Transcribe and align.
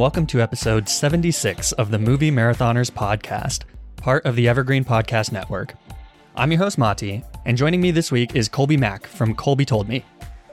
Welcome 0.00 0.26
to 0.28 0.40
episode 0.40 0.88
76 0.88 1.72
of 1.72 1.90
the 1.90 1.98
Movie 1.98 2.30
Marathoners 2.30 2.90
podcast, 2.90 3.64
part 3.96 4.24
of 4.24 4.34
the 4.34 4.48
Evergreen 4.48 4.82
Podcast 4.82 5.30
Network. 5.30 5.74
I'm 6.34 6.50
your 6.50 6.58
host, 6.58 6.78
Mati, 6.78 7.22
and 7.44 7.54
joining 7.54 7.82
me 7.82 7.90
this 7.90 8.10
week 8.10 8.34
is 8.34 8.48
Colby 8.48 8.78
Mack 8.78 9.06
from 9.06 9.34
Colby 9.34 9.66
Told 9.66 9.90
Me. 9.90 10.02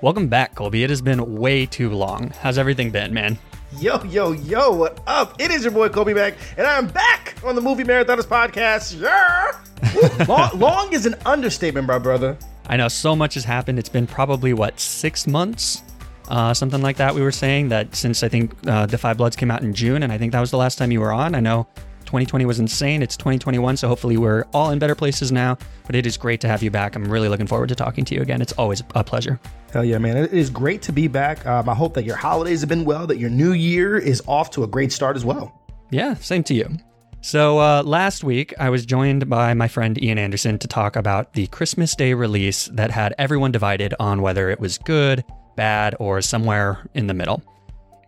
Welcome 0.01 0.27
back, 0.27 0.53
Colby. 0.53 0.83
It 0.83 0.89
has 0.89 1.01
been 1.01 1.37
way 1.37 1.65
too 1.65 1.91
long. 1.91 2.33
How's 2.41 2.57
everything 2.57 2.91
been, 2.91 3.13
man? 3.13 3.39
Yo, 3.79 4.03
yo, 4.03 4.33
yo, 4.33 4.73
what 4.73 5.01
up? 5.07 5.39
It 5.39 5.49
is 5.49 5.63
your 5.63 5.71
boy 5.71 5.87
Colby 5.87 6.13
Mack, 6.13 6.33
and 6.57 6.67
I'm 6.67 6.87
back 6.87 7.37
on 7.45 7.55
the 7.55 7.61
Movie 7.61 7.85
Marathoners 7.85 8.27
podcast. 8.27 8.99
Yeah! 8.99 10.25
long, 10.27 10.59
long 10.59 10.91
is 10.91 11.05
an 11.05 11.15
understatement, 11.25 11.87
my 11.87 11.99
brother. 11.99 12.37
I 12.65 12.75
know 12.75 12.89
so 12.89 13.15
much 13.15 13.35
has 13.35 13.45
happened. 13.45 13.79
It's 13.79 13.87
been 13.87 14.07
probably, 14.07 14.51
what, 14.51 14.77
six 14.77 15.25
months? 15.25 15.83
Uh, 16.27 16.53
something 16.53 16.81
like 16.81 16.97
that. 16.97 17.15
We 17.15 17.21
were 17.21 17.31
saying 17.31 17.69
that 17.69 17.95
since 17.95 18.23
I 18.23 18.27
think 18.27 18.53
uh, 18.67 18.85
The 18.85 18.97
Five 18.97 19.17
Bloods 19.17 19.35
came 19.35 19.49
out 19.49 19.61
in 19.61 19.73
June, 19.73 20.03
and 20.03 20.11
I 20.11 20.17
think 20.17 20.33
that 20.33 20.41
was 20.41 20.51
the 20.51 20.57
last 20.57 20.77
time 20.77 20.91
you 20.91 20.99
were 20.99 21.11
on. 21.13 21.35
I 21.35 21.39
know 21.39 21.67
2020 22.07 22.45
was 22.45 22.59
insane. 22.59 23.01
It's 23.01 23.15
2021, 23.17 23.77
so 23.77 23.87
hopefully 23.87 24.17
we're 24.17 24.45
all 24.53 24.71
in 24.71 24.79
better 24.79 24.95
places 24.95 25.31
now. 25.31 25.57
But 25.85 25.95
it 25.95 26.05
is 26.05 26.17
great 26.17 26.41
to 26.41 26.47
have 26.47 26.63
you 26.63 26.71
back. 26.71 26.95
I'm 26.95 27.05
really 27.05 27.29
looking 27.29 27.47
forward 27.47 27.69
to 27.69 27.75
talking 27.75 28.05
to 28.05 28.15
you 28.15 28.21
again. 28.21 28.41
It's 28.41 28.53
always 28.53 28.81
a 28.95 29.03
pleasure. 29.03 29.39
Hell 29.71 29.83
yeah, 29.85 29.97
man. 29.97 30.17
It 30.17 30.33
is 30.33 30.49
great 30.49 30.81
to 30.83 30.91
be 30.91 31.07
back. 31.07 31.45
Um, 31.45 31.69
I 31.69 31.75
hope 31.75 31.93
that 31.93 32.05
your 32.05 32.15
holidays 32.15 32.61
have 32.61 32.69
been 32.69 32.85
well, 32.85 33.05
that 33.07 33.17
your 33.17 33.29
new 33.29 33.51
year 33.51 33.97
is 33.97 34.21
off 34.25 34.49
to 34.51 34.63
a 34.63 34.67
great 34.67 34.91
start 34.91 35.15
as 35.15 35.25
well. 35.25 35.61
Yeah, 35.91 36.15
same 36.15 36.43
to 36.43 36.53
you. 36.53 36.77
So, 37.21 37.59
uh, 37.59 37.83
last 37.83 38.23
week, 38.23 38.53
I 38.59 38.69
was 38.69 38.85
joined 38.85 39.27
by 39.29 39.53
my 39.53 39.67
friend 39.67 40.01
Ian 40.01 40.17
Anderson 40.17 40.59
to 40.59 40.67
talk 40.67 40.95
about 40.95 41.33
the 41.33 41.47
Christmas 41.47 41.95
Day 41.95 42.13
release 42.13 42.67
that 42.67 42.91
had 42.91 43.13
everyone 43.17 43.51
divided 43.51 43.93
on 43.99 44.21
whether 44.21 44.49
it 44.49 44.59
was 44.59 44.77
good, 44.77 45.25
bad, 45.57 45.95
or 45.99 46.21
somewhere 46.21 46.87
in 46.93 47.07
the 47.07 47.13
middle. 47.13 47.43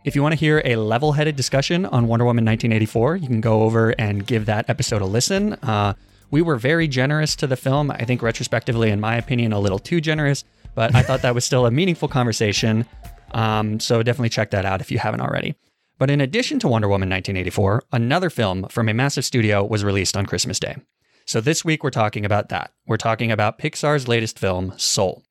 If 0.06 0.16
you 0.16 0.24
want 0.24 0.32
to 0.32 0.40
hear 0.40 0.62
a 0.64 0.78
level 0.78 1.12
headed 1.12 1.36
discussion 1.36 1.86
on 1.86 2.08
Wonder 2.08 2.24
Woman 2.24 2.46
1984, 2.46 3.18
you 3.18 3.28
can 3.28 3.42
go 3.42 3.64
over 3.64 3.94
and 4.00 4.26
give 4.26 4.46
that 4.46 4.70
episode 4.70 5.02
a 5.02 5.06
listen. 5.06 5.54
Uh, 5.56 5.94
we 6.32 6.42
were 6.42 6.56
very 6.56 6.88
generous 6.88 7.36
to 7.36 7.48
the 7.48 7.58
film. 7.58 7.92
I 7.92 8.06
think, 8.06 8.22
retrospectively, 8.22 8.92
in 8.92 9.02
my 9.02 9.18
opinion, 9.18 9.52
a 9.52 9.60
little 9.60 9.80
too 9.80 10.00
generous, 10.00 10.46
but 10.74 10.96
I 10.96 11.02
thought 11.02 11.22
that 11.24 11.36
was 11.36 11.44
still 11.44 11.66
a 11.66 11.72
meaningful 11.72 12.08
conversation. 12.08 12.86
Um, 13.32 13.80
so 13.82 14.02
definitely 14.02 14.30
check 14.30 14.52
that 14.52 14.66
out 14.66 14.80
if 14.80 14.90
you 14.90 15.00
haven't 15.00 15.22
already. 15.22 15.56
But 15.98 16.10
in 16.10 16.22
addition 16.22 16.60
to 16.60 16.70
Wonder 16.70 16.88
Woman 16.88 17.10
1984, 17.10 17.84
another 17.92 18.30
film 18.30 18.68
from 18.70 18.88
a 18.88 18.94
massive 18.94 19.26
studio 19.26 19.66
was 19.66 19.84
released 19.84 20.16
on 20.16 20.26
Christmas 20.26 20.60
Day. 20.60 20.78
So 21.26 21.42
this 21.42 21.66
week 21.66 21.84
we're 21.84 21.90
talking 21.90 22.26
about 22.26 22.50
that. 22.50 22.72
We're 22.88 22.98
talking 22.98 23.32
about 23.32 23.60
Pixar's 23.60 24.08
latest 24.08 24.40
film, 24.40 24.74
Soul. 24.78 25.24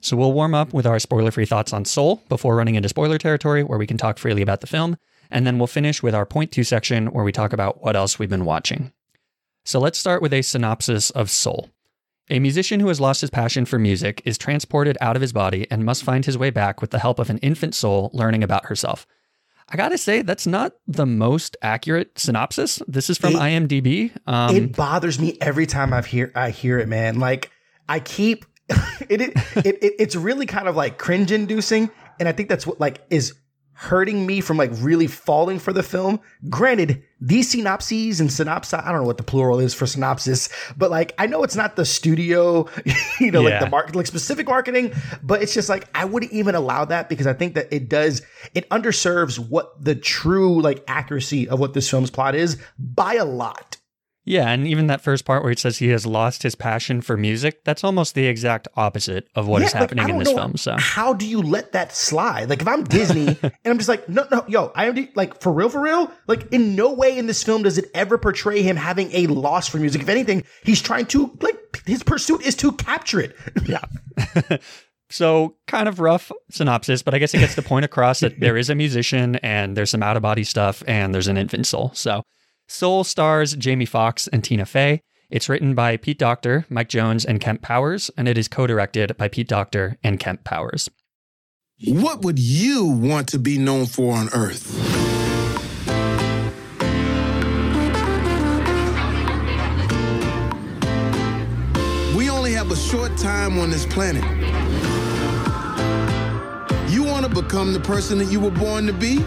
So 0.00 0.16
we'll 0.16 0.32
warm 0.32 0.54
up 0.54 0.72
with 0.72 0.86
our 0.86 0.98
spoiler 0.98 1.30
free 1.30 1.44
thoughts 1.46 1.72
on 1.72 1.84
Soul 1.84 2.22
before 2.28 2.56
running 2.56 2.74
into 2.74 2.88
spoiler 2.88 3.18
territory 3.18 3.62
where 3.62 3.78
we 3.78 3.86
can 3.86 3.98
talk 3.98 4.18
freely 4.18 4.42
about 4.42 4.60
the 4.62 4.66
film. 4.66 4.96
And 5.30 5.46
then 5.46 5.58
we'll 5.58 5.66
finish 5.66 6.02
with 6.02 6.14
our 6.14 6.26
point 6.26 6.50
two 6.52 6.64
section 6.64 7.08
where 7.08 7.24
we 7.24 7.32
talk 7.32 7.52
about 7.52 7.82
what 7.82 7.96
else 7.96 8.18
we've 8.18 8.30
been 8.30 8.44
watching. 8.44 8.92
So 9.64 9.78
let's 9.78 9.98
start 9.98 10.22
with 10.22 10.32
a 10.32 10.42
synopsis 10.42 11.10
of 11.10 11.30
Soul. 11.30 11.68
A 12.30 12.38
musician 12.38 12.80
who 12.80 12.88
has 12.88 13.00
lost 13.00 13.20
his 13.20 13.30
passion 13.30 13.64
for 13.64 13.78
music 13.78 14.22
is 14.24 14.38
transported 14.38 14.96
out 15.00 15.16
of 15.16 15.22
his 15.22 15.32
body 15.32 15.66
and 15.70 15.84
must 15.84 16.04
find 16.04 16.24
his 16.24 16.38
way 16.38 16.50
back 16.50 16.80
with 16.80 16.90
the 16.92 16.98
help 17.00 17.18
of 17.18 17.28
an 17.28 17.38
infant 17.38 17.74
soul 17.74 18.10
learning 18.14 18.42
about 18.42 18.66
herself. 18.66 19.06
I 19.68 19.76
gotta 19.76 19.98
say, 19.98 20.22
that's 20.22 20.46
not 20.46 20.72
the 20.86 21.06
most 21.06 21.56
accurate 21.62 22.18
synopsis. 22.18 22.82
This 22.88 23.10
is 23.10 23.18
from 23.18 23.34
It- 23.34 23.38
IMDb. 23.38 24.12
Um, 24.26 24.56
it 24.56 24.76
bothers 24.76 25.18
me 25.20 25.36
every 25.40 25.66
time 25.66 25.92
I 25.92 26.02
hear 26.02 26.32
I 26.34 26.50
hear 26.50 26.78
it, 26.78 26.88
man. 26.88 27.18
Like 27.20 27.50
I 27.88 28.00
keep 28.00 28.44
it, 29.08 29.20
it, 29.20 29.32
it, 29.56 29.82
it 29.82 29.94
it's 29.98 30.16
really 30.16 30.46
kind 30.46 30.68
of 30.68 30.76
like 30.76 30.98
cringe 30.98 31.32
inducing, 31.32 31.90
and 32.18 32.28
I 32.28 32.32
think 32.32 32.48
that's 32.48 32.66
what 32.66 32.80
like 32.80 33.00
is 33.10 33.34
hurting 33.80 34.26
me 34.26 34.42
from 34.42 34.58
like 34.58 34.70
really 34.74 35.06
falling 35.06 35.58
for 35.58 35.72
the 35.72 35.82
film. 35.82 36.20
Granted, 36.50 37.02
these 37.18 37.48
synopses 37.48 38.20
and 38.20 38.28
synopsi 38.28 38.78
I 38.78 38.92
don't 38.92 39.00
know 39.00 39.06
what 39.06 39.16
the 39.16 39.22
plural 39.22 39.58
is 39.58 39.72
for 39.72 39.86
synopsis, 39.86 40.50
but 40.76 40.90
like 40.90 41.14
I 41.16 41.26
know 41.26 41.42
it's 41.44 41.56
not 41.56 41.76
the 41.76 41.86
studio, 41.86 42.68
you 43.20 43.30
know, 43.30 43.40
like 43.40 43.58
the 43.58 43.70
market, 43.70 43.96
like 43.96 44.06
specific 44.06 44.46
marketing, 44.46 44.92
but 45.22 45.42
it's 45.42 45.54
just 45.54 45.70
like 45.70 45.88
I 45.94 46.04
wouldn't 46.04 46.32
even 46.32 46.54
allow 46.54 46.84
that 46.84 47.08
because 47.08 47.26
I 47.26 47.32
think 47.32 47.54
that 47.54 47.72
it 47.72 47.88
does 47.88 48.20
it 48.52 48.68
underserves 48.68 49.38
what 49.38 49.82
the 49.82 49.94
true 49.94 50.60
like 50.60 50.84
accuracy 50.86 51.48
of 51.48 51.58
what 51.58 51.72
this 51.72 51.88
film's 51.88 52.10
plot 52.10 52.34
is 52.34 52.58
by 52.78 53.14
a 53.14 53.24
lot. 53.24 53.78
Yeah, 54.24 54.50
and 54.50 54.66
even 54.66 54.86
that 54.88 55.00
first 55.00 55.24
part 55.24 55.42
where 55.42 55.50
it 55.50 55.58
says 55.58 55.78
he 55.78 55.88
has 55.88 56.04
lost 56.04 56.42
his 56.42 56.54
passion 56.54 57.00
for 57.00 57.16
music, 57.16 57.64
that's 57.64 57.82
almost 57.82 58.14
the 58.14 58.26
exact 58.26 58.68
opposite 58.76 59.26
of 59.34 59.48
what 59.48 59.62
is 59.62 59.72
Yeah, 59.72 59.80
like, 59.80 59.90
happening 59.90 60.06
I 60.06 60.10
in 60.10 60.18
this 60.18 60.32
film. 60.32 60.56
So 60.56 60.76
how 60.78 61.14
do 61.14 61.26
you 61.26 61.40
let 61.40 61.72
that 61.72 61.96
slide? 61.96 62.50
Like 62.50 62.60
if 62.60 62.68
I'm 62.68 62.84
Disney 62.84 63.28
and 63.42 63.52
I'm 63.64 63.78
just 63.78 63.88
like, 63.88 64.08
no, 64.08 64.26
no, 64.30 64.44
yo, 64.46 64.72
I 64.74 64.86
am 64.86 65.08
like 65.14 65.40
for 65.40 65.52
real, 65.52 65.70
for 65.70 65.80
real. 65.80 66.12
Like 66.26 66.52
in 66.52 66.76
no 66.76 66.92
way 66.92 67.16
in 67.16 67.26
this 67.26 67.42
film 67.42 67.62
does 67.62 67.78
it 67.78 67.90
ever 67.94 68.18
portray 68.18 68.62
him 68.62 68.76
having 68.76 69.10
a 69.12 69.26
loss 69.26 69.68
for 69.68 69.78
music. 69.78 70.02
If 70.02 70.08
anything, 70.08 70.44
he's 70.64 70.82
trying 70.82 71.06
to 71.06 71.36
like 71.40 71.82
his 71.86 72.02
pursuit 72.02 72.42
is 72.42 72.54
to 72.56 72.72
capture 72.72 73.20
it. 73.20 73.34
yeah. 73.66 74.58
so 75.10 75.56
kind 75.66 75.88
of 75.88 75.98
rough 75.98 76.30
synopsis, 76.50 77.02
but 77.02 77.14
I 77.14 77.18
guess 77.18 77.32
it 77.32 77.38
gets 77.38 77.54
the 77.54 77.62
point 77.62 77.86
across 77.86 78.20
that 78.20 78.38
there 78.38 78.58
is 78.58 78.68
a 78.68 78.74
musician 78.74 79.36
and 79.36 79.76
there's 79.76 79.90
some 79.90 80.02
out 80.02 80.16
of 80.16 80.22
body 80.22 80.44
stuff 80.44 80.82
and 80.86 81.14
there's 81.14 81.28
an 81.28 81.38
infant 81.38 81.66
soul. 81.66 81.90
So 81.94 82.22
Soul 82.70 83.02
stars 83.02 83.56
Jamie 83.56 83.84
Foxx 83.84 84.28
and 84.28 84.44
Tina 84.44 84.64
Fey. 84.64 85.02
It's 85.28 85.48
written 85.48 85.74
by 85.74 85.96
Pete 85.96 86.20
Docter, 86.20 86.66
Mike 86.68 86.88
Jones, 86.88 87.24
and 87.24 87.40
Kemp 87.40 87.62
Powers, 87.62 88.12
and 88.16 88.28
it 88.28 88.38
is 88.38 88.46
co-directed 88.46 89.16
by 89.16 89.26
Pete 89.26 89.48
Docter 89.48 89.98
and 90.04 90.20
Kemp 90.20 90.44
Powers. 90.44 90.88
What 91.84 92.22
would 92.22 92.38
you 92.38 92.86
want 92.86 93.26
to 93.30 93.40
be 93.40 93.58
known 93.58 93.86
for 93.86 94.14
on 94.14 94.28
Earth? 94.32 94.72
We 102.16 102.30
only 102.30 102.52
have 102.52 102.70
a 102.70 102.76
short 102.76 103.16
time 103.18 103.58
on 103.58 103.70
this 103.70 103.84
planet. 103.84 104.22
You 106.88 107.02
want 107.02 107.26
to 107.26 107.42
become 107.42 107.72
the 107.72 107.80
person 107.80 108.18
that 108.18 108.30
you 108.30 108.38
were 108.38 108.52
born 108.52 108.86
to 108.86 108.92
be? 108.92 109.24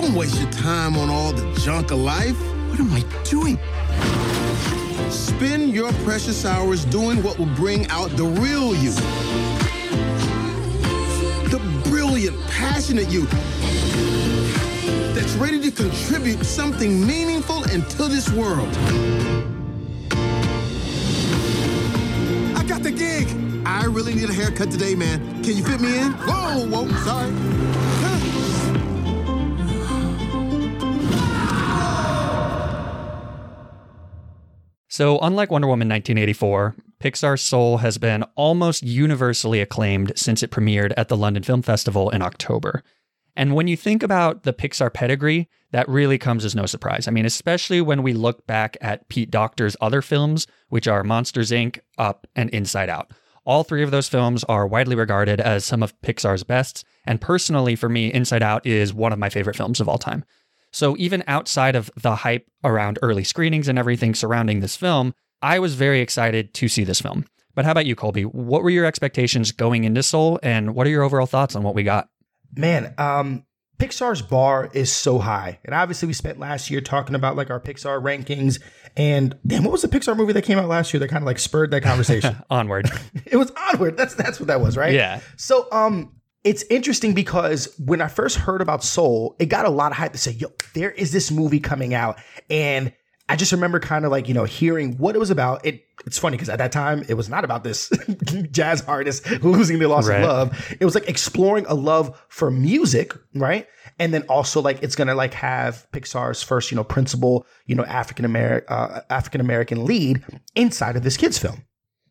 Don't 0.00 0.14
waste 0.14 0.40
your 0.40 0.50
time 0.50 0.96
on 0.96 1.10
all 1.10 1.30
the 1.30 1.52
junk 1.60 1.90
of 1.90 1.98
life. 1.98 2.38
What 2.70 2.80
am 2.80 2.90
I 2.90 3.04
doing? 3.22 3.58
Spend 5.10 5.74
your 5.74 5.92
precious 6.04 6.46
hours 6.46 6.86
doing 6.86 7.22
what 7.22 7.38
will 7.38 7.54
bring 7.54 7.86
out 7.88 8.08
the 8.16 8.24
real 8.24 8.74
you 8.74 8.92
the 11.50 11.60
brilliant, 11.84 12.40
passionate 12.46 13.10
you 13.10 13.26
that's 15.12 15.34
ready 15.34 15.60
to 15.60 15.70
contribute 15.70 16.46
something 16.46 17.06
meaningful 17.06 17.62
into 17.64 18.04
this 18.04 18.30
world. 18.30 18.74
I 22.56 22.64
got 22.66 22.82
the 22.82 22.90
gig. 22.90 23.28
I 23.66 23.84
really 23.84 24.14
need 24.14 24.30
a 24.30 24.32
haircut 24.32 24.70
today, 24.70 24.94
man. 24.94 25.44
Can 25.44 25.58
you 25.58 25.62
fit 25.62 25.78
me 25.78 25.98
in? 25.98 26.12
Whoa, 26.12 26.66
whoa, 26.68 26.88
sorry. 27.04 27.69
So, 34.92 35.20
unlike 35.20 35.52
Wonder 35.52 35.68
Woman 35.68 35.88
1984, 35.88 36.74
Pixar's 37.00 37.42
Soul 37.42 37.76
has 37.76 37.96
been 37.96 38.24
almost 38.34 38.82
universally 38.82 39.60
acclaimed 39.60 40.12
since 40.16 40.42
it 40.42 40.50
premiered 40.50 40.92
at 40.96 41.06
the 41.06 41.16
London 41.16 41.44
Film 41.44 41.62
Festival 41.62 42.10
in 42.10 42.22
October. 42.22 42.82
And 43.36 43.54
when 43.54 43.68
you 43.68 43.76
think 43.76 44.02
about 44.02 44.42
the 44.42 44.52
Pixar 44.52 44.92
pedigree, 44.92 45.48
that 45.70 45.88
really 45.88 46.18
comes 46.18 46.44
as 46.44 46.56
no 46.56 46.66
surprise. 46.66 47.06
I 47.06 47.12
mean, 47.12 47.24
especially 47.24 47.80
when 47.80 48.02
we 48.02 48.12
look 48.12 48.48
back 48.48 48.76
at 48.80 49.08
Pete 49.08 49.30
Docter's 49.30 49.76
other 49.80 50.02
films, 50.02 50.48
which 50.70 50.88
are 50.88 51.04
Monsters 51.04 51.52
Inc., 51.52 51.78
Up, 51.96 52.26
and 52.34 52.50
Inside 52.50 52.88
Out. 52.88 53.12
All 53.44 53.62
three 53.62 53.84
of 53.84 53.92
those 53.92 54.08
films 54.08 54.42
are 54.44 54.66
widely 54.66 54.96
regarded 54.96 55.40
as 55.40 55.64
some 55.64 55.84
of 55.84 55.98
Pixar's 56.02 56.42
best. 56.42 56.84
And 57.06 57.20
personally, 57.20 57.76
for 57.76 57.88
me, 57.88 58.12
Inside 58.12 58.42
Out 58.42 58.66
is 58.66 58.92
one 58.92 59.12
of 59.12 59.20
my 59.20 59.30
favorite 59.30 59.56
films 59.56 59.80
of 59.80 59.88
all 59.88 59.98
time. 59.98 60.24
So 60.72 60.96
even 60.98 61.24
outside 61.26 61.76
of 61.76 61.90
the 61.96 62.16
hype 62.16 62.46
around 62.64 62.98
early 63.02 63.24
screenings 63.24 63.68
and 63.68 63.78
everything 63.78 64.14
surrounding 64.14 64.60
this 64.60 64.76
film, 64.76 65.14
I 65.42 65.58
was 65.58 65.74
very 65.74 66.00
excited 66.00 66.54
to 66.54 66.68
see 66.68 66.84
this 66.84 67.00
film. 67.00 67.24
But 67.54 67.64
how 67.64 67.72
about 67.72 67.86
you, 67.86 67.96
Colby? 67.96 68.22
What 68.22 68.62
were 68.62 68.70
your 68.70 68.84
expectations 68.84 69.52
going 69.52 69.84
into 69.84 70.02
Soul, 70.02 70.38
and 70.42 70.74
what 70.74 70.86
are 70.86 70.90
your 70.90 71.02
overall 71.02 71.26
thoughts 71.26 71.56
on 71.56 71.62
what 71.62 71.74
we 71.74 71.82
got? 71.82 72.08
Man, 72.54 72.94
um, 72.96 73.44
Pixar's 73.80 74.20
bar 74.20 74.70
is 74.74 74.92
so 74.92 75.18
high. 75.18 75.58
And 75.64 75.74
obviously 75.74 76.06
we 76.06 76.12
spent 76.12 76.38
last 76.38 76.70
year 76.70 76.82
talking 76.82 77.14
about 77.14 77.34
like 77.34 77.50
our 77.50 77.58
Pixar 77.58 78.00
rankings. 78.00 78.60
And 78.96 79.36
damn, 79.46 79.64
what 79.64 79.72
was 79.72 79.82
the 79.82 79.88
Pixar 79.88 80.16
movie 80.16 80.34
that 80.34 80.42
came 80.42 80.58
out 80.58 80.68
last 80.68 80.92
year 80.92 81.00
that 81.00 81.08
kind 81.08 81.22
of 81.22 81.26
like 81.26 81.38
spurred 81.38 81.70
that 81.70 81.82
conversation? 81.82 82.36
Onward. 82.50 82.90
it 83.26 83.36
was 83.36 83.50
onward. 83.56 83.96
That's 83.96 84.14
that's 84.14 84.38
what 84.38 84.48
that 84.48 84.60
was, 84.60 84.76
right? 84.76 84.92
Yeah. 84.92 85.20
So 85.36 85.66
um 85.72 86.12
it's 86.44 86.62
interesting 86.70 87.14
because 87.14 87.74
when 87.78 88.00
I 88.00 88.08
first 88.08 88.36
heard 88.36 88.60
about 88.62 88.82
Soul, 88.82 89.36
it 89.38 89.46
got 89.46 89.66
a 89.66 89.70
lot 89.70 89.92
of 89.92 89.98
hype 89.98 90.12
to 90.12 90.18
say, 90.18 90.32
yo, 90.32 90.48
there 90.74 90.90
is 90.90 91.12
this 91.12 91.30
movie 91.30 91.60
coming 91.60 91.92
out. 91.94 92.18
And 92.48 92.92
I 93.28 93.36
just 93.36 93.52
remember 93.52 93.78
kind 93.78 94.04
of 94.04 94.10
like, 94.10 94.26
you 94.26 94.34
know, 94.34 94.44
hearing 94.44 94.96
what 94.98 95.14
it 95.14 95.18
was 95.18 95.30
about. 95.30 95.64
It 95.64 95.84
it's 96.06 96.18
funny 96.18 96.36
because 96.36 96.48
at 96.48 96.58
that 96.58 96.72
time 96.72 97.04
it 97.08 97.14
was 97.14 97.28
not 97.28 97.44
about 97.44 97.62
this 97.62 97.90
jazz 98.50 98.82
artist 98.88 99.30
losing 99.42 99.78
their 99.78 99.86
loss 99.88 100.08
Right. 100.08 100.22
of 100.22 100.28
love. 100.28 100.76
It 100.80 100.84
was 100.84 100.94
like 100.94 101.08
exploring 101.08 101.66
a 101.68 101.74
love 101.74 102.20
for 102.28 102.50
music, 102.50 103.12
right? 103.34 103.68
And 103.98 104.12
then 104.14 104.22
also 104.22 104.60
like 104.62 104.82
it's 104.82 104.96
gonna 104.96 105.14
like 105.14 105.34
have 105.34 105.86
Pixar's 105.92 106.42
first, 106.42 106.70
you 106.72 106.76
know, 106.76 106.84
principal, 106.84 107.46
you 107.66 107.74
know, 107.74 107.84
African 107.84 108.24
American 108.24 108.66
uh, 108.74 109.02
African 109.10 109.40
American 109.42 109.84
lead 109.84 110.24
inside 110.56 110.96
of 110.96 111.02
this 111.04 111.16
kids 111.18 111.38
film. 111.38 111.64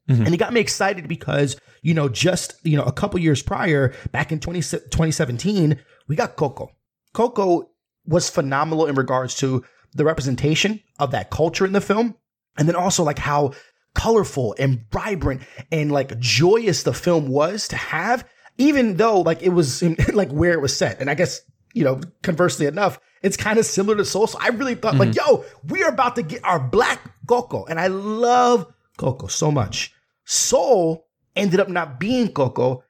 Mhm. 0.10 0.26
And 0.26 0.34
it 0.34 0.38
got 0.38 0.54
me 0.54 0.60
excited 0.60 1.08
because, 1.08 1.56
you 1.82 1.94
know, 1.94 2.10
just, 2.10 2.56
you 2.64 2.76
know, 2.76 2.84
a 2.84 2.92
couple 2.92 3.20
years 3.20 3.42
prior, 3.42 3.94
back 4.12 4.32
in 4.32 4.40
20, 4.40 4.60
2017, 4.62 5.80
we 6.08 6.16
got 6.16 6.36
Coco. 6.36 6.72
Coco 7.14 7.70
was 8.06 8.30
phenomenal 8.30 8.88
in 8.88 8.96
regards 8.96 9.36
to 9.36 9.64
the 9.94 10.04
representation 10.04 10.82
of 11.00 11.12
that 11.12 11.30
culture 11.30 11.66
in 11.66 11.74
the 11.74 11.82
film. 11.82 12.16
And 12.58 12.68
then 12.68 12.76
also 12.76 13.04
like 13.04 13.20
how 13.20 13.54
colorful 13.96 14.56
and 14.60 14.86
vibrant 14.92 15.42
and 15.72 15.92
like 15.92 16.20
joyous 16.20 16.84
the 16.84 16.94
film 16.94 17.28
was 17.28 17.68
to 17.70 17.76
have, 17.76 18.28
even 18.58 18.98
though 18.98 19.22
like 19.22 19.42
it 19.42 19.50
was 19.50 19.84
like 20.14 20.32
where 20.32 20.54
it 20.54 20.62
was 20.62 20.76
set. 20.76 21.00
And 21.00 21.10
I 21.10 21.14
guess, 21.14 21.42
you 21.74 21.84
know, 21.84 22.02
conversely 22.24 22.66
enough, 22.66 23.00
it's 23.22 23.38
kind 23.38 23.60
of 23.60 23.66
similar 23.66 23.96
to 23.98 24.06
Soul. 24.06 24.28
So 24.28 24.40
I 24.42 24.48
really 24.50 24.76
thought 24.76 24.96
like, 24.96 25.16
yo, 25.16 25.46
we 25.68 25.84
are 25.84 25.90
about 25.90 26.16
to 26.16 26.24
get 26.24 26.44
our 26.44 26.60
black 26.60 27.00
Coco. 27.28 27.66
And 27.66 27.80
I 27.80 27.88
love 27.88 28.72
Coco 28.98 29.28
so 29.28 29.52
much. 29.52 29.94
Soul 30.30 31.08
ended 31.36 31.60
up 31.60 31.70
not 31.70 32.00
being 32.00 32.32
Coco. 32.32 32.84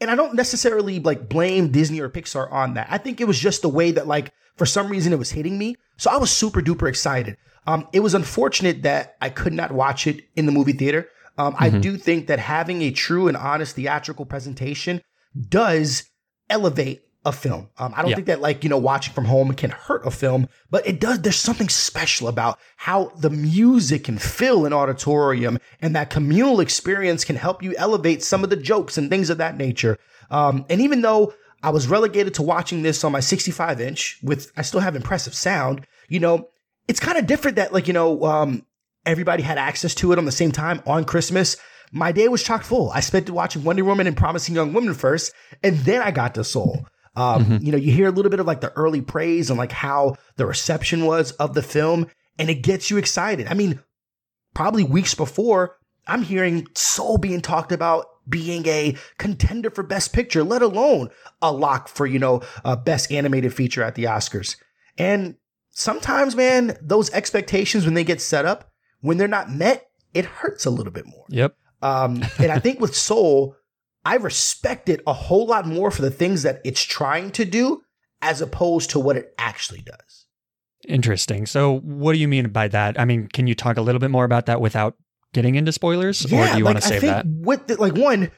And 0.00 0.10
I 0.10 0.16
don't 0.16 0.34
necessarily 0.34 0.98
like 0.98 1.28
blame 1.28 1.70
Disney 1.70 2.00
or 2.00 2.10
Pixar 2.10 2.50
on 2.50 2.74
that. 2.74 2.88
I 2.90 2.98
think 2.98 3.20
it 3.20 3.28
was 3.28 3.38
just 3.38 3.62
the 3.62 3.68
way 3.68 3.92
that 3.92 4.08
like 4.08 4.32
for 4.56 4.66
some 4.66 4.88
reason 4.88 5.12
it 5.12 5.18
was 5.18 5.30
hitting 5.30 5.56
me. 5.56 5.76
So 5.96 6.10
I 6.10 6.16
was 6.16 6.32
super 6.32 6.60
duper 6.60 6.88
excited. 6.88 7.36
Um, 7.68 7.86
it 7.92 8.00
was 8.00 8.14
unfortunate 8.14 8.82
that 8.82 9.14
I 9.20 9.30
could 9.30 9.52
not 9.52 9.70
watch 9.70 10.08
it 10.08 10.24
in 10.34 10.46
the 10.46 10.52
movie 10.52 10.72
theater. 10.72 11.08
Um, 11.38 11.54
I 11.56 11.70
do 11.70 11.96
think 11.96 12.26
that 12.26 12.40
having 12.40 12.82
a 12.82 12.90
true 12.90 13.28
and 13.28 13.36
honest 13.36 13.76
theatrical 13.76 14.26
presentation 14.26 15.00
does 15.48 16.10
elevate 16.50 17.02
a 17.24 17.30
film. 17.32 17.68
Um, 17.78 17.92
I 17.96 18.02
don't 18.02 18.10
Yeah. 18.10 18.16
think 18.16 18.26
that 18.26 18.40
like, 18.40 18.64
you 18.64 18.70
know, 18.70 18.78
watching 18.78 19.14
from 19.14 19.26
home 19.26 19.52
can 19.54 19.70
hurt 19.70 20.04
a 20.06 20.10
film, 20.10 20.48
but 20.70 20.84
it 20.86 20.98
does, 21.00 21.20
there's 21.20 21.36
something 21.36 21.68
special 21.68 22.26
about 22.26 22.58
how 22.76 23.12
the 23.16 23.30
music 23.30 24.04
can 24.04 24.18
fill 24.18 24.66
an 24.66 24.72
auditorium 24.72 25.58
and 25.80 25.94
that 25.94 26.10
communal 26.10 26.58
experience 26.60 27.24
can 27.24 27.36
help 27.36 27.62
you 27.62 27.74
elevate 27.76 28.24
some 28.24 28.42
of 28.42 28.50
the 28.50 28.56
jokes 28.56 28.98
and 28.98 29.08
things 29.08 29.30
of 29.30 29.38
that 29.38 29.56
nature. 29.56 29.98
Um, 30.30 30.64
and 30.68 30.80
even 30.80 31.02
though 31.02 31.32
I 31.62 31.70
was 31.70 31.86
relegated 31.86 32.34
to 32.34 32.42
watching 32.42 32.82
this 32.82 33.04
on 33.04 33.12
my 33.12 33.20
65 33.20 33.80
inch 33.80 34.18
with, 34.22 34.50
I 34.56 34.62
still 34.62 34.80
have 34.80 34.96
impressive 34.96 35.34
sound, 35.34 35.86
you 36.08 36.18
know, 36.18 36.48
it's 36.88 36.98
kind 36.98 37.18
of 37.18 37.26
different 37.28 37.56
that 37.56 37.72
like, 37.72 37.86
you 37.86 37.92
know, 37.94 38.24
um, 38.24 38.66
everybody 39.06 39.44
had 39.44 39.58
access 39.58 39.94
to 39.96 40.10
it 40.12 40.18
on 40.18 40.24
the 40.24 40.32
same 40.32 40.50
time 40.50 40.82
on 40.86 41.04
Christmas. 41.04 41.56
My 41.92 42.10
day 42.10 42.26
was 42.26 42.42
chock 42.42 42.64
full. 42.64 42.90
I 42.90 42.98
spent 43.00 43.28
it 43.28 43.32
watching 43.32 43.62
Wonder 43.62 43.84
Woman 43.84 44.06
and 44.08 44.16
Promising 44.16 44.54
Young 44.54 44.72
Women 44.72 44.94
first, 44.94 45.32
and 45.62 45.78
then 45.80 46.00
I 46.02 46.10
got 46.10 46.34
to 46.34 46.42
Soul. 46.42 46.86
Um, 47.14 47.58
You 47.62 47.72
know, 47.72 47.78
you 47.78 47.92
hear 47.92 48.08
a 48.08 48.10
little 48.10 48.30
bit 48.30 48.40
of 48.40 48.46
like 48.46 48.60
the 48.60 48.72
early 48.72 49.00
praise 49.02 49.50
and 49.50 49.58
like 49.58 49.72
how 49.72 50.16
the 50.36 50.46
reception 50.46 51.04
was 51.04 51.32
of 51.32 51.54
the 51.54 51.62
film, 51.62 52.06
and 52.38 52.48
it 52.48 52.62
gets 52.62 52.90
you 52.90 52.96
excited. 52.96 53.46
I 53.48 53.54
mean, 53.54 53.80
probably 54.54 54.84
weeks 54.84 55.14
before, 55.14 55.76
I'm 56.06 56.22
hearing 56.22 56.66
Soul 56.74 57.18
being 57.18 57.40
talked 57.40 57.72
about 57.72 58.06
being 58.28 58.66
a 58.66 58.96
contender 59.18 59.70
for 59.70 59.82
Best 59.82 60.12
Picture, 60.12 60.44
let 60.44 60.62
alone 60.62 61.10
a 61.40 61.52
lock 61.52 61.88
for, 61.88 62.06
you 62.06 62.18
know, 62.18 62.40
uh, 62.64 62.76
Best 62.76 63.10
Animated 63.12 63.52
Feature 63.52 63.82
at 63.82 63.94
the 63.94 64.04
Oscars. 64.04 64.56
And 64.96 65.36
sometimes, 65.70 66.36
man, 66.36 66.76
those 66.80 67.10
expectations, 67.10 67.84
when 67.84 67.94
they 67.94 68.04
get 68.04 68.20
set 68.20 68.44
up, 68.44 68.70
when 69.00 69.16
they're 69.18 69.28
not 69.28 69.50
met, 69.50 69.88
it 70.14 70.24
hurts 70.24 70.66
a 70.66 70.70
little 70.70 70.92
bit 70.92 71.06
more. 71.06 71.24
Yep. 71.28 71.56
Um, 71.82 72.22
and 72.38 72.52
I 72.52 72.58
think 72.58 72.80
with 72.80 72.94
Soul, 72.94 73.56
I 74.04 74.16
respect 74.16 74.88
it 74.88 75.00
a 75.06 75.12
whole 75.12 75.46
lot 75.46 75.66
more 75.66 75.90
for 75.90 76.02
the 76.02 76.10
things 76.10 76.42
that 76.42 76.60
it's 76.64 76.82
trying 76.82 77.30
to 77.32 77.44
do 77.44 77.82
as 78.20 78.40
opposed 78.40 78.90
to 78.90 79.00
what 79.00 79.16
it 79.16 79.34
actually 79.38 79.80
does. 79.80 80.26
Interesting. 80.88 81.46
So, 81.46 81.78
what 81.80 82.12
do 82.14 82.18
you 82.18 82.26
mean 82.28 82.48
by 82.50 82.68
that? 82.68 82.98
I 82.98 83.04
mean, 83.04 83.28
can 83.28 83.46
you 83.46 83.54
talk 83.54 83.76
a 83.76 83.80
little 83.82 84.00
bit 84.00 84.10
more 84.10 84.24
about 84.24 84.46
that 84.46 84.60
without 84.60 84.96
getting 85.32 85.54
into 85.54 85.72
spoilers, 85.72 86.24
or 86.26 86.28
do 86.28 86.58
you 86.58 86.64
want 86.64 86.78
to 86.78 86.84
I 86.84 86.88
save 86.88 87.00
think 87.00 87.12
that? 87.12 87.26
with 87.26 87.66
the, 87.68 87.80
like 87.80 87.94
one, 87.94 88.30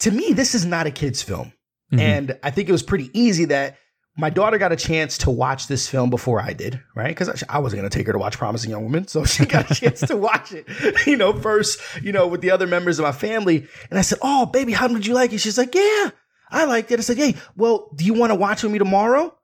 to 0.00 0.10
me, 0.10 0.32
this 0.32 0.54
is 0.54 0.64
not 0.64 0.86
a 0.86 0.90
kid's 0.90 1.22
film. 1.22 1.52
Mhm. 1.92 2.00
And 2.00 2.38
I 2.42 2.50
think 2.50 2.68
it 2.68 2.72
was 2.72 2.82
pretty 2.82 3.10
easy 3.12 3.44
that 3.46 3.76
my 4.16 4.30
daughter 4.30 4.56
got 4.56 4.72
a 4.72 4.76
chance 4.76 5.18
to 5.18 5.30
watch 5.30 5.66
this 5.66 5.86
film 5.86 6.08
before 6.08 6.40
I 6.40 6.54
did, 6.54 6.80
right? 6.94 7.08
Because 7.08 7.44
I 7.48 7.58
wasn't 7.58 7.80
going 7.80 7.90
to 7.90 7.96
take 7.96 8.06
her 8.06 8.12
to 8.14 8.18
watch 8.18 8.38
Promising 8.38 8.70
Young 8.70 8.82
Woman. 8.82 9.06
So 9.06 9.24
she 9.26 9.44
got 9.44 9.70
a 9.70 9.74
chance 9.74 10.00
to 10.00 10.16
watch 10.16 10.52
it, 10.52 10.66
you 11.06 11.16
know, 11.16 11.32
first, 11.34 11.80
you 12.02 12.12
know, 12.12 12.26
with 12.26 12.40
the 12.40 12.50
other 12.50 12.66
members 12.66 12.98
of 12.98 13.04
my 13.04 13.12
family. 13.12 13.66
And 13.90 13.98
I 13.98 14.02
said, 14.02 14.18
Oh, 14.22 14.46
baby, 14.46 14.72
how 14.72 14.88
did 14.88 15.06
you 15.06 15.14
like 15.14 15.32
it? 15.32 15.38
She's 15.38 15.58
like, 15.58 15.74
Yeah, 15.74 16.10
I 16.50 16.64
liked 16.64 16.90
it. 16.90 16.98
I 16.98 17.02
said, 17.02 17.18
Hey, 17.18 17.34
well, 17.56 17.90
do 17.94 18.04
you 18.04 18.14
want 18.14 18.30
to 18.30 18.36
watch 18.36 18.62
with 18.62 18.72
me 18.72 18.78
tomorrow? 18.78 19.36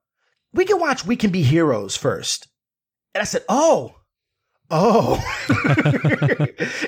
We 0.55 0.65
can 0.65 0.81
watch 0.81 1.05
We 1.05 1.17
Can 1.17 1.31
Be 1.31 1.43
Heroes 1.43 1.97
first. 1.97 2.49
And 3.15 3.21
I 3.21 3.25
said, 3.25 3.45
Oh, 3.49 3.97
Oh, 4.75 5.23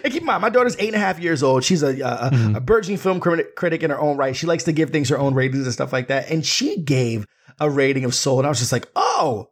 and 0.03 0.13
keep 0.13 0.23
in 0.23 0.25
mind, 0.25 0.41
my 0.43 0.49
daughter's 0.49 0.77
eight 0.79 0.89
and 0.89 0.97
a 0.97 0.99
half 0.99 1.19
years 1.21 1.43
old. 1.43 1.65
She's 1.65 1.83
a, 1.83 1.89
a, 2.01 2.31
Mhm. 2.33 2.57
a 2.57 2.61
burgeoning 2.61 2.97
film 2.99 3.21
critic, 3.21 3.57
critic 3.57 3.83
in 3.83 3.91
her 3.91 4.01
own 4.01 4.17
right. 4.17 4.35
She 4.35 4.47
likes 4.47 4.65
to 4.65 4.73
give 4.73 4.91
things 4.91 5.09
her 5.11 5.19
own 5.19 5.35
ratings 5.35 5.65
and 5.65 5.73
stuff 5.73 5.93
like 5.93 6.09
that. 6.09 6.31
And 6.31 6.45
she 6.47 6.81
gave 6.81 7.27
a 7.61 7.69
rating 7.71 8.05
of 8.05 8.15
Soul, 8.15 8.39
and 8.39 8.47
I 8.47 8.49
was 8.49 8.59
just 8.59 8.73
like, 8.73 8.89
oh, 8.97 9.51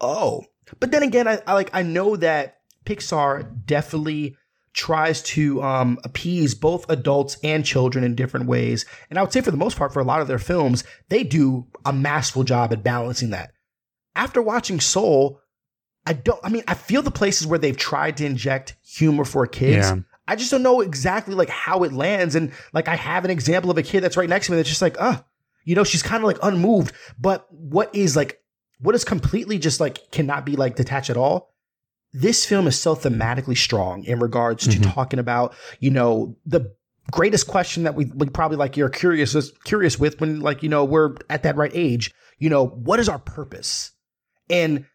oh. 0.00 0.44
But 0.80 0.90
then 0.90 1.02
again, 1.02 1.26
I, 1.28 1.38
I 1.46 1.54
like 1.54 1.70
I 1.72 1.82
know 1.82 2.16
that 2.16 2.58
Pixar 2.84 3.64
definitely 3.66 4.36
tries 4.72 5.20
to 5.22 5.60
um, 5.62 5.98
appease 6.04 6.54
both 6.54 6.88
adults 6.88 7.36
and 7.42 7.64
children 7.64 8.04
in 8.04 8.14
different 8.14 8.46
ways. 8.46 8.84
And 9.10 9.18
I 9.18 9.22
would 9.22 9.32
say 9.32 9.40
for 9.40 9.50
the 9.50 9.56
most 9.56 9.76
part, 9.76 9.92
for 9.92 9.98
a 10.00 10.04
lot 10.04 10.20
of 10.20 10.28
their 10.28 10.38
films, 10.38 10.84
they 11.08 11.24
do 11.24 11.66
a 11.84 11.92
masterful 11.92 12.44
job 12.44 12.72
at 12.72 12.84
balancing 12.84 13.30
that. 13.30 13.50
After 14.14 14.40
watching 14.40 14.78
Soul, 14.80 15.40
I 16.06 16.14
don't. 16.14 16.40
I 16.42 16.48
mean, 16.48 16.64
I 16.66 16.74
feel 16.74 17.02
the 17.02 17.10
places 17.10 17.46
where 17.46 17.58
they've 17.58 17.76
tried 17.76 18.16
to 18.18 18.26
inject 18.26 18.76
humor 18.82 19.24
for 19.24 19.46
kids. 19.46 19.88
Yeah. 19.88 19.96
I 20.26 20.36
just 20.36 20.50
don't 20.50 20.62
know 20.62 20.80
exactly 20.80 21.34
like 21.34 21.48
how 21.50 21.82
it 21.82 21.92
lands. 21.92 22.34
And 22.34 22.52
like, 22.72 22.88
I 22.88 22.96
have 22.96 23.24
an 23.24 23.30
example 23.30 23.70
of 23.70 23.76
a 23.78 23.82
kid 23.82 24.00
that's 24.02 24.16
right 24.16 24.28
next 24.28 24.46
to 24.46 24.52
me 24.52 24.56
that's 24.56 24.68
just 24.68 24.80
like, 24.82 24.96
uh, 25.00 25.20
you 25.64 25.74
know, 25.74 25.84
she's 25.84 26.02
kind 26.02 26.22
of 26.22 26.26
like 26.26 26.38
unmoved. 26.42 26.94
But 27.18 27.46
what 27.50 27.94
is 27.94 28.16
like, 28.16 28.40
what 28.80 28.94
is 28.94 29.04
completely 29.04 29.58
just 29.58 29.80
like 29.80 30.10
cannot 30.10 30.46
be 30.46 30.56
like 30.56 30.76
detached 30.76 31.10
at 31.10 31.16
all? 31.16 31.52
This 32.12 32.46
film 32.46 32.66
is 32.66 32.78
so 32.78 32.94
thematically 32.96 33.56
strong 33.56 34.04
in 34.04 34.20
regards 34.20 34.66
to 34.68 34.78
Mhm. 34.78 34.94
talking 34.94 35.18
about, 35.18 35.54
you 35.80 35.90
know, 35.90 36.36
the 36.46 36.74
greatest 37.10 37.46
question 37.48 37.82
that 37.82 37.94
we, 37.94 38.06
we 38.14 38.28
probably 38.28 38.56
like 38.56 38.76
you're 38.76 38.88
curious 38.88 39.36
curious 39.64 39.98
with 39.98 40.20
when 40.20 40.40
like, 40.40 40.62
you 40.62 40.68
know, 40.68 40.84
we're 40.84 41.14
at 41.28 41.42
that 41.42 41.56
right 41.56 41.72
age, 41.74 42.12
you 42.38 42.48
know, 42.48 42.66
what 42.66 42.98
is 43.00 43.08
our 43.08 43.18
purpose? 43.18 43.92
And 44.48 44.86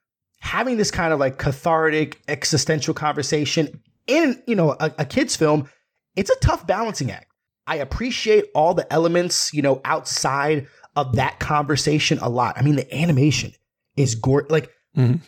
having 0.46 0.78
this 0.78 0.92
kind 0.92 1.12
of 1.12 1.20
like 1.20 1.38
cathartic 1.40 2.22
existential 2.28 2.94
conversation 2.94 3.82
in 4.06 4.42
you 4.46 4.56
know 4.56 4.76
a, 4.80 4.92
a 5.00 5.06
kids 5.06 5.36
film 5.36 5.68
it's 6.16 6.30
a 6.30 6.36
tough 6.40 6.66
balancing 6.68 7.12
act. 7.12 7.28
I 7.68 7.78
appreciate 7.78 8.46
all 8.54 8.74
the 8.76 8.92
elements 8.94 9.52
you 9.54 9.62
know 9.64 9.82
outside 9.84 10.68
of 10.96 11.16
that 11.16 11.40
conversation 11.40 12.20
a 12.22 12.30
lot. 12.30 12.58
I 12.58 12.62
mean 12.62 12.76
the 12.76 12.96
animation 12.96 13.52
is 13.98 14.14
gore 14.16 14.46
like 14.50 14.70
Mhm. 14.96 15.20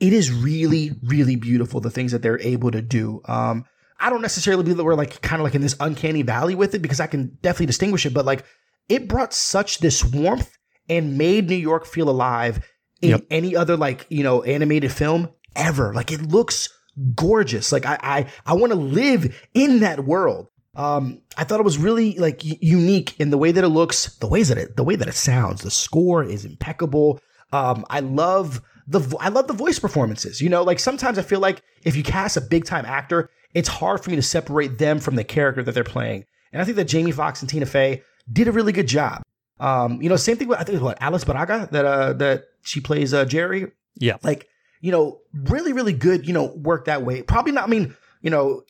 it 0.00 0.12
is 0.12 0.32
really 0.32 0.92
really 1.04 1.36
beautiful 1.36 1.80
the 1.80 1.90
things 1.90 2.12
that 2.12 2.22
they're 2.22 2.40
able 2.40 2.70
to 2.70 2.80
do. 2.82 3.20
Um 3.26 3.64
i 4.00 4.10
don't 4.10 4.20
necessarily 4.22 4.62
believe 4.62 4.76
that 4.78 4.84
we're 4.84 4.94
like 4.94 5.20
kind 5.22 5.40
of 5.40 5.44
like 5.44 5.54
in 5.54 5.62
this 5.62 5.76
uncanny 5.80 6.20
valley 6.22 6.54
with 6.54 6.74
it 6.74 6.80
because 6.82 7.00
i 7.00 7.06
can 7.06 7.38
definitely 7.40 7.64
distinguish 7.64 8.04
it 8.04 8.12
but 8.12 8.26
like 8.26 8.44
it 8.90 9.08
brought 9.08 9.32
such 9.32 9.78
this 9.78 10.04
warmth 10.04 10.50
and 10.90 11.16
made 11.16 11.48
new 11.48 11.56
york 11.70 11.86
feel 11.86 12.10
alive 12.10 12.54
in 13.02 13.10
Yep. 13.10 13.24
any 13.30 13.54
other 13.56 13.76
like 13.76 14.06
you 14.08 14.22
know 14.22 14.42
animated 14.42 14.92
film 14.92 15.28
ever. 15.54 15.92
Like 15.94 16.12
it 16.12 16.22
looks 16.22 16.68
gorgeous. 17.14 17.72
Like 17.72 17.86
i 17.86 17.98
i, 18.02 18.26
I 18.46 18.54
want 18.54 18.72
to 18.72 18.78
live 18.78 19.34
in 19.54 19.80
that 19.80 20.04
world. 20.04 20.48
Um 20.74 21.20
i 21.36 21.44
thought 21.44 21.60
it 21.60 21.64
was 21.64 21.78
really 21.78 22.14
like 22.18 22.40
unique 22.44 23.18
in 23.18 23.30
the 23.30 23.38
way 23.38 23.52
that 23.52 23.64
it 23.64 23.68
looks 23.68 24.16
the 24.18 24.26
ways 24.26 24.48
that 24.48 24.58
it 24.58 24.76
the 24.76 24.84
way 24.84 24.96
that 24.96 25.08
it 25.08 25.14
sounds. 25.14 25.62
The 25.62 25.70
score 25.70 26.24
is 26.24 26.44
impeccable. 26.44 27.20
Um 27.52 27.84
i 27.90 28.00
love 28.00 28.60
the 28.86 28.98
vo- 29.00 29.18
i 29.20 29.28
love 29.28 29.46
the 29.46 29.52
voice 29.54 29.78
performances 29.78 30.40
you 30.40 30.48
know? 30.48 30.62
Like 30.62 30.78
sometimes 30.78 31.18
i 31.18 31.22
feel 31.22 31.40
like 31.40 31.62
if 31.84 31.96
you 31.96 32.02
cast 32.02 32.36
a 32.36 32.40
big 32.40 32.64
time 32.64 32.84
actor 32.84 33.30
it's 33.54 33.68
hard 33.68 34.02
for 34.04 34.10
me 34.10 34.16
to 34.16 34.22
separate 34.22 34.76
them 34.78 34.98
from 35.00 35.16
the 35.16 35.24
character 35.24 35.62
that 35.62 35.72
they're 35.72 35.84
playing. 35.84 36.24
And 36.52 36.60
i 36.62 36.64
think 36.64 36.76
that 36.76 36.84
jamie 36.84 37.12
foxx 37.12 37.40
and 37.40 37.48
tina 37.50 37.66
fey 37.66 38.02
did 38.32 38.48
a 38.48 38.52
really 38.52 38.72
good 38.72 38.88
job. 38.88 39.22
Um, 39.58 40.02
you 40.02 40.08
know, 40.10 40.16
same 40.16 40.36
thing 40.36 40.48
with 40.48 40.58
I 40.58 40.64
think 40.64 40.70
it 40.74 40.82
was 40.82 40.82
what 40.82 40.98
Alice 41.00 41.24
Braga 41.24 41.68
that 41.72 41.84
uh 41.86 42.12
that 42.14 42.44
she 42.66 42.80
plays 42.80 43.14
uh 43.14 43.24
Jerry. 43.24 43.72
Yeah. 43.96 44.16
Like, 44.22 44.48
you 44.80 44.92
know, 44.92 45.20
really, 45.32 45.72
really 45.72 45.92
good, 45.92 46.26
you 46.26 46.34
know, 46.34 46.46
work 46.54 46.84
that 46.84 47.02
way. 47.02 47.22
Probably 47.22 47.52
not 47.52 47.64
I 47.64 47.66
mean, 47.68 47.96
you 48.20 48.30
know, 48.30 48.62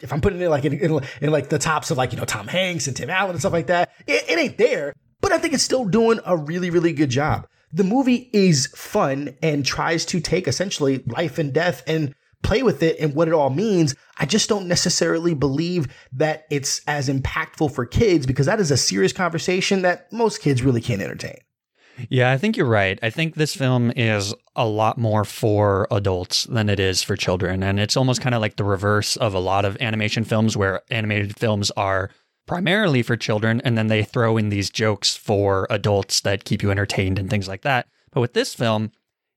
if 0.00 0.12
I'm 0.12 0.20
putting 0.20 0.40
it 0.40 0.48
like 0.48 0.64
in, 0.64 0.72
in, 0.74 1.00
in 1.20 1.30
like 1.30 1.48
the 1.48 1.58
tops 1.58 1.90
of 1.90 1.98
like, 1.98 2.12
you 2.12 2.18
know, 2.18 2.24
Tom 2.24 2.46
Hanks 2.46 2.86
and 2.86 2.96
Tim 2.96 3.10
Allen 3.10 3.32
and 3.32 3.40
stuff 3.40 3.52
like 3.52 3.66
that, 3.66 3.90
it, 4.06 4.24
it 4.28 4.38
ain't 4.38 4.56
there. 4.56 4.94
But 5.20 5.32
I 5.32 5.38
think 5.38 5.54
it's 5.54 5.64
still 5.64 5.84
doing 5.84 6.20
a 6.24 6.36
really, 6.36 6.70
really 6.70 6.92
good 6.92 7.10
job. 7.10 7.46
the 7.72 7.84
movie 7.84 8.30
is 8.32 8.66
fun 8.68 9.36
and 9.42 9.64
tries 9.64 10.04
to 10.06 10.20
take 10.20 10.48
essentially 10.48 11.02
life 11.06 11.38
and 11.38 11.52
death 11.52 11.82
and 11.86 12.14
play 12.42 12.62
with 12.62 12.82
it 12.82 12.96
and 13.00 13.14
what 13.14 13.28
it 13.28 13.34
all 13.34 13.50
means. 13.50 13.94
I 14.16 14.26
just 14.26 14.48
don't 14.48 14.68
necessarily 14.68 15.34
believe 15.34 15.88
that 16.12 16.44
it's 16.50 16.80
as 16.86 17.08
impactful 17.08 17.72
for 17.72 17.84
kids 17.84 18.26
because 18.26 18.46
that 18.46 18.60
is 18.60 18.70
a 18.70 18.76
serious 18.76 19.12
conversation 19.12 19.82
that 19.82 20.10
most 20.12 20.40
kids 20.40 20.62
really 20.62 20.80
can't 20.80 21.02
entertain. 21.02 21.38
Yeah, 22.08 22.30
I 22.30 22.38
think 22.38 22.56
you're 22.56 22.66
right. 22.66 22.98
I 23.02 23.10
think 23.10 23.34
this 23.34 23.54
film 23.54 23.92
is 23.96 24.34
a 24.54 24.66
lot 24.66 24.98
more 24.98 25.24
for 25.24 25.86
adults 25.90 26.44
than 26.44 26.68
it 26.68 26.80
is 26.80 27.02
for 27.02 27.16
children. 27.16 27.62
And 27.62 27.80
it's 27.80 27.96
almost 27.96 28.20
kind 28.20 28.34
of 28.34 28.40
like 28.40 28.56
the 28.56 28.64
reverse 28.64 29.16
of 29.16 29.34
a 29.34 29.38
lot 29.38 29.64
of 29.64 29.76
animation 29.80 30.24
films 30.24 30.56
where 30.56 30.82
animated 30.90 31.36
films 31.36 31.70
are 31.72 32.10
primarily 32.46 33.02
for 33.02 33.16
children 33.16 33.60
and 33.64 33.76
then 33.76 33.88
they 33.88 34.02
throw 34.02 34.36
in 34.36 34.48
these 34.48 34.70
jokes 34.70 35.16
for 35.16 35.66
adults 35.70 36.22
that 36.22 36.44
keep 36.44 36.62
you 36.62 36.70
entertained 36.70 37.18
and 37.18 37.28
things 37.30 37.48
like 37.48 37.62
that. 37.62 37.86
But 38.10 38.20
with 38.20 38.32
this 38.32 38.54
film, 38.54 38.90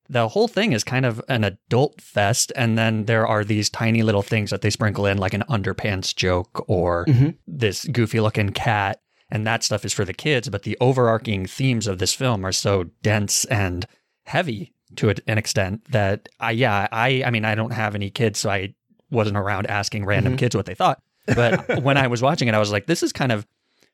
the 0.09 0.29
whole 0.29 0.47
thing 0.47 0.73
is 0.73 0.83
kind 0.83 1.05
of 1.05 1.21
an 1.29 1.43
adult 1.43 2.01
fest 2.01 2.51
and 2.55 2.77
then 2.77 3.05
there 3.05 3.27
are 3.27 3.43
these 3.43 3.69
tiny 3.69 4.03
little 4.03 4.21
things 4.21 4.49
that 4.49 4.61
they 4.61 4.69
sprinkle 4.69 5.05
in 5.05 5.17
like 5.17 5.33
an 5.33 5.43
underpants 5.49 6.15
joke 6.15 6.65
or 6.67 7.05
mm-hmm. 7.05 7.29
this 7.47 7.85
goofy 7.85 8.19
looking 8.19 8.49
cat 8.49 9.01
and 9.31 9.47
that 9.47 9.63
stuff 9.63 9.85
is 9.85 9.93
for 9.93 10.05
the 10.05 10.13
kids 10.13 10.49
but 10.49 10.63
the 10.63 10.77
overarching 10.81 11.45
themes 11.45 11.87
of 11.87 11.97
this 11.97 12.13
film 12.13 12.45
are 12.45 12.51
so 12.51 12.85
dense 13.01 13.45
and 13.45 13.85
heavy 14.25 14.73
to 14.95 15.13
an 15.27 15.37
extent 15.37 15.83
that 15.91 16.27
I 16.39 16.51
yeah 16.51 16.87
I 16.91 17.23
I 17.25 17.31
mean 17.31 17.45
I 17.45 17.55
don't 17.55 17.73
have 17.73 17.95
any 17.95 18.09
kids 18.09 18.39
so 18.39 18.49
I 18.49 18.73
wasn't 19.09 19.37
around 19.37 19.67
asking 19.67 20.05
random 20.05 20.33
mm-hmm. 20.33 20.39
kids 20.39 20.55
what 20.55 20.65
they 20.65 20.75
thought. 20.75 21.01
But 21.27 21.81
when 21.83 21.97
I 21.97 22.07
was 22.07 22.21
watching 22.21 22.47
it 22.47 22.53
I 22.53 22.59
was 22.59 22.71
like 22.71 22.85
this 22.85 23.03
is 23.03 23.11
kind 23.11 23.31
of 23.31 23.45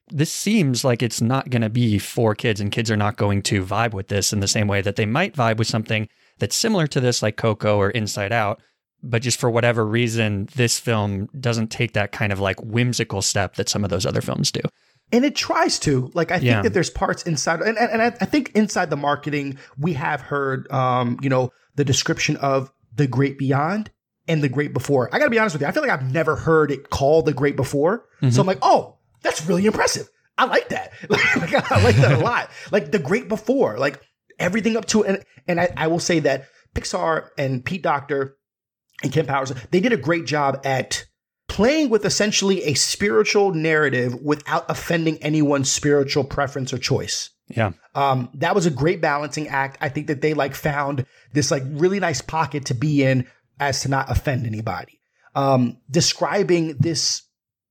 this 0.10 0.32
seems 0.32 0.86
like 0.86 1.03
it's 1.03 1.22
not 1.22 1.50
going 1.50 1.62
to 1.62 1.70
be 1.70 2.00
for 2.00 2.34
kids 2.34 2.62
and 2.62 2.72
kids 2.72 2.89
are 2.89 2.98
not 2.98 3.17
going 3.17 3.41
to 3.44 3.63
vibe 3.63 3.94
with 3.94 4.08
this 4.08 4.32
in 4.32 4.39
the 4.39 4.48
same 4.48 4.67
way 4.67 4.82
that 4.82 4.96
they 4.96 5.06
might 5.06 5.36
vibe 5.36 5.58
with 5.58 5.67
something 5.67 6.08
that's 6.39 6.56
similar 6.56 6.88
to 6.88 7.01
this 7.01 7.22
like 7.22 7.36
Coco 7.36 7.77
or 7.77 7.89
Inside 7.89 8.32
Out. 8.32 8.62
But 9.03 9.22
just 9.22 9.38
for 9.38 9.50
whatever 9.50 9.86
reason 9.86 10.48
this 10.56 10.79
film 10.79 11.27
doesn't 11.38 11.67
take 11.67 11.91
that 11.94 12.13
kind 12.13 12.32
of 12.32 12.39
like 12.39 12.60
whimsical 12.63 13.22
step 13.22 13.56
that 13.56 13.67
some 13.67 13.84
of 13.84 13.89
those 13.89 14.06
other 14.06 14.22
films 14.22 14.50
do 14.50 14.62
and 15.12 15.26
it 15.26 15.36
tries 15.36 15.80
to 15.80 16.12
like 16.14 16.32
i 16.32 16.38
think 16.38 16.48
yeah. 16.48 16.62
that 16.62 16.74
there's 16.74 16.90
parts 16.90 17.24
inside 17.24 17.62
and, 17.62 17.78
and, 17.78 17.92
and 17.92 18.02
I, 18.02 18.08
I, 18.08 18.26
think 18.26 18.52
inside 18.56 18.90
the 18.90 18.98
marketing 18.98 19.58
we 19.78 19.94
have 19.94 20.22
heard 20.22 20.72
um 20.72 21.18
you 21.22 21.30
know 21.30 21.52
the 21.76 21.86
description 21.86 22.38
of 22.38 22.72
the 22.96 23.08
great 23.08 23.38
beyond 23.38 23.92
and 24.28 24.44
the 24.44 24.50
great 24.50 24.74
before 24.74 25.14
i 25.14 25.20
gotta 25.20 25.32
be 25.32 25.40
honest 25.40 25.56
with 25.56 25.62
you 25.62 25.68
i 25.68 25.72
feel 25.72 25.84
like 25.84 25.92
i've 25.92 26.12
never 26.12 26.36
heard 26.36 26.72
it 26.72 26.90
called 26.90 27.26
the 27.26 27.34
great 27.34 27.56
before 27.56 28.06
mm-hmm. 28.22 28.30
so 28.30 28.42
i'm 28.42 28.48
like 28.48 28.60
oh 28.62 28.98
that's 29.22 29.46
really 29.46 29.66
impressive. 29.66 30.10
I 30.38 30.46
like 30.46 30.70
that. 30.70 30.94
like, 31.10 31.72
I 31.72 31.84
like 31.84 31.96
that 31.98 32.20
a 32.20 32.24
lot. 32.24 32.50
Like 32.72 32.92
the 32.92 33.00
great 33.00 33.28
before, 33.28 33.78
like 33.78 34.02
everything 34.40 34.78
up 34.78 34.86
to 34.86 35.04
and 35.04 35.24
and 35.48 35.60
I, 35.60 35.74
I 35.76 35.88
will 35.88 36.00
say 36.00 36.20
that 36.20 36.46
Pixar 36.76 37.30
and 37.38 37.66
Pete 37.66 37.82
Docter 37.82 38.38
and 39.04 39.12
Kemp 39.12 39.28
Powers, 39.28 39.54
they 39.72 39.80
did 39.80 39.94
a 39.94 39.98
great 39.98 40.26
job 40.26 40.62
at 40.64 41.06
playing 41.48 41.89
with 41.89 42.06
essentially 42.06 42.63
a 42.63 42.74
spiritual 42.74 43.54
narrative 43.54 44.16
without 44.22 44.70
offending 44.70 45.18
anyone's 45.24 45.72
spiritual 45.72 46.24
preference 46.24 46.74
or 46.74 46.77
choice. 46.77 47.30
Yeah. 47.50 47.72
Um, 47.96 48.30
that 48.36 48.54
was 48.54 48.66
a 48.66 48.72
great 48.72 49.01
balancing 49.01 49.48
act. 49.48 49.77
I 49.80 49.89
think 49.89 50.08
that 50.08 50.22
they 50.22 50.34
like 50.34 50.54
found 50.54 51.06
this 51.34 51.50
like 51.50 51.63
really 51.66 52.00
nice 52.00 52.22
pocket 52.22 52.66
to 52.66 52.74
be 52.74 53.04
in 53.04 53.27
as 53.60 53.82
to 53.82 53.89
not 53.89 54.12
offend 54.12 54.46
anybody. 54.46 55.00
Um, 55.36 55.77
describing 55.89 56.75
this 56.77 57.24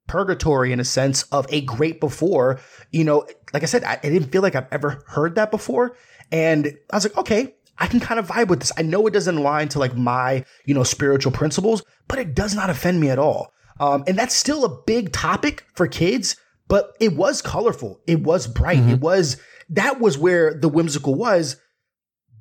purgatory 0.07 0.73
in 0.73 0.81
a 0.81 0.85
sense 0.85 1.25
of 1.25 1.47
a 1.51 1.61
great 1.63 2.01
before. 2.01 2.61
You 2.91 3.05
know, 3.05 3.27
like 3.53 3.63
I 3.63 3.67
said, 3.67 3.85
I, 3.85 3.99
I 4.03 4.09
didn't 4.09 4.31
feel 4.31 4.43
like 4.43 4.55
I've 4.55 4.69
ever 4.71 5.03
heard 5.09 5.35
that 5.35 5.51
before. 5.51 5.97
And 6.33 6.67
I 6.91 6.97
was 6.97 7.05
like, 7.05 7.17
okay, 7.19 7.55
I 7.79 7.87
can 7.87 8.01
kind 8.01 8.19
of 8.19 8.29
vibe 8.29 8.49
with 8.49 8.61
this. 8.61 8.73
I 8.77 8.83
know 8.83 9.07
it 9.07 9.13
doesn't 9.13 9.37
align 9.37 9.69
to 9.71 9.79
like 9.79 9.97
my, 9.97 10.45
you 10.65 10.75
know, 10.75 10.83
spiritual 10.83 11.33
principles, 11.33 11.83
but 12.09 12.19
it 12.19 12.35
does 12.35 12.55
not 12.55 12.71
offend 12.71 13.01
me 13.01 13.11
at 13.11 13.19
all. 13.19 13.53
Um, 13.79 14.05
and 14.07 14.19
that's 14.19 14.35
still 14.35 14.65
a 14.65 14.83
big 14.83 15.13
topic 15.13 15.65
for 15.75 15.87
kids, 15.87 16.37
but 16.69 16.97
it 17.01 17.15
was 17.15 17.43
colorful. 17.43 18.01
It 18.07 18.23
was 18.23 18.47
bright. 18.47 18.79
Mm-hmm. 18.79 18.91
It 18.91 19.01
was, 19.01 19.37
that 19.71 20.01
was 20.01 20.17
where 20.17 20.55
the 20.55 20.69
whimsical 20.69 21.15
was. 21.15 21.57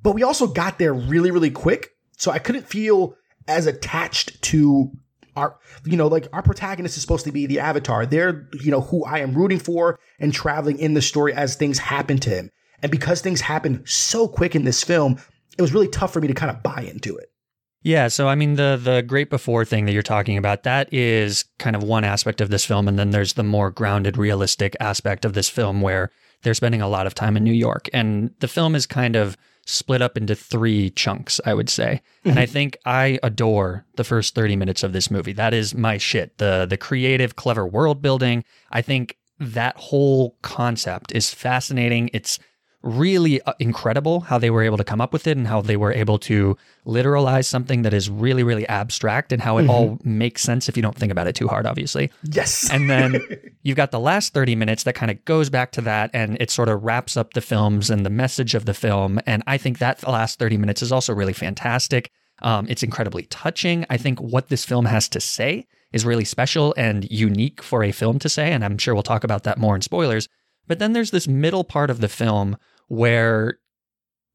But 0.01 0.13
we 0.13 0.24
also 0.24 0.48
got 0.48 0.80
there 0.80 0.94
really, 0.94 1.32
really 1.32 1.51
quick. 1.51 1.92
So 2.18 2.32
I 2.32 2.39
couldn't 2.39 2.68
feel 2.68 3.15
as 3.48 3.68
attached 3.68 4.42
to 4.44 4.92
our 5.36 5.58
you 5.84 5.98
know 5.98 6.08
like 6.08 6.27
our 6.34 6.42
protagonist 6.42 6.96
is 6.96 7.01
supposed 7.01 7.25
to 7.25 7.32
be 7.32 7.46
the 7.46 7.60
avatar 7.60 8.06
they're 8.06 8.48
you 8.62 8.72
know 8.72 8.82
who 8.82 9.04
i 9.06 9.20
am 9.20 9.34
rooting 9.34 9.60
for 9.60 10.00
and 10.20 10.34
traveling 10.34 10.80
in 10.80 10.94
the 10.94 11.01
story 11.01 11.34
as 11.34 11.56
things 11.56 11.77
happen 11.77 12.18
to 12.18 12.30
him 12.30 12.50
and 12.82 12.92
because 12.92 13.22
things 13.22 13.42
happen 13.42 13.84
so 13.86 14.27
quick 14.27 14.56
in 14.56 14.63
this 14.63 14.84
film 14.84 15.20
it 15.58 15.62
was 15.62 15.74
really 15.74 15.88
tough 15.88 16.13
for 16.13 16.22
me 16.22 16.27
to 16.27 16.34
kind 16.34 16.50
of 16.50 16.63
buy 16.63 16.82
into 16.82 17.15
it 17.18 17.30
yeah, 17.86 18.08
so 18.08 18.27
I 18.27 18.34
mean 18.34 18.56
the 18.56 18.80
the 18.82 19.04
great 19.04 19.30
before 19.30 19.63
thing 19.63 19.86
that 19.86 19.94
you're 19.94 20.01
talking 20.01 20.38
about 20.38 20.63
that 20.63 20.92
is 20.92 21.46
kind 21.60 21.75
of 21.75 21.84
one 21.84 22.04
aspect 22.04 22.42
of 22.42 22.50
this 22.50 22.65
film 22.65 22.88
and 22.88 22.98
then 22.98 23.12
there's 23.12 23.34
the 23.34 23.44
more 23.44 23.70
grounded 23.70 24.18
realistic 24.18 24.75
aspect 24.80 25.24
of 25.24 25.34
this 25.34 25.50
film 25.50 25.82
where 25.82 26.10
they're 26.42 26.56
spending 26.56 26.82
a 26.82 26.88
lot 26.88 27.06
of 27.06 27.13
time 27.13 27.38
in 27.38 27.44
New 27.44 27.54
York 27.54 27.88
and 27.94 28.32
the 28.39 28.48
film 28.48 28.74
is 28.74 28.88
kind 28.88 29.15
of 29.15 29.38
split 29.68 30.01
up 30.01 30.18
into 30.18 30.36
three 30.36 30.89
chunks, 30.92 31.39
I 31.46 31.54
would 31.54 31.70
say. 31.70 32.01
Mm-hmm. 32.20 32.30
And 32.30 32.39
I 32.39 32.46
think 32.48 32.77
I 32.86 33.20
adore 33.22 33.86
the 33.96 34.04
first 34.04 34.34
30 34.36 34.56
minutes 34.56 34.84
of 34.84 34.94
this 34.94 35.12
movie. 35.12 35.34
That 35.34 35.54
is 35.54 35.75
my 35.75 35.98
shit. 35.98 36.39
The 36.39 36.65
the 36.68 36.77
creative, 36.77 37.36
clever 37.36 37.68
world 37.68 38.01
building. 38.01 38.44
I 38.72 38.82
think 38.82 39.18
that 39.39 39.77
whole 39.77 40.38
concept 40.42 41.12
is 41.12 41.34
fascinating. 41.34 42.10
It's 42.13 42.39
really 42.86 43.42
uh, 43.42 43.54
incredible 43.60 44.22
how 44.22 44.38
they 44.38 44.50
were 44.50 44.62
able 44.62 44.77
to 44.77 44.84
come 44.84 45.01
up 45.01 45.12
with 45.12 45.25
it 45.27 45.36
and 45.36 45.48
how 45.48 45.60
they 45.60 45.75
were 45.75 45.92
able 45.92 46.20
to 46.20 46.56
literalize 46.86 47.46
something 47.46 47.82
that 47.82 47.94
is 47.94 48.10
really, 48.10 48.44
really 48.44 48.68
abstract 48.68 49.34
and 49.34 49.42
how 49.42 49.58
it 49.58 49.63
mm-hmm. 49.63 49.72
all 49.72 50.00
makes 50.04 50.44
sense 50.44 50.70
if 50.70 50.77
you 50.77 50.84
don't 50.84 50.96
think 50.96 51.12
about 51.12 51.27
it 51.27 51.36
too 51.36 51.48
hard, 51.48 51.65
obviously. 51.65 52.12
Yes. 52.24 52.70
and 52.72 52.89
then 52.89 53.20
you've 53.63 53.75
got 53.75 53.92
the 53.92 54.00
last 54.00 54.34
30 54.34 54.56
minutes 54.56 54.84
that 54.84 54.94
kind 54.94 55.12
of 55.12 55.24
goes 55.25 55.50
back 55.50 55.72
to 55.74 55.82
that 55.82 56.12
and 56.13 56.38
it 56.39 56.51
sort 56.51 56.70
of 56.70 56.84
wraps 56.84 57.18
up 57.18 57.34
the 57.34 57.42
films 57.42 57.89
and 57.89 58.06
the 58.06 58.10
message 58.12 58.54
of 58.54 58.65
the 58.65 58.74
film. 58.74 59.20
And 59.25 59.44
I 59.48 59.58
think 59.58 59.80
that 59.80 60.08
last 60.08 60.38
30 60.38 60.58
minutes 60.58 60.82
is 60.82 60.92
also 60.92 61.13
really 61.13 61.34
fantastic. 61.34 62.12
Um, 62.44 62.68
it's 62.70 62.84
incredibly 62.84 63.24
touching. 63.24 63.86
I 63.89 63.98
think 63.98 64.22
what 64.22 64.50
this 64.50 64.63
film 64.63 64.86
has 64.86 65.10
to 65.10 65.20
say 65.20 65.65
is 65.92 66.06
really 66.06 66.25
special 66.25 66.74
and 66.77 67.10
unique 67.10 67.63
for 67.63 67.84
a 67.84 67.92
film 67.92 68.20
to 68.20 68.30
say. 68.30 68.51
And 68.51 68.63
I'm 68.63 68.77
sure 68.77 68.94
we'll 68.94 69.01
talk 69.01 69.24
about 69.24 69.44
that 69.44 69.58
more 69.58 69.75
in 69.75 69.82
spoilers. 69.82 70.27
But 70.68 70.80
then 70.80 70.94
there's 70.94 71.12
this 71.12 71.27
middle 71.27 71.63
part 71.63 71.89
of 71.89 72.01
the 72.01 72.10
film 72.10 72.58
where 72.88 73.60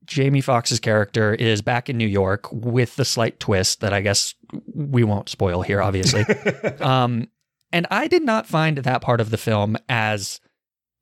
Jamie 0.05 0.41
Foxx's 0.41 0.81
character 0.81 1.35
is 1.35 1.63
back 1.63 1.89
in 1.89 1.97
New 1.97 2.07
York 2.07 2.51
with 2.53 2.97
the 2.97 3.05
slight 3.05 3.39
twist 3.39 3.81
that 3.81 3.93
I 3.93 4.01
guess 4.01 4.35
we 4.75 5.05
won't 5.05 5.29
spoil 5.29 5.63
here, 5.63 5.81
obviously. 5.81 6.23
um, 6.81 7.29
and 7.73 7.87
I 7.91 8.09
did 8.09 8.23
not 8.25 8.47
find 8.47 8.79
that 8.79 9.03
part 9.03 9.21
of 9.21 9.31
the 9.31 9.37
film 9.37 9.77
as 9.89 10.41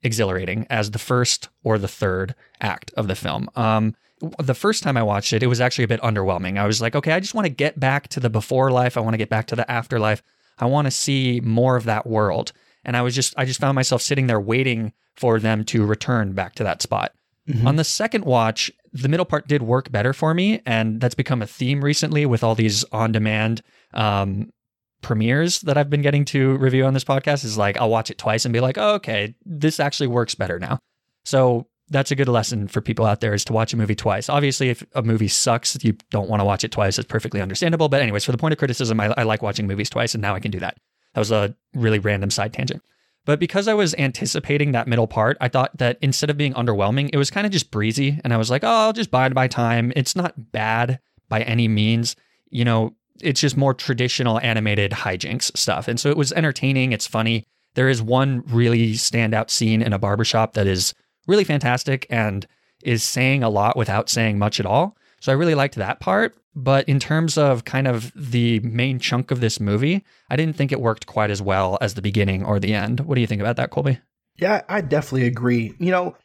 exhilarating 0.02 0.66
as 0.68 0.90
the 0.90 0.98
first 0.98 1.48
or 1.62 1.78
the 1.78 1.88
third 1.88 2.34
act 2.60 2.92
of 2.96 3.08
the 3.08 3.14
film. 3.14 3.48
Um, 3.56 3.94
the 4.38 4.54
first 4.54 4.82
time 4.82 4.96
I 4.96 5.02
watched 5.02 5.32
it, 5.32 5.42
it 5.42 5.46
was 5.46 5.60
actually 5.60 5.84
a 5.84 5.88
bit 5.88 6.02
underwhelming. 6.02 6.58
I 6.58 6.66
was 6.66 6.80
like, 6.80 6.94
okay, 6.96 7.12
I 7.12 7.20
just 7.20 7.34
want 7.34 7.46
to 7.46 7.52
get 7.52 7.78
back 7.78 8.08
to 8.08 8.20
the 8.20 8.30
before 8.30 8.70
life. 8.70 8.96
I 8.96 9.00
want 9.00 9.14
to 9.14 9.18
get 9.18 9.30
back 9.30 9.46
to 9.48 9.56
the 9.56 9.70
afterlife. 9.70 10.22
I 10.58 10.66
want 10.66 10.86
to 10.86 10.90
see 10.90 11.40
more 11.42 11.76
of 11.76 11.84
that 11.84 12.06
world. 12.06 12.52
And 12.84 12.96
I 12.96 13.02
was 13.02 13.14
just, 13.14 13.34
I 13.36 13.44
just 13.44 13.60
found 13.60 13.74
myself 13.74 14.02
sitting 14.02 14.26
there 14.26 14.40
waiting 14.40 14.92
for 15.16 15.38
them 15.38 15.64
to 15.64 15.84
return 15.84 16.32
back 16.32 16.54
to 16.56 16.64
that 16.64 16.82
spot. 16.82 17.12
Mm-hmm. 17.48 17.66
On 17.66 17.76
the 17.76 17.84
second 17.84 18.24
watch, 18.24 18.70
the 18.92 19.08
middle 19.08 19.26
part 19.26 19.48
did 19.48 19.62
work 19.62 19.90
better 19.90 20.12
for 20.12 20.34
me, 20.34 20.60
and 20.66 21.00
that's 21.00 21.14
become 21.14 21.40
a 21.40 21.46
theme 21.46 21.82
recently 21.82 22.26
with 22.26 22.44
all 22.44 22.54
these 22.54 22.84
on-demand 22.92 23.62
um, 23.94 24.52
premieres 25.00 25.60
that 25.62 25.78
I've 25.78 25.88
been 25.88 26.02
getting 26.02 26.24
to 26.26 26.56
review 26.58 26.84
on 26.84 26.94
this 26.94 27.04
podcast. 27.04 27.44
Is 27.44 27.56
like 27.56 27.78
I'll 27.80 27.90
watch 27.90 28.10
it 28.10 28.18
twice 28.18 28.44
and 28.44 28.52
be 28.52 28.60
like, 28.60 28.76
oh, 28.76 28.94
okay, 28.94 29.34
this 29.44 29.80
actually 29.80 30.08
works 30.08 30.34
better 30.34 30.58
now. 30.58 30.78
So 31.24 31.66
that's 31.90 32.10
a 32.10 32.14
good 32.14 32.28
lesson 32.28 32.68
for 32.68 32.82
people 32.82 33.06
out 33.06 33.20
there 33.20 33.32
is 33.32 33.46
to 33.46 33.54
watch 33.54 33.72
a 33.72 33.76
movie 33.76 33.94
twice. 33.94 34.28
Obviously, 34.28 34.68
if 34.68 34.84
a 34.94 35.02
movie 35.02 35.28
sucks, 35.28 35.82
you 35.82 35.96
don't 36.10 36.28
want 36.28 36.40
to 36.40 36.44
watch 36.44 36.64
it 36.64 36.70
twice. 36.70 36.98
It's 36.98 37.08
perfectly 37.08 37.40
understandable. 37.40 37.88
But 37.88 38.02
anyways, 38.02 38.24
for 38.24 38.32
the 38.32 38.38
point 38.38 38.52
of 38.52 38.58
criticism, 38.58 39.00
I, 39.00 39.14
I 39.16 39.22
like 39.22 39.40
watching 39.40 39.66
movies 39.66 39.88
twice, 39.88 40.14
and 40.14 40.20
now 40.20 40.34
I 40.34 40.40
can 40.40 40.50
do 40.50 40.60
that. 40.60 40.76
That 41.14 41.20
was 41.20 41.30
a 41.30 41.54
really 41.74 41.98
random 41.98 42.30
side 42.30 42.52
tangent. 42.52 42.82
But 43.24 43.38
because 43.38 43.68
I 43.68 43.74
was 43.74 43.94
anticipating 43.96 44.72
that 44.72 44.88
middle 44.88 45.06
part, 45.06 45.36
I 45.40 45.48
thought 45.48 45.76
that 45.76 45.98
instead 46.00 46.30
of 46.30 46.38
being 46.38 46.54
underwhelming, 46.54 47.10
it 47.12 47.18
was 47.18 47.30
kind 47.30 47.46
of 47.46 47.52
just 47.52 47.70
breezy. 47.70 48.18
And 48.24 48.32
I 48.32 48.38
was 48.38 48.50
like, 48.50 48.64
oh, 48.64 48.68
I'll 48.68 48.92
just 48.92 49.10
bide 49.10 49.34
my 49.34 49.48
time. 49.48 49.92
It's 49.96 50.16
not 50.16 50.52
bad 50.52 50.98
by 51.28 51.42
any 51.42 51.68
means. 51.68 52.16
You 52.50 52.64
know, 52.64 52.94
it's 53.20 53.40
just 53.40 53.56
more 53.56 53.74
traditional 53.74 54.40
animated 54.40 54.92
hijinks 54.92 55.56
stuff. 55.56 55.88
And 55.88 56.00
so 56.00 56.08
it 56.08 56.16
was 56.16 56.32
entertaining. 56.32 56.92
It's 56.92 57.06
funny. 57.06 57.44
There 57.74 57.88
is 57.88 58.00
one 58.00 58.42
really 58.46 58.94
standout 58.94 59.50
scene 59.50 59.82
in 59.82 59.92
a 59.92 59.98
barbershop 59.98 60.54
that 60.54 60.66
is 60.66 60.94
really 61.26 61.44
fantastic 61.44 62.06
and 62.08 62.46
is 62.82 63.02
saying 63.02 63.42
a 63.42 63.50
lot 63.50 63.76
without 63.76 64.08
saying 64.08 64.38
much 64.38 64.58
at 64.58 64.66
all. 64.66 64.96
So 65.20 65.32
I 65.32 65.34
really 65.34 65.54
liked 65.54 65.74
that 65.76 66.00
part. 66.00 66.36
But 66.54 66.88
in 66.88 66.98
terms 66.98 67.38
of 67.38 67.64
kind 67.64 67.86
of 67.86 68.10
the 68.16 68.58
main 68.60 68.98
chunk 68.98 69.30
of 69.30 69.40
this 69.40 69.60
movie, 69.60 70.04
I 70.28 70.34
didn't 70.36 70.56
think 70.56 70.72
it 70.72 70.80
worked 70.80 71.06
quite 71.06 71.30
as 71.30 71.40
well 71.40 71.78
as 71.80 71.94
the 71.94 72.02
beginning 72.02 72.44
or 72.44 72.58
the 72.58 72.74
end. 72.74 73.00
What 73.00 73.14
do 73.14 73.20
you 73.20 73.26
think 73.28 73.40
about 73.40 73.56
that, 73.56 73.70
Colby? 73.70 74.00
Yeah, 74.36 74.62
I 74.68 74.80
definitely 74.80 75.26
agree. 75.26 75.74
You 75.78 75.90
know, 75.92 76.16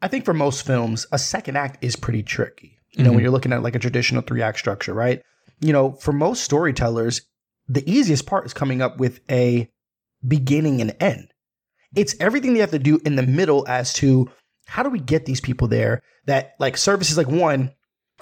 I 0.00 0.08
think 0.08 0.24
for 0.24 0.32
most 0.34 0.64
films, 0.66 1.06
a 1.12 1.18
second 1.18 1.56
act 1.56 1.82
is 1.84 1.94
pretty 1.96 2.22
tricky. 2.22 2.78
You 2.92 3.04
know, 3.04 3.10
Mhm. 3.10 3.14
when 3.14 3.22
you're 3.24 3.30
looking 3.32 3.52
at 3.52 3.62
like 3.62 3.74
a 3.74 3.78
traditional 3.78 4.22
three 4.22 4.40
act 4.40 4.58
structure, 4.58 4.94
right? 4.94 5.20
You 5.60 5.72
know, 5.74 5.92
for 5.92 6.12
most 6.12 6.42
storytellers, 6.42 7.22
the 7.68 7.82
easiest 7.90 8.24
part 8.26 8.46
is 8.46 8.54
coming 8.54 8.80
up 8.80 8.98
with 8.98 9.20
a 9.30 9.68
beginning 10.26 10.80
and 10.80 10.94
end. 11.00 11.28
It's 11.94 12.14
everything 12.20 12.54
they 12.54 12.60
have 12.60 12.70
to 12.70 12.78
do 12.78 12.98
in 13.04 13.16
the 13.16 13.22
middle 13.22 13.66
as 13.68 13.92
to 13.94 14.30
how 14.66 14.82
do 14.82 14.90
we 14.90 14.98
get 15.00 15.26
these 15.26 15.40
people 15.40 15.68
there 15.68 16.02
that 16.26 16.54
like 16.58 16.76
services 16.76 17.16
like 17.16 17.28
one, 17.28 17.72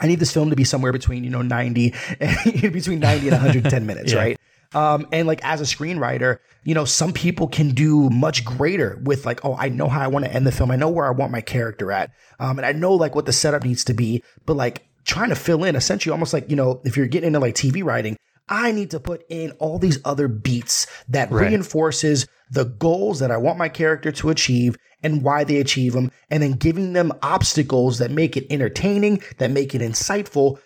I 0.01 0.07
need 0.07 0.19
this 0.21 0.33
film 0.33 0.51
to 0.51 0.57
be 0.57 0.65
somewhere 0.65 0.93
between, 0.93 1.23
you 1.25 1.31
know, 1.31 1.43
90 1.43 1.95
and 2.21 2.73
between 2.73 3.01
90 3.01 3.29
and 3.29 3.33
110 3.33 3.87
minutes, 3.87 4.13
Yeah. 4.13 4.19
right? 4.19 4.39
Um, 4.75 5.07
and 5.13 5.29
like 5.29 5.41
as 5.45 5.61
a 5.61 5.65
screenwriter, 5.65 6.39
you 6.65 6.75
know, 6.75 6.85
some 6.85 7.13
people 7.13 7.47
can 7.47 7.71
do 7.71 8.11
much 8.11 8.45
greater 8.45 8.99
with 9.05 9.25
like, 9.25 9.45
oh, 9.45 9.55
I 9.57 9.69
know 9.69 9.87
how 9.89 10.01
I 10.01 10.09
want 10.09 10.25
to 10.25 10.33
end 10.33 10.47
the 10.47 10.53
film. 10.53 10.73
I 10.73 10.77
know 10.77 10.89
where 10.89 11.07
I 11.07 11.11
want 11.11 11.31
my 11.31 11.41
character 11.41 11.93
at. 11.93 12.11
Um, 12.41 12.59
and 12.59 12.67
I 12.67 12.73
know 12.73 12.93
like 12.95 13.15
what 13.15 13.25
the 13.27 13.33
setup 13.33 13.63
needs 13.63 13.85
to 13.85 13.95
be, 13.95 14.25
but 14.47 14.55
like 14.57 14.85
trying 15.05 15.29
to 15.29 15.37
fill 15.37 15.63
in 15.63 15.77
essentially 15.77 16.11
almost 16.11 16.33
like, 16.33 16.51
you 16.51 16.57
know, 16.57 16.81
if 16.85 16.97
you're 16.97 17.07
getting 17.07 17.29
into 17.29 17.39
like 17.39 17.55
TV 17.55 17.85
writing, 17.85 18.17
I 18.49 18.73
need 18.73 18.91
to 18.91 18.99
put 19.01 19.25
in 19.29 19.53
all 19.53 19.79
these 19.79 20.01
other 20.05 20.27
beats 20.27 20.89
that 21.09 21.31
Right. 21.31 21.51
reinforces 21.51 22.27
the 22.55 22.65
goals 22.65 23.19
that 23.19 23.31
I 23.31 23.37
want 23.37 23.59
my 23.59 23.69
character 23.69 24.11
to 24.13 24.31
achieve 24.31 24.77
and 25.03 25.23
why 25.23 25.45
they 25.45 25.59
achieve 25.59 25.93
them, 25.93 26.11
and 26.31 26.43
then 26.43 26.53
giving 26.53 26.95
them 26.95 27.13
obstacles 27.23 27.99
that 27.99 28.11
make 28.11 28.37
it 28.37 28.47
entertaining, 28.49 29.23
that 29.39 29.51
make 29.51 29.75
it 29.75 29.83
insightful. 29.83 30.59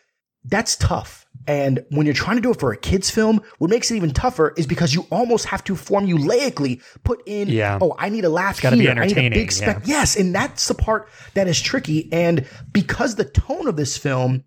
That's 0.45 0.77
tough. 0.77 1.27
And 1.49 1.85
when 1.91 2.07
you're 2.07 2.15
trying 2.15 2.37
to 2.37 2.43
do 2.43 2.51
it 2.51 2.61
for 2.61 2.73
a 2.73 2.77
kids 2.77 3.11
film, 3.11 3.41
what 3.59 3.71
makes 3.71 3.91
it 3.91 3.97
even 3.97 4.13
tougher 4.13 4.55
is 4.57 4.67
because 4.67 4.95
you 4.95 5.07
almost 5.11 5.47
have 5.47 5.65
to 5.65 5.75
formulaically 5.75 6.81
put 7.05 7.23
in, 7.27 7.49
Yeah. 7.49 7.79
oh, 7.81 7.97
I 7.99 8.11
need 8.11 8.25
a 8.25 8.29
laugh 8.29 8.61
gotta 8.61 8.77
be 8.77 8.83
here. 8.83 8.91
I 8.93 8.95
need 8.95 9.01
a 9.01 9.03
entertaining, 9.05 9.33
big 9.39 9.51
spec. 9.53 9.83
Yes, 9.85 10.17
and 10.17 10.35
that's 10.35 10.69
the 10.69 10.75
part 10.75 11.09
that 11.35 11.49
is 11.49 11.61
tricky. 11.61 12.09
And 12.13 12.47
because 12.73 13.17
the 13.17 13.25
tone 13.25 13.67
of 13.67 13.77
this 13.77 13.97
film, 13.97 14.45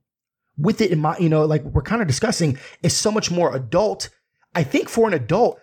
with 0.57 0.79
it 0.79 0.91
in 0.91 0.99
my, 0.99 1.17
you 1.17 1.29
know, 1.29 1.45
like 1.45 1.63
we're 1.63 1.81
kind 1.81 2.01
of 2.01 2.07
discussing, 2.07 2.57
is 2.83 2.95
so 2.95 3.11
much 3.11 3.31
more 3.31 3.55
adult. 3.55 4.09
I 4.53 4.63
think 4.63 4.89
for 4.89 5.07
an 5.07 5.13
adult, 5.13 5.59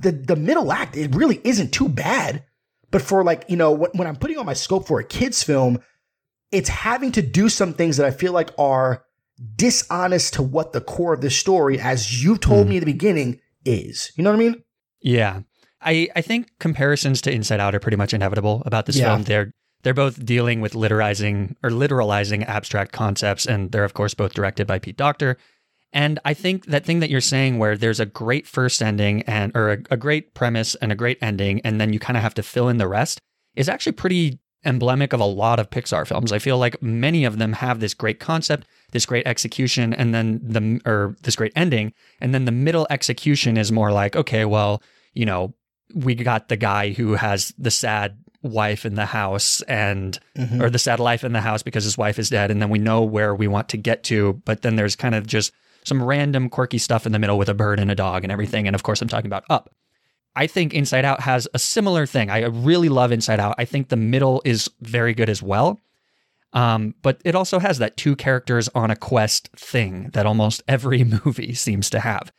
the 0.00 0.12
the 0.12 0.36
middle 0.36 0.72
act 0.72 0.96
it 0.96 1.14
really 1.14 1.40
isn't 1.44 1.72
too 1.72 1.88
bad. 1.88 2.44
But 2.90 3.02
for 3.02 3.22
like 3.24 3.44
you 3.48 3.56
know 3.56 3.72
when, 3.72 3.90
when 3.94 4.06
I'm 4.08 4.16
putting 4.16 4.38
on 4.38 4.46
my 4.46 4.54
scope 4.54 4.86
for 4.86 4.98
a 5.00 5.04
kids 5.04 5.42
film, 5.42 5.78
it's 6.52 6.68
having 6.68 7.12
to 7.12 7.22
do 7.22 7.48
some 7.48 7.74
things 7.74 7.96
that 7.98 8.06
I 8.06 8.10
feel 8.10 8.32
like 8.32 8.50
are 8.58 9.04
dishonest 9.56 10.34
to 10.34 10.42
what 10.42 10.72
the 10.72 10.80
core 10.80 11.14
of 11.14 11.20
the 11.20 11.30
story, 11.30 11.78
as 11.78 12.22
you 12.22 12.36
told 12.38 12.64
Hmm. 12.66 12.70
me 12.70 12.76
in 12.76 12.80
the 12.80 12.92
beginning, 12.92 13.40
is. 13.64 14.10
You 14.16 14.24
know 14.24 14.30
what 14.30 14.36
I 14.36 14.40
mean? 14.40 14.62
Yeah. 15.00 15.40
I, 15.80 16.08
I 16.16 16.22
think 16.22 16.50
comparisons 16.58 17.20
to 17.22 17.30
Inside 17.32 17.60
Out 17.60 17.74
are 17.74 17.78
pretty 17.78 17.96
much 17.96 18.12
inevitable 18.12 18.62
about 18.66 18.86
this 18.86 18.96
Yeah. 18.96 19.06
film. 19.10 19.24
They're 19.24 19.52
they're 19.84 19.94
both 19.94 20.24
dealing 20.26 20.60
with 20.60 20.72
literizing 20.72 21.54
or 21.62 21.70
literalizing 21.70 22.44
abstract 22.48 22.90
concepts, 22.90 23.46
and 23.46 23.70
they're 23.70 23.84
of 23.84 23.94
course 23.94 24.12
both 24.12 24.34
directed 24.34 24.66
by 24.66 24.80
Pete 24.80 24.96
Docter. 24.96 25.36
And 25.92 26.18
I 26.24 26.34
think 26.34 26.66
that 26.66 26.84
thing 26.84 27.00
that 27.00 27.08
you're 27.10 27.20
saying, 27.20 27.58
where 27.58 27.76
there's 27.76 28.00
a 28.00 28.06
great 28.06 28.46
first 28.46 28.82
ending 28.82 29.22
and 29.22 29.52
or 29.54 29.72
a, 29.72 29.78
a 29.90 29.96
great 29.96 30.34
premise 30.34 30.74
and 30.76 30.92
a 30.92 30.94
great 30.94 31.18
ending, 31.22 31.60
and 31.64 31.80
then 31.80 31.92
you 31.92 31.98
kind 31.98 32.16
of 32.16 32.22
have 32.22 32.34
to 32.34 32.42
fill 32.42 32.68
in 32.68 32.76
the 32.76 32.88
rest, 32.88 33.20
is 33.56 33.68
actually 33.68 33.92
pretty 33.92 34.38
emblematic 34.64 35.12
of 35.12 35.20
a 35.20 35.24
lot 35.24 35.58
of 35.58 35.70
Pixar 35.70 36.06
films. 36.06 36.32
I 36.32 36.38
feel 36.40 36.58
like 36.58 36.82
many 36.82 37.24
of 37.24 37.38
them 37.38 37.54
have 37.54 37.80
this 37.80 37.94
great 37.94 38.20
concept, 38.20 38.66
this 38.92 39.06
great 39.06 39.26
execution, 39.26 39.94
and 39.94 40.12
then 40.14 40.40
the 40.42 40.80
or 40.84 41.16
this 41.22 41.36
great 41.36 41.52
ending, 41.56 41.92
and 42.20 42.34
then 42.34 42.44
the 42.44 42.52
middle 42.52 42.86
execution 42.90 43.56
is 43.56 43.72
more 43.72 43.90
like, 43.92 44.14
okay, 44.14 44.44
well, 44.44 44.82
you 45.14 45.24
know, 45.24 45.54
we 45.94 46.14
got 46.14 46.48
the 46.48 46.56
guy 46.56 46.90
who 46.90 47.14
has 47.14 47.54
the 47.56 47.70
sad 47.70 48.18
wife 48.42 48.84
in 48.84 48.94
the 48.94 49.06
house 49.06 49.62
and 49.62 50.18
Mhm. 50.36 50.62
or 50.62 50.68
the 50.70 50.78
sad 50.78 51.00
life 51.00 51.24
in 51.24 51.32
the 51.32 51.40
house 51.40 51.62
because 51.62 51.82
his 51.84 51.96
wife 51.98 52.18
is 52.18 52.28
dead 52.28 52.50
and 52.52 52.60
then 52.62 52.68
we 52.70 52.78
know 52.78 53.02
where 53.02 53.34
we 53.34 53.48
want 53.48 53.68
to 53.70 53.76
get 53.76 54.04
to 54.04 54.40
but 54.44 54.62
then 54.62 54.76
there's 54.76 54.94
kind 54.94 55.16
of 55.16 55.26
just 55.26 55.50
some 55.88 56.02
random 56.02 56.48
quirky 56.48 56.78
stuff 56.78 57.06
in 57.06 57.12
the 57.12 57.18
middle 57.18 57.38
with 57.38 57.48
a 57.48 57.54
bird 57.54 57.80
and 57.80 57.90
a 57.90 57.94
dog 57.94 58.24
and 58.24 58.32
everything 58.32 58.66
and 58.66 58.76
of 58.76 58.82
course 58.82 59.02
I'm 59.02 59.08
talking 59.08 59.26
about 59.26 59.44
up 59.50 59.74
I 60.38 60.46
think 60.46 60.72
Inside 60.72 61.04
Out 61.04 61.22
has 61.22 61.48
a 61.52 61.58
similar 61.58 62.06
thing. 62.06 62.30
I 62.30 62.44
really 62.44 62.88
love 62.88 63.10
Inside 63.10 63.40
Out. 63.40 63.56
I 63.58 63.64
think 63.64 63.88
the 63.88 63.96
middle 63.96 64.40
is 64.44 64.70
very 64.80 65.12
good 65.12 65.28
as 65.28 65.42
well. 65.42 65.80
Um, 66.52 66.94
but 67.02 67.20
it 67.24 67.34
also 67.34 67.58
has 67.58 67.78
that 67.78 67.96
two 67.96 68.14
characters 68.14 68.68
on 68.74 68.90
a 68.90 68.96
quest 68.96 69.48
thing 69.56 70.10
that 70.12 70.26
almost 70.26 70.62
every 70.68 71.02
movie 71.24 71.54
seems 71.54 71.90
to 71.90 71.98
have. 71.98 72.32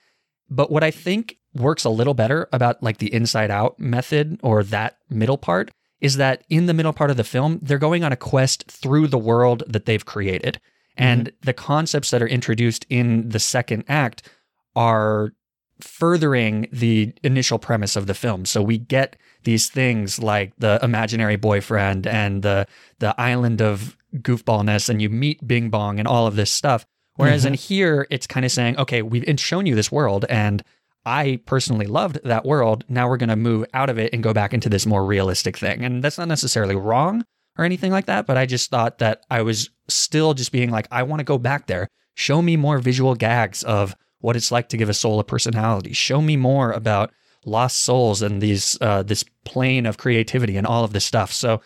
But 0.49 0.71
what 0.71 0.83
I 0.83 0.91
think 0.91 1.37
works 1.53 1.83
a 1.83 1.89
little 1.89 2.13
better 2.13 2.47
about 2.53 2.81
like 2.81 2.97
the 2.97 3.13
inside 3.13 3.51
out 3.51 3.79
method 3.79 4.39
or 4.41 4.63
that 4.63 4.97
middle 5.09 5.37
part 5.37 5.69
is 5.99 6.15
that 6.15 6.43
in 6.49 6.67
the 6.67 6.73
middle 6.73 6.93
part 6.93 7.11
of 7.11 7.17
the 7.17 7.23
film, 7.25 7.59
they're 7.61 7.77
going 7.77 8.05
on 8.05 8.13
a 8.13 8.17
quest 8.17 8.63
through 8.71 9.07
the 9.07 9.17
world 9.17 9.63
that 9.67 9.85
they've 9.85 10.05
created. 10.05 10.59
And 10.99 11.27
mm-hmm. 11.27 11.45
the 11.45 11.53
concepts 11.53 12.11
that 12.11 12.21
are 12.21 12.27
introduced 12.27 12.85
in 12.89 13.29
the 13.29 13.39
second 13.39 13.85
act 13.87 14.29
are 14.75 15.33
furthering 15.79 16.67
the 16.71 17.13
initial 17.23 17.57
premise 17.57 17.95
of 17.95 18.05
the 18.05 18.13
film. 18.13 18.45
So 18.45 18.61
we 18.61 18.77
get 18.77 19.15
these 19.43 19.69
things 19.69 20.19
like 20.19 20.53
the 20.57 20.77
imaginary 20.83 21.37
boyfriend 21.37 22.05
and 22.05 22.43
the 22.43 22.67
the 22.99 23.19
island 23.19 23.61
of 23.61 23.95
goofballness 24.17 24.89
and 24.89 25.01
you 25.01 25.09
meet 25.09 25.47
Bing 25.47 25.69
Bong 25.69 25.97
and 25.97 26.07
all 26.07 26.27
of 26.27 26.35
this 26.35 26.51
stuff. 26.51 26.85
Whereas 27.15 27.45
in 27.45 27.53
mm-hmm. 27.53 27.59
here 27.59 28.07
it's 28.09 28.27
kind 28.27 28.45
of 28.45 28.51
saying, 28.51 28.77
okay, 28.77 29.01
we've 29.01 29.39
shown 29.39 29.65
you 29.65 29.75
this 29.75 29.91
world 29.91 30.25
and 30.29 30.63
I 31.05 31.39
personally 31.45 31.87
loved 31.87 32.19
that 32.25 32.45
world. 32.45 32.83
Now 32.89 33.07
we're 33.07 33.17
going 33.17 33.29
to 33.29 33.37
move 33.37 33.65
out 33.73 33.89
of 33.89 33.97
it 33.97 34.13
and 34.13 34.21
go 34.21 34.33
back 34.33 34.53
into 34.53 34.69
this 34.69 34.85
more 34.85 35.05
realistic 35.05 35.57
thing. 35.57 35.85
And 35.85 36.03
that's 36.03 36.17
not 36.17 36.27
necessarily 36.27 36.75
wrong 36.75 37.23
or 37.59 37.65
anything 37.65 37.91
like 37.91 38.05
that, 38.05 38.25
but 38.25 38.37
I 38.37 38.45
just 38.45 38.71
thought 38.71 38.99
that 38.99 39.25
I 39.29 39.41
was 39.41 39.69
still 39.89 40.33
just 40.33 40.53
being 40.53 40.71
like, 40.71 40.87
I 40.91 41.03
want 41.03 41.19
to 41.19 41.25
go 41.25 41.37
back 41.37 41.67
there. 41.67 41.89
Show 42.15 42.41
me 42.41 42.55
more 42.55 42.79
visual 42.79 43.15
gags 43.15 43.63
of 43.63 43.93
what 44.19 44.37
it's 44.37 44.49
like 44.49 44.69
to 44.69 44.77
give 44.77 44.87
a 44.87 44.93
soul 44.93 45.19
a 45.19 45.25
personality. 45.25 45.91
Show 45.91 46.21
me 46.21 46.37
more 46.37 46.71
about 46.71 47.11
lost 47.45 47.81
souls 47.81 48.21
and 48.21 48.41
these 48.41 48.77
uh, 48.79 49.03
this 49.03 49.25
plane 49.43 49.85
of 49.85 49.97
creativity 49.97 50.55
and 50.55 50.65
all 50.65 50.85
of 50.85 50.93
this 50.93 51.03
stuff. 51.03 51.33
So 51.33 51.61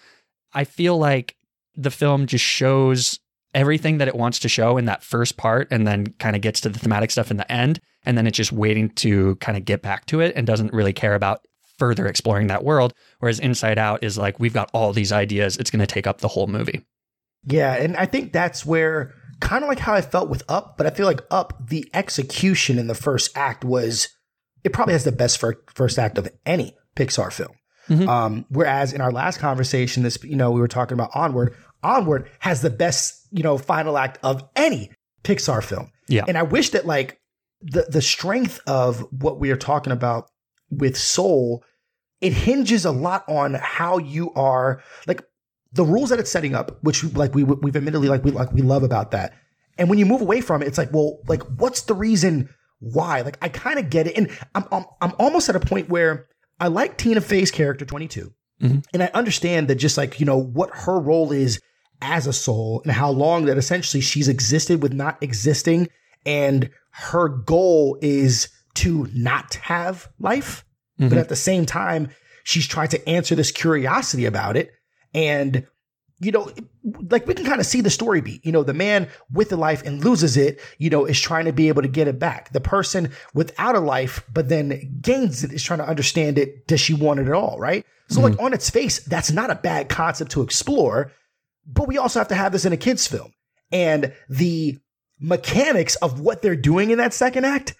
I 0.51 0.63
feel 0.63 0.97
like 0.97 1.35
the 1.75 1.91
film 1.91 2.25
just 2.25 2.43
shows 2.43 3.19
everything 3.53 3.99
that 3.99 4.07
it 4.07 4.15
wants 4.15 4.39
to 4.39 4.49
show 4.49 4.77
in 4.77 4.85
that 4.85 5.03
first 5.03 5.37
part 5.37 5.67
and 5.69 5.85
then 5.85 6.07
kind 6.17 6.35
of 6.35 6.41
gets 6.41 6.59
to 6.61 6.69
the 6.69 6.79
thematic 6.79 7.11
stuff 7.11 7.29
in 7.29 7.37
the 7.37 7.51
end 7.51 7.79
and 8.03 8.17
then 8.17 8.25
it's 8.25 8.37
just 8.37 8.51
waiting 8.51 8.89
to 8.89 9.35
kind 9.35 9.57
of 9.57 9.63
get 9.63 9.83
back 9.83 10.07
to 10.07 10.21
it 10.21 10.35
and 10.35 10.47
doesn't 10.47 10.73
really 10.73 10.93
care 10.93 11.13
about 11.13 11.45
further 11.83 12.05
exploring 12.07 12.47
that 12.47 12.63
world 12.63 12.93
whereas 13.19 13.39
inside 13.39 13.77
out 13.77 14.03
is 14.03 14.17
like 14.17 14.39
we've 14.39 14.53
got 14.59 14.69
all 14.73 14.93
these 14.93 15.11
ideas 15.11 15.57
it's 15.57 15.71
going 15.73 15.85
to 15.87 15.93
take 15.95 16.07
up 16.07 16.19
the 16.21 16.29
whole 16.35 16.47
movie 16.47 16.79
Yeah, 17.45 17.73
and 17.83 17.97
I 17.97 18.05
think 18.05 18.31
that's 18.31 18.65
where 18.65 18.97
kind 19.41 19.63
of 19.63 19.67
like 19.67 19.79
how 19.79 19.93
I 19.93 20.01
felt 20.01 20.29
with 20.29 20.43
Up, 20.47 20.77
but 20.77 20.87
I 20.87 20.91
feel 20.91 21.05
like 21.07 21.21
Up, 21.29 21.67
the 21.73 21.83
execution 21.93 22.79
in 22.79 22.87
the 22.87 22.95
first 23.07 23.35
act 23.35 23.65
was 23.65 24.07
it 24.63 24.71
probably 24.71 24.93
has 24.93 25.03
the 25.03 25.11
best 25.11 25.35
fir- 25.41 25.61
first 25.79 25.99
act 25.99 26.17
of 26.17 26.29
any 26.45 26.67
Pixar 26.95 27.31
film. 27.33 27.55
Mhm. 27.89 28.07
Um, 28.07 28.45
whereas 28.49 28.93
in 28.93 29.01
our 29.01 29.11
last 29.11 29.39
conversation, 29.39 30.03
this 30.03 30.17
you 30.23 30.37
know 30.37 30.51
we 30.51 30.61
were 30.61 30.69
talking 30.79 30.95
about 30.95 31.09
Onward. 31.13 31.53
Onward 31.83 32.29
has 32.39 32.61
the 32.61 32.69
best 32.69 33.27
you 33.31 33.43
know 33.43 33.57
final 33.57 33.97
act 33.97 34.19
of 34.23 34.41
any 34.55 34.91
Pixar 35.25 35.61
film. 35.61 35.91
Yeah. 36.07 36.23
and 36.29 36.37
I 36.37 36.43
wish 36.43 36.69
that 36.69 36.85
like 36.85 37.19
the 37.61 37.83
the 37.89 38.01
strength 38.01 38.61
of 38.67 39.05
what 39.11 39.35
we 39.41 39.51
are 39.51 39.57
talking 39.71 39.91
about 39.91 40.29
with 40.69 40.95
Soul, 40.97 41.63
it 42.23 42.33
hinges 42.33 42.85
a 42.85 42.91
lot 42.91 43.23
on 43.27 43.53
how 43.55 43.97
you 43.97 44.31
are 44.33 44.81
like 45.07 45.23
the 45.73 45.83
rules 45.83 46.09
that 46.09 46.19
it's 46.19 46.31
setting 46.31 46.55
up, 46.55 46.77
which 46.83 47.03
like 47.15 47.35
we 47.35 47.43
we've 47.43 47.75
admittedly 47.75 48.07
like 48.07 48.23
we 48.23 48.31
like 48.31 48.51
we 48.53 48.61
love 48.61 48.83
about 48.83 49.11
that. 49.11 49.33
And 49.77 49.89
when 49.89 49.97
you 49.99 50.05
move 50.05 50.21
away 50.21 50.39
from 50.41 50.61
it, 50.61 50.67
it's 50.67 50.77
like, 50.77 50.93
well, 50.93 51.19
like 51.27 51.41
what's 51.59 51.81
the 51.83 51.95
reason 51.95 52.47
why? 52.79 53.21
Like 53.21 53.37
I 53.41 53.49
kind 53.49 53.79
of 53.79 53.89
get 53.89 54.07
it, 54.07 54.17
and 54.17 54.29
I'm, 54.55 54.65
I'm 54.71 54.85
I'm 55.01 55.13
almost 55.19 55.49
at 55.49 55.55
a 55.55 55.59
point 55.59 55.89
where 55.89 56.27
I 56.59 56.67
like 56.67 56.97
Tina 56.97 57.21
Fey's 57.21 57.49
character 57.51 57.85
22, 57.85 58.31
Mhm. 58.61 58.85
and 58.93 59.03
I 59.03 59.09
understand 59.13 59.67
that 59.67 59.75
just 59.75 59.97
like 59.97 60.19
you 60.19 60.25
know 60.25 60.37
what 60.37 60.69
her 60.73 60.99
role 60.99 61.31
is 61.31 61.59
as 62.01 62.27
a 62.27 62.33
soul 62.33 62.81
and 62.83 62.91
how 62.91 63.09
long 63.09 63.45
that 63.45 63.57
essentially 63.57 64.01
she's 64.01 64.27
existed 64.27 64.81
with 64.83 64.93
not 64.93 65.17
existing, 65.21 65.87
and 66.25 66.69
her 66.91 67.27
goal 67.29 67.97
is 68.01 68.49
to 68.75 69.07
not 69.13 69.55
have 69.55 70.07
life, 70.19 70.63
but 71.09 71.17
Mhm. 71.17 71.21
at 71.21 71.29
the 71.29 71.35
same 71.35 71.65
time 71.65 72.09
she's 72.43 72.67
trying 72.67 72.89
to 72.89 73.09
answer 73.09 73.35
this 73.35 73.51
curiosity 73.51 74.25
about 74.25 74.57
it. 74.57 74.71
And 75.13 75.65
you 76.19 76.31
know 76.31 76.49
like 77.09 77.25
we 77.27 77.33
can 77.33 77.45
kind 77.45 77.59
of 77.59 77.65
see 77.65 77.81
the 77.81 77.89
story 77.89 78.21
beat. 78.21 78.45
You 78.45 78.51
know 78.51 78.63
the 78.63 78.73
man 78.73 79.07
with 79.31 79.49
the 79.49 79.57
life 79.57 79.81
and 79.85 80.03
loses 80.03 80.37
it 80.37 80.59
you 80.77 80.89
know 80.89 81.05
is 81.05 81.19
trying 81.19 81.45
to 81.45 81.53
be 81.53 81.67
able 81.69 81.81
to 81.81 81.87
get 81.87 82.07
it 82.07 82.19
back. 82.19 82.51
The 82.53 82.61
person 82.61 83.09
without 83.33 83.75
a 83.75 83.79
life 83.79 84.23
but 84.33 84.49
then 84.49 84.97
gains 85.01 85.43
it 85.43 85.51
is 85.53 85.63
trying 85.63 85.79
to 85.79 85.87
understand 85.87 86.37
it. 86.37 86.67
Does 86.67 86.79
she 86.79 86.93
want 86.93 87.19
it 87.19 87.27
at 87.27 87.33
all 87.33 87.57
right? 87.59 87.85
So 88.09 88.21
like 88.21 88.39
on 88.39 88.53
its 88.53 88.69
face 88.69 88.99
that's 88.99 89.31
not 89.31 89.49
a 89.49 89.55
bad 89.55 89.89
concept 89.89 90.31
to 90.31 90.41
explore 90.41 91.11
but 91.65 91.87
we 91.87 91.97
also 91.97 92.19
have 92.19 92.27
to 92.27 92.35
have 92.35 92.51
this 92.51 92.65
in 92.65 92.73
a 92.73 92.77
kids 92.77 93.07
film. 93.07 93.31
And 93.71 94.13
the 94.29 94.77
mechanics 95.19 95.95
of 95.97 96.19
what 96.19 96.41
they're 96.41 96.55
doing 96.57 96.91
in 96.91 96.97
that 96.97 97.13
second 97.13 97.45
act 97.45 97.73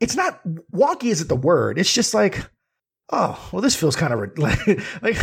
it's 0.00 0.16
not 0.16 0.40
wonky 0.72 1.10
isn't 1.10 1.28
the 1.28 1.36
word. 1.36 1.78
It's 1.78 1.92
just 1.92 2.14
like 2.14 2.48
oh 3.10 3.48
well 3.52 3.62
this 3.62 3.74
feels 3.74 3.96
kind 3.96 4.12
of 4.12 4.20
like, 4.38 4.66
like 5.02 5.16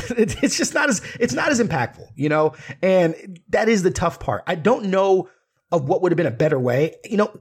it's 0.44 0.58
just 0.58 0.74
not 0.74 0.90
as 0.90 1.02
it's 1.20 1.34
not 1.34 1.50
as 1.50 1.62
impactful 1.62 2.08
you 2.16 2.30
know? 2.30 2.54
And 2.82 3.40
that 3.50 3.70
is 3.70 3.84
the 3.84 3.92
tough 3.92 4.20
part. 4.20 4.44
I 4.48 4.56
don't 4.56 4.86
know 4.86 5.30
of 5.72 5.88
what 5.88 6.02
would 6.02 6.12
have 6.12 6.18
been 6.18 6.26
a 6.26 6.32
better 6.32 6.60
way. 6.60 6.96
You 7.06 7.18
know 7.18 7.40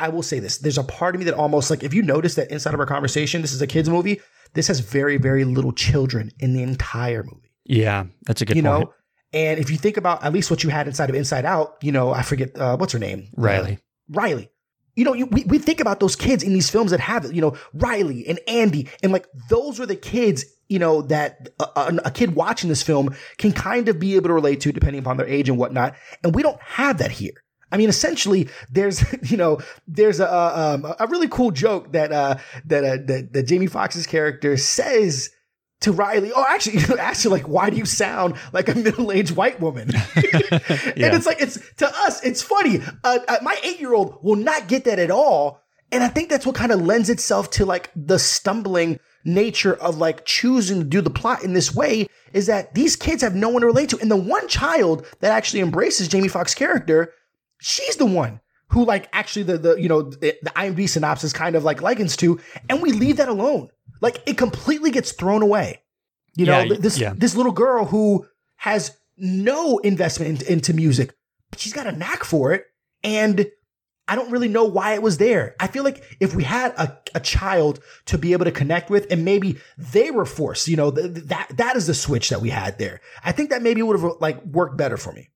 i 0.00 0.08
will 0.08 0.22
say 0.22 0.38
this. 0.38 0.58
There's 0.58 0.78
a 0.78 0.84
part 0.84 1.14
of 1.14 1.18
me 1.20 1.24
that 1.24 1.34
almost 1.34 1.70
like 1.70 1.82
if 1.82 1.92
you 1.92 2.02
notice 2.02 2.34
that 2.36 2.50
inside 2.50 2.74
of 2.74 2.80
our 2.80 2.86
conversation 2.86 3.42
this 3.42 3.52
is 3.52 3.62
a 3.62 3.66
kids 3.66 3.88
movie 3.88 4.20
this 4.54 4.68
has 4.68 4.80
very 4.80 5.16
very 5.18 5.44
little 5.44 5.72
children 5.72 6.30
in 6.38 6.52
the 6.52 6.62
entire 6.62 7.22
movie. 7.22 7.52
Yeah, 7.64 8.06
that's 8.26 8.40
a 8.40 8.46
good 8.46 8.56
you 8.56 8.62
point. 8.62 8.80
know 8.80 8.94
and 9.32 9.58
if 9.60 9.70
you 9.70 9.76
think 9.76 9.96
about 9.96 10.24
at 10.24 10.32
least 10.32 10.50
what 10.50 10.64
you 10.64 10.70
had 10.70 10.86
inside 10.86 11.10
of 11.10 11.16
inside 11.16 11.44
out 11.44 11.76
you 11.82 11.92
know 11.92 12.12
i 12.12 12.22
forget 12.22 12.56
uh, 12.58 12.76
what's 12.76 12.92
her 12.92 12.98
name? 12.98 13.28
Riley. 13.36 13.78
Riley. 14.08 14.50
You 14.98 15.04
know, 15.04 15.14
you, 15.14 15.26
we, 15.26 15.44
we 15.44 15.58
think 15.58 15.78
about 15.78 16.00
those 16.00 16.16
kids 16.16 16.42
in 16.42 16.52
these 16.52 16.68
films 16.68 16.90
that 16.90 16.98
have 16.98 17.24
it, 17.24 17.32
you 17.32 17.40
know, 17.40 17.56
Riley 17.72 18.26
and 18.26 18.40
Andy. 18.48 18.88
And 19.00 19.12
like, 19.12 19.28
those 19.48 19.78
are 19.78 19.86
the 19.86 19.94
kids, 19.94 20.44
you 20.68 20.80
know, 20.80 21.02
that 21.02 21.50
a, 21.60 22.00
a, 22.06 22.10
kid 22.10 22.34
watching 22.34 22.68
this 22.68 22.82
film 22.82 23.14
can 23.36 23.52
kind 23.52 23.88
of 23.88 24.00
be 24.00 24.16
able 24.16 24.26
to 24.26 24.34
relate 24.34 24.60
to 24.62 24.72
depending 24.72 24.98
upon 24.98 25.16
their 25.16 25.28
age 25.28 25.48
and 25.48 25.56
whatnot. 25.56 25.94
And 26.24 26.34
we 26.34 26.42
don't 26.42 26.60
have 26.60 26.98
that 26.98 27.12
here. 27.12 27.44
I 27.70 27.76
mean, 27.76 27.88
essentially, 27.88 28.48
there's, 28.72 29.04
you 29.30 29.36
know, 29.36 29.60
there's 29.86 30.18
a, 30.18 30.26
a, 30.26 30.74
um, 30.74 30.94
a 30.98 31.06
really 31.06 31.28
cool 31.28 31.52
joke 31.52 31.92
that, 31.92 32.10
uh, 32.10 32.38
that, 32.64 32.82
uh, 32.84 32.96
that, 33.06 33.32
that 33.34 33.42
Jamie 33.44 33.68
Foxx's 33.68 34.04
character 34.04 34.56
says 34.56 35.30
to 35.80 35.92
Riley. 35.92 36.32
Oh, 36.34 36.44
actually, 36.48 36.78
actually, 36.98 37.40
like, 37.40 37.48
why 37.48 37.70
do 37.70 37.76
you 37.76 37.84
sound 37.84 38.34
like 38.52 38.68
a 38.68 38.74
middle-aged 38.74 39.36
white 39.36 39.60
woman? 39.60 39.90
And 40.50 41.14
it's 41.14 41.26
like 41.26 41.40
it's 41.40 41.58
to 41.76 41.88
us, 41.88 42.22
it's 42.24 42.42
funny. 42.42 42.80
Uh, 43.04 43.18
uh, 43.28 43.36
my 43.42 43.56
eight-year-old 43.62 44.18
will 44.22 44.36
not 44.36 44.68
get 44.68 44.84
that 44.84 44.98
at 44.98 45.10
all, 45.10 45.60
and 45.92 46.02
I 46.02 46.08
think 46.08 46.28
that's 46.28 46.44
what 46.44 46.54
kind 46.54 46.72
of 46.72 46.82
lends 46.82 47.08
itself 47.08 47.50
to 47.52 47.64
like 47.64 47.90
the 47.94 48.18
stumbling 48.18 48.98
nature 49.24 49.74
of 49.74 49.98
like 49.98 50.24
choosing 50.24 50.80
to 50.80 50.84
do 50.84 51.00
the 51.00 51.10
plot 51.10 51.44
in 51.44 51.52
this 51.52 51.74
way. 51.74 52.08
Is 52.32 52.46
that 52.46 52.74
these 52.74 52.96
kids 52.96 53.22
have 53.22 53.34
no 53.34 53.48
one 53.48 53.62
to 53.62 53.66
relate 53.66 53.90
to, 53.90 54.00
and 54.00 54.10
the 54.10 54.16
one 54.16 54.48
child 54.48 55.06
that 55.20 55.32
actually 55.32 55.60
embraces 55.60 56.08
Jamie 56.08 56.28
Foxx's 56.28 56.54
character, 56.54 57.12
she's 57.60 57.96
the 57.96 58.06
one 58.06 58.40
who 58.70 58.84
like 58.84 59.08
actually 59.12 59.44
the 59.44 59.58
the 59.58 59.76
you 59.76 59.88
know 59.88 60.02
the, 60.02 60.36
the 60.42 60.50
IMDb 60.50 60.88
synopsis 60.88 61.32
kind 61.32 61.56
of 61.56 61.64
like 61.64 61.80
likens 61.80 62.16
to, 62.16 62.40
and 62.68 62.82
we 62.82 62.92
leave 62.92 63.16
that 63.18 63.28
alone. 63.28 63.70
Like 64.00 64.22
it 64.26 64.36
completely 64.38 64.90
gets 64.90 65.12
thrown 65.12 65.42
away. 65.42 65.82
You 66.36 66.46
know, 66.46 66.60
Yeah, 66.60 66.76
this 66.78 66.98
yeah. 66.98 67.14
this 67.16 67.34
little 67.34 67.52
girl 67.52 67.84
who 67.84 68.26
has 68.56 68.96
no 69.16 69.78
investment 69.78 70.42
in- 70.42 70.52
into 70.54 70.72
music, 70.72 71.14
but 71.50 71.58
she's 71.58 71.72
got 71.72 71.86
a 71.86 71.92
knack 71.92 72.22
for 72.24 72.52
it, 72.52 72.64
and 73.02 73.46
I 74.06 74.14
don't 74.14 74.30
really 74.30 74.48
know 74.48 74.64
why 74.64 74.94
it 74.94 75.02
was 75.02 75.18
there. 75.18 75.54
I 75.60 75.66
feel 75.66 75.84
like 75.84 76.02
if 76.20 76.34
we 76.34 76.42
had 76.44 76.72
a, 76.78 76.96
a 77.14 77.20
child 77.20 77.80
to 78.06 78.16
be 78.16 78.32
able 78.32 78.44
to 78.46 78.52
connect 78.52 78.88
with, 78.88 79.06
and 79.10 79.24
maybe 79.24 79.58
they 79.76 80.10
were 80.10 80.24
forced, 80.24 80.66
you 80.68 80.76
know, 80.76 80.90
th- 80.90 81.12
th- 81.14 81.26
that 81.26 81.48
that 81.56 81.76
is 81.76 81.86
the 81.88 81.94
switch 81.94 82.30
that 82.30 82.40
we 82.40 82.50
had 82.50 82.78
there. 82.78 83.00
I 83.24 83.32
think 83.32 83.50
that 83.50 83.60
maybe 83.62 83.82
would 83.82 84.00
have 84.00 84.12
like 84.20 84.42
worked 84.44 84.76
better 84.78 84.96
for 84.96 85.12
me. 85.12 85.28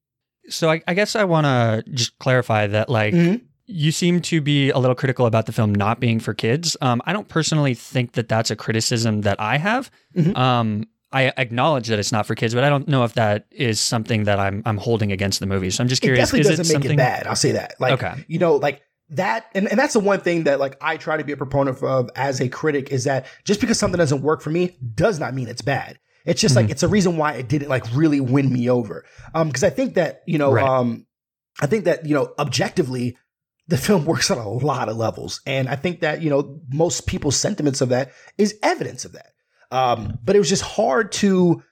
So 0.49 0.71
I, 0.71 0.81
I 0.89 0.95
guess 0.95 1.15
I 1.17 1.25
want 1.25 1.45
to 1.47 1.85
just 1.93 2.19
clarify 2.19 2.67
that, 2.69 2.89
like, 2.89 3.15
Mhm. 3.15 3.43
You 3.73 3.91
seem 3.93 4.21
to 4.23 4.41
be 4.41 4.71
a 4.71 4.79
little 4.79 4.95
critical 4.95 5.27
about 5.27 5.47
the 5.47 5.53
film 5.53 5.75
not 5.75 5.99
being 6.01 6.21
for 6.21 6.35
kids. 6.35 6.77
Um, 6.81 7.01
I 7.07 7.13
don't 7.13 7.29
personally 7.29 7.75
think 7.75 8.13
that 8.13 8.29
that's 8.29 8.51
a 8.51 8.57
criticism 8.57 9.23
that 9.23 9.41
I 9.41 9.59
have. 9.59 9.91
Mhm. 10.17 10.37
Um, 10.37 10.85
I 11.15 11.33
acknowledge 11.37 11.89
that 11.89 11.99
it's 11.99 12.13
not 12.13 12.27
for 12.27 12.35
kids, 12.35 12.55
but 12.55 12.65
I 12.65 12.69
don't 12.71 12.89
know 12.89 13.05
if 13.05 13.15
that 13.15 13.47
is 13.51 13.81
something 13.81 14.25
that 14.25 14.39
I'm 14.39 14.63
I'm 14.65 14.79
holding 14.79 15.13
against 15.13 15.41
the 15.41 15.47
movie. 15.47 15.71
So 15.71 15.83
I'm 15.83 15.89
just 15.89 16.03
It 16.03 16.07
curious. 16.07 16.29
definitely 16.31 16.51
is 16.53 16.59
doesn't 16.59 16.65
it 16.65 16.69
make 16.69 16.83
something? 16.85 16.93
it 16.93 16.97
bad. 16.97 17.27
I'll 17.27 17.37
say 17.37 17.53
that. 17.53 17.75
Like, 17.81 17.93
Okay. 18.03 18.25
you 18.29 18.39
know, 18.39 18.57
like 18.57 18.81
that, 19.11 19.45
and, 19.55 19.69
and 19.69 19.79
that's 19.79 19.93
the 19.93 20.01
one 20.01 20.21
thing 20.21 20.45
that 20.45 20.59
like 20.59 20.77
I 20.81 20.97
try 20.97 21.19
to 21.19 21.25
be 21.25 21.33
a 21.33 21.37
proponent 21.37 21.83
of 21.83 22.09
as 22.17 22.41
a 22.41 22.49
critic 22.49 22.91
is 22.91 23.05
that 23.05 23.27
just 23.45 23.61
because 23.61 23.79
something 23.79 23.99
doesn't 23.99 24.23
work 24.23 24.41
for 24.41 24.49
me 24.51 24.77
does 24.95 25.19
not 25.21 25.35
mean 25.35 25.49
it's 25.49 25.61
bad. 25.61 25.99
It's 26.25 26.41
just 26.41 26.55
Mm-hmm. 26.55 26.63
like 26.65 26.71
it's 26.71 26.83
a 26.83 26.89
reason 26.89 27.19
why 27.19 27.35
it 27.35 27.47
didn't 27.49 27.69
like 27.69 27.85
really 27.95 28.21
win 28.21 28.51
me 28.51 28.71
over. 28.71 29.05
Um, 29.35 29.49
because 29.49 29.65
I 29.65 29.71
think 29.71 29.95
that 29.95 30.23
you 30.27 30.39
know, 30.39 30.51
Right. 30.53 30.65
um, 30.65 31.07
I 31.61 31.67
think 31.67 31.85
that 31.85 32.07
you 32.07 32.15
know, 32.15 32.33
objectively, 32.39 33.19
the 33.69 33.77
film 33.77 34.05
works 34.05 34.31
on 34.31 34.39
a 34.39 34.49
lot 34.49 34.89
of 34.89 34.97
levels, 34.97 35.41
and 35.47 35.69
I 35.69 35.77
think 35.77 36.01
that 36.01 36.23
you 36.23 36.31
know 36.31 36.61
most 36.73 37.07
people's 37.07 37.37
sentiments 37.37 37.81
of 37.81 37.91
that 37.91 38.13
is 38.39 38.59
evidence 38.63 39.05
of 39.05 39.13
that. 39.13 39.29
Um, 39.71 40.19
but 40.25 40.37
it 40.37 40.39
was 40.39 40.49
just 40.49 40.63
hard 40.63 41.13
to 41.13 41.63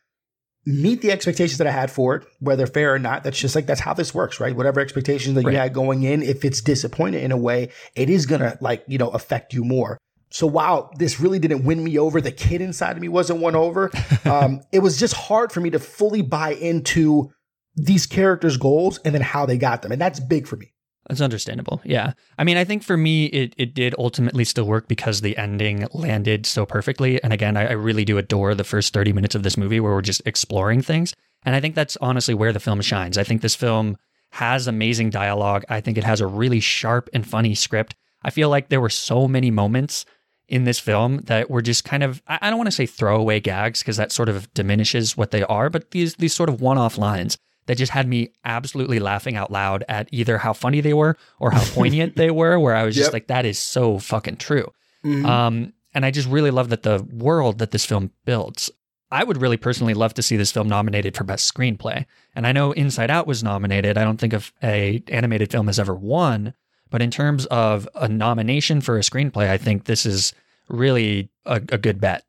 meet 0.66 1.00
the 1.00 1.11
expectations 1.11 1.59
that 1.59 1.66
I 1.66 1.70
had 1.70 1.90
for 1.90 2.16
it, 2.16 2.26
whether 2.38 2.66
fair 2.66 2.94
or 2.94 2.98
not. 2.98 3.24
That's 3.24 3.38
just 3.38 3.55
like 3.55 3.66
that's 3.66 3.81
how 3.81 3.94
this 3.94 4.14
works, 4.14 4.40
right? 4.40 4.55
Whatever 4.55 4.81
expectations 4.81 5.35
that 5.35 5.44
Right. 5.44 5.53
you 5.53 5.59
had 5.59 5.72
going 5.74 6.03
in, 6.03 6.22
if 6.22 6.44
it's 6.44 6.61
disappointed 6.61 7.22
in 7.22 7.33
a 7.33 7.37
way, 7.37 7.70
it 7.94 8.09
is 8.11 8.26
gonna 8.26 8.57
like 8.61 8.85
you 8.87 8.98
know 8.98 9.09
affect 9.11 9.53
you 9.53 9.64
more. 9.64 9.98
So 10.33 10.46
while 10.46 10.92
this 10.96 11.18
really 11.18 11.40
didn't 11.40 11.64
win 11.64 11.83
me 11.83 11.98
over, 11.98 12.20
the 12.20 12.31
kid 12.31 12.61
inside 12.61 12.92
of 12.94 13.00
me 13.03 13.09
wasn't 13.09 13.40
won 13.40 13.57
over. 13.57 13.90
Um, 14.26 14.61
it 14.70 14.79
was 14.81 14.96
just 14.98 15.14
hard 15.14 15.50
for 15.50 15.61
me 15.61 15.70
to 15.70 15.81
fully 15.81 16.22
buy 16.22 16.53
into 16.53 17.33
these 17.74 18.07
characters' 18.07 18.57
goals 18.59 18.98
and 19.05 19.12
then 19.14 19.22
how 19.22 19.44
they 19.46 19.57
got 19.59 19.83
them, 19.83 19.90
and 19.92 20.00
that's 20.00 20.20
big 20.20 20.46
for 20.46 20.57
me. 20.57 20.72
That's 21.11 21.20
understandable. 21.20 21.81
Yeah. 21.85 22.12
I 22.38 22.44
mean, 22.44 22.57
I 22.57 22.62
think 22.62 22.85
for 22.85 22.96
me, 22.96 23.27
it, 23.27 23.53
it 23.59 23.75
did 23.75 23.96
ultimately 23.99 24.44
still 24.44 24.64
work 24.64 24.87
because 24.87 25.23
the 25.23 25.37
ending 25.37 25.88
landed 25.92 26.46
so 26.46 26.64
perfectly. 26.64 27.20
And 27.25 27.33
again, 27.33 27.57
I, 27.57 27.66
I 27.66 27.73
really 27.73 28.05
do 28.05 28.16
adore 28.16 28.55
the 28.55 28.62
first 28.62 28.92
30 28.92 29.12
minutes 29.12 29.35
of 29.35 29.42
this 29.42 29.57
movie 29.57 29.81
where 29.81 29.92
we're 29.92 30.03
just 30.03 30.23
exploring 30.25 30.83
things. 30.83 31.12
And 31.42 31.57
I 31.57 31.61
think 31.61 31.75
that's 31.75 31.96
honestly 32.01 32.33
where 32.33 32.53
the 32.53 32.61
film 32.61 32.81
shines. 32.81 33.18
I 33.18 33.25
think 33.25 33.42
this 33.42 33.57
film 33.57 33.96
has 34.31 34.68
amazing 34.68 35.11
dialogue. 35.11 35.64
I 35.68 35.81
think 35.81 35.99
it 35.99 36.05
has 36.05 36.20
a 36.20 36.29
really 36.29 36.61
sharp 36.61 37.11
and 37.12 37.27
funny 37.27 37.57
script. 37.57 37.96
I 38.23 38.31
feel 38.31 38.49
like 38.49 38.68
there 38.68 38.81
were 38.81 38.88
so 38.88 39.27
many 39.27 39.51
moments 39.51 40.05
in 40.46 40.62
this 40.62 40.79
film 40.79 41.23
that 41.25 41.51
were 41.51 41.62
just 41.62 41.85
kind 41.85 42.05
of, 42.05 42.23
I 42.29 42.51
don't 42.51 42.59
want 42.59 42.68
to 42.68 42.73
say 42.73 42.87
throwaway 42.87 43.40
gags 43.40 43.81
because 43.81 43.96
that 43.96 44.12
sort 44.12 44.29
of 44.29 44.55
diminishes 44.55 45.16
what 45.16 45.33
they 45.33 45.42
are, 45.42 45.70
but 45.70 45.90
these, 45.90 46.14
these 46.16 46.35
sort 46.35 46.49
of 46.49 46.61
one 46.61 46.79
off 46.79 46.99
lines 46.99 47.37
that 47.66 47.77
just 47.79 47.92
had 47.92 48.09
me 48.09 48.33
absolutely 48.44 48.99
laughing 48.99 49.37
out 49.37 49.51
loud 49.53 49.85
at 49.88 50.09
either 50.12 50.38
how 50.38 50.53
funny 50.53 50.81
they 50.81 50.94
were 50.94 51.16
or 51.38 51.51
how 51.51 51.62
poignant 51.73 52.16
they 52.16 52.31
were, 52.31 52.59
where 52.59 52.75
I 52.75 52.85
was 52.85 52.94
just 52.94 53.09
Yep. 53.09 53.12
like, 53.12 53.27
that 53.29 53.44
is 53.44 53.59
so 53.59 53.99
fucking 53.99 54.37
true. 54.37 54.73
Mhm. 55.05 55.25
Um, 55.27 55.73
and 55.94 56.05
I 56.05 56.11
just 56.11 56.29
really 56.29 56.51
love 56.51 56.68
that 56.70 56.83
the 56.83 57.03
world 57.12 57.59
that 57.59 57.70
this 57.70 57.85
film 57.85 58.11
builds. 58.25 58.70
I 59.12 59.25
would 59.25 59.40
really 59.40 59.57
personally 59.57 59.94
love 59.94 60.14
to 60.14 60.23
see 60.23 60.37
this 60.37 60.53
film 60.53 60.68
nominated 60.68 61.16
for 61.16 61.25
best 61.25 61.53
screenplay. 61.53 62.07
And 62.37 62.46
I 62.46 62.53
know 62.53 62.70
Inside 62.73 63.11
Out 63.11 63.27
was 63.27 63.42
nominated. 63.42 63.99
I 63.99 64.05
don't 64.05 64.18
think 64.20 64.33
of 64.33 64.53
a 64.62 65.03
animated 65.09 65.51
film 65.51 65.66
has 65.66 65.81
ever 65.81 65.94
won, 65.94 66.55
but 66.90 67.03
in 67.03 67.11
terms 67.11 67.46
of 67.46 67.88
a 67.96 68.07
nomination 68.09 68.81
for 68.81 68.96
a 68.99 69.01
screenplay, 69.03 69.49
I 69.51 69.59
think 69.59 69.85
this 69.87 70.07
is 70.07 70.33
really 70.68 71.29
a, 71.44 71.57
a 71.57 71.79
good 71.79 72.01
bet. 72.01 72.23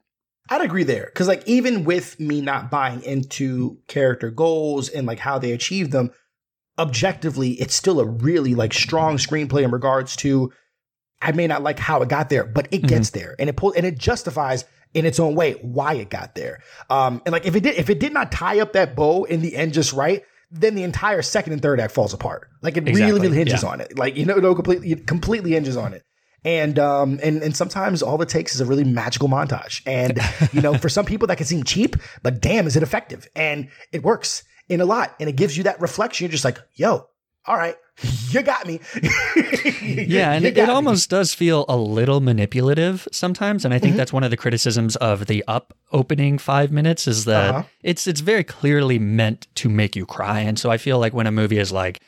I'd 0.51 0.61
agree 0.61 0.83
there 0.83 1.05
because 1.05 1.29
like 1.29 1.47
even 1.47 1.85
with 1.85 2.19
me 2.19 2.41
not 2.41 2.69
buying 2.69 3.01
into 3.03 3.79
character 3.87 4.29
goals 4.29 4.89
and 4.89 5.07
like 5.07 5.19
how 5.19 5.39
they 5.39 5.53
achieve 5.53 5.91
them, 5.91 6.11
objectively, 6.77 7.51
it's 7.53 7.73
still 7.73 8.01
a 8.01 8.05
really 8.05 8.53
like 8.53 8.73
strong 8.73 9.15
screenplay 9.15 9.63
in 9.63 9.71
regards 9.71 10.15
to. 10.17 10.51
I 11.21 11.31
may 11.31 11.47
not 11.47 11.61
like 11.61 11.79
how 11.79 12.01
it 12.01 12.09
got 12.09 12.29
there, 12.29 12.43
but 12.43 12.67
it 12.71 12.81
gets 12.81 13.11
there, 13.11 13.35
and 13.39 13.47
it 13.47 13.55
pulls 13.55 13.75
and 13.75 13.85
it 13.85 13.97
justifies 13.97 14.65
in 14.93 15.05
its 15.05 15.19
own 15.19 15.35
way 15.35 15.53
why 15.61 15.93
it 15.93 16.09
got 16.09 16.35
there. 16.35 16.61
Um, 16.89 17.21
and 17.25 17.31
like 17.31 17.45
if 17.45 17.55
it 17.55 17.61
did, 17.61 17.75
if 17.75 17.89
it 17.89 17.99
did 17.99 18.11
not 18.11 18.31
tie 18.31 18.59
up 18.59 18.73
that 18.73 18.95
bow 18.95 19.23
in 19.23 19.41
the 19.41 19.55
end 19.55 19.73
just 19.73 19.93
right, 19.93 20.23
then 20.49 20.75
the 20.75 20.83
entire 20.83 21.21
second 21.21 21.53
and 21.53 21.61
third 21.61 21.79
act 21.79 21.93
falls 21.93 22.13
apart. 22.13 22.49
Like 22.61 22.75
it 22.75 22.87
Exactly, 22.87 23.05
really, 23.05 23.21
really 23.21 23.37
hinges 23.37 23.63
yeah. 23.63 23.69
on 23.69 23.79
it. 23.79 23.97
Like 23.97 24.17
you 24.17 24.25
know, 24.25 24.35
no, 24.35 24.53
completely, 24.53 24.91
it 24.91 25.07
completely 25.07 25.51
hinges 25.51 25.77
on 25.77 25.93
it. 25.93 26.03
And 26.43 26.79
um 26.79 27.19
and 27.23 27.43
and 27.43 27.55
sometimes 27.55 28.01
all 28.01 28.21
it 28.21 28.29
takes 28.29 28.55
is 28.55 28.61
a 28.61 28.65
really 28.65 28.83
magical 28.83 29.29
montage. 29.29 29.81
And 29.85 30.19
you 30.53 30.61
know, 30.61 30.73
for 30.77 30.89
some 30.89 31.05
people 31.05 31.27
that 31.27 31.37
can 31.37 31.45
seem 31.45 31.63
cheap, 31.63 31.95
but 32.23 32.41
damn, 32.41 32.65
is 32.67 32.75
it 32.75 32.83
effective? 32.83 33.27
And 33.35 33.69
it 33.91 34.01
works 34.03 34.43
in 34.67 34.81
a 34.81 34.85
lot, 34.85 35.15
and 35.19 35.29
it 35.29 35.35
gives 35.35 35.55
you 35.57 35.63
that 35.63 35.79
reflection. 35.81 36.25
You're 36.25 36.31
just 36.31 36.45
like, 36.45 36.57
yo, 36.73 37.05
all 37.45 37.57
right, 37.57 37.75
you 38.29 38.41
got 38.41 38.65
me. 38.65 38.79
Yeah, 39.81 40.31
and 40.33 40.45
it, 40.45 40.57
it 40.57 40.69
almost 40.69 41.09
does 41.09 41.33
feel 41.33 41.65
a 41.67 41.75
little 41.77 42.21
manipulative 42.21 43.07
sometimes, 43.11 43.65
and 43.65 43.73
I 43.73 43.77
Mm-hmm. 43.77 43.83
think 43.83 43.97
that's 43.97 44.13
one 44.13 44.23
of 44.23 44.29
the 44.31 44.37
criticisms 44.37 44.95
of 44.97 45.25
the 45.27 45.43
up 45.47 45.73
opening 45.91 46.37
five 46.37 46.71
minutes 46.71 47.07
is 47.07 47.25
that 47.25 47.49
Uh-huh. 47.55 47.63
it's 47.83 48.07
it's 48.07 48.21
very 48.21 48.43
clearly 48.43 48.99
meant 48.99 49.47
to 49.55 49.69
make 49.69 49.95
you 49.95 50.05
cry, 50.05 50.39
and 50.41 50.57
so 50.59 50.69
I 50.71 50.77
feel 50.77 50.99
like 50.99 51.13
when 51.13 51.27
a 51.27 51.31
movie 51.31 51.57
is 51.57 51.71
like 51.71 51.99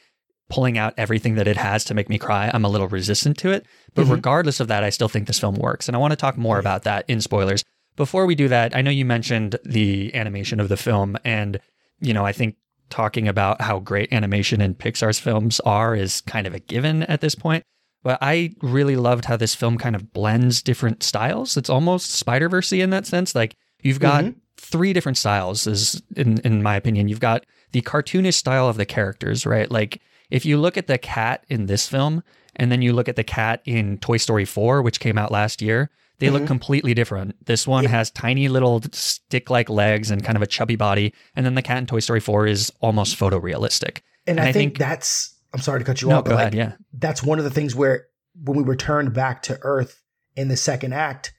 pulling 0.53 0.77
out 0.77 0.93
everything 0.97 1.35
that 1.35 1.47
it 1.47 1.57
has 1.57 1.83
to 1.85 1.93
make 1.93 2.09
me 2.09 2.17
cry, 2.19 2.49
I'm 2.53 2.65
a 2.65 2.69
little 2.69 2.87
resistant 2.87 3.37
to 3.39 3.51
it. 3.51 3.65
But 3.95 4.03
Mm-hmm. 4.03 4.11
regardless 4.13 4.59
of 4.59 4.67
that, 4.67 4.83
I 4.83 4.89
still 4.91 5.09
think 5.09 5.27
this 5.27 5.39
film 5.39 5.55
works, 5.55 5.87
and 5.87 5.95
I 5.95 5.99
want 5.99 6.11
to 6.11 6.15
talk 6.23 6.37
more 6.37 6.59
about 6.59 6.83
that 6.83 7.05
in 7.07 7.21
spoilers. 7.21 7.63
Before 7.95 8.25
we 8.25 8.35
do 8.35 8.47
that, 8.47 8.75
I 8.75 8.81
know 8.81 8.91
you 8.91 9.05
mentioned 9.05 9.57
the 9.63 10.13
animation 10.15 10.59
of 10.59 10.69
the 10.69 10.77
film, 10.77 11.17
and 11.23 11.59
you 11.99 12.13
know 12.13 12.25
I 12.25 12.31
think 12.33 12.55
talking 12.89 13.27
about 13.27 13.61
how 13.61 13.79
great 13.79 14.11
animation 14.13 14.61
in 14.61 14.75
Pixar's 14.75 15.19
films 15.19 15.59
are 15.61 15.95
is 15.95 16.21
kind 16.21 16.45
of 16.47 16.53
a 16.53 16.59
given 16.59 17.03
at 17.03 17.21
this 17.21 17.35
point. 17.35 17.63
But 18.03 18.17
I 18.21 18.53
really 18.61 18.95
loved 18.97 19.25
how 19.25 19.37
this 19.37 19.55
film 19.55 19.77
kind 19.77 19.95
of 19.95 20.11
blends 20.13 20.61
different 20.61 21.03
styles. 21.03 21.55
It's 21.57 21.69
almost 21.69 22.11
Spider 22.11 22.49
Verse 22.49 22.71
in 22.73 22.89
that 22.91 23.05
sense. 23.07 23.33
Like 23.33 23.55
you've 23.81 23.99
got 23.99 24.25
three 24.57 24.91
different 24.93 25.17
styles, 25.17 25.65
is 25.67 26.01
in 26.15 26.39
in 26.39 26.61
my 26.61 26.75
opinion. 26.75 27.07
You've 27.07 27.19
got 27.31 27.45
the 27.71 27.81
cartoonish 27.81 28.35
style 28.35 28.67
of 28.67 28.77
the 28.77 28.85
characters, 28.85 29.45
right? 29.45 29.71
Like 29.71 30.01
if 30.34 30.46
you 30.46 30.58
look 30.58 30.78
at 30.78 30.88
the 30.88 30.98
cat 30.98 31.46
in 31.48 31.67
this 31.67 31.88
film, 31.88 32.24
and 32.56 32.72
then 32.72 32.82
you 32.82 32.91
look 32.91 33.08
at 33.08 33.15
the 33.15 33.24
cat 33.24 33.62
in 33.65 34.00
Toy 34.00 34.17
Story 34.17 34.46
4, 34.46 34.82
which 34.82 35.00
came 35.00 35.15
out 35.15 35.32
last 35.32 35.62
year, 35.62 35.91
they 36.17 36.32
look 36.32 36.41
mm-hmm. 36.41 36.48
completely 36.48 36.96
different. 36.96 37.46
This 37.46 37.67
one 37.67 37.86
has 37.86 38.10
tiny 38.10 38.48
little 38.48 38.82
stick 38.93 39.52
like 39.52 39.69
legs 39.69 40.10
and 40.10 40.24
kind 40.24 40.36
of 40.36 40.41
a 40.41 40.48
chubby 40.48 40.76
body. 40.76 41.13
And 41.36 41.46
then 41.46 41.54
the 41.54 41.62
cat 41.62 41.78
in 41.78 41.86
Toy 41.86 42.00
Story 42.00 42.19
4 42.19 42.48
is 42.48 42.72
almost 42.82 43.17
photorealistic. 43.17 44.00
And, 44.26 44.39
I, 44.39 44.52
think, 44.52 44.80
that's, 44.80 45.36
I'm 45.54 45.60
sorry 45.60 45.80
to 45.80 45.86
cut 45.86 46.02
you 46.02 46.08
No, 46.10 46.17
off, 46.17 46.24
go 46.24 46.32
but 46.32 46.39
ahead. 46.39 46.54
like, 46.54 46.58
Yeah. 46.58 46.74
that's 46.93 47.22
one 47.22 47.38
of 47.38 47.43
the 47.43 47.52
things 47.52 47.76
where 47.76 48.08
when 48.43 48.58
we 48.58 48.63
returned 48.63 49.13
back 49.13 49.43
to 49.43 49.60
Earth 49.62 50.02
in 50.36 50.48
the 50.48 50.58
second 50.58 50.93
act, 50.93 51.32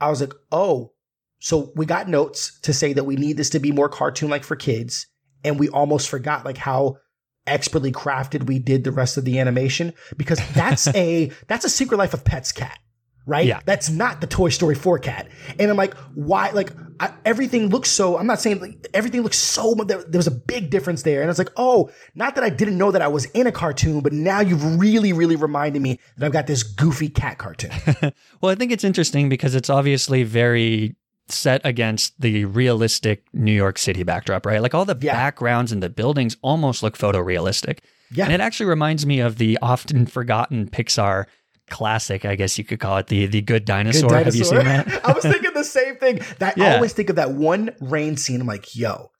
I 0.00 0.08
was 0.08 0.22
like, 0.22 0.32
oh, 0.50 0.92
so 1.38 1.70
we 1.76 1.84
got 1.84 2.08
notes 2.08 2.58
to 2.60 2.72
say 2.72 2.94
that 2.94 3.04
we 3.04 3.16
need 3.16 3.36
this 3.36 3.50
to 3.50 3.58
be 3.58 3.72
more 3.72 3.90
cartoon 3.90 4.30
like 4.30 4.44
for 4.44 4.56
kids. 4.56 5.06
And 5.44 5.58
we 5.58 5.68
almost 5.68 6.08
forgot 6.08 6.46
like 6.46 6.56
how 6.56 6.96
expertly 7.46 7.92
crafted 7.92 8.46
we 8.46 8.58
did 8.58 8.84
the 8.84 8.92
rest 8.92 9.16
of 9.16 9.24
the 9.24 9.38
animation 9.38 9.92
because 10.16 10.40
that's 10.54 10.86
a, 10.94 11.30
that's 11.48 11.64
a 11.64 11.70
secret 11.70 11.96
life 11.98 12.14
of 12.14 12.24
pets 12.24 12.52
cat. 12.52 12.78
Right? 13.24 13.46
Yeah. 13.46 13.60
That's 13.64 13.88
not 13.88 14.20
the 14.20 14.26
Toy 14.26 14.48
Story 14.48 14.74
4 14.74 14.98
cat. 14.98 15.28
And 15.56 15.70
I'm 15.70 15.76
like, 15.76 15.94
why? 16.16 16.50
Like, 16.50 16.72
I, 16.98 17.14
everything 17.24 17.68
looks 17.68 17.88
so, 17.88 18.18
I'm 18.18 18.26
not 18.26 18.40
saying 18.40 18.58
like, 18.58 18.88
everything 18.94 19.22
looks 19.22 19.38
so, 19.38 19.74
there, 19.74 20.02
there 20.02 20.18
was 20.18 20.26
a 20.26 20.32
big 20.32 20.70
difference 20.70 21.04
there. 21.04 21.20
And 21.20 21.30
it's 21.30 21.38
like, 21.38 21.52
oh, 21.56 21.88
not 22.16 22.34
that 22.34 22.42
I 22.42 22.50
didn't 22.50 22.76
know 22.76 22.90
that 22.90 23.00
I 23.00 23.06
was 23.06 23.26
in 23.26 23.46
a 23.46 23.52
cartoon, 23.52 24.00
but 24.00 24.12
now 24.12 24.40
you've 24.40 24.76
really, 24.76 25.12
really 25.12 25.36
reminded 25.36 25.82
me 25.82 26.00
that 26.16 26.26
I've 26.26 26.32
got 26.32 26.48
this 26.48 26.64
goofy 26.64 27.08
cat 27.08 27.38
cartoon. 27.38 27.70
Well, 28.40 28.50
I 28.50 28.56
think 28.56 28.72
it's 28.72 28.82
interesting 28.82 29.28
because 29.28 29.54
it's 29.54 29.70
obviously 29.70 30.24
very 30.24 30.96
set 31.28 31.60
against 31.64 32.20
the 32.20 32.44
realistic 32.44 33.24
New 33.32 33.52
York 33.52 33.78
City 33.78 34.02
backdrop, 34.02 34.44
right? 34.46 34.60
Like 34.60 34.74
all 34.74 34.84
the 34.84 34.96
Yeah. 35.00 35.12
backgrounds 35.14 35.72
and 35.72 35.82
the 35.82 35.88
buildings 35.88 36.36
almost 36.42 36.82
look 36.82 36.98
photorealistic. 36.98 37.78
Yeah. 38.12 38.24
And 38.24 38.32
it 38.34 38.40
actually 38.40 38.66
reminds 38.66 39.06
me 39.06 39.20
of 39.20 39.38
the 39.38 39.58
often 39.62 40.04
forgotten 40.06 40.68
Pixar 40.68 41.24
classic, 41.70 42.24
I 42.26 42.34
guess 42.34 42.58
you 42.58 42.64
could 42.64 42.80
call 42.80 42.98
it, 42.98 43.06
the 43.06 43.26
the 43.26 43.40
Good 43.40 43.64
Dinosaur. 43.64 44.10
Good 44.10 44.26
Have 44.26 44.34
you 44.34 44.44
seen 44.44 44.58
that? 44.64 45.04
I 45.08 45.12
was 45.12 45.22
thinking 45.22 45.52
the 45.54 45.64
same 45.64 45.96
thing. 45.96 46.20
That 46.38 46.58
I 46.60 46.74
always 46.74 46.92
think 46.92 47.08
of 47.08 47.16
that 47.16 47.30
one 47.30 47.70
rain 47.80 48.16
scene. 48.16 48.40
I'm 48.40 48.46
like, 48.46 48.74
yo, 48.76 49.11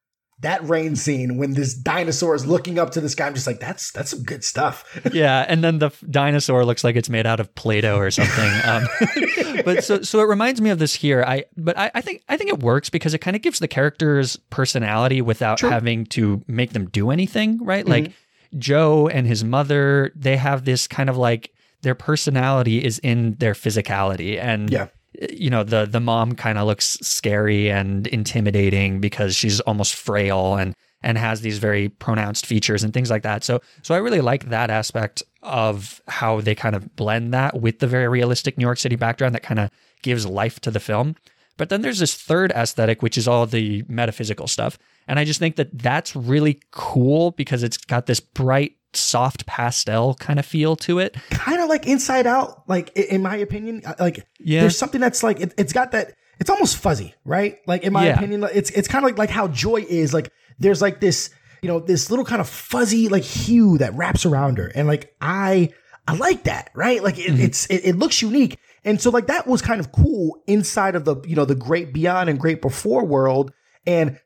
that 0.43 0.63
rain 0.69 0.95
scene 0.97 1.39
when 1.39 1.55
this 1.55 1.75
dinosaur 1.75 2.35
is 2.35 2.45
looking 2.47 2.79
up 2.79 2.91
to 2.91 3.01
the 3.01 3.09
sky. 3.09 3.27
I'm 3.27 3.35
just 3.35 3.47
like, 3.47 3.61
that's 3.61 3.91
that's 3.93 4.11
some 4.11 4.23
good 4.23 4.45
stuff. 4.45 4.85
yeah, 5.13 5.45
and 5.49 5.65
then 5.65 5.79
the 5.79 5.87
f- 5.87 6.03
dinosaur 6.11 6.65
looks 6.65 6.85
like 6.85 6.97
it's 6.97 7.09
made 7.09 7.27
out 7.27 7.41
of 7.41 7.55
Play-Doh 7.55 7.97
or 7.97 8.11
something. 8.11 8.51
Um, 8.65 8.87
but 9.65 9.85
so 9.85 10.03
so 10.03 10.21
it 10.21 10.25
reminds 10.25 10.61
me 10.61 10.71
of 10.71 10.79
this 10.79 10.95
here. 10.95 11.25
I 11.27 11.45
but 11.57 11.79
I, 11.79 11.91
I 11.95 12.01
think 12.01 12.23
I 12.29 12.37
think 12.37 12.51
it 12.51 12.61
works 12.61 12.91
because 12.91 13.15
it 13.15 13.19
kind 13.19 13.35
of 13.37 13.43
gives 13.43 13.59
the 13.59 13.69
characters 13.69 14.37
personality 14.51 15.23
without 15.23 15.61
having 15.61 16.07
to 16.07 16.43
make 16.47 16.73
them 16.73 16.89
do 16.91 17.11
anything, 17.11 17.65
right? 17.65 17.87
Like 17.87 18.13
Joe 18.59 19.09
and 19.09 19.27
his 19.27 19.45
mother, 19.45 20.13
they 20.15 20.37
have 20.37 20.65
this 20.65 20.87
kind 20.87 21.09
of 21.09 21.17
like 21.17 21.53
their 21.83 21.95
personality 21.95 22.85
is 22.85 22.99
in 23.01 23.35
their 23.37 23.55
physicality 23.55 24.39
and 24.39 24.71
Yeah. 24.71 24.89
You 25.31 25.51
know 25.51 25.65
the 25.65 25.87
the 25.87 26.01
mom 26.01 26.35
kind 26.35 26.59
of 26.59 26.67
looks 26.67 26.99
scary 27.03 27.71
and 27.71 28.07
intimidating 28.09 29.01
because 29.01 29.37
she's 29.37 29.61
almost 29.61 29.95
frail 29.95 30.57
and 30.57 30.75
and 31.03 31.19
has 31.19 31.41
these 31.41 31.59
very 31.59 31.89
pronounced 31.89 32.47
features 32.47 32.85
and 32.85 32.95
things 32.95 33.11
like 33.11 33.23
that. 33.23 33.45
So 33.45 33.61
so 33.83 33.95
I 33.95 33.99
really 33.99 34.21
like 34.21 34.49
that 34.49 34.71
aspect 34.71 35.23
of 35.43 36.01
how 36.09 36.41
they 36.41 36.55
kind 36.55 36.75
of 36.77 36.95
blend 36.97 37.35
that 37.35 37.61
with 37.61 37.81
the 37.81 37.87
very 37.87 38.09
realistic 38.09 38.57
New 38.57 38.65
York 38.65 38.79
City 38.79 38.97
background 38.97 39.35
that 39.35 39.43
kind 39.43 39.61
of 39.61 39.71
gives 40.03 40.27
life 40.27 40.61
to 40.61 40.71
the 40.71 40.81
film. 40.81 41.17
But 41.57 41.69
then 41.69 41.83
there's 41.83 41.99
this 41.99 42.15
third 42.15 42.53
aesthetic 42.53 43.03
which 43.03 43.19
is 43.19 43.29
all 43.29 43.47
the 43.47 43.85
metaphysical 43.89 44.47
stuff. 44.47 44.79
And 45.09 45.19
I 45.19 45.25
just 45.25 45.41
think 45.41 45.57
that 45.57 45.77
that's 45.77 46.15
really 46.15 46.61
cool 46.71 47.33
because 47.33 47.63
it's 47.63 47.77
got 47.77 48.07
this 48.07 48.21
bright 48.21 48.77
soft 48.95 49.47
pastel 49.47 50.15
kind 50.15 50.39
of 50.39 50.47
feel 50.47 50.77
to 50.77 50.99
it. 50.99 51.17
kind 51.31 51.61
of 51.61 51.69
like 51.69 51.87
Inside 51.87 52.27
Out. 52.27 52.63
Like 52.69 52.97
in 52.97 53.23
my 53.23 53.37
opinion, 53.37 53.83
uh, 53.87 53.95
like 53.99 54.27
Yeah. 54.41 54.61
there's 54.61 54.77
something 54.79 55.01
that's 55.01 55.23
like 55.23 55.41
it, 55.41 55.55
it's 55.59 55.73
got 55.73 55.93
that. 55.93 56.15
It's 56.41 56.51
almost 56.51 56.77
fuzzy, 56.77 57.15
right? 57.25 57.59
Like 57.67 57.83
in 57.85 57.93
my 57.93 58.07
Yeah. 58.07 58.17
opinion, 58.17 58.45
it's 58.53 58.71
it's 58.71 58.89
kind 58.89 59.05
of 59.05 59.09
like 59.11 59.19
like 59.19 59.31
how 59.31 59.49
joy 59.49 59.85
is. 59.89 60.13
Like 60.13 60.31
there's 60.59 60.83
like 60.83 61.01
this, 61.01 61.31
you 61.63 61.69
know, 61.69 61.79
this 61.79 62.11
little 62.11 62.25
kind 62.25 62.41
of 62.41 62.49
fuzzy 62.49 63.09
like 63.09 63.23
hue 63.23 63.79
that 63.79 63.95
wraps 63.95 64.27
around 64.27 64.59
her, 64.59 64.67
and 64.75 64.89
like 64.89 65.15
I 65.21 65.71
I 66.09 66.15
like 66.17 66.45
that, 66.45 66.71
right? 66.75 67.03
Like 67.03 67.19
it, 67.19 67.39
it's 67.39 67.67
it, 67.67 67.83
it 67.85 67.97
looks 67.97 68.21
unique, 68.23 68.59
and 68.85 69.01
so 69.01 69.11
like 69.11 69.29
that 69.29 69.47
was 69.47 69.63
kind 69.63 69.79
of 69.79 69.93
cool 69.93 70.43
inside 70.49 70.97
of 70.97 71.05
the 71.05 71.17
you 71.25 71.37
know 71.37 71.45
the 71.45 71.55
great 71.55 71.93
beyond 71.93 72.29
and 72.29 72.41
great 72.41 72.61
before 72.61 73.05
world, 73.05 73.53
and 73.87 74.19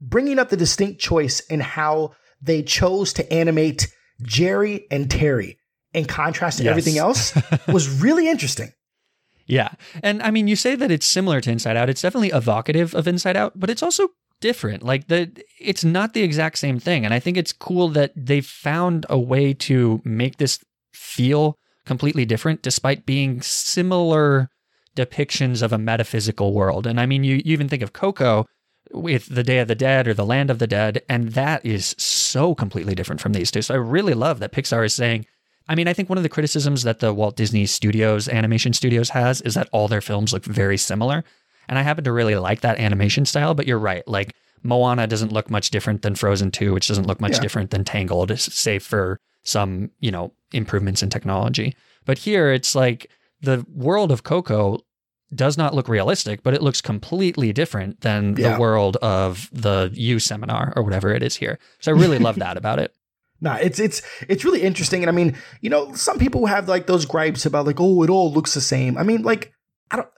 bringing 0.00 0.38
up 0.38 0.48
the 0.48 0.56
distinct 0.56 1.00
choice 1.00 1.40
in 1.40 1.60
how 1.60 2.12
they 2.40 2.62
chose 2.62 3.12
to 3.14 3.32
animate 3.32 3.92
Jerry 4.22 4.86
and 4.90 5.10
Terry 5.10 5.58
in 5.94 6.04
contrast 6.04 6.58
to 6.58 6.64
Yes. 6.64 6.70
everything 6.70 6.98
else 6.98 7.32
was 7.68 8.00
really 8.02 8.28
interesting. 8.28 8.72
Yeah. 9.46 9.70
And 10.02 10.22
I 10.22 10.30
mean, 10.30 10.46
you 10.48 10.56
say 10.56 10.74
that 10.76 10.90
it's 10.90 11.06
similar 11.06 11.40
to 11.40 11.50
Inside 11.50 11.76
Out. 11.76 11.88
It's 11.88 12.02
definitely 12.02 12.28
evocative 12.28 12.94
of 12.94 13.08
Inside 13.08 13.36
Out, 13.36 13.52
but 13.58 13.70
it's 13.70 13.82
also 13.82 14.08
different. 14.40 14.82
Like 14.82 15.08
the 15.08 15.32
it's 15.58 15.84
not 15.84 16.12
the 16.12 16.22
exact 16.22 16.58
same 16.58 16.78
thing. 16.78 17.04
And 17.04 17.14
I 17.14 17.18
think 17.18 17.36
it's 17.36 17.52
cool 17.52 17.88
that 17.90 18.12
they 18.14 18.40
found 18.42 19.06
a 19.08 19.18
way 19.18 19.54
to 19.54 20.02
make 20.04 20.36
this 20.36 20.58
feel 20.92 21.56
completely 21.86 22.26
different 22.26 22.60
despite 22.62 23.06
being 23.06 23.40
similar 23.40 24.50
depictions 24.94 25.62
of 25.62 25.72
a 25.72 25.78
metaphysical 25.78 26.52
world. 26.52 26.86
And 26.86 27.00
I 27.00 27.06
mean, 27.06 27.24
you, 27.24 27.36
you 27.36 27.52
even 27.52 27.68
think 27.68 27.82
of 27.82 27.92
Coco 27.94 28.44
with 28.92 29.26
the 29.26 29.42
Day 29.42 29.58
of 29.58 29.68
the 29.68 29.74
Dead 29.74 30.08
or 30.08 30.14
the 30.14 30.24
Land 30.24 30.50
of 30.50 30.58
the 30.58 30.66
Dead, 30.66 31.02
and 31.08 31.30
that 31.30 31.64
is 31.64 31.94
so 31.98 32.54
completely 32.54 32.94
different 32.94 33.20
from 33.20 33.32
these 33.32 33.50
two. 33.50 33.62
So 33.62 33.74
I 33.74 33.78
really 33.78 34.14
love 34.14 34.38
that 34.40 34.52
Pixar 34.52 34.84
is 34.84 34.94
saying, 34.94 35.26
I 35.68 35.74
mean, 35.74 35.88
I 35.88 35.92
think 35.92 36.08
one 36.08 36.18
of 36.18 36.22
the 36.22 36.30
criticisms 36.30 36.82
that 36.84 37.00
the 37.00 37.12
Walt 37.12 37.36
Disney 37.36 37.66
Studios 37.66 38.28
animation 38.28 38.72
studios 38.72 39.10
has 39.10 39.42
is 39.42 39.54
that 39.54 39.68
all 39.72 39.88
their 39.88 40.00
films 40.00 40.32
look 40.32 40.44
very 40.44 40.78
similar. 40.78 41.24
And 41.68 41.78
I 41.78 41.82
happen 41.82 42.04
to 42.04 42.12
really 42.12 42.36
like 42.36 42.62
that 42.62 42.78
animation 42.78 43.26
style, 43.26 43.52
but 43.52 43.66
you're 43.66 43.78
right. 43.78 44.06
Like 44.08 44.34
Moana 44.62 45.06
doesn't 45.06 45.32
look 45.32 45.50
much 45.50 45.70
different 45.70 46.00
than 46.00 46.14
Frozen 46.14 46.52
2, 46.52 46.72
which 46.72 46.88
doesn't 46.88 47.06
look 47.06 47.20
much 47.20 47.34
Yeah. 47.34 47.40
different 47.40 47.70
than 47.70 47.84
Tangled, 47.84 48.38
save 48.40 48.82
for 48.82 49.20
some, 49.42 49.90
you 50.00 50.10
know, 50.10 50.32
improvements 50.52 51.02
in 51.02 51.10
technology. 51.10 51.76
But 52.06 52.18
here 52.18 52.50
it's 52.50 52.74
like 52.74 53.10
the 53.42 53.66
world 53.72 54.10
of 54.10 54.22
Coco 54.22 54.80
does 55.34 55.58
not 55.58 55.74
look 55.74 55.88
realistic, 55.88 56.42
but 56.42 56.54
it 56.54 56.62
looks 56.62 56.80
completely 56.80 57.52
different 57.52 58.00
than 58.00 58.34
Yeah. 58.36 58.54
the 58.54 58.60
world 58.60 58.96
of 58.96 59.48
the 59.52 59.90
You 59.92 60.18
Seminar 60.18 60.72
or 60.76 60.82
whatever 60.82 61.12
it 61.12 61.22
is 61.22 61.36
here. 61.36 61.58
So 61.80 61.92
I 61.92 61.94
really 61.94 62.18
love 62.18 62.36
that 62.38 62.56
about 62.62 62.78
it. 62.78 62.94
Nah, 63.40 63.54
it's 63.56 63.78
it's 63.78 64.02
it's 64.28 64.44
really 64.44 64.62
interesting, 64.62 65.02
and 65.02 65.08
I 65.08 65.12
mean, 65.12 65.36
you 65.60 65.70
know, 65.70 65.92
some 65.94 66.18
people 66.18 66.46
have 66.46 66.68
like 66.68 66.86
those 66.86 67.04
gripes 67.06 67.46
about 67.46 67.66
like, 67.66 67.78
oh, 67.78 68.02
it 68.02 68.10
all 68.10 68.32
looks 68.32 68.54
the 68.54 68.60
same. 68.60 68.98
I 68.98 69.04
mean, 69.04 69.22
like, 69.22 69.52
I 69.92 69.96
don't. 69.96 70.08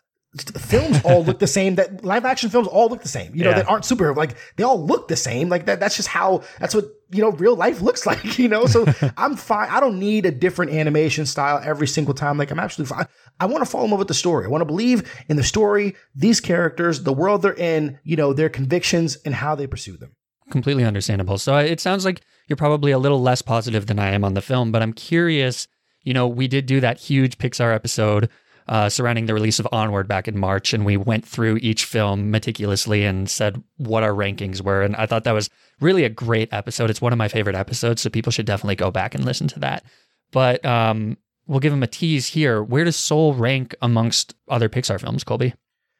Films 0.59 1.01
all 1.05 1.25
look 1.25 1.39
the 1.41 1.47
same. 1.59 1.75
That 1.75 2.03
live 2.05 2.25
action 2.25 2.49
films 2.51 2.69
all 2.69 2.89
look 2.89 3.03
the 3.03 3.09
same. 3.09 3.35
You 3.35 3.45
know, 3.45 3.51
Yeah. 3.51 3.57
that 3.57 3.69
aren't 3.69 3.85
superhero. 3.85 4.17
Like 4.17 4.37
they 4.57 4.63
all 4.63 4.83
look 4.83 5.09
the 5.09 5.17
same. 5.17 5.49
Like 5.51 5.67
that. 5.67 5.81
That's 5.81 5.97
just 5.97 6.09
how. 6.09 6.43
That's 6.61 6.75
what 6.75 6.85
you 7.13 7.21
know. 7.21 7.31
Real 7.33 7.57
life 7.57 7.81
looks 7.81 8.07
like. 8.11 8.39
You 8.39 8.49
know. 8.49 8.67
So 8.67 8.87
I'm 9.17 9.37
fine. 9.37 9.69
I 9.71 9.81
don't 9.81 9.99
need 9.99 10.27
a 10.27 10.31
different 10.31 10.73
animation 10.73 11.27
style 11.27 11.61
every 11.65 11.87
single 11.87 12.15
time. 12.15 12.39
Like 12.39 12.51
I'm 12.51 12.59
absolutely 12.61 12.95
fine. 12.97 13.07
I 13.39 13.47
want 13.47 13.65
to 13.65 13.71
fall 13.71 13.85
in 13.85 13.91
love 13.91 13.99
with 13.99 14.09
the 14.09 14.15
story. 14.15 14.45
I 14.45 14.49
want 14.49 14.63
to 14.63 14.67
believe 14.67 15.11
in 15.29 15.37
the 15.37 15.43
story, 15.43 15.95
these 16.15 16.41
characters, 16.41 17.03
the 17.03 17.13
world 17.13 17.43
they're 17.43 17.55
in. 17.55 17.99
You 18.05 18.17
know, 18.17 18.33
their 18.33 18.49
convictions 18.49 19.17
and 19.25 19.35
how 19.35 19.55
they 19.55 19.67
pursue 19.67 19.97
them. 19.97 20.15
completely 20.51 20.85
understandable. 20.85 21.39
So 21.39 21.57
it 21.57 21.81
sounds 21.81 22.05
like 22.05 22.23
you're 22.49 22.57
probably 22.57 22.91
a 22.91 22.99
little 22.99 23.21
less 23.23 23.41
positive 23.43 23.87
than 23.87 23.99
I 23.99 24.11
am 24.11 24.25
on 24.25 24.35
the 24.35 24.43
film, 24.43 24.73
but 24.73 24.83
I'm 24.83 24.93
curious. 24.93 25.69
You 26.03 26.15
know, 26.15 26.27
we 26.27 26.49
did 26.49 26.67
do 26.67 26.81
that 26.81 26.99
huge 26.99 27.39
Pixar 27.39 27.75
episode 27.75 28.29
uh, 28.71 28.89
surrounding 28.89 29.27
the 29.27 29.35
release 29.35 29.59
of 29.59 29.69
Onward 29.71 30.09
back 30.09 30.27
in 30.27 30.39
March, 30.39 30.73
and 30.73 30.87
we 30.87 30.97
went 30.97 31.27
through 31.27 31.59
each 31.61 31.85
film 31.85 32.31
meticulously 32.31 33.05
and 33.05 33.29
said 33.29 33.63
what 33.77 34.03
our 34.03 34.13
rankings 34.13 34.63
were. 34.63 34.81
And 34.81 34.97
I 34.97 35.05
thought 35.05 35.25
that 35.25 35.33
was 35.33 35.51
really 35.81 36.05
a 36.05 36.09
great 36.09 36.51
episode. 36.53 36.89
It's 36.89 37.03
one 37.03 37.13
of 37.13 37.19
my 37.19 37.29
favorite 37.29 37.57
episodes, 37.57 38.01
so 38.01 38.09
people 38.09 38.33
should 38.33 38.47
definitely 38.47 38.77
go 38.77 38.91
back 38.91 39.15
and 39.15 39.27
listen 39.27 39.49
to 39.49 39.59
that. 39.59 39.85
But 40.31 40.65
um, 40.65 41.19
we'll 41.47 41.61
give 41.61 41.73
them 41.73 41.83
a 41.83 41.89
tease 41.89 42.29
here. 42.29 42.63
Where 42.63 42.85
does 42.85 42.97
Soul 42.97 43.35
rank 43.35 43.75
amongst 43.83 44.35
other 44.49 44.71
Pixar 44.71 44.99
films, 44.99 45.25
Colby? 45.25 45.53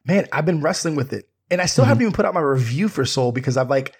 man, 0.05 0.27
I've 0.31 0.45
been 0.45 0.61
wrestling 0.61 0.95
with 0.95 1.13
it. 1.13 1.27
And 1.49 1.61
I 1.61 1.65
still 1.65 1.83
haven't 1.83 2.01
even 2.01 2.13
put 2.13 2.25
out 2.25 2.33
my 2.33 2.39
review 2.39 2.87
for 2.87 3.05
Soul 3.05 3.31
because 3.31 3.57
I'm 3.57 3.67
like, 3.67 3.93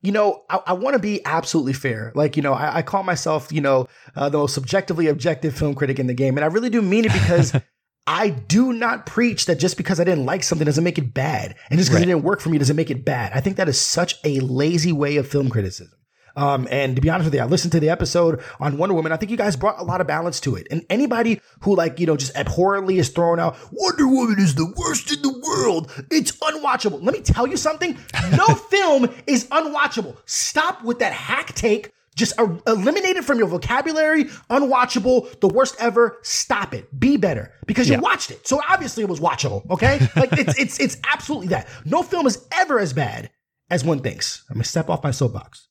you 0.00 0.10
know, 0.10 0.42
I, 0.48 0.60
I 0.68 0.72
want 0.72 0.94
to 0.94 0.98
be 0.98 1.24
absolutely 1.24 1.74
fair. 1.74 2.12
Like, 2.14 2.36
you 2.36 2.42
know, 2.42 2.54
I, 2.54 2.76
I 2.76 2.82
call 2.82 3.02
myself, 3.02 3.52
you 3.52 3.60
know, 3.60 3.88
uh, 4.16 4.28
the 4.30 4.38
most 4.38 4.54
subjectively 4.54 5.08
objective 5.08 5.54
film 5.54 5.74
critic 5.74 5.98
in 5.98 6.06
the 6.06 6.14
game. 6.14 6.36
And 6.36 6.44
I 6.44 6.48
really 6.48 6.70
do 6.70 6.80
mean 6.80 7.04
it 7.04 7.12
because 7.12 7.52
I 8.06 8.28
do 8.30 8.72
not 8.72 9.06
preach 9.06 9.46
that 9.46 9.58
just 9.58 9.76
because 9.78 9.98
I 9.98 10.04
didn't 10.04 10.26
like 10.26 10.42
something 10.42 10.66
doesn't 10.66 10.84
make 10.84 10.98
it 10.98 11.14
bad. 11.14 11.54
And 11.70 11.78
just 11.78 11.88
because 11.90 12.00
Right. 12.00 12.08
it 12.08 12.12
didn't 12.12 12.24
work 12.24 12.40
for 12.40 12.50
me 12.50 12.58
doesn't 12.58 12.76
make 12.76 12.90
it 12.90 13.04
bad. 13.04 13.32
I 13.34 13.40
think 13.40 13.56
that 13.56 13.68
is 13.68 13.80
such 13.80 14.16
a 14.24 14.40
lazy 14.40 14.92
way 14.92 15.16
of 15.16 15.26
film 15.26 15.48
criticism. 15.48 15.92
Um, 16.36 16.66
and 16.68 16.96
to 16.96 17.00
be 17.00 17.08
honest 17.10 17.26
with 17.26 17.34
you, 17.34 17.40
I 17.40 17.44
listened 17.44 17.70
to 17.72 17.80
the 17.80 17.90
episode 17.90 18.42
on 18.58 18.76
Wonder 18.76 18.94
Woman. 18.94 19.12
I 19.12 19.16
think 19.16 19.30
you 19.30 19.36
guys 19.36 19.54
brought 19.54 19.78
a 19.78 19.84
lot 19.84 20.00
of 20.00 20.08
balance 20.08 20.40
to 20.40 20.56
it. 20.56 20.66
And 20.68 20.84
anybody 20.90 21.40
who 21.60 21.76
like, 21.76 22.00
you 22.00 22.06
know, 22.06 22.16
just 22.16 22.36
abhorrently 22.36 22.98
is 22.98 23.08
throwing 23.08 23.38
out 23.38 23.56
Wonder 23.70 24.08
Woman 24.08 24.40
is 24.40 24.56
the 24.56 24.66
worst 24.76 25.12
in 25.12 25.22
the 25.22 25.30
world. 25.46 25.90
It's 26.10 26.32
unwatchable. 26.32 27.00
Let 27.02 27.14
me 27.14 27.20
tell 27.20 27.46
you 27.46 27.56
something. 27.56 27.96
No 28.36 28.46
film 28.70 29.08
is 29.28 29.46
unwatchable. 29.46 30.16
Stop 30.26 30.82
with 30.82 30.98
that 30.98 31.12
hack 31.12 31.54
take 31.54 31.92
Just 32.16 32.38
uh, 32.38 32.56
eliminate 32.66 33.16
it 33.16 33.24
from 33.24 33.38
your 33.38 33.48
vocabulary. 33.48 34.24
Unwatchable. 34.50 35.38
The 35.40 35.48
worst 35.48 35.74
ever. 35.80 36.18
Stop 36.22 36.72
it. 36.74 36.98
Be 36.98 37.16
better 37.16 37.52
because 37.66 37.88
you 37.88 37.94
Yeah. 37.94 38.00
watched 38.00 38.30
it. 38.30 38.46
So 38.46 38.60
obviously 38.68 39.02
it 39.02 39.08
was 39.08 39.20
watchable. 39.20 39.68
Okay. 39.70 39.98
Like 40.16 40.32
it's 40.32 40.58
it's 40.58 40.78
it's 40.80 40.96
absolutely 41.12 41.48
that. 41.48 41.68
No 41.84 42.02
film 42.02 42.26
is 42.26 42.46
ever 42.52 42.78
as 42.78 42.92
bad 42.92 43.30
as 43.70 43.84
one 43.84 44.00
thinks. 44.00 44.44
I'm 44.48 44.54
gonna 44.54 44.64
step 44.64 44.88
off 44.88 45.02
my 45.02 45.10
soapbox. 45.10 45.68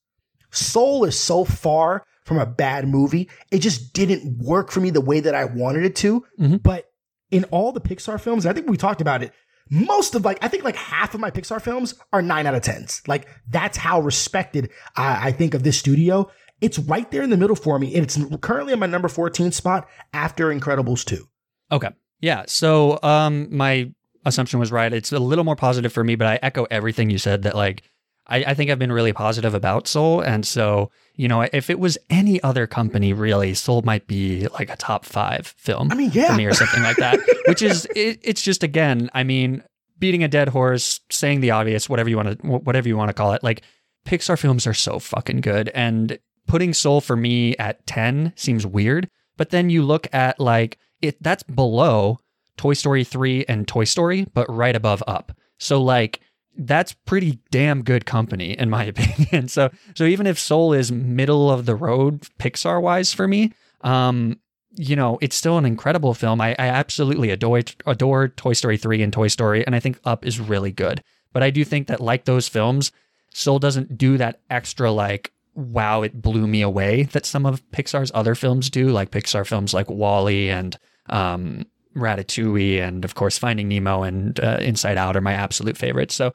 Soul 0.51 1.05
is 1.05 1.17
so 1.17 1.45
far 1.45 2.03
from 2.25 2.37
a 2.39 2.45
bad 2.45 2.87
movie. 2.87 3.29
It 3.51 3.59
just 3.59 3.93
didn't 3.93 4.37
work 4.37 4.71
for 4.71 4.79
me 4.81 4.89
the 4.89 5.01
way 5.01 5.19
that 5.21 5.33
I 5.35 5.45
wanted 5.45 5.83
it 5.85 5.95
to. 5.97 6.23
But 6.37 6.85
in 7.31 7.45
all 7.45 7.71
the 7.71 7.81
Pixar 7.81 8.19
films, 8.21 8.45
and 8.45 8.51
I 8.51 8.53
think 8.53 8.69
we 8.69 8.77
talked 8.77 9.01
about 9.01 9.23
it, 9.23 9.33
most 9.69 10.15
of 10.15 10.25
like, 10.25 10.37
I 10.41 10.47
think 10.47 10.63
like 10.63 10.75
half 10.75 11.13
of 11.13 11.19
my 11.19 11.31
Pixar 11.31 11.61
films 11.61 11.95
are 12.11 12.21
nine 12.21 12.45
out 12.45 12.55
of 12.55 12.61
tens. 12.61 13.01
Like 13.07 13.27
that's 13.49 13.77
how 13.77 14.01
respected 14.01 14.71
I, 14.95 15.29
I 15.29 15.31
think 15.31 15.53
of 15.53 15.63
this 15.63 15.77
studio. 15.77 16.29
It's 16.61 16.79
right 16.79 17.09
there 17.11 17.23
in 17.23 17.29
the 17.29 17.37
middle 17.37 17.55
for 17.55 17.79
me. 17.79 17.93
And 17.95 18.03
it's 18.03 18.19
currently 18.41 18.73
on 18.73 18.79
my 18.79 18.85
number 18.85 19.07
14 19.07 19.51
spot 19.51 19.87
after 20.13 20.47
Incredibles 20.47 21.05
2. 21.05 21.27
Okay. 21.71 21.89
Yeah. 22.21 22.43
So 22.47 22.99
um 23.03 23.47
my 23.55 23.91
assumption 24.25 24.59
was 24.59 24.71
right. 24.71 24.93
It's 24.93 25.11
a 25.11 25.19
little 25.19 25.43
more 25.43 25.55
positive 25.55 25.91
for 25.91 26.03
me, 26.03 26.15
but 26.15 26.27
I 26.27 26.39
echo 26.41 26.65
everything 26.71 27.09
you 27.09 27.17
said 27.17 27.43
that 27.43 27.55
like 27.55 27.83
I, 28.27 28.37
I 28.43 28.53
think 28.53 28.71
I've 28.71 28.79
been 28.79 28.91
really 28.91 29.13
positive 29.13 29.53
about 29.53 29.87
Soul. 29.87 30.21
And 30.21 30.45
so, 30.45 30.91
you 31.15 31.27
know, 31.27 31.41
if 31.41 31.69
it 31.69 31.79
was 31.79 31.97
any 32.09 32.41
other 32.41 32.67
company, 32.67 33.13
really, 33.13 33.53
Soul 33.53 33.81
might 33.81 34.07
be 34.07 34.47
like 34.47 34.69
a 34.69 34.77
top 34.77 35.05
five 35.05 35.47
film 35.57 35.91
I 35.91 35.95
mean, 35.95 36.11
yeah. 36.13 36.27
for 36.27 36.33
me 36.33 36.45
or 36.45 36.53
something 36.53 36.83
like 36.83 36.97
that. 36.97 37.19
Which 37.47 37.61
is 37.61 37.85
it, 37.95 38.19
it's 38.23 38.41
just 38.41 38.63
again, 38.63 39.09
I 39.13 39.23
mean, 39.23 39.63
beating 39.99 40.23
a 40.23 40.27
dead 40.27 40.49
horse, 40.49 40.99
saying 41.09 41.41
the 41.41 41.51
obvious, 41.51 41.89
whatever 41.89 42.09
you 42.09 42.17
want 42.17 42.41
to 42.41 42.47
whatever 42.47 42.87
you 42.87 42.97
want 42.97 43.09
to 43.09 43.13
call 43.13 43.33
it. 43.33 43.43
Like 43.43 43.63
Pixar 44.05 44.39
films 44.39 44.65
are 44.67 44.73
so 44.73 44.99
fucking 44.99 45.41
good. 45.41 45.69
And 45.69 46.17
putting 46.47 46.73
Soul 46.73 47.01
for 47.01 47.15
me 47.15 47.55
at 47.57 47.85
10 47.87 48.33
seems 48.35 48.65
weird. 48.65 49.09
But 49.37 49.49
then 49.49 49.69
you 49.69 49.83
look 49.83 50.07
at 50.13 50.39
like 50.39 50.77
it 51.01 51.21
that's 51.21 51.43
below 51.43 52.19
Toy 52.57 52.73
Story 52.73 53.03
3 53.03 53.45
and 53.47 53.67
Toy 53.67 53.83
Story, 53.83 54.27
but 54.33 54.49
right 54.49 54.75
above 54.75 55.03
up. 55.07 55.31
So 55.57 55.81
like 55.81 56.21
that's 56.57 56.93
pretty 56.93 57.39
damn 57.51 57.83
good 57.83 58.05
company 58.05 58.51
in 58.51 58.69
my 58.69 58.83
opinion. 58.93 59.47
So 59.47 59.69
so 59.95 60.05
even 60.05 60.27
if 60.27 60.39
Soul 60.39 60.73
is 60.73 60.91
middle 60.91 61.49
of 61.51 61.65
the 61.65 61.75
road 61.75 62.27
Pixar 62.39 62.81
wise 62.81 63.13
for 63.13 63.27
me, 63.27 63.51
um 63.81 64.39
you 64.75 64.95
know, 64.95 65.19
it's 65.21 65.35
still 65.35 65.59
an 65.59 65.65
incredible 65.65 66.15
film. 66.15 66.41
I, 66.41 66.55
I 66.57 66.67
absolutely 66.67 67.29
adore 67.29 67.61
adore 67.85 68.29
Toy 68.29 68.53
Story 68.53 68.77
3 68.77 69.03
and 69.03 69.13
Toy 69.13 69.27
Story, 69.27 69.65
and 69.65 69.75
I 69.75 69.79
think 69.79 69.99
Up 70.03 70.25
is 70.25 70.39
really 70.39 70.71
good. 70.71 71.03
But 71.31 71.43
I 71.43 71.51
do 71.51 71.63
think 71.63 71.87
that 71.87 71.99
like 71.99 72.25
those 72.25 72.47
films, 72.47 72.91
Soul 73.33 73.59
doesn't 73.59 73.97
do 73.97 74.17
that 74.17 74.39
extra 74.49 74.91
like 74.91 75.31
wow, 75.55 76.01
it 76.01 76.21
blew 76.21 76.47
me 76.47 76.61
away 76.61 77.03
that 77.03 77.25
some 77.25 77.45
of 77.45 77.63
Pixar's 77.71 78.11
other 78.13 78.35
films 78.35 78.69
do, 78.69 78.89
like 78.89 79.11
Pixar 79.11 79.45
films 79.45 79.73
like 79.73 79.89
WALL-E 79.89 80.49
and 80.49 80.77
um, 81.09 81.65
Ratatouille, 81.95 82.81
and 82.81 83.05
of 83.05 83.15
course 83.15 83.37
Finding 83.37 83.67
Nemo 83.67 84.03
and 84.03 84.39
uh, 84.39 84.57
Inside 84.61 84.97
Out 84.97 85.15
are 85.15 85.21
my 85.21 85.33
absolute 85.33 85.77
favorites. 85.77 86.15
So 86.15 86.33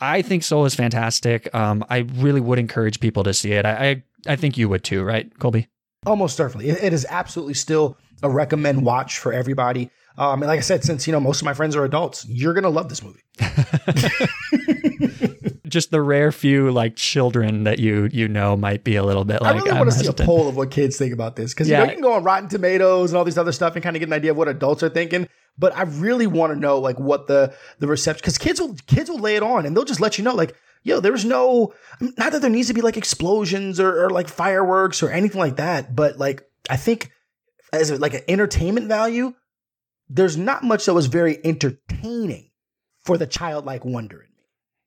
I 0.00 0.22
think 0.22 0.42
Soul 0.42 0.64
is 0.64 0.74
fantastic. 0.74 1.52
Um, 1.54 1.84
I 1.90 1.98
really 2.16 2.40
would 2.40 2.58
encourage 2.58 3.00
people 3.00 3.24
to 3.24 3.34
see 3.34 3.52
it. 3.52 3.66
I, 3.66 3.90
I 3.90 4.02
I 4.26 4.36
think 4.36 4.58
you 4.58 4.68
would 4.68 4.84
too, 4.84 5.04
right, 5.04 5.36
Colby? 5.38 5.68
Almost 6.06 6.36
certainly. 6.36 6.68
It, 6.68 6.82
it 6.82 6.92
is 6.92 7.06
absolutely 7.08 7.54
still 7.54 7.96
a 8.22 8.30
recommend 8.30 8.84
watch 8.84 9.18
for 9.18 9.32
everybody. 9.32 9.90
Um, 10.16 10.42
and 10.42 10.48
like 10.48 10.58
I 10.58 10.62
said, 10.62 10.84
since 10.84 11.06
you 11.06 11.12
know 11.12 11.20
most 11.20 11.40
of 11.40 11.44
my 11.44 11.54
friends 11.54 11.76
are 11.76 11.84
adults, 11.84 12.26
you're 12.28 12.54
gonna 12.54 12.68
love 12.68 12.88
this 12.88 13.02
movie. 13.02 13.22
Just 15.68 15.90
the 15.90 16.00
rare 16.00 16.32
few 16.32 16.70
like 16.70 16.96
children 16.96 17.64
that 17.64 17.78
you 17.78 18.08
you 18.12 18.28
know 18.28 18.56
might 18.56 18.84
be 18.84 18.96
a 18.96 19.04
little 19.04 19.24
bit 19.24 19.42
like. 19.42 19.56
I 19.56 19.58
really 19.58 19.72
want 19.72 19.90
to 19.90 19.96
see 19.96 20.06
a 20.06 20.12
poll 20.12 20.48
of 20.48 20.56
what 20.56 20.70
kids 20.70 20.96
think 20.96 21.12
about 21.12 21.36
this 21.36 21.54
because 21.54 21.68
you 21.68 21.76
know 21.76 21.84
you 21.84 21.92
can 21.92 22.00
go 22.00 22.12
on 22.14 22.24
Rotten 22.24 22.48
Tomatoes 22.48 23.10
and 23.10 23.18
all 23.18 23.24
these 23.24 23.38
other 23.38 23.52
stuff 23.52 23.74
and 23.74 23.82
kind 23.82 23.96
of 23.96 24.00
get 24.00 24.08
an 24.08 24.12
idea 24.12 24.30
of 24.30 24.36
what 24.36 24.48
adults 24.48 24.82
are 24.82 24.88
thinking. 24.88 25.28
But 25.58 25.76
I 25.76 25.82
really 25.82 26.26
want 26.26 26.52
to 26.52 26.58
know 26.58 26.78
like 26.78 26.98
what 26.98 27.26
the 27.26 27.54
the 27.78 27.86
reception 27.86 28.20
because 28.22 28.38
kids 28.38 28.60
will 28.60 28.74
kids 28.86 29.10
will 29.10 29.18
lay 29.18 29.36
it 29.36 29.42
on 29.42 29.66
and 29.66 29.76
they'll 29.76 29.84
just 29.84 30.00
let 30.00 30.18
you 30.18 30.24
know 30.24 30.34
like 30.34 30.56
yo 30.82 31.00
there's 31.00 31.24
no 31.24 31.74
not 32.00 32.32
that 32.32 32.40
there 32.40 32.50
needs 32.50 32.68
to 32.68 32.74
be 32.74 32.80
like 32.80 32.96
explosions 32.96 33.80
or, 33.80 34.04
or 34.04 34.10
like 34.10 34.28
fireworks 34.28 35.02
or 35.02 35.10
anything 35.10 35.40
like 35.40 35.56
that 35.56 35.96
but 35.96 36.16
like 36.18 36.48
I 36.70 36.76
think 36.76 37.10
as 37.72 37.90
like 37.98 38.14
an 38.14 38.22
entertainment 38.28 38.86
value 38.86 39.34
there's 40.08 40.36
not 40.36 40.64
much 40.64 40.86
that 40.86 40.94
was 40.94 41.06
very 41.06 41.38
entertaining 41.44 42.50
for 43.00 43.18
the 43.18 43.26
childlike 43.26 43.84
wonder. 43.84 44.27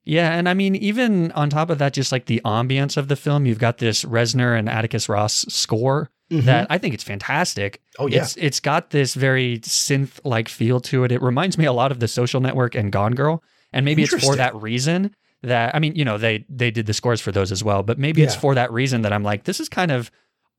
Yeah, 0.03 0.33
and 0.33 0.49
I 0.49 0.53
mean, 0.53 0.75
even 0.75 1.31
on 1.33 1.49
top 1.49 1.69
of 1.69 1.77
that, 1.77 1.93
just 1.93 2.11
like 2.11 2.25
the 2.25 2.41
ambience 2.43 2.97
of 2.97 3.07
the 3.07 3.15
film, 3.15 3.45
you've 3.45 3.59
got 3.59 3.77
this 3.77 4.03
Reznor 4.03 4.57
and 4.57 4.67
Atticus 4.67 5.07
Ross 5.07 5.45
score 5.47 6.09
that 6.31 6.67
I 6.69 6.77
think 6.77 6.93
it's 6.93 7.03
fantastic. 7.03 7.73
Mm-hmm. 7.75 8.03
Oh, 8.03 8.07
yeah. 8.07 8.21
it's 8.21 8.37
it's 8.37 8.59
got 8.59 8.91
this 8.91 9.15
very 9.15 9.59
synth 9.59 10.19
like 10.23 10.47
feel 10.47 10.79
to 10.81 11.03
it. 11.03 11.11
It 11.11 11.21
reminds 11.21 11.57
me 11.57 11.65
a 11.65 11.73
lot 11.73 11.91
of 11.91 11.99
the 11.99 12.07
Social 12.07 12.39
Network 12.39 12.73
and 12.73 12.91
Gone 12.91 13.13
Girl, 13.13 13.43
and 13.73 13.83
maybe 13.85 14.03
it's 14.03 14.25
for 14.25 14.35
that 14.37 14.55
reason 14.55 15.13
that 15.43 15.75
I 15.75 15.79
mean, 15.79 15.95
you 15.95 16.05
know, 16.05 16.17
they 16.17 16.45
they 16.47 16.71
did 16.71 16.85
the 16.85 16.93
scores 16.93 17.19
for 17.19 17.31
those 17.31 17.51
as 17.51 17.63
well, 17.63 17.83
but 17.83 17.99
maybe 17.99 18.23
it's 18.23 18.35
for 18.35 18.55
that 18.55 18.71
reason 18.71 19.01
that 19.01 19.11
I'm 19.11 19.23
like, 19.23 19.43
this 19.43 19.59
is 19.59 19.67
kind 19.67 19.91
of 19.91 20.09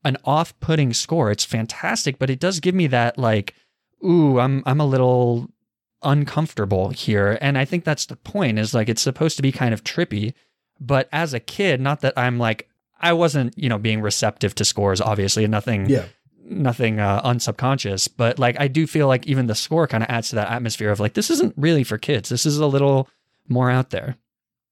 an 0.05 0.17
off-putting 0.25 0.93
score. 0.93 1.31
It's 1.31 1.45
fantastic, 1.45 2.19
but 2.19 2.29
it 2.29 2.39
does 2.39 2.59
give 2.59 2.75
me 2.75 2.87
that 2.87 3.17
like, 3.17 3.55
ooh, 4.05 4.39
I'm 4.39 4.61
I'm 4.65 4.79
a 4.79 4.85
little 4.85 5.49
uncomfortable 6.03 6.89
here. 6.89 7.37
And 7.41 7.57
I 7.57 7.65
think 7.65 7.83
that's 7.83 8.05
the 8.05 8.15
point 8.15 8.59
is 8.59 8.73
like 8.73 8.89
it's 8.89 9.01
supposed 9.01 9.35
to 9.37 9.41
be 9.43 9.51
kind 9.51 9.73
of 9.73 9.83
trippy. 9.83 10.33
But 10.79 11.07
as 11.11 11.33
a 11.33 11.39
kid, 11.39 11.79
not 11.81 12.01
that 12.01 12.13
I'm 12.17 12.37
like 12.39 12.69
I 12.99 13.13
wasn't, 13.13 13.57
you 13.57 13.67
know, 13.69 13.77
being 13.77 14.01
receptive 14.01 14.55
to 14.55 14.65
scores, 14.65 15.01
obviously, 15.01 15.43
and 15.43 15.51
nothing 15.51 15.89
Yeah. 15.89 16.05
nothing 16.45 16.99
uh, 16.99 17.21
unsubconscious. 17.23 18.09
But 18.15 18.39
like 18.39 18.59
I 18.59 18.67
do 18.67 18.87
feel 18.87 19.07
like 19.07 19.27
even 19.27 19.47
the 19.47 19.55
score 19.55 19.87
kind 19.87 20.03
of 20.03 20.09
adds 20.09 20.29
to 20.29 20.35
that 20.35 20.49
atmosphere 20.51 20.89
of 20.91 20.99
like 20.99 21.13
this 21.13 21.29
isn't 21.29 21.53
really 21.57 21.83
for 21.83 21.97
kids. 21.97 22.29
This 22.29 22.45
is 22.45 22.57
a 22.59 22.67
little 22.67 23.09
more 23.47 23.69
out 23.69 23.89
there. 23.89 24.15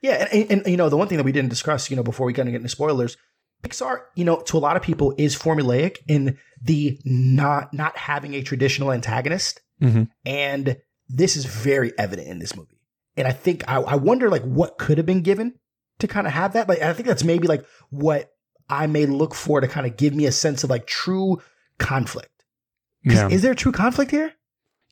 Yeah, 0.02 0.28
and, 0.32 0.50
and, 0.52 0.62
and, 0.64 0.68
you 0.68 0.78
know 0.78 0.90
the 0.90 0.98
one 0.98 1.08
thing 1.08 1.18
that 1.18 1.24
we 1.24 1.32
didn't 1.32 1.50
discuss, 1.50 1.90
you 1.90 1.96
know, 1.96 2.04
before 2.04 2.26
we 2.26 2.34
kind 2.34 2.48
of 2.48 2.52
get 2.54 2.58
into 2.58 2.70
spoilers, 2.70 3.18
Pixar, 3.64 4.02
you 4.16 4.26
know, 4.26 4.40
to 4.42 4.58
a 4.58 4.60
lot 4.60 4.76
of 4.76 4.82
people 4.82 5.14
is 5.20 5.36
formulaic 5.36 5.98
in 6.08 6.38
the 6.64 7.00
not 7.06 7.72
not 7.74 7.96
having 7.98 8.34
a 8.34 8.42
traditional 8.42 8.92
antagonist, 8.92 9.62
Mhm. 9.82 10.08
and 10.26 10.78
this 11.14 11.36
is 11.36 11.46
very 11.46 11.92
evident 11.98 12.28
in 12.28 12.40
this 12.40 12.56
movie. 12.56 12.80
And 13.18 13.28
I 13.28 13.32
think 13.32 13.64
I, 13.68 13.82
I 13.82 13.96
wonder 13.96 14.30
like 14.30 14.44
what 14.44 14.78
could 14.78 14.98
have 14.98 15.06
been 15.06 15.22
given 15.22 15.56
to 16.00 16.08
kind 16.08 16.26
of 16.26 16.34
have 16.34 16.54
that. 16.54 16.70
Like 16.70 16.82
I 16.82 16.94
think 16.94 17.08
that's 17.08 17.24
maybe 17.24 17.48
like 17.48 17.66
what 17.90 18.32
I 18.70 18.88
may 18.88 19.06
look 19.06 19.36
for 19.36 19.62
to 19.62 19.68
kind 19.68 19.86
of 19.86 19.98
give 19.98 20.16
me 20.16 20.26
a 20.26 20.32
sense 20.32 20.64
of 20.64 20.70
like 20.70 20.88
true 20.88 21.42
conflict. 21.78 22.30
Yeah. 23.04 23.30
Is 23.30 23.42
there 23.42 23.54
true 23.56 23.72
conflict 23.72 24.12
here? 24.12 24.34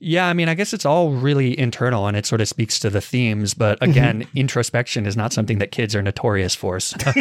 Yeah, 0.01 0.27
I 0.27 0.33
mean, 0.33 0.47
I 0.47 0.53
guess 0.53 0.73
it's 0.73 0.85
all 0.85 1.11
really 1.11 1.57
internal 1.59 2.07
and 2.07 2.15
it 2.15 2.25
sort 2.25 2.39
of 2.39 2.47
speaks 2.47 2.79
to 2.79 2.89
the 2.89 3.01
themes, 3.01 3.53
but 3.53 3.77
again, 3.83 4.25
introspection 4.33 5.05
is 5.05 5.17
not 5.17 5.33
something 5.33 5.57
that 5.59 5.71
kids 5.71 5.93
are 5.93 6.01
notorious 6.01 6.55
for. 6.55 6.79
So, 6.79 6.97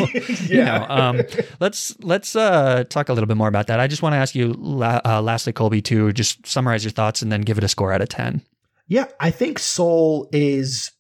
you 0.46 0.64
know, 0.64 0.87
um, 0.88 1.22
let's 1.58 1.98
let's 2.00 2.37
uh, 2.37 2.84
talk 2.88 3.08
a 3.08 3.12
little 3.12 3.26
bit 3.26 3.37
more 3.37 3.48
about 3.48 3.66
that. 3.66 3.80
I 3.80 3.88
just 3.88 4.00
want 4.00 4.12
to 4.12 4.18
ask 4.18 4.37
you, 4.37 4.52
uh, 4.80 5.20
lastly, 5.20 5.52
Colby, 5.52 5.82
to 5.82 6.12
just 6.12 6.46
summarize 6.46 6.84
your 6.84 6.92
thoughts 6.92 7.20
and 7.20 7.32
then 7.32 7.40
give 7.40 7.58
it 7.58 7.64
a 7.64 7.68
score 7.68 7.92
out 7.92 8.00
of 8.00 8.08
ten. 8.08 8.42
Yeah, 8.88 9.07
I 9.20 9.31
think 9.31 9.59
Soul 9.59 10.29
is 10.33 10.90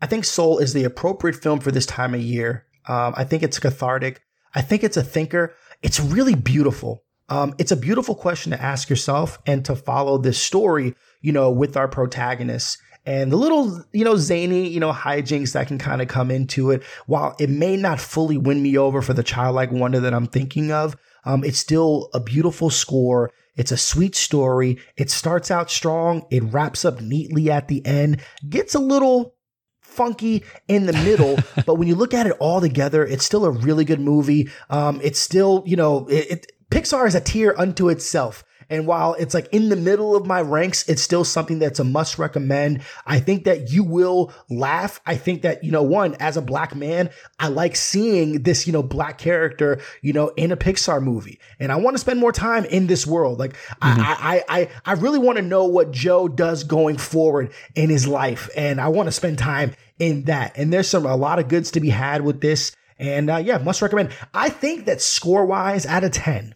I 0.00 0.06
think 0.06 0.24
Soul 0.24 0.58
is 0.58 0.72
the 0.72 0.84
appropriate 0.84 1.36
film 1.36 1.60
for 1.60 1.70
this 1.70 1.86
time 1.86 2.14
of 2.14 2.20
year. 2.20 2.66
Um, 2.88 3.14
I 3.16 3.24
think 3.24 3.42
it's 3.42 3.58
cathartic. 3.58 4.22
I 4.54 4.60
think 4.60 4.84
it's 4.84 4.96
a 4.96 5.02
thinker. 5.02 5.54
It's 5.82 6.00
really 6.00 6.34
beautiful. 6.34 7.04
Um, 7.28 7.54
it's 7.58 7.72
a 7.72 7.76
beautiful 7.76 8.14
question 8.14 8.52
to 8.52 8.60
ask 8.60 8.90
yourself 8.90 9.38
and 9.46 9.64
to 9.64 9.74
follow 9.74 10.18
this 10.18 10.38
story, 10.38 10.94
you 11.22 11.32
know, 11.32 11.50
with 11.50 11.76
our 11.76 11.88
protagonists 11.88 12.76
and 13.06 13.32
the 13.32 13.36
little, 13.36 13.82
you 13.92 14.04
know, 14.04 14.16
zany, 14.16 14.68
you 14.68 14.80
know, 14.80 14.92
hijinks 14.92 15.52
that 15.52 15.68
can 15.68 15.78
kind 15.78 16.02
of 16.02 16.08
come 16.08 16.30
into 16.30 16.70
it. 16.70 16.82
While 17.06 17.34
it 17.38 17.50
may 17.50 17.76
not 17.76 18.00
fully 18.00 18.36
win 18.36 18.62
me 18.62 18.76
over 18.76 19.00
for 19.00 19.14
the 19.14 19.22
childlike 19.22 19.72
wonder 19.72 20.00
that 20.00 20.14
I'm 20.14 20.26
thinking 20.26 20.70
of, 20.70 20.96
um, 21.24 21.44
it's 21.44 21.58
still 21.58 22.10
a 22.12 22.20
beautiful 22.20 22.70
score. 22.70 23.32
It's 23.56 23.72
a 23.72 23.76
sweet 23.76 24.14
story. 24.14 24.78
It 24.96 25.10
starts 25.10 25.50
out 25.50 25.70
strong. 25.70 26.26
It 26.30 26.42
wraps 26.44 26.84
up 26.84 27.00
neatly 27.00 27.50
at 27.50 27.68
the 27.68 27.84
end. 27.86 28.20
Gets 28.48 28.74
a 28.74 28.80
little 28.80 29.34
funky 29.80 30.42
in 30.66 30.86
the 30.86 30.92
middle, 30.92 31.36
but 31.66 31.76
when 31.76 31.86
you 31.86 31.94
look 31.94 32.14
at 32.14 32.26
it 32.26 32.36
all 32.40 32.60
together, 32.60 33.04
it's 33.04 33.24
still 33.24 33.44
a 33.44 33.50
really 33.50 33.84
good 33.84 34.00
movie. 34.00 34.50
Um, 34.70 35.00
it's 35.02 35.20
still, 35.20 35.62
you 35.66 35.76
know, 35.76 36.06
it, 36.08 36.30
it 36.30 36.52
Pixar 36.70 37.06
is 37.06 37.14
a 37.14 37.20
tier 37.20 37.54
unto 37.56 37.88
itself. 37.88 38.42
And 38.74 38.88
while 38.88 39.14
it's 39.14 39.34
like 39.34 39.46
in 39.52 39.68
the 39.68 39.76
middle 39.76 40.16
of 40.16 40.26
my 40.26 40.40
ranks, 40.40 40.88
it's 40.88 41.00
still 41.00 41.22
something 41.22 41.60
that's 41.60 41.78
a 41.78 41.84
must 41.84 42.18
recommend. 42.18 42.82
I 43.06 43.20
think 43.20 43.44
that 43.44 43.70
you 43.70 43.84
will 43.84 44.32
laugh. 44.50 45.00
I 45.06 45.14
think 45.16 45.42
that, 45.42 45.62
you 45.62 45.70
know, 45.70 45.84
one, 45.84 46.16
as 46.16 46.36
a 46.36 46.42
black 46.42 46.74
man, 46.74 47.10
I 47.38 47.48
like 47.48 47.76
seeing 47.76 48.42
this, 48.42 48.66
you 48.66 48.72
know, 48.72 48.82
black 48.82 49.16
character, 49.18 49.80
you 50.02 50.12
know, 50.12 50.30
in 50.30 50.50
a 50.50 50.56
Pixar 50.56 51.00
movie. 51.00 51.38
And 51.60 51.70
I 51.70 51.76
want 51.76 51.94
to 51.94 52.00
spend 52.00 52.18
more 52.18 52.32
time 52.32 52.64
in 52.64 52.88
this 52.88 53.06
world. 53.06 53.38
Like 53.38 53.56
I, 53.80 54.42
I, 54.48 54.58
I, 54.58 54.68
I 54.84 54.92
really 54.94 55.20
want 55.20 55.36
to 55.36 55.42
know 55.42 55.66
what 55.66 55.92
Joe 55.92 56.26
does 56.26 56.64
going 56.64 56.96
forward 56.96 57.52
in 57.76 57.90
his 57.90 58.08
life. 58.08 58.50
And 58.56 58.80
I 58.80 58.88
want 58.88 59.06
to 59.06 59.12
spend 59.12 59.38
time 59.38 59.72
in 60.00 60.24
that. 60.24 60.58
And 60.58 60.72
there's 60.72 60.88
some, 60.88 61.06
a 61.06 61.16
lot 61.16 61.38
of 61.38 61.46
goods 61.46 61.70
to 61.70 61.80
be 61.80 61.90
had 61.90 62.22
with 62.22 62.40
this. 62.40 62.74
And 62.98 63.30
uh, 63.30 63.36
yeah, 63.36 63.58
must 63.58 63.82
recommend. 63.82 64.10
I 64.34 64.48
think 64.48 64.86
that 64.86 65.00
score 65.00 65.46
wise, 65.46 65.86
out 65.86 66.04
of 66.04 66.10
ten, 66.10 66.54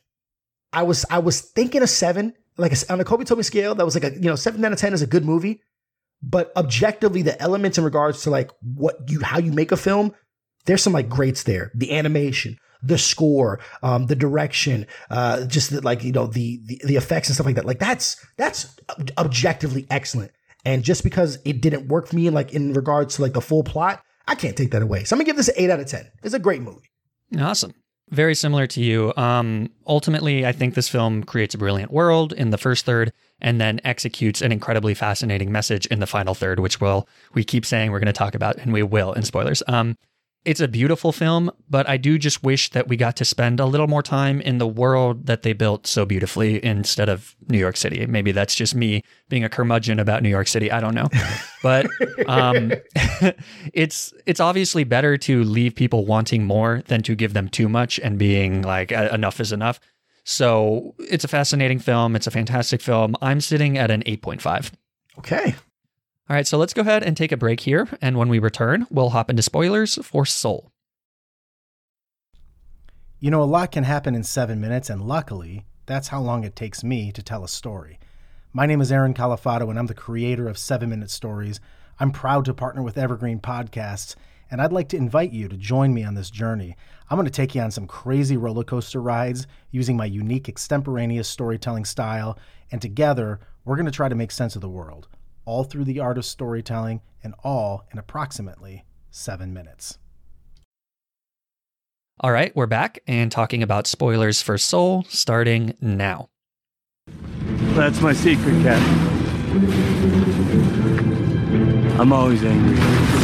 I 0.73 0.83
was 0.83 1.05
I 1.11 1.19
was 1.19 1.41
thinking 1.41 1.83
a 1.83 1.87
seven, 1.87 2.35
like 2.57 2.73
a, 2.73 2.93
on 2.93 3.01
a 3.01 3.05
Kobe 3.05 3.25
Toby 3.25 3.43
scale. 3.43 3.75
That 3.75 3.85
was 3.85 3.95
like 3.95 4.05
a 4.05 4.15
you 4.15 4.29
know 4.29 4.37
seven 4.37 4.65
out 4.65 4.73
of 4.73 4.79
ten 4.79 4.93
is 4.93 5.03
a 5.03 5.07
good 5.07 5.25
movie, 5.25 5.63
but 6.23 6.53
objectively, 6.57 7.23
the 7.23 7.41
elements 7.41 7.79
in 7.79 7.85
regards 7.85 8.23
to 8.23 8.31
like 8.31 8.51
what 8.61 8.97
you 9.09 9.21
how 9.21 9.39
you 9.39 9.53
make 9.53 9.73
a 9.73 9.77
film, 9.77 10.15
there's 10.67 10.83
some 10.83 10.93
like 10.93 11.09
greats 11.09 11.45
there. 11.45 11.71
The 11.75 11.97
animation, 11.97 12.59
the 12.83 12.99
score, 12.99 13.61
um, 13.83 14.07
the 14.07 14.17
direction, 14.17 14.87
uh, 15.11 15.47
just 15.47 15.71
the, 15.71 15.81
like 15.81 16.05
you 16.05 16.13
know 16.13 16.27
the, 16.27 16.61
the 16.67 16.81
the 16.85 16.97
effects 16.97 17.29
and 17.29 17.35
stuff 17.35 17.47
like 17.47 17.57
that. 17.57 17.65
Like 17.65 17.79
that's 17.79 18.25
that's 18.37 18.77
objectively 19.17 19.87
excellent. 19.91 20.33
And 20.65 20.83
just 20.83 21.05
because 21.05 21.39
it 21.45 21.61
didn't 21.61 21.89
work 21.89 22.09
for 22.09 22.17
me, 22.17 22.31
like 22.31 22.53
in 22.53 22.73
regards 22.73 23.17
to 23.17 23.23
like 23.23 23.33
the 23.33 23.41
full 23.41 23.63
plot, 23.63 24.03
I 24.27 24.35
can't 24.35 24.57
take 24.57 24.73
that 24.73 24.83
away. 24.83 25.05
So 25.05 25.15
I'm 25.15 25.19
gonna 25.19 25.27
give 25.27 25.37
this 25.37 25.49
an 25.49 25.55
eight 25.57 25.71
out 25.71 25.81
of 25.81 25.87
ten. 25.87 26.11
It's 26.23 26.35
a 26.35 26.39
great 26.39 26.63
movie. 26.63 26.91
Awesome. 27.39 27.75
Very 28.11 28.35
similar 28.35 28.67
to 28.69 28.81
you. 28.81 29.13
Um, 29.17 29.71
ultimately, 29.87 30.47
I 30.47 30.53
think 30.53 30.75
this 30.75 30.89
film 30.89 31.23
creates 31.23 31.55
a 31.55 31.59
brilliant 31.59 31.93
world 31.93 32.33
in 32.33 32.51
the 32.51 32.59
first 32.59 32.87
third, 32.87 33.13
and 33.41 33.61
then 33.61 33.81
executes 33.85 34.41
an 34.41 34.51
incredibly 34.51 34.95
fascinating 34.95 35.53
message 35.53 35.85
in 35.87 36.01
the 36.01 36.07
final 36.07 36.35
third, 36.35 36.59
which 36.59 36.81
we'll—we 36.81 37.45
keep 37.45 37.67
saying 37.67 37.91
we're 37.91 38.01
going 38.01 38.07
to 38.07 38.13
talk 38.13 38.35
about, 38.35 38.57
and 38.57 38.73
we 38.73 38.83
will 38.83 39.13
in 39.13 39.25
spoilers. 39.25 39.63
Um, 39.69 39.97
it's 40.45 40.61
a 40.61 40.69
beautiful 40.69 41.13
film, 41.13 41.51
but 41.69 41.89
I 41.89 41.97
do 41.97 42.17
just 42.17 42.43
wish 42.43 42.71
that 42.71 42.89
we 42.89 42.97
got 42.97 43.17
to 43.17 43.25
spend 43.25 43.61
a 43.61 43.67
little 43.67 43.87
more 43.87 44.03
time 44.03 44.41
in 44.41 44.59
the 44.59 44.67
world 44.67 45.27
that 45.27 45.43
they 45.43 45.53
built 45.53 45.87
so 45.87 46.07
beautifully 46.07 46.65
instead 46.65 47.09
of 47.09 47.37
New 47.49 47.59
York 47.59 47.77
City. 47.77 48.07
Maybe 48.07 48.33
that's 48.33 48.55
just 48.55 48.75
me 48.75 49.03
being 49.29 49.45
a 49.45 49.49
curmudgeon 49.49 49.99
about 49.99 50.23
New 50.23 50.29
York 50.29 50.49
City. 50.49 50.71
I 50.71 50.81
don't 50.81 50.95
know, 50.95 51.09
but 51.63 51.87
um, 52.27 52.73
it's 53.75 54.13
it's 54.27 54.41
obviously 54.41 54.85
better 54.85 55.19
to 55.19 55.45
leave 55.45 55.75
people 55.75 56.07
wanting 56.07 56.45
more 56.45 56.83
than 56.87 57.03
to 57.03 57.15
give 57.15 57.35
them 57.35 57.49
too 57.49 57.69
much 57.69 57.99
and 57.99 58.19
being 58.19 58.63
like 58.63 58.93
enough 58.93 59.41
is 59.41 59.53
enough. 59.53 59.81
So 60.25 60.95
it's 60.99 61.25
a 61.25 61.29
fascinating 61.29 61.79
film. 61.79 62.15
It's 62.15 62.27
a 62.27 62.31
fantastic 62.31 62.83
film. 62.83 63.17
I'm 63.23 63.41
sitting 63.41 63.79
at 63.79 63.91
an 63.91 64.03
8.5. 64.03 64.73
Okay. 65.19 65.55
All 66.31 66.35
right, 66.35 66.47
so 66.47 66.59
let's 66.59 66.75
go 66.75 66.83
ahead 66.83 67.03
and 67.03 67.17
take 67.17 67.33
a 67.33 67.39
break 67.39 67.61
here. 67.61 67.89
And 68.03 68.19
when 68.19 68.29
we 68.29 68.39
return, 68.39 68.87
we'll 68.91 69.11
hop 69.11 69.31
into 69.31 69.41
spoilers 69.41 69.95
for 70.05 70.27
Soul. 70.27 70.71
You 73.19 73.31
know, 73.31 73.43
a 73.43 73.45
lot 73.45 73.73
can 73.73 73.85
happen 73.85 74.15
in 74.15 74.25
seven 74.25 74.61
minutes, 74.61 74.91
and 74.91 75.01
luckily, 75.01 75.65
that's 75.87 76.09
how 76.09 76.21
long 76.21 76.45
it 76.45 76.55
takes 76.55 76.85
me 76.85 77.13
to 77.13 77.23
tell 77.23 77.45
a 77.45 77.49
story. 77.49 77.99
My 78.53 78.67
name 78.67 78.83
is 78.83 78.93
Aaron 78.93 79.15
Califato, 79.15 79.71
and 79.71 79.79
I'm 79.79 79.87
the 79.87 79.95
creator 79.95 80.49
of 80.49 80.59
Seven 80.59 80.91
Minute 80.91 81.11
Stories. 81.11 81.61
I'm 81.99 82.13
proud 82.13 82.45
to 82.45 82.53
partner 82.53 82.83
with 82.83 82.99
Evergreen 82.99 83.41
Podcasts, 83.41 84.15
and 84.51 84.61
I'd 84.61 84.71
like 84.71 84.91
to 84.91 84.99
invite 84.99 85.33
you 85.33 85.49
to 85.49 85.57
join 85.57 85.95
me 85.95 86.05
on 86.05 86.13
this 86.13 86.29
journey. 86.29 86.77
I'm 87.09 87.17
going 87.17 87.25
to 87.25 87.31
take 87.31 87.55
you 87.55 87.63
on 87.63 87.71
some 87.71 87.87
crazy 87.87 88.37
roller 88.37 88.65
coaster 88.65 89.01
rides 89.01 89.47
using 89.71 89.97
my 89.97 90.05
unique 90.05 90.47
extemporaneous 90.47 91.27
storytelling 91.27 91.87
style, 91.87 92.39
and 92.71 92.83
together, 92.83 93.41
we're 93.65 93.77
going 93.77 93.87
to 93.87 93.93
try 93.93 94.11
to 94.11 94.15
make 94.15 94.31
sense 94.31 94.57
of 94.57 94.61
the 94.61 94.69
world 94.69 95.09
all 95.49 95.65
through 95.65 95.85
the 95.85 95.99
art 95.99 96.19
of 96.19 96.27
storytelling, 96.27 97.01
and 97.25 97.35
all 97.43 97.87
in 97.91 97.99
approximately 97.99 98.85
seven 99.11 99.55
minutes. 99.55 99.97
All 102.21 102.31
right, 102.31 102.55
we're 102.55 102.67
back 102.67 102.99
and 103.07 103.33
talking 103.33 103.63
about 103.63 103.87
spoilers 103.87 104.43
for 104.43 104.59
Soul 104.59 105.05
starting 105.09 105.75
now. 105.81 106.29
That's 107.75 108.03
my 108.03 108.13
secret, 108.13 108.63
Cat. 108.63 108.83
I'm 111.99 112.13
always 112.13 112.45
angry. 112.45 113.18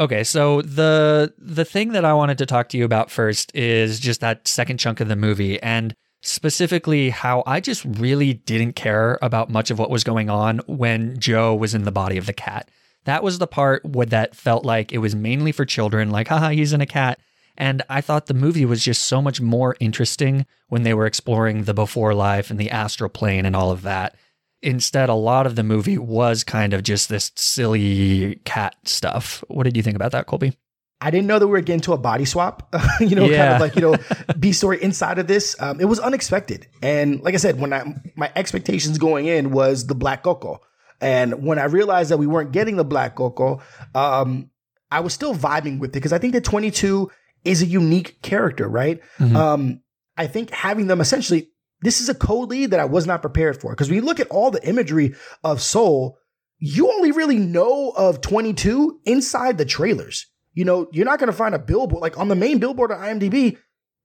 Okay, 0.00 0.24
so 0.24 0.62
the 0.62 1.34
the 1.36 1.66
thing 1.66 1.92
that 1.92 2.06
I 2.06 2.14
wanted 2.14 2.38
to 2.38 2.46
talk 2.46 2.70
to 2.70 2.78
you 2.78 2.86
about 2.86 3.10
first 3.10 3.54
is 3.54 4.00
just 4.00 4.22
that 4.22 4.48
second 4.48 4.78
chunk 4.78 4.98
of 5.00 5.08
the 5.08 5.16
movie 5.16 5.62
and 5.62 5.94
specifically 6.22 7.10
how 7.10 7.42
I 7.46 7.60
just 7.60 7.84
really 7.84 8.32
didn't 8.32 8.72
care 8.76 9.18
about 9.20 9.50
much 9.50 9.70
of 9.70 9.78
what 9.78 9.90
was 9.90 10.02
going 10.02 10.30
on 10.30 10.60
when 10.66 11.18
Joe 11.18 11.54
was 11.54 11.74
in 11.74 11.84
the 11.84 11.92
body 11.92 12.16
of 12.16 12.24
the 12.24 12.32
cat. 12.32 12.70
That 13.04 13.22
was 13.22 13.38
the 13.38 13.46
part 13.46 13.84
where 13.84 14.06
that 14.06 14.34
felt 14.34 14.64
like 14.64 14.90
it 14.90 14.98
was 14.98 15.14
mainly 15.14 15.52
for 15.52 15.66
children, 15.66 16.10
like, 16.10 16.28
haha, 16.28 16.48
he's 16.50 16.72
in 16.72 16.80
a 16.80 16.86
cat. 16.86 17.20
And 17.56 17.82
I 17.90 18.00
thought 18.00 18.26
the 18.26 18.34
movie 18.34 18.64
was 18.64 18.82
just 18.82 19.04
so 19.04 19.20
much 19.20 19.40
more 19.40 19.76
interesting 19.80 20.46
when 20.68 20.82
they 20.82 20.94
were 20.94 21.06
exploring 21.06 21.64
the 21.64 21.74
before 21.74 22.14
life 22.14 22.50
and 22.50 22.58
the 22.58 22.70
astral 22.70 23.10
plane 23.10 23.44
and 23.44 23.54
all 23.54 23.70
of 23.70 23.82
that. 23.82 24.14
Instead, 24.62 25.08
a 25.08 25.14
lot 25.14 25.46
of 25.46 25.56
the 25.56 25.62
movie 25.62 25.96
was 25.96 26.44
kind 26.44 26.74
of 26.74 26.82
just 26.82 27.08
this 27.08 27.32
silly 27.34 28.40
cat 28.44 28.76
stuff. 28.84 29.42
What 29.48 29.64
did 29.64 29.76
you 29.76 29.82
think 29.82 29.96
about 29.96 30.12
that, 30.12 30.26
Colby? 30.26 30.56
I 31.00 31.10
didn't 31.10 31.28
know 31.28 31.38
that 31.38 31.46
we 31.46 31.52
were 31.52 31.62
getting 31.62 31.80
to 31.82 31.94
a 31.94 31.98
body 31.98 32.26
swap, 32.26 32.74
you 33.00 33.16
know, 33.16 33.24
yeah. 33.24 33.36
kind 33.38 33.54
of 33.54 33.60
like, 33.60 33.74
you 33.74 33.80
know, 33.80 33.96
B 34.38 34.52
story 34.52 34.82
inside 34.82 35.18
of 35.18 35.26
this. 35.26 35.56
Um, 35.58 35.80
it 35.80 35.86
was 35.86 35.98
unexpected. 35.98 36.66
And 36.82 37.22
like 37.22 37.32
I 37.34 37.38
said, 37.38 37.58
when 37.58 37.72
I, 37.72 37.94
my 38.16 38.30
expectations 38.36 38.98
going 38.98 39.26
in 39.26 39.50
was 39.50 39.86
the 39.86 39.94
Black 39.94 40.22
Coco. 40.22 40.60
And 41.00 41.42
when 41.42 41.58
I 41.58 41.64
realized 41.64 42.10
that 42.10 42.18
we 42.18 42.26
weren't 42.26 42.52
getting 42.52 42.76
the 42.76 42.84
Black 42.84 43.14
Coco, 43.14 43.62
um, 43.94 44.50
I 44.90 45.00
was 45.00 45.14
still 45.14 45.34
vibing 45.34 45.78
with 45.78 45.90
it 45.90 45.94
because 45.94 46.12
I 46.12 46.18
think 46.18 46.34
that 46.34 46.44
22 46.44 47.10
is 47.44 47.62
a 47.62 47.66
unique 47.66 48.20
character, 48.20 48.68
right? 48.68 49.00
Mm-hmm. 49.18 49.36
Um, 49.36 49.80
I 50.18 50.26
think 50.26 50.50
having 50.50 50.88
them 50.88 51.00
essentially 51.00 51.48
this 51.82 52.00
is 52.00 52.08
a 52.08 52.14
code 52.14 52.50
lead 52.50 52.70
that 52.70 52.80
I 52.80 52.84
was 52.84 53.06
not 53.06 53.22
prepared 53.22 53.60
for. 53.60 53.72
Because 53.72 53.88
when 53.88 53.96
you 53.96 54.04
look 54.04 54.20
at 54.20 54.28
all 54.28 54.50
the 54.50 54.66
imagery 54.66 55.14
of 55.42 55.62
Soul, 55.62 56.18
you 56.58 56.90
only 56.92 57.10
really 57.10 57.38
know 57.38 57.90
of 57.96 58.20
22 58.20 59.00
inside 59.04 59.58
the 59.58 59.64
trailers. 59.64 60.26
You 60.52 60.64
know, 60.64 60.88
you're 60.92 61.06
not 61.06 61.18
going 61.18 61.30
to 61.30 61.36
find 61.36 61.54
a 61.54 61.58
billboard 61.58 62.02
like 62.02 62.18
on 62.18 62.28
the 62.28 62.34
main 62.34 62.58
billboard 62.58 62.92
on 62.92 62.98
IMDb. 62.98 63.56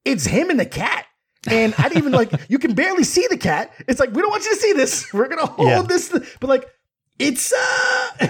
It's 0.06 0.26
him 0.26 0.50
and 0.50 0.60
the 0.60 0.66
cat. 0.66 1.06
And 1.48 1.76
I 1.78 1.84
didn't 1.84 1.98
even 1.98 2.12
like, 2.14 2.32
you 2.50 2.60
can 2.60 2.74
barely 2.74 3.04
see 3.04 3.28
the 3.30 3.38
cat. 3.38 3.74
It's 3.88 4.00
like, 4.00 4.12
we 4.14 4.22
don't 4.22 4.32
want 4.32 4.44
you 4.46 4.56
to 4.56 4.62
see 4.62 4.74
this. 4.74 5.06
We're 5.14 5.28
going 5.28 5.46
to 5.46 5.52
hold 5.52 5.68
yeah. 5.68 5.82
this. 5.82 6.10
But 6.40 6.50
like, 6.50 6.66
it's, 7.20 7.52
uh, 7.52 8.28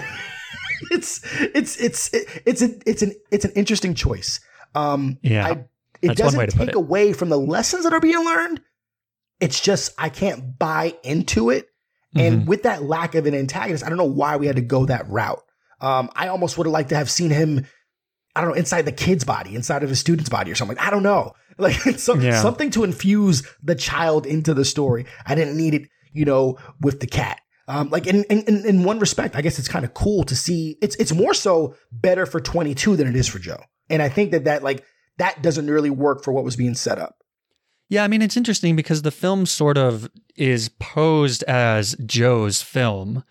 it's, 0.90 1.20
it's, 1.54 1.76
it's, 1.76 2.10
it's, 2.12 2.62
a, 2.62 2.88
it's 2.88 3.02
an, 3.02 3.14
it's 3.30 3.44
an 3.44 3.52
interesting 3.52 3.94
choice. 3.94 4.40
Um, 4.74 5.18
yeah. 5.22 5.46
I, 5.46 5.50
it 6.02 6.08
That's 6.08 6.20
doesn't 6.20 6.50
take 6.50 6.74
away 6.74 7.12
from 7.12 7.30
the 7.30 7.38
lessons 7.38 7.84
that 7.84 7.92
are 7.92 8.00
being 8.00 8.22
learned, 8.22 8.60
it's 9.40 9.60
just 9.60 9.92
I 9.98 10.08
can't 10.08 10.58
buy 10.58 10.94
into 11.02 11.50
it. 11.50 11.68
Mm-hmm. 12.14 12.20
And 12.20 12.48
with 12.48 12.62
that 12.62 12.82
lack 12.82 13.14
of 13.14 13.26
an 13.26 13.34
antagonist, 13.34 13.84
I 13.84 13.88
don't 13.88 13.98
know 13.98 14.04
why 14.04 14.36
we 14.36 14.46
had 14.46 14.56
to 14.56 14.62
go 14.62 14.86
that 14.86 15.08
route. 15.08 15.42
Um, 15.80 16.10
I 16.14 16.28
almost 16.28 16.56
would 16.56 16.66
have 16.66 16.72
liked 16.72 16.88
to 16.90 16.96
have 16.96 17.10
seen 17.10 17.30
him, 17.30 17.66
I 18.34 18.40
don't 18.40 18.50
know, 18.50 18.56
inside 18.56 18.82
the 18.82 18.92
kid's 18.92 19.24
body, 19.24 19.54
inside 19.54 19.82
of 19.82 19.90
his 19.90 20.00
student's 20.00 20.30
body 20.30 20.50
or 20.50 20.54
something. 20.54 20.78
I 20.78 20.90
don't 20.90 21.02
know. 21.02 21.34
Like 21.58 21.72
some, 21.96 22.20
yeah. 22.20 22.42
something 22.42 22.68
to 22.72 22.84
infuse 22.84 23.42
the 23.62 23.74
child 23.74 24.26
into 24.26 24.52
the 24.52 24.62
story. 24.62 25.06
I 25.24 25.34
didn't 25.34 25.56
need 25.56 25.72
it, 25.72 25.88
you 26.12 26.26
know, 26.26 26.58
with 26.82 27.00
the 27.00 27.06
cat. 27.06 27.40
Um, 27.66 27.88
like 27.88 28.06
in, 28.06 28.24
in, 28.24 28.66
in 28.66 28.84
one 28.84 28.98
respect, 28.98 29.34
I 29.34 29.40
guess 29.40 29.58
it's 29.58 29.66
kind 29.66 29.82
of 29.82 29.94
cool 29.94 30.24
to 30.24 30.36
see 30.36 30.76
it's, 30.82 30.96
it's 30.96 31.14
more 31.14 31.32
so 31.32 31.74
better 31.90 32.26
for 32.26 32.42
22 32.42 32.96
than 32.96 33.08
it 33.08 33.16
is 33.16 33.26
for 33.26 33.38
Joe. 33.38 33.62
And 33.88 34.02
I 34.02 34.10
think 34.10 34.32
that 34.32 34.44
that 34.44 34.62
like, 34.62 34.84
that 35.16 35.40
doesn't 35.40 35.70
really 35.70 35.88
work 35.88 36.22
for 36.22 36.30
what 36.30 36.44
was 36.44 36.56
being 36.56 36.74
set 36.74 36.98
up. 36.98 37.16
Yeah, 37.88 38.04
I 38.04 38.08
mean, 38.08 38.22
it's 38.22 38.36
interesting 38.36 38.74
because 38.74 39.02
the 39.02 39.10
film 39.10 39.46
sort 39.46 39.78
of 39.78 40.10
is 40.36 40.68
posed 40.68 41.42
as 41.44 41.94
Joe's 42.04 42.60
film, 42.60 43.22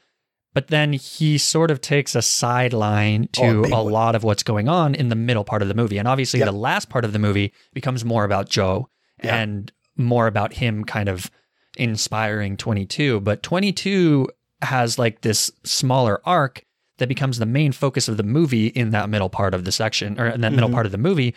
but 0.53 0.70
then 0.70 0.93
he 0.93 1.38
sort 1.38 1.72
of 1.72 1.82
takes 1.82 2.16
a 2.16 2.22
sideline 2.22 3.28
to 3.34 3.66
oh, 3.66 3.82
a, 3.82 3.84
lot 3.84 4.16
of 4.16 4.24
what's 4.24 4.43
going 4.43 4.70
on 4.70 4.95
in 4.95 5.10
the 5.10 5.16
middle 5.16 5.43
part 5.43 5.62
of 5.62 5.68
the 5.68 5.74
movie. 5.74 5.97
And 5.97 6.08
obviously, 6.08 6.39
yep. 6.39 6.47
the 6.47 6.53
last 6.53 6.89
part 6.89 7.03
of 7.03 7.12
the 7.12 7.20
movie 7.20 7.53
becomes 7.74 8.06
more 8.06 8.24
about 8.24 8.49
Joe 8.49 8.89
yep. 9.22 9.34
and 9.34 9.72
more 9.97 10.28
about 10.28 10.53
him 10.53 10.86
kind 10.86 11.10
of 11.10 11.30
inspiring 11.78 12.56
22. 12.56 13.20
But 13.20 13.43
22 13.43 14.30
has 14.62 14.97
like 14.97 15.22
this 15.22 15.51
smaller 15.66 16.22
arc 16.26 16.66
that 16.97 17.10
becomes 17.10 17.39
the 17.39 17.45
main 17.45 17.74
focus 17.74 18.08
of 18.08 18.16
the 18.16 18.24
movie 18.24 18.68
in 18.68 18.91
that 18.91 19.10
middle 19.10 19.30
part 19.30 19.53
of 19.53 19.66
the 19.66 19.72
section 19.72 20.20
or 20.20 20.28
in 20.28 20.39
that 20.39 20.47
mm-hmm. 20.47 20.56
middle 20.56 20.70
part 20.70 20.86
of 20.86 20.93
the 20.93 20.97
movie 20.97 21.36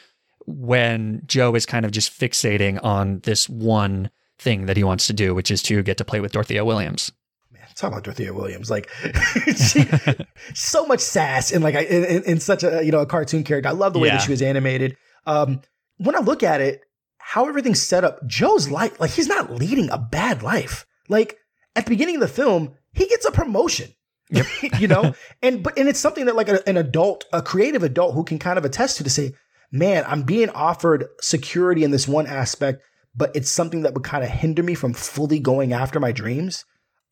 when 0.49 1.23
Joe 1.27 1.55
is 1.55 1.67
kind 1.67 1.85
of 1.85 1.91
just 1.91 2.19
fixating 2.19 2.83
on 2.83 3.21
this 3.21 3.49
one 3.49 4.11
thing 4.39 4.67
that 4.67 4.77
he 4.77 4.85
wants 4.85 5.07
to 5.09 5.13
do, 5.13 5.35
which 5.35 5.51
is 5.51 5.63
to 5.65 5.83
get 5.83 5.99
to 5.99 6.05
play 6.05 6.21
with 6.21 6.33
Dorothea 6.33 6.65
Williams. 6.65 7.13
Man, 7.53 7.63
talk 7.75 7.93
about 7.93 8.05
Dorothea 8.05 8.33
Williams, 8.33 8.71
like 8.71 8.89
she, 9.57 9.87
so 10.55 10.87
much 10.87 11.01
sass 11.01 11.53
and 11.53 11.63
like 11.63 11.75
in, 11.75 12.23
in, 12.25 12.41
such 12.41 12.63
a 12.63 12.83
you 12.85 12.91
know 12.91 13.01
a 13.01 13.07
cartoon 13.07 13.45
character. 13.45 13.69
I 13.69 13.73
love 13.73 13.93
the 13.93 13.99
way 13.99 14.09
yeah. 14.09 14.17
that 14.17 14.23
she 14.23 14.31
was 14.31 14.43
animated. 14.43 14.97
Um, 15.27 15.61
when 15.99 16.17
I 16.17 16.21
look 16.21 16.43
at 16.43 16.61
it, 16.61 16.83
how 17.19 17.47
everything's 17.47 17.83
set 17.83 18.05
up, 18.05 18.27
Joe's 18.27 18.71
life, 18.71 18.99
like 18.99 19.11
he's 19.11 19.29
not 19.29 19.53
leading 19.53 19.91
a 19.91 19.99
bad 19.99 20.43
life. 20.43 20.87
Like 21.09 21.37
at 21.77 21.85
the 21.85 21.91
beginning 21.91 22.17
of 22.17 22.21
the 22.23 22.29
film, 22.29 22.75
he 22.95 23.07
gets 23.07 23.27
a 23.27 23.31
promotion. 23.31 23.93
Yep. 24.31 24.47
you 24.79 24.89
know, 24.89 25.15
and 25.43 25.63
but 25.63 25.79
and 25.79 25.89
it's 25.89 26.01
something 26.01 26.27
that 26.27 26.37
like 26.37 26.49
a, 26.49 26.67
an 26.69 26.77
adult, 26.77 27.25
a 27.33 27.43
creative 27.43 27.83
adult 27.83 28.15
who 28.15 28.25
can 28.25 28.39
kind 28.39 28.59
of 28.59 28.65
attest 28.65 28.97
to 28.99 29.05
to 29.05 29.11
say, 29.11 29.33
man, 29.71 30.05
I'm 30.07 30.23
being 30.23 30.51
offered 30.51 31.07
security 31.21 31.85
in 31.85 31.91
this 31.91 32.09
one 32.09 32.27
aspect, 32.27 32.83
but 33.15 33.35
it's 33.35 33.51
something 33.51 33.83
that 33.83 33.95
would 33.95 34.05
kind 34.05 34.25
of 34.25 34.31
hinder 34.31 34.63
me 34.63 34.75
from 34.75 34.93
fully 34.95 35.39
going 35.39 35.73
after 35.73 36.01
my 36.01 36.13
dreams. 36.13 36.65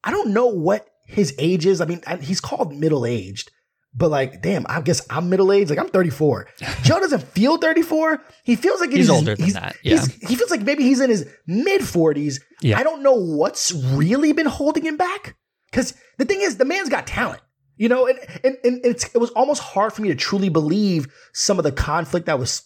I 0.05 0.11
don't 0.11 0.33
know 0.33 0.47
what 0.47 0.87
his 1.07 1.35
age 1.39 1.67
is. 1.67 1.81
I 1.81 1.87
mean, 1.87 2.03
he's 2.21 2.41
called 2.41 2.75
middle 2.75 3.05
aged, 3.07 3.51
but 3.95 4.11
like, 4.11 4.43
damn, 4.43 4.67
I 4.69 4.81
guess 4.81 5.05
I'm 5.11 5.29
middle 5.31 5.53
aged. 5.53 5.71
Like 5.71 5.79
I'm 5.79 5.89
34. 5.89 6.49
Joe 6.83 7.01
doesn't 7.01 7.23
feel 7.23 7.57
34. 7.57 8.23
He 8.45 8.57
feels 8.57 8.81
like 8.81 8.91
he's, 8.91 8.99
he's 8.99 9.11
older 9.11 9.35
than 9.35 9.51
that. 9.51 9.77
Yeah. 9.83 10.05
he 10.27 10.37
feels 10.37 10.51
like 10.51 10.63
maybe 10.63 10.85
he's 10.85 11.01
in 11.01 11.11
his 11.11 11.29
mid 11.47 11.81
40s. 11.81 12.41
Yeah. 12.61 12.79
I 12.79 12.83
don't 12.83 13.03
know 13.03 13.15
what's 13.15 13.73
really 13.73 14.33
been 14.33 14.47
holding 14.47 14.85
him 14.85 14.97
back. 14.97 15.37
Because 15.71 15.95
the 16.19 16.25
thing 16.25 16.41
is, 16.41 16.57
the 16.57 16.65
man's 16.65 16.89
got 16.89 17.07
talent. 17.07 17.43
You 17.77 17.89
know, 17.89 18.07
and, 18.07 18.19
and, 18.43 18.57
and 18.65 18.85
it 18.85 19.19
was 19.19 19.31
almost 19.31 19.63
hard 19.63 19.93
for 19.93 20.03
me 20.03 20.09
to 20.09 20.15
truly 20.15 20.49
believe 20.49 21.09
some 21.33 21.59
of 21.59 21.65
the 21.65 21.73
conflict 21.73 22.27
that 22.27 22.39
was 22.39 22.63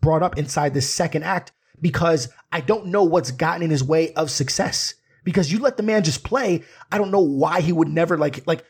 brought 0.00 0.22
up 0.22 0.38
inside 0.38 0.72
this 0.72 0.88
second 0.88 1.24
act 1.24 1.52
because 1.80 2.28
I 2.50 2.60
don't 2.60 2.86
know 2.86 3.04
what's 3.04 3.30
gotten 3.30 3.62
in 3.62 3.70
his 3.70 3.84
way 3.84 4.12
of 4.14 4.30
success. 4.30 4.94
Because 5.22 5.50
you 5.50 5.58
let 5.58 5.76
the 5.76 5.82
man 5.82 6.04
just 6.04 6.22
play, 6.22 6.62
I 6.92 6.98
don't 6.98 7.10
know 7.10 7.20
why 7.20 7.60
he 7.60 7.72
would 7.72 7.88
never 7.88 8.18
like 8.18 8.46
like 8.46 8.64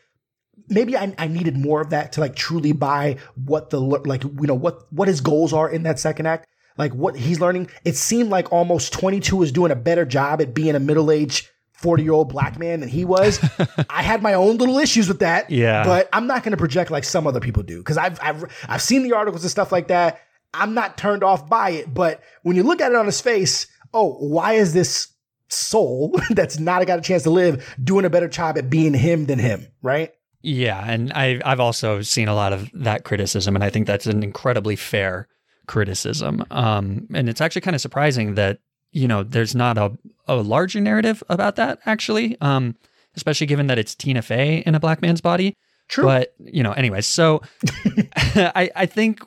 maybe 0.69 0.97
I, 0.97 1.13
I 1.17 1.27
needed 1.27 1.57
more 1.57 1.81
of 1.81 1.89
that 1.91 2.13
to 2.13 2.21
like 2.21 2.35
truly 2.35 2.71
buy 2.71 3.17
what 3.35 3.69
the 3.69 3.79
like 3.79 4.23
you 4.23 4.47
know 4.47 4.55
what 4.55 4.91
what 4.91 5.07
his 5.07 5.21
goals 5.21 5.53
are 5.53 5.69
in 5.69 5.83
that 5.83 5.99
second 5.99 6.27
act 6.27 6.47
like 6.77 6.93
what 6.93 7.15
he's 7.15 7.39
learning 7.39 7.69
it 7.83 7.95
seemed 7.95 8.29
like 8.29 8.51
almost 8.51 8.93
22 8.93 9.35
was 9.35 9.51
doing 9.51 9.71
a 9.71 9.75
better 9.75 10.05
job 10.05 10.41
at 10.41 10.53
being 10.53 10.75
a 10.75 10.79
middle-aged 10.79 11.49
40 11.77 12.03
year 12.03 12.13
old 12.13 12.29
black 12.29 12.57
man 12.57 12.79
than 12.79 12.89
he 12.89 13.05
was. 13.05 13.39
I 13.89 14.03
had 14.03 14.21
my 14.21 14.33
own 14.33 14.57
little 14.57 14.77
issues 14.77 15.07
with 15.07 15.19
that 15.19 15.49
yeah. 15.49 15.83
but 15.83 16.09
i'm 16.13 16.27
not 16.27 16.43
going 16.43 16.51
to 16.51 16.57
project 16.57 16.91
like 16.91 17.03
some 17.03 17.27
other 17.27 17.39
people 17.39 17.63
do 17.63 17.79
because 17.79 17.97
I've, 17.97 18.19
I've 18.21 18.45
i've 18.67 18.81
seen 18.81 19.03
the 19.03 19.13
articles 19.13 19.43
and 19.43 19.51
stuff 19.51 19.71
like 19.71 19.87
that. 19.87 20.21
I'm 20.53 20.73
not 20.73 20.97
turned 20.97 21.23
off 21.23 21.49
by 21.49 21.71
it 21.71 21.93
but 21.93 22.21
when 22.43 22.55
you 22.55 22.63
look 22.63 22.81
at 22.81 22.91
it 22.91 22.95
on 22.95 23.05
his 23.05 23.21
face 23.21 23.67
oh 23.93 24.13
why 24.19 24.53
is 24.53 24.73
this 24.73 25.09
soul 25.49 26.17
that's 26.31 26.59
not 26.59 26.85
got 26.87 26.99
a 26.99 27.01
chance 27.01 27.23
to 27.23 27.29
live 27.29 27.75
doing 27.83 28.05
a 28.05 28.09
better 28.09 28.27
job 28.27 28.57
at 28.57 28.69
being 28.69 28.93
him 28.93 29.25
than 29.25 29.39
him 29.39 29.67
right? 29.81 30.13
Yeah, 30.45 30.83
and 30.85 31.11
I 31.13 31.41
I've 31.43 31.59
also 31.59 32.03
seen 32.03 32.27
a 32.27 32.35
lot 32.35 32.53
of 32.53 32.69
that 32.75 33.03
criticism, 33.03 33.55
and 33.55 33.63
I 33.63 33.71
think 33.71 33.87
that's 33.87 34.05
an 34.05 34.21
incredibly 34.21 34.75
fair 34.75 35.27
criticism. 35.65 36.45
Um, 36.51 37.07
and 37.15 37.27
it's 37.27 37.41
actually 37.41 37.61
kind 37.61 37.73
of 37.73 37.81
surprising 37.81 38.35
that 38.35 38.59
you 38.91 39.07
know 39.07 39.23
there's 39.23 39.55
not 39.55 39.79
a 39.79 39.97
a 40.27 40.35
larger 40.35 40.81
narrative 40.81 41.23
about 41.29 41.55
that 41.55 41.79
actually, 41.85 42.37
um, 42.41 42.75
especially 43.15 43.47
given 43.47 43.67
that 43.67 43.77
it's 43.77 43.95
Tina 43.95 44.21
Fey 44.21 44.63
in 44.65 44.75
a 44.75 44.79
black 44.79 45.01
man's 45.01 45.21
body. 45.21 45.55
True. 45.87 46.05
But 46.05 46.33
you 46.39 46.63
know, 46.63 46.71
anyways, 46.71 47.05
so 47.05 47.41
I 48.15 48.69
I 48.75 48.85
think 48.85 49.21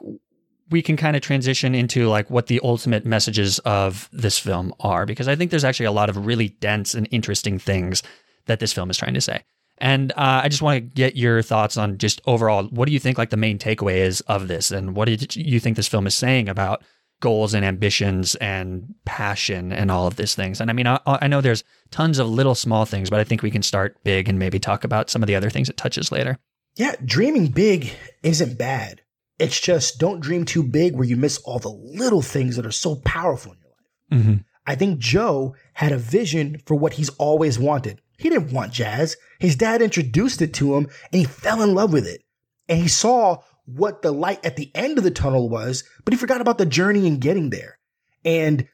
we 0.70 0.82
can 0.82 0.96
kind 0.96 1.16
of 1.16 1.22
transition 1.22 1.74
into 1.74 2.08
like 2.08 2.28
what 2.30 2.46
the 2.46 2.60
ultimate 2.62 3.06
messages 3.06 3.58
of 3.60 4.08
this 4.12 4.38
film 4.38 4.74
are 4.80 5.06
because 5.06 5.28
I 5.28 5.34
think 5.34 5.50
there's 5.50 5.64
actually 5.64 5.86
a 5.86 5.92
lot 5.92 6.10
of 6.10 6.26
really 6.26 6.48
dense 6.48 6.94
and 6.94 7.08
interesting 7.10 7.58
things 7.58 8.02
that 8.46 8.60
this 8.60 8.72
film 8.72 8.90
is 8.90 8.98
trying 8.98 9.14
to 9.14 9.20
say. 9.20 9.42
And 9.80 10.12
uh, 10.12 10.42
I 10.42 10.48
just 10.48 10.60
want 10.60 10.76
to 10.76 10.80
get 10.80 11.16
your 11.16 11.40
thoughts 11.40 11.76
on 11.76 11.98
just 11.98 12.20
overall, 12.26 12.64
what 12.64 12.86
do 12.86 12.92
you 12.92 12.98
think 12.98 13.16
like 13.16 13.30
the 13.30 13.36
main 13.36 13.58
takeaway 13.58 13.98
is 13.98 14.20
of 14.22 14.48
this, 14.48 14.72
and 14.72 14.96
what 14.96 15.06
did 15.06 15.36
you 15.36 15.60
think 15.60 15.76
this 15.76 15.88
film 15.88 16.06
is 16.06 16.14
saying 16.14 16.48
about 16.48 16.82
goals 17.20 17.54
and 17.54 17.64
ambitions 17.64 18.34
and 18.36 18.94
passion 19.04 19.72
and 19.72 19.90
all 19.90 20.06
of 20.06 20.16
these 20.16 20.34
things? 20.34 20.60
And 20.60 20.70
I 20.70 20.72
mean, 20.72 20.86
I, 20.86 21.00
I 21.06 21.26
know 21.28 21.40
there's 21.40 21.64
tons 21.90 22.18
of 22.18 22.28
little 22.28 22.54
small 22.54 22.84
things, 22.84 23.10
but 23.10 23.20
I 23.20 23.24
think 23.24 23.42
we 23.42 23.50
can 23.50 23.62
start 23.62 23.96
big 24.04 24.28
and 24.28 24.38
maybe 24.38 24.58
talk 24.58 24.84
about 24.84 25.10
some 25.10 25.22
of 25.22 25.26
the 25.26 25.34
other 25.34 25.50
things 25.50 25.68
it 25.68 25.76
touches 25.76 26.12
later. 26.12 26.38
Yeah, 26.76 26.94
dreaming 27.04 27.48
big 27.48 27.92
isn't 28.22 28.58
bad. 28.58 29.02
It's 29.38 29.60
just 29.60 29.98
don't 29.98 30.20
dream 30.20 30.44
too 30.44 30.62
big 30.62 30.94
where 30.94 31.06
you 31.06 31.16
miss 31.16 31.38
all 31.38 31.58
the 31.58 31.68
little 31.68 32.22
things 32.22 32.56
that 32.56 32.66
are 32.66 32.72
so 32.72 32.96
powerful 33.04 33.52
in 33.52 33.58
your 33.58 33.70
life. 33.70 34.24
Mm-hmm. 34.24 34.42
I 34.66 34.74
think 34.74 34.98
Joe 34.98 35.54
had 35.74 35.92
a 35.92 35.98
vision 35.98 36.60
for 36.66 36.74
what 36.74 36.94
he's 36.94 37.08
always 37.10 37.58
wanted. 37.58 38.00
He 38.18 38.28
didn't 38.28 38.52
want 38.52 38.72
jazz. 38.72 39.16
His 39.38 39.56
dad 39.56 39.80
introduced 39.80 40.42
it 40.42 40.52
to 40.54 40.76
him 40.76 40.88
and 41.12 41.20
he 41.20 41.24
fell 41.24 41.62
in 41.62 41.74
love 41.74 41.92
with 41.92 42.06
it. 42.06 42.22
And 42.68 42.78
he 42.80 42.88
saw 42.88 43.38
what 43.74 44.02
the 44.02 44.12
light 44.12 44.44
at 44.44 44.56
the 44.56 44.70
end 44.74 44.98
of 44.98 45.04
the 45.04 45.10
tunnel 45.10 45.48
was, 45.48 45.84
but 46.04 46.14
he 46.14 46.18
forgot 46.18 46.40
about 46.40 46.58
the 46.58 46.66
journey 46.66 47.06
in 47.06 47.18
getting 47.18 47.50
there. 47.50 47.78
And 48.24 48.66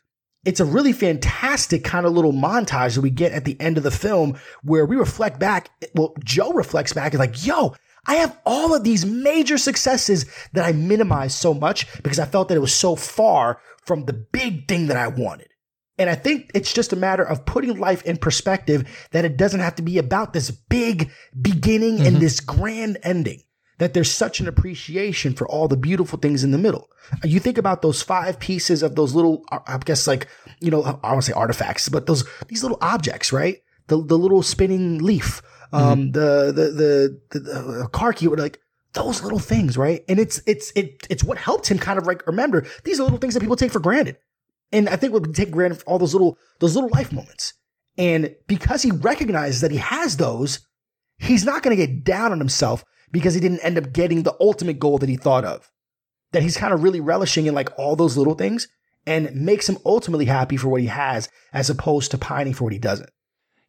it's 0.45 0.61
a 0.61 0.64
really 0.64 0.92
fantastic 0.92 1.84
kind 1.84 2.07
of 2.07 2.12
little 2.12 2.32
montage 2.32 2.95
that 2.95 3.01
we 3.01 3.11
get 3.11 3.32
at 3.32 3.45
the 3.45 3.61
end 3.61 3.76
of 3.76 3.82
the 3.82 3.90
film 3.90 4.38
where 4.62 4.86
we 4.86 4.97
reflect 4.97 5.40
back. 5.40 5.70
Well, 5.95 6.14
Joe 6.22 6.53
reflects 6.53 6.92
back 6.92 7.12
and 7.12 7.20
like, 7.20 7.47
yo, 7.47 7.74
I 8.07 8.16
have 8.16 8.38
all 8.45 8.74
of 8.74 8.84
these 8.84 9.07
major 9.07 9.57
successes 9.57 10.26
that 10.53 10.64
I 10.64 10.72
minimized 10.72 11.38
so 11.38 11.55
much 11.55 11.90
because 12.03 12.18
I 12.18 12.26
felt 12.26 12.49
that 12.49 12.57
it 12.57 12.61
was 12.61 12.74
so 12.74 12.97
far 12.97 13.61
from 13.84 14.05
the 14.05 14.12
big 14.12 14.68
thing 14.68 14.88
that 14.88 14.97
I 14.97 15.09
wanted. 15.09 15.49
And 15.97 16.11
I 16.11 16.14
think 16.14 16.51
it's 16.55 16.72
just 16.72 16.92
a 16.92 16.97
matter 16.97 17.22
of 17.22 17.47
putting 17.47 17.78
life 17.78 18.03
in 18.03 18.16
perspective 18.16 19.09
that 19.12 19.24
it 19.24 19.36
doesn't 19.36 19.61
have 19.61 19.76
to 19.76 19.82
be 19.82 19.99
about 19.99 20.32
this 20.32 20.51
big 20.51 21.11
beginning 21.40 21.99
mm-hmm. 21.99 22.07
and 22.07 22.16
this 22.16 22.40
grand 22.40 22.99
ending. 23.03 23.42
That 23.79 23.93
there's 23.93 24.11
such 24.11 24.39
an 24.41 24.47
appreciation 24.47 25.35
for 25.35 25.49
all 25.49 25.66
the 25.66 25.77
beautiful 25.77 26.18
things 26.18 26.45
in 26.45 26.53
the 26.53 26.59
middle. 26.59 26.89
You 27.25 27.41
think 27.41 27.59
about 27.59 27.83
those 27.83 28.03
five 28.03 28.39
pieces 28.39 28.83
of 28.83 28.95
those 28.95 29.14
little, 29.14 29.45
I 29.51 29.79
guess 29.85 30.07
like, 30.07 30.29
you 30.61 30.70
know, 30.70 30.83
I 30.83 31.12
want 31.12 31.25
to 31.25 31.31
say 31.31 31.33
artifacts, 31.33 31.89
but 31.89 32.07
those, 32.07 32.25
these 32.47 32.62
little 32.62 32.79
objects, 32.81 33.33
right? 33.33 33.59
The, 33.89 34.03
the 34.03 34.16
little 34.16 34.43
spinning 34.43 34.99
leaf, 34.99 35.43
um, 35.72 35.83
mm-hmm. 35.83 36.12
the, 36.12 36.53
the, 36.53 36.70
the, 37.33 37.41
the, 37.41 37.62
the 37.81 37.89
car 37.93 38.12
key, 38.12 38.29
like, 38.29 38.61
those 38.93 39.22
little 39.22 39.41
things, 39.41 39.77
right? 39.77 40.05
And 40.09 40.20
it's, 40.20 40.41
it's, 40.47 40.72
it, 40.77 41.07
it's 41.11 41.25
what 41.25 41.37
helped 41.37 41.68
him 41.68 41.79
kind 41.79 41.99
of 41.99 42.07
like 42.07 42.27
remember 42.27 42.64
these 42.85 43.01
are 43.01 43.03
little 43.03 43.18
things 43.18 43.35
that 43.35 43.41
people 43.41 43.57
take 43.57 43.72
for 43.72 43.81
granted. 43.81 44.16
And 44.72 44.89
I 44.89 44.97
think 44.97 45.12
we 45.12 45.20
take 45.33 45.51
granted 45.51 45.83
all 45.87 45.99
those 45.99 46.14
little 46.14 46.39
those 46.59 46.75
little 46.75 46.91
life 46.91 47.12
moments. 47.12 47.55
And 47.99 48.35
because 48.47 48.83
he 48.83 48.91
recognizes 48.91 49.61
that 49.61 49.70
he 49.70 49.77
has 49.77 50.16
those, 50.16 50.66
he's 51.18 51.45
not 51.45 51.62
going 51.62 51.77
to 51.77 51.87
get 51.87 52.05
down 52.05 52.33
on 52.33 52.39
himself 52.39 52.85
because 53.15 53.33
he 53.33 53.41
didn't 53.41 53.61
end 53.61 53.79
up 53.79 53.93
getting 53.93 54.25
the 54.25 54.35
ultimate 54.41 54.81
goal 54.81 54.99
that 54.99 55.09
he 55.09 55.17
thought 55.17 55.45
of. 55.45 55.71
That 56.33 56.43
he's 56.43 56.57
kind 56.57 56.75
of 56.75 56.83
really 56.83 57.01
relishing 57.01 57.47
in 57.47 57.55
like 57.55 57.71
all 57.79 57.95
those 57.95 58.17
little 58.17 58.35
things 58.35 58.67
and 59.07 59.33
makes 59.33 59.69
him 59.69 59.79
ultimately 59.87 60.25
happy 60.25 60.57
for 60.57 60.69
what 60.69 60.81
he 60.81 60.89
has 60.89 61.29
as 61.53 61.71
opposed 61.71 62.11
to 62.11 62.19
pining 62.19 62.55
for 62.55 62.65
what 62.65 62.73
he 62.73 62.79
doesn't. 62.79 63.11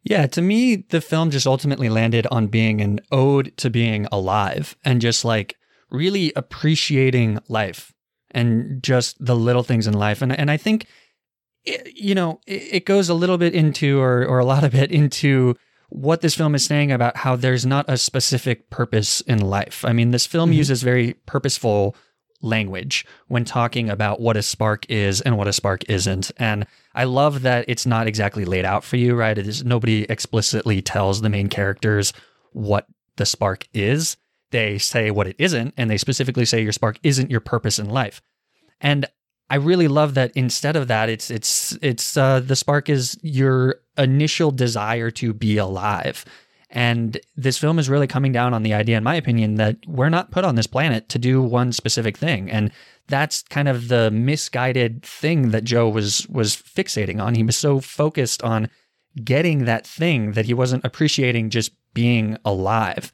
Yeah, 0.02 0.26
to 0.26 0.42
me, 0.42 0.84
the 0.88 1.00
film 1.00 1.30
just 1.30 1.46
ultimately 1.46 1.88
landed 1.88 2.26
on 2.30 2.48
being 2.48 2.80
an 2.80 3.00
ode 3.12 3.56
to 3.58 3.70
being 3.70 4.08
alive 4.10 4.76
and 4.84 5.00
just 5.00 5.24
like 5.24 5.54
really 5.90 6.32
appreciating 6.34 7.38
life 7.48 7.92
and 8.32 8.82
just 8.82 9.24
the 9.24 9.36
little 9.36 9.62
things 9.62 9.86
in 9.86 9.94
life. 9.94 10.22
And 10.22 10.36
and 10.36 10.50
I 10.50 10.56
think 10.56 10.86
it, 11.64 11.96
you 11.96 12.16
know 12.16 12.40
it, 12.46 12.62
it 12.72 12.84
goes 12.84 13.08
a 13.08 13.14
little 13.14 13.38
bit 13.38 13.54
into 13.54 14.00
or 14.00 14.26
or 14.26 14.40
a 14.40 14.44
lot 14.44 14.64
of 14.64 14.74
it 14.74 14.90
into 14.90 15.54
what 15.88 16.20
this 16.20 16.34
film 16.34 16.54
is 16.54 16.64
saying 16.64 16.92
about 16.92 17.18
how 17.18 17.36
there's 17.36 17.64
not 17.64 17.84
a 17.88 17.96
specific 17.96 18.70
purpose 18.70 19.20
in 19.22 19.40
life. 19.40 19.84
I 19.84 19.92
mean, 19.92 20.10
this 20.10 20.26
film 20.26 20.50
mm-hmm. 20.50 20.58
uses 20.58 20.82
very 20.82 21.14
purposeful 21.26 21.96
language 22.42 23.06
when 23.28 23.44
talking 23.44 23.88
about 23.88 24.20
what 24.20 24.36
a 24.36 24.42
spark 24.42 24.84
is 24.90 25.20
and 25.20 25.38
what 25.38 25.48
a 25.48 25.52
spark 25.52 25.88
isn't. 25.88 26.30
And 26.36 26.66
I 26.94 27.04
love 27.04 27.42
that 27.42 27.64
it's 27.68 27.86
not 27.86 28.06
exactly 28.06 28.44
laid 28.44 28.64
out 28.64 28.84
for 28.84 28.96
you, 28.96 29.14
right? 29.14 29.36
It 29.36 29.46
is 29.46 29.64
nobody 29.64 30.04
explicitly 30.04 30.82
tells 30.82 31.20
the 31.20 31.30
main 31.30 31.48
characters 31.48 32.12
what 32.52 32.86
the 33.16 33.26
spark 33.26 33.66
is 33.72 34.16
they 34.50 34.78
say 34.78 35.10
what 35.10 35.26
it 35.26 35.36
isn't, 35.38 35.74
and 35.76 35.90
they 35.90 35.98
specifically 35.98 36.44
say 36.44 36.62
your 36.62 36.72
spark 36.72 36.98
isn't 37.02 37.30
your 37.30 37.40
purpose 37.40 37.78
in 37.78 37.88
life. 37.88 38.22
And 38.80 39.06
I 39.50 39.56
really 39.56 39.88
love 39.88 40.14
that 40.14 40.32
instead 40.34 40.76
of 40.76 40.88
that, 40.88 41.08
it's 41.08 41.30
it's 41.30 41.76
it's 41.82 42.16
uh, 42.16 42.40
the 42.40 42.56
spark 42.56 42.88
is 42.88 43.18
your 43.22 43.76
initial 43.98 44.50
desire 44.50 45.10
to 45.12 45.32
be 45.32 45.56
alive. 45.56 46.24
And 46.70 47.18
this 47.36 47.58
film 47.58 47.78
is 47.78 47.88
really 47.88 48.06
coming 48.06 48.32
down 48.32 48.52
on 48.52 48.62
the 48.62 48.74
idea, 48.74 48.98
in 48.98 49.04
my 49.04 49.14
opinion, 49.14 49.54
that 49.54 49.76
we're 49.86 50.08
not 50.08 50.30
put 50.30 50.44
on 50.44 50.56
this 50.56 50.66
planet 50.66 51.08
to 51.10 51.18
do 51.18 51.40
one 51.40 51.72
specific 51.72 52.18
thing. 52.18 52.50
And 52.50 52.72
that's 53.08 53.42
kind 53.42 53.68
of 53.68 53.88
the 53.88 54.10
misguided 54.10 55.02
thing 55.02 55.50
that 55.50 55.64
Joe 55.64 55.88
was 55.88 56.26
was 56.28 56.56
fixating 56.56 57.22
on. 57.22 57.34
He 57.34 57.44
was 57.44 57.56
so 57.56 57.80
focused 57.80 58.42
on 58.42 58.68
getting 59.22 59.64
that 59.64 59.86
thing 59.86 60.32
that 60.32 60.46
he 60.46 60.54
wasn't 60.54 60.84
appreciating 60.84 61.50
just 61.50 61.72
being 61.94 62.36
alive. 62.44 63.12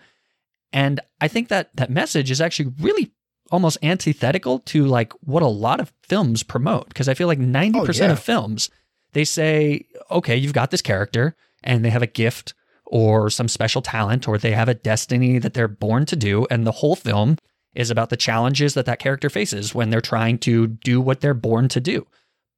And 0.72 1.00
I 1.20 1.28
think 1.28 1.48
that 1.48 1.70
that 1.76 1.90
message 1.90 2.30
is 2.30 2.40
actually 2.40 2.72
really 2.80 3.12
almost 3.50 3.76
antithetical 3.82 4.60
to 4.60 4.86
like 4.86 5.12
what 5.20 5.42
a 5.42 5.46
lot 5.46 5.78
of 5.78 5.92
films 6.02 6.42
promote 6.42 6.88
because 6.88 7.08
I 7.08 7.14
feel 7.14 7.28
like 7.28 7.38
90% 7.38 7.76
oh, 7.76 8.04
yeah. 8.06 8.12
of 8.12 8.18
films 8.18 8.70
they 9.12 9.24
say 9.24 9.86
okay, 10.10 10.36
you've 10.36 10.52
got 10.52 10.70
this 10.70 10.82
character 10.82 11.34
and 11.64 11.84
they 11.84 11.90
have 11.90 12.02
a 12.02 12.06
gift 12.06 12.54
or 12.84 13.30
some 13.30 13.48
special 13.48 13.80
talent 13.80 14.28
or 14.28 14.36
they 14.36 14.52
have 14.52 14.68
a 14.68 14.74
destiny 14.74 15.38
that 15.38 15.54
they're 15.54 15.68
born 15.68 16.04
to 16.06 16.16
do 16.16 16.46
and 16.50 16.66
the 16.66 16.72
whole 16.72 16.96
film 16.96 17.36
is 17.74 17.90
about 17.90 18.10
the 18.10 18.16
challenges 18.16 18.74
that 18.74 18.84
that 18.84 18.98
character 18.98 19.30
faces 19.30 19.74
when 19.74 19.88
they're 19.88 20.00
trying 20.00 20.38
to 20.38 20.66
do 20.66 21.00
what 21.00 21.20
they're 21.20 21.32
born 21.32 21.68
to 21.68 21.80
do. 21.80 22.06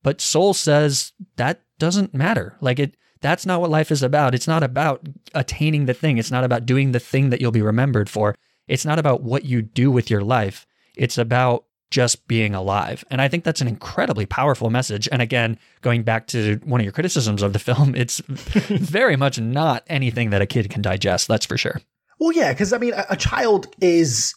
But 0.03 0.21
Soul 0.21 0.55
says 0.55 1.13
that 1.37 1.63
doesn't 1.79 2.15
matter. 2.15 2.57
Like 2.61 2.79
it 2.79 2.97
that's 3.21 3.47
not 3.47 3.61
what 3.61 3.71
life 3.71 3.91
is 3.91 4.03
about. 4.03 4.35
It's 4.35 4.49
not 4.49 4.63
about 4.63 5.09
attaining 5.35 5.87
the 5.87 5.95
thing. 5.95 6.19
It's 6.19 6.31
not 6.31 6.45
about 6.45 6.67
doing 6.67 6.93
the 6.93 7.01
thing 7.01 7.31
that 7.31 7.41
you'll 7.41 7.53
be 7.53 7.63
remembered 7.63 8.11
for. 8.11 8.35
It's 8.69 8.85
not 8.85 8.99
about 8.99 9.23
what 9.23 9.47
you 9.47 9.63
do 9.63 9.91
with 9.91 10.11
your 10.11 10.21
life. 10.21 10.67
It's 10.95 11.17
about 11.17 11.65
just 11.95 12.27
being 12.27 12.57
alive. 12.57 13.05
And 13.09 13.21
I 13.23 13.29
think 13.29 13.45
that's 13.45 13.61
an 13.61 13.69
incredibly 13.69 14.27
powerful 14.27 14.69
message. 14.69 15.09
And 15.13 15.23
again, 15.23 15.57
going 15.81 16.03
back 16.03 16.27
to 16.29 16.57
one 16.65 16.81
of 16.81 16.85
your 16.85 16.93
criticisms 16.93 17.41
of 17.41 17.53
the 17.53 17.61
film, 17.61 17.95
it's 18.03 18.19
very 18.27 19.15
much 19.15 19.39
not 19.39 19.85
anything 19.87 20.31
that 20.31 20.43
a 20.43 20.47
kid 20.47 20.69
can 20.71 20.83
digest, 20.83 21.29
that's 21.29 21.47
for 21.47 21.57
sure. 21.57 21.81
Well, 22.19 22.33
yeah, 22.33 22.53
because 22.53 22.73
I 22.73 22.79
mean, 22.79 22.95
a, 22.95 23.07
a 23.11 23.17
child 23.17 23.69
is 23.81 24.35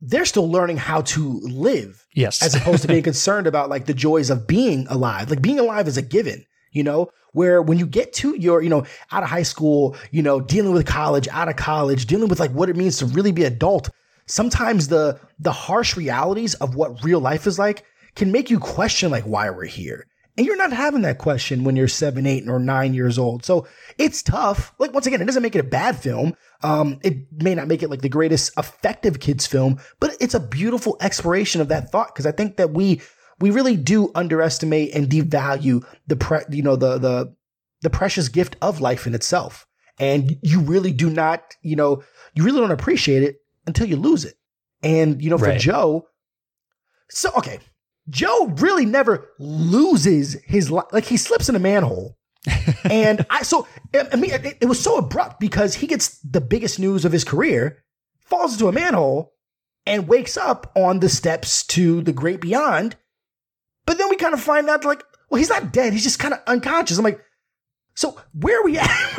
they're 0.00 0.24
still 0.24 0.48
learning 0.48 0.76
how 0.76 1.00
to 1.00 1.40
live 1.42 2.06
Yes. 2.14 2.44
as 2.44 2.54
opposed 2.54 2.82
to 2.82 2.88
being 2.88 3.02
concerned 3.12 3.48
about 3.48 3.68
like 3.70 3.86
the 3.86 3.94
joys 3.94 4.30
of 4.30 4.46
being 4.46 4.86
alive. 4.88 5.30
Like 5.30 5.42
being 5.42 5.58
alive 5.58 5.88
is 5.88 5.96
a 5.96 6.02
given, 6.02 6.44
you 6.70 6.84
know, 6.84 7.08
where 7.32 7.60
when 7.60 7.78
you 7.78 7.86
get 7.86 8.12
to 8.14 8.36
your, 8.38 8.62
you 8.62 8.68
know, 8.68 8.84
out 9.10 9.24
of 9.24 9.28
high 9.30 9.42
school, 9.42 9.96
you 10.12 10.22
know, 10.22 10.40
dealing 10.40 10.72
with 10.72 10.86
college, 10.86 11.26
out 11.32 11.48
of 11.48 11.56
college, 11.56 12.06
dealing 12.06 12.28
with 12.28 12.38
like 12.38 12.52
what 12.52 12.70
it 12.70 12.76
means 12.76 12.98
to 12.98 13.06
really 13.06 13.32
be 13.32 13.42
adult, 13.42 13.90
sometimes 14.28 14.88
the 14.88 15.18
the 15.38 15.52
harsh 15.52 15.96
realities 15.96 16.54
of 16.54 16.74
what 16.74 17.02
real 17.02 17.20
life 17.20 17.46
is 17.46 17.58
like 17.58 17.84
can 18.14 18.32
make 18.32 18.50
you 18.50 18.58
question 18.58 19.10
like 19.10 19.24
why 19.24 19.50
we're 19.50 19.64
here. 19.64 20.06
And 20.36 20.46
you're 20.46 20.56
not 20.56 20.72
having 20.72 21.02
that 21.02 21.18
question 21.18 21.64
when 21.64 21.74
you're 21.74 21.88
seven, 21.88 22.24
eight, 22.24 22.48
or 22.48 22.60
nine 22.60 22.94
years 22.94 23.18
old. 23.18 23.44
So 23.44 23.66
it's 23.98 24.22
tough. 24.22 24.72
Like 24.78 24.92
once 24.92 25.06
again, 25.06 25.20
it 25.20 25.24
doesn't 25.24 25.42
make 25.42 25.56
it 25.56 25.60
a 25.60 25.64
bad 25.64 25.96
film. 25.96 26.36
Um, 26.62 27.00
it 27.02 27.26
may 27.42 27.56
not 27.56 27.66
make 27.66 27.82
it 27.82 27.90
like 27.90 28.02
the 28.02 28.08
greatest 28.08 28.52
effective 28.56 29.18
kids 29.18 29.46
film, 29.46 29.80
but 29.98 30.16
it's 30.20 30.34
a 30.34 30.40
beautiful 30.40 30.96
exploration 31.00 31.60
of 31.60 31.68
that 31.68 31.90
thought 31.90 32.14
because 32.14 32.26
I 32.26 32.30
think 32.30 32.56
that 32.56 32.70
we 32.70 33.00
we 33.40 33.50
really 33.50 33.76
do 33.76 34.12
underestimate 34.14 34.94
and 34.94 35.08
devalue 35.08 35.84
the 36.06 36.16
pre- 36.16 36.44
you 36.50 36.62
know 36.62 36.76
the 36.76 36.98
the 36.98 37.34
the 37.82 37.90
precious 37.90 38.28
gift 38.28 38.56
of 38.62 38.80
life 38.80 39.06
in 39.06 39.14
itself. 39.14 39.66
And 40.00 40.36
you 40.42 40.60
really 40.60 40.92
do 40.92 41.10
not, 41.10 41.56
you 41.62 41.74
know, 41.74 42.04
you 42.34 42.44
really 42.44 42.60
don't 42.60 42.70
appreciate 42.70 43.24
it 43.24 43.40
until 43.68 43.86
you 43.86 43.96
lose 43.96 44.24
it. 44.24 44.34
And 44.82 45.22
you 45.22 45.30
know, 45.30 45.38
for 45.38 45.46
Right. 45.46 45.60
Joe, 45.60 46.08
so 47.10 47.30
okay, 47.36 47.60
Joe 48.08 48.46
really 48.58 48.84
never 48.86 49.30
loses 49.38 50.34
his 50.44 50.70
life. 50.70 50.86
Like 50.92 51.04
he 51.04 51.16
slips 51.16 51.48
in 51.48 51.54
a 51.54 51.60
manhole. 51.60 52.16
and 52.84 53.26
I 53.30 53.42
so 53.42 53.66
I 53.94 54.16
mean 54.16 54.32
it, 54.32 54.58
it 54.60 54.66
was 54.66 54.80
so 54.80 54.96
abrupt 54.96 55.40
because 55.40 55.74
he 55.74 55.86
gets 55.86 56.18
the 56.20 56.40
biggest 56.40 56.78
news 56.78 57.04
of 57.04 57.12
his 57.12 57.24
career, 57.24 57.84
falls 58.20 58.54
into 58.54 58.68
a 58.68 58.72
manhole, 58.72 59.34
and 59.86 60.08
wakes 60.08 60.36
up 60.36 60.72
on 60.76 61.00
the 61.00 61.08
steps 61.08 61.64
to 61.66 62.00
the 62.02 62.12
great 62.12 62.40
beyond. 62.40 62.96
But 63.86 63.98
then 63.98 64.08
we 64.08 64.16
kind 64.16 64.34
of 64.34 64.40
find 64.40 64.68
out 64.68 64.84
like, 64.84 65.02
well, 65.30 65.38
he's 65.38 65.48
not 65.48 65.72
dead. 65.72 65.92
He's 65.92 66.04
just 66.04 66.18
kind 66.18 66.34
of 66.34 66.40
unconscious. 66.46 66.98
I'm 66.98 67.04
like, 67.04 67.20
so 67.98 68.16
where 68.32 68.60
are 68.60 68.64
we 68.64 68.78
at? 68.78 68.88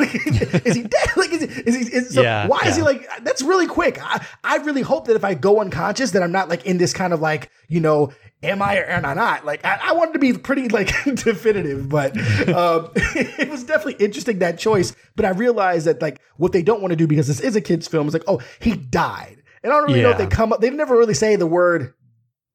is 0.64 0.74
he 0.74 0.84
dead? 0.84 1.08
Like, 1.14 1.30
is 1.32 1.42
he? 1.42 1.48
Is 1.48 1.74
he 1.74 1.94
is, 1.94 2.14
so 2.14 2.22
Yeah, 2.22 2.46
why 2.46 2.60
is 2.64 2.76
he 2.76 2.82
like? 2.82 3.06
That's 3.22 3.42
really 3.42 3.66
quick. 3.66 4.02
I, 4.02 4.26
I 4.42 4.56
really 4.56 4.80
hope 4.80 5.06
that 5.08 5.16
if 5.16 5.22
I 5.22 5.34
go 5.34 5.60
unconscious, 5.60 6.12
that 6.12 6.22
I'm 6.22 6.32
not 6.32 6.48
like 6.48 6.64
in 6.64 6.78
this 6.78 6.94
kind 6.94 7.12
of 7.12 7.20
like, 7.20 7.50
you 7.68 7.80
know, 7.80 8.10
am 8.42 8.62
I 8.62 8.78
or 8.78 8.86
am 8.86 9.04
I 9.04 9.12
not? 9.12 9.44
Like, 9.44 9.66
I, 9.66 9.80
I 9.82 9.92
wanted 9.92 10.14
to 10.14 10.18
be 10.18 10.32
pretty 10.32 10.68
like 10.68 10.94
definitive, 11.04 11.90
but 11.90 12.16
um, 12.48 12.88
it 12.94 13.50
was 13.50 13.64
definitely 13.64 14.02
interesting 14.02 14.38
that 14.38 14.58
choice. 14.58 14.96
But 15.14 15.26
I 15.26 15.32
realized 15.32 15.86
that 15.86 16.00
like 16.00 16.18
what 16.38 16.52
they 16.52 16.62
don't 16.62 16.80
want 16.80 16.92
to 16.92 16.96
do 16.96 17.06
because 17.06 17.26
this 17.26 17.40
is 17.40 17.56
a 17.56 17.60
kids 17.60 17.86
film 17.86 18.08
is 18.08 18.14
like, 18.14 18.24
oh, 18.28 18.40
he 18.60 18.76
died, 18.76 19.42
and 19.62 19.74
I 19.74 19.76
don't 19.76 19.88
really 19.88 20.00
know 20.00 20.12
if 20.12 20.16
they 20.16 20.26
come 20.26 20.54
up. 20.54 20.62
They 20.62 20.70
never 20.70 20.96
really 20.96 21.12
say 21.12 21.36
the 21.36 21.46
word. 21.46 21.92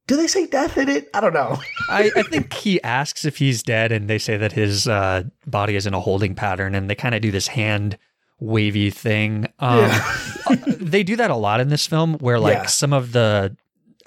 Do 0.07 0.15
they 0.15 0.27
say 0.27 0.45
death 0.45 0.77
in 0.77 0.87
it? 0.89 1.09
I 1.13 1.21
don't 1.21 1.33
know. 1.33 1.57
I, 1.89 2.11
I 2.15 2.21
think 2.23 2.53
he 2.53 2.81
asks 2.83 3.25
if 3.25 3.37
he's 3.37 3.63
dead, 3.63 3.91
and 3.91 4.07
they 4.07 4.19
say 4.19 4.37
that 4.37 4.51
his 4.51 4.87
uh, 4.87 5.23
body 5.47 5.75
is 5.75 5.87
in 5.87 5.93
a 5.93 5.99
holding 5.99 6.35
pattern, 6.35 6.75
and 6.75 6.89
they 6.89 6.95
kind 6.95 7.15
of 7.15 7.21
do 7.21 7.31
this 7.31 7.47
hand 7.47 7.97
wavy 8.39 8.89
thing. 8.91 9.45
Um, 9.59 9.89
uh, 10.45 10.55
they 10.67 11.01
do 11.03 11.15
that 11.15 11.31
a 11.31 11.35
lot 11.35 11.59
in 11.59 11.69
this 11.69 11.87
film, 11.87 12.15
where 12.15 12.39
like 12.39 12.53
Yeah. 12.57 12.65
some 12.67 12.93
of 12.93 13.11
the 13.13 13.55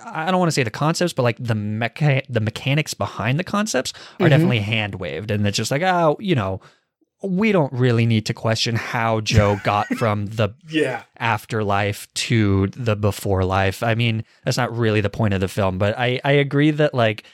I 0.05 0.31
don't 0.31 0.39
want 0.39 0.47
to 0.49 0.53
say 0.55 0.63
the 0.63 0.71
concepts, 0.71 1.13
but 1.13 1.25
like 1.25 1.39
the 1.41 1.55
mecha- 1.55 2.23
the 2.29 2.39
mechanics 2.41 2.95
behind 2.95 3.37
the 3.39 3.43
concepts 3.45 3.93
are 4.21 4.27
Mhm. 4.27 4.31
definitely 4.31 4.61
hand 4.61 4.95
waved, 4.97 5.33
and 5.33 5.45
it's 5.47 5.57
just 5.57 5.73
like 5.73 5.83
oh, 5.83 6.17
you 6.21 6.37
know, 6.37 6.61
we 7.23 7.51
don't 7.53 7.73
really 7.73 8.07
need 8.07 8.27
to 8.27 8.35
question 8.35 8.77
how 8.77 9.21
Joe 9.21 9.59
got 9.65 9.87
from 9.99 10.27
the 10.27 10.51
Yeah. 10.69 11.03
afterlife 11.19 12.07
to 12.15 12.69
the 12.69 12.95
before 12.97 13.45
life. 13.45 13.83
I 13.83 13.95
mean, 13.95 14.25
that's 14.45 14.57
not 14.57 14.77
really 14.77 15.01
the 15.01 15.11
point 15.11 15.35
of 15.35 15.41
the 15.41 15.49
film, 15.49 15.79
but 15.79 15.99
I 15.99 16.21
I 16.25 16.33
agree 16.33 16.71
that 16.73 16.95
like 16.95 17.25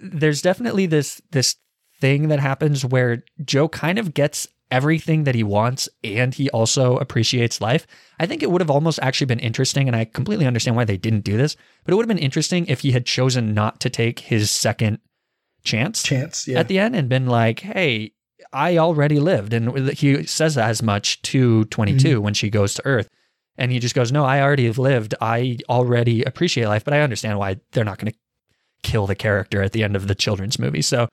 there's 0.00 0.42
definitely 0.42 0.86
this 0.86 1.20
this 1.32 1.56
thing 2.00 2.28
that 2.28 2.40
happens 2.40 2.84
where 2.84 3.24
Joe 3.44 3.68
kind 3.68 3.98
of 3.98 4.14
gets 4.14 4.46
everything 4.70 5.24
that 5.24 5.34
he 5.34 5.44
wants 5.44 5.88
and 6.02 6.34
he 6.34 6.50
also 6.50 6.96
appreciates 6.96 7.60
life. 7.60 7.86
I 8.18 8.26
think 8.26 8.42
it 8.42 8.50
would 8.50 8.60
have 8.60 8.70
almost 8.70 8.98
actually 9.02 9.26
been 9.26 9.38
interesting 9.38 9.86
and 9.88 9.94
I 9.96 10.04
completely 10.04 10.46
understand 10.46 10.74
why 10.76 10.84
they 10.84 10.96
didn't 10.96 11.22
do 11.24 11.36
this, 11.36 11.56
but 11.84 11.92
it 11.92 11.96
would 11.96 12.02
have 12.02 12.08
been 12.16 12.18
interesting 12.24 12.66
if 12.66 12.80
he 12.80 12.90
had 12.92 13.06
chosen 13.06 13.54
not 13.54 13.78
to 13.80 13.90
take 13.90 14.18
his 14.20 14.50
second 14.50 14.98
chance 15.62 16.02
Chance. 16.02 16.48
Yeah. 16.48 16.58
at 16.60 16.68
the 16.68 16.78
end 16.78 16.96
and 16.96 17.08
been 17.08 17.26
like, 17.26 17.60
"Hey, 17.60 18.12
I 18.54 18.78
already 18.78 19.20
lived," 19.20 19.52
and 19.52 19.88
he 19.90 20.24
says 20.24 20.56
as 20.56 20.82
much 20.82 21.20
to 21.22 21.64
22 21.66 22.08
mm-hmm. 22.08 22.22
when 22.22 22.34
she 22.34 22.48
goes 22.48 22.74
to 22.74 22.86
Earth, 22.86 23.08
and 23.58 23.72
he 23.72 23.78
just 23.78 23.94
goes, 23.94 24.12
"No, 24.12 24.24
I 24.24 24.40
already 24.40 24.66
have 24.66 24.78
lived. 24.78 25.14
I 25.20 25.58
already 25.68 26.22
appreciate 26.22 26.68
life, 26.68 26.84
but 26.84 26.94
I 26.94 27.00
understand 27.00 27.38
why 27.38 27.56
they're 27.72 27.84
not 27.84 27.98
going 27.98 28.12
to 28.12 28.18
kill 28.82 29.06
the 29.06 29.14
character 29.14 29.62
at 29.62 29.72
the 29.72 29.82
end 29.82 29.96
of 29.96 30.08
the 30.08 30.14
children's 30.14 30.58
movie." 30.58 30.82
So 30.82 31.08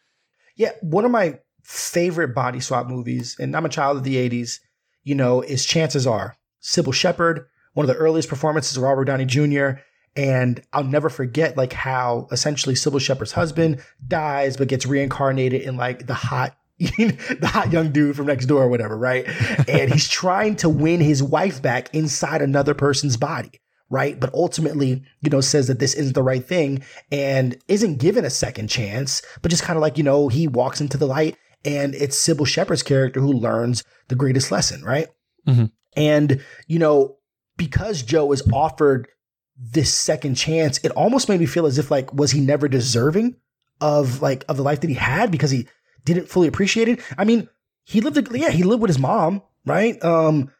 Yeah, 0.55 0.71
one 0.81 1.05
of 1.05 1.11
my 1.11 1.39
favorite 1.63 2.35
body 2.35 2.59
swap 2.59 2.87
movies, 2.87 3.35
and 3.39 3.55
I'm 3.55 3.65
a 3.65 3.69
child 3.69 3.97
of 3.97 4.03
the 4.03 4.17
80s, 4.17 4.59
you 5.03 5.15
know, 5.15 5.41
is 5.41 5.65
Chances 5.65 6.05
Are. 6.05 6.35
Cybill 6.61 6.93
Shepherd, 6.93 7.47
one 7.73 7.83
of 7.83 7.87
the 7.87 7.99
earliest 7.99 8.29
performances 8.29 8.77
of 8.77 8.83
Robert 8.83 9.05
Downey 9.05 9.25
Jr. 9.25 9.81
And 10.15 10.61
I'll 10.73 10.83
never 10.83 11.09
forget 11.09 11.57
like 11.57 11.73
how 11.73 12.27
essentially 12.31 12.75
Cybill 12.75 12.99
Shepherd's 12.99 13.31
husband 13.31 13.81
dies, 14.07 14.57
but 14.57 14.67
gets 14.67 14.85
reincarnated 14.85 15.61
in 15.61 15.77
like 15.77 16.05
the 16.07 16.13
hot 16.13 16.55
the 17.39 17.47
hot 17.47 17.71
young 17.71 17.91
dude 17.91 18.15
from 18.15 18.25
next 18.25 18.47
door 18.47 18.63
or 18.63 18.67
whatever, 18.69 18.97
right? 18.97 19.27
And 19.67 19.91
he's 19.91 20.07
trying 20.09 20.55
to 20.57 20.69
win 20.69 20.99
his 20.99 21.21
wife 21.21 21.61
back 21.61 21.93
inside 21.93 22.41
another 22.41 22.73
person's 22.73 23.17
body, 23.17 23.51
right? 23.89 24.19
But 24.19 24.33
ultimately, 24.33 25.03
you 25.21 25.29
know, 25.29 25.41
says 25.41 25.67
that 25.67 25.79
this 25.79 25.93
isn't 25.93 26.13
the 26.13 26.23
right 26.23 26.43
thing 26.43 26.83
and 27.11 27.57
isn't 27.67 27.99
given 27.99 28.25
a 28.25 28.29
second 28.29 28.69
chance, 28.69 29.21
but 29.41 29.51
just 29.51 29.63
kind 29.63 29.77
of 29.77 29.81
like, 29.81 29.97
you 29.97 30.03
know, 30.03 30.27
he 30.27 30.47
walks 30.47 30.81
into 30.81 30.97
the 30.97 31.05
light 31.05 31.37
and 31.63 31.93
it's 31.93 32.17
Cybill 32.17 32.47
Shepherd's 32.47 32.83
character 32.83 33.19
who 33.19 33.31
learns 33.31 33.83
the 34.07 34.15
greatest 34.15 34.51
lesson, 34.51 34.83
right? 34.83 35.07
Mhm. 35.47 35.71
And, 35.95 36.41
you 36.67 36.79
know, 36.79 37.17
because 37.57 38.01
Joe 38.01 38.31
is 38.31 38.41
offered 38.51 39.07
this 39.55 39.93
second 39.93 40.33
chance, 40.35 40.79
it 40.79 40.91
almost 40.93 41.29
made 41.29 41.39
me 41.39 41.45
feel 41.45 41.67
as 41.67 41.77
if 41.77 41.91
like, 41.91 42.11
was 42.11 42.31
he 42.31 42.39
never 42.39 42.67
deserving 42.67 43.35
of 43.79 44.21
like, 44.21 44.43
of 44.49 44.57
the 44.57 44.63
life 44.63 44.81
that 44.81 44.89
he 44.89 44.95
had 44.95 45.29
because 45.29 45.51
he 45.51 45.67
didn't 46.05 46.27
fully 46.29 46.47
appreciate 46.47 46.87
it? 46.87 46.99
I 47.17 47.23
mean, 47.25 47.47
he 47.83 48.01
lived, 48.01 48.17
a, 48.17 48.37
yeah, 48.37 48.49
he 48.49 48.63
lived 48.63 48.81
with 48.81 48.89
his 48.89 48.99
mom, 48.99 49.41
right? 49.65 50.01
Um, 50.03 50.51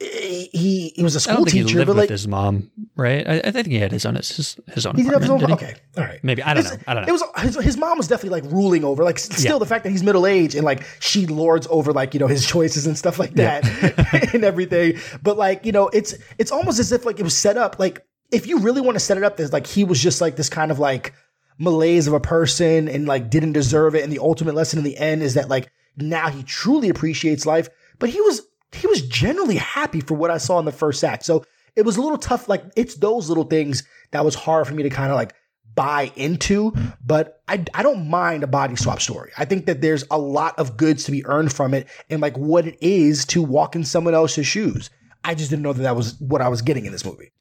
he, 0.00 0.92
he 0.96 1.02
was 1.02 1.14
a 1.14 1.20
school 1.20 1.44
think 1.44 1.50
he 1.50 1.62
teacher, 1.62 1.76
lived 1.78 1.88
but 1.88 1.92
with 1.92 2.02
like, 2.04 2.08
his 2.08 2.26
mom, 2.26 2.70
right? 2.96 3.26
I, 3.28 3.40
I 3.44 3.50
think 3.50 3.66
he 3.66 3.78
had 3.78 3.92
his 3.92 4.06
own 4.06 4.14
his, 4.14 4.58
his 4.72 4.86
own 4.86 4.96
he 4.96 5.02
did 5.02 5.12
have 5.12 5.20
his 5.20 5.30
own, 5.30 5.44
okay, 5.52 5.74
all 5.98 6.04
right. 6.04 6.18
Maybe 6.24 6.42
I 6.42 6.54
don't 6.54 6.64
know. 6.64 6.70
I 6.86 6.94
don't 6.94 7.02
know. 7.02 7.08
It 7.08 7.12
was 7.12 7.22
his, 7.42 7.64
his 7.64 7.76
mom 7.76 7.98
was 7.98 8.08
definitely 8.08 8.40
like 8.40 8.50
ruling 8.50 8.82
over, 8.82 9.04
like 9.04 9.18
still 9.18 9.56
Yeah. 9.56 9.58
the 9.58 9.66
fact 9.66 9.84
that 9.84 9.90
he's 9.90 10.02
middle 10.02 10.26
aged 10.26 10.54
and 10.54 10.64
like 10.64 10.84
she 11.00 11.26
lords 11.26 11.66
over 11.70 11.92
like 11.92 12.14
you 12.14 12.20
know 12.20 12.28
his 12.28 12.46
choices 12.54 12.86
and 12.86 12.96
stuff 12.96 13.18
like 13.18 13.34
that 13.34 14.30
and 14.34 14.42
everything. 14.42 14.94
But 15.22 15.36
like 15.36 15.66
you 15.66 15.72
know, 15.72 15.88
it's 15.88 16.14
it's 16.38 16.50
almost 16.50 16.78
as 16.78 16.92
if 16.92 17.04
like 17.04 17.20
it 17.20 17.22
was 17.24 17.36
set 17.36 17.58
up. 17.58 17.78
Like 17.78 18.02
if 18.32 18.46
you 18.46 18.58
really 18.60 18.80
want 18.80 18.94
to 18.94 19.00
set 19.00 19.18
it 19.18 19.22
up, 19.22 19.36
there's 19.36 19.52
like 19.52 19.66
he 19.66 19.84
was 19.84 20.00
just 20.02 20.22
like 20.22 20.36
this 20.36 20.48
kind 20.48 20.70
of 20.70 20.78
like 20.78 21.12
malaise 21.60 22.08
of 22.08 22.14
a 22.14 22.20
person 22.20 22.88
and 22.88 23.06
like 23.06 23.30
didn't 23.30 23.52
deserve 23.52 23.94
it. 23.94 24.02
And 24.02 24.12
the 24.12 24.18
ultimate 24.18 24.56
lesson 24.56 24.78
in 24.78 24.84
the 24.84 24.96
end 24.96 25.22
is 25.22 25.34
that 25.34 25.48
like 25.48 25.70
now 25.96 26.28
he 26.28 26.42
truly 26.42 26.88
appreciates 26.88 27.46
life. 27.46 27.68
But 28.00 28.08
he 28.08 28.20
was 28.22 28.42
he 28.72 28.86
was 28.86 29.02
generally 29.02 29.56
happy 29.56 30.00
for 30.00 30.14
what 30.14 30.30
I 30.30 30.38
saw 30.38 30.58
in 30.58 30.64
the 30.64 30.72
first 30.72 31.04
act. 31.04 31.24
So 31.24 31.44
it 31.76 31.82
was 31.82 31.96
a 31.96 32.02
little 32.02 32.18
tough. 32.18 32.48
Like 32.48 32.64
it's 32.74 32.96
those 32.96 33.28
little 33.28 33.44
things 33.44 33.84
that 34.10 34.24
was 34.24 34.34
hard 34.34 34.66
for 34.66 34.74
me 34.74 34.82
to 34.82 34.90
kind 34.90 35.12
of 35.12 35.16
like 35.16 35.34
buy 35.74 36.10
into, 36.16 36.72
but 37.04 37.42
I, 37.46 37.64
I 37.74 37.82
don't 37.82 38.08
mind 38.08 38.42
a 38.42 38.48
body 38.48 38.74
swap 38.74 39.00
story. 39.00 39.30
I 39.38 39.44
think 39.44 39.66
that 39.66 39.80
there's 39.80 40.04
a 40.10 40.18
lot 40.18 40.58
of 40.58 40.76
goods 40.76 41.04
to 41.04 41.12
be 41.12 41.24
earned 41.26 41.52
from 41.52 41.74
it 41.74 41.86
and 42.08 42.20
like 42.20 42.36
what 42.36 42.66
it 42.66 42.76
is 42.80 43.24
to 43.26 43.42
walk 43.42 43.76
in 43.76 43.84
someone 43.84 44.14
else's 44.14 44.46
shoes. 44.46 44.90
I 45.22 45.34
just 45.34 45.50
didn't 45.50 45.62
know 45.62 45.72
that 45.72 45.82
that 45.82 45.96
was 45.96 46.18
what 46.20 46.40
I 46.40 46.48
was 46.48 46.62
getting 46.62 46.86
in 46.86 46.92
this 46.92 47.04
movie. 47.04 47.32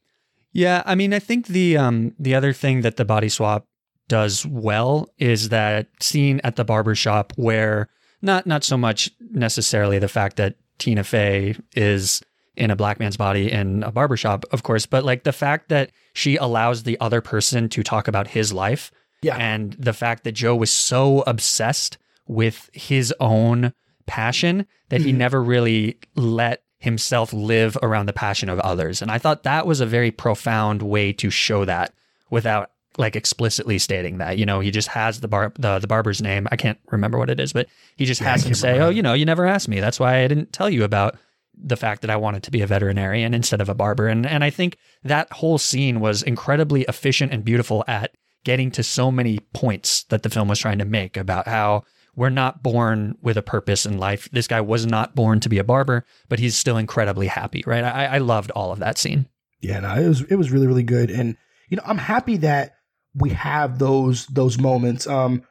Yeah, 0.51 0.83
I 0.85 0.95
mean, 0.95 1.13
I 1.13 1.19
think 1.19 1.47
the 1.47 1.77
um 1.77 2.13
the 2.19 2.35
other 2.35 2.53
thing 2.53 2.81
that 2.81 2.97
the 2.97 3.05
body 3.05 3.29
swap 3.29 3.65
does 4.09 4.45
well 4.45 5.07
is 5.17 5.49
that 5.49 5.87
scene 6.01 6.41
at 6.43 6.57
the 6.57 6.65
barber 6.65 6.95
shop 6.95 7.31
where 7.37 7.87
not 8.21 8.45
not 8.45 8.65
so 8.65 8.77
much 8.77 9.09
necessarily 9.31 9.99
the 9.99 10.09
fact 10.09 10.35
that 10.35 10.55
Tina 10.79 11.05
Fey 11.05 11.55
is 11.75 12.21
in 12.57 12.71
a 12.71 12.75
black 12.75 12.99
man's 12.99 13.15
body 13.15 13.49
in 13.49 13.83
a 13.83 13.91
barber 13.91 14.17
shop, 14.17 14.43
of 14.51 14.63
course, 14.63 14.85
but 14.85 15.05
like 15.05 15.23
the 15.23 15.31
fact 15.31 15.69
that 15.69 15.91
she 16.13 16.35
allows 16.35 16.83
the 16.83 16.99
other 16.99 17.21
person 17.21 17.69
to 17.69 17.83
talk 17.83 18.09
about 18.09 18.27
his 18.27 18.51
life 18.51 18.91
Yeah. 19.21 19.37
and 19.37 19.73
the 19.73 19.93
fact 19.93 20.25
that 20.25 20.33
Joe 20.33 20.55
was 20.55 20.71
so 20.71 21.23
obsessed 21.25 21.97
with 22.27 22.69
his 22.73 23.13
own 23.21 23.73
passion 24.07 24.67
that 24.89 25.01
he 25.01 25.09
mm-hmm. 25.09 25.19
never 25.19 25.41
really 25.41 25.97
let 26.15 26.63
himself 26.79 27.31
live 27.31 27.77
around 27.81 28.07
the 28.07 28.13
passion 28.13 28.49
of 28.49 28.59
others. 28.59 29.01
And 29.01 29.11
I 29.11 29.17
thought 29.17 29.43
that 29.43 29.67
was 29.67 29.79
a 29.79 29.85
very 29.85 30.11
profound 30.11 30.81
way 30.81 31.13
to 31.13 31.29
show 31.29 31.63
that 31.65 31.93
without 32.29 32.71
like 32.99 33.15
explicitly 33.15 33.79
stating 33.79 34.17
that. 34.17 34.37
You 34.37 34.45
know, 34.45 34.59
he 34.59 34.69
just 34.69 34.89
has 34.89 35.21
the 35.21 35.27
bar 35.27 35.53
the, 35.57 35.79
the 35.79 35.87
barber's 35.87 36.21
name. 36.21 36.47
I 36.51 36.57
can't 36.57 36.77
remember 36.91 37.17
what 37.17 37.29
it 37.29 37.39
is, 37.39 37.53
but 37.53 37.67
he 37.95 38.05
just 38.05 38.21
has 38.21 38.45
him 38.45 38.53
say, 38.53 38.79
"Oh, 38.79 38.89
you 38.89 39.01
know, 39.01 39.13
you 39.13 39.25
never 39.25 39.45
asked 39.45 39.69
me. 39.69 39.79
That's 39.79 39.99
why 39.99 40.23
I 40.23 40.27
didn't 40.27 40.53
tell 40.53 40.69
you 40.69 40.83
about 40.83 41.17
the 41.61 41.77
fact 41.77 42.01
that 42.01 42.11
I 42.11 42.15
wanted 42.17 42.43
to 42.43 42.51
be 42.51 42.61
a 42.61 42.67
veterinarian 42.67 43.33
instead 43.33 43.61
of 43.61 43.69
a 43.69 43.73
barber." 43.73 44.07
And 44.07 44.25
and 44.25 44.43
I 44.43 44.49
think 44.49 44.77
that 45.03 45.31
whole 45.31 45.57
scene 45.57 45.99
was 45.99 46.21
incredibly 46.21 46.81
efficient 46.83 47.33
and 47.33 47.43
beautiful 47.43 47.83
at 47.87 48.11
getting 48.43 48.71
to 48.71 48.83
so 48.83 49.11
many 49.11 49.39
points 49.53 50.03
that 50.05 50.23
the 50.23 50.29
film 50.29 50.47
was 50.47 50.59
trying 50.59 50.79
to 50.79 50.85
make 50.85 51.17
about 51.17 51.47
how 51.47 51.83
we're 52.15 52.29
not 52.29 52.61
born 52.61 53.17
with 53.21 53.37
a 53.37 53.41
purpose 53.41 53.85
in 53.85 53.97
life. 53.97 54.27
This 54.31 54.47
guy 54.47 54.59
was 54.59 54.85
not 54.85 55.15
born 55.15 55.39
to 55.39 55.49
be 55.49 55.57
a 55.57 55.63
barber, 55.63 56.05
but 56.27 56.39
he's 56.39 56.57
still 56.57 56.77
incredibly 56.77 57.27
happy, 57.27 57.63
right? 57.65 57.83
I, 57.83 58.05
I 58.05 58.17
loved 58.17 58.51
all 58.51 58.71
of 58.71 58.79
that 58.79 58.97
scene. 58.97 59.27
Yeah, 59.61 59.79
no, 59.79 59.95
it 59.95 60.07
was 60.07 60.21
it 60.23 60.35
was 60.35 60.51
really 60.51 60.67
really 60.67 60.83
good, 60.83 61.11
and 61.11 61.37
you 61.69 61.77
know 61.77 61.83
I'm 61.85 61.97
happy 61.97 62.37
that 62.37 62.75
we 63.15 63.29
have 63.31 63.79
those 63.79 64.25
those 64.27 64.57
moments. 64.57 65.07
Um, 65.07 65.43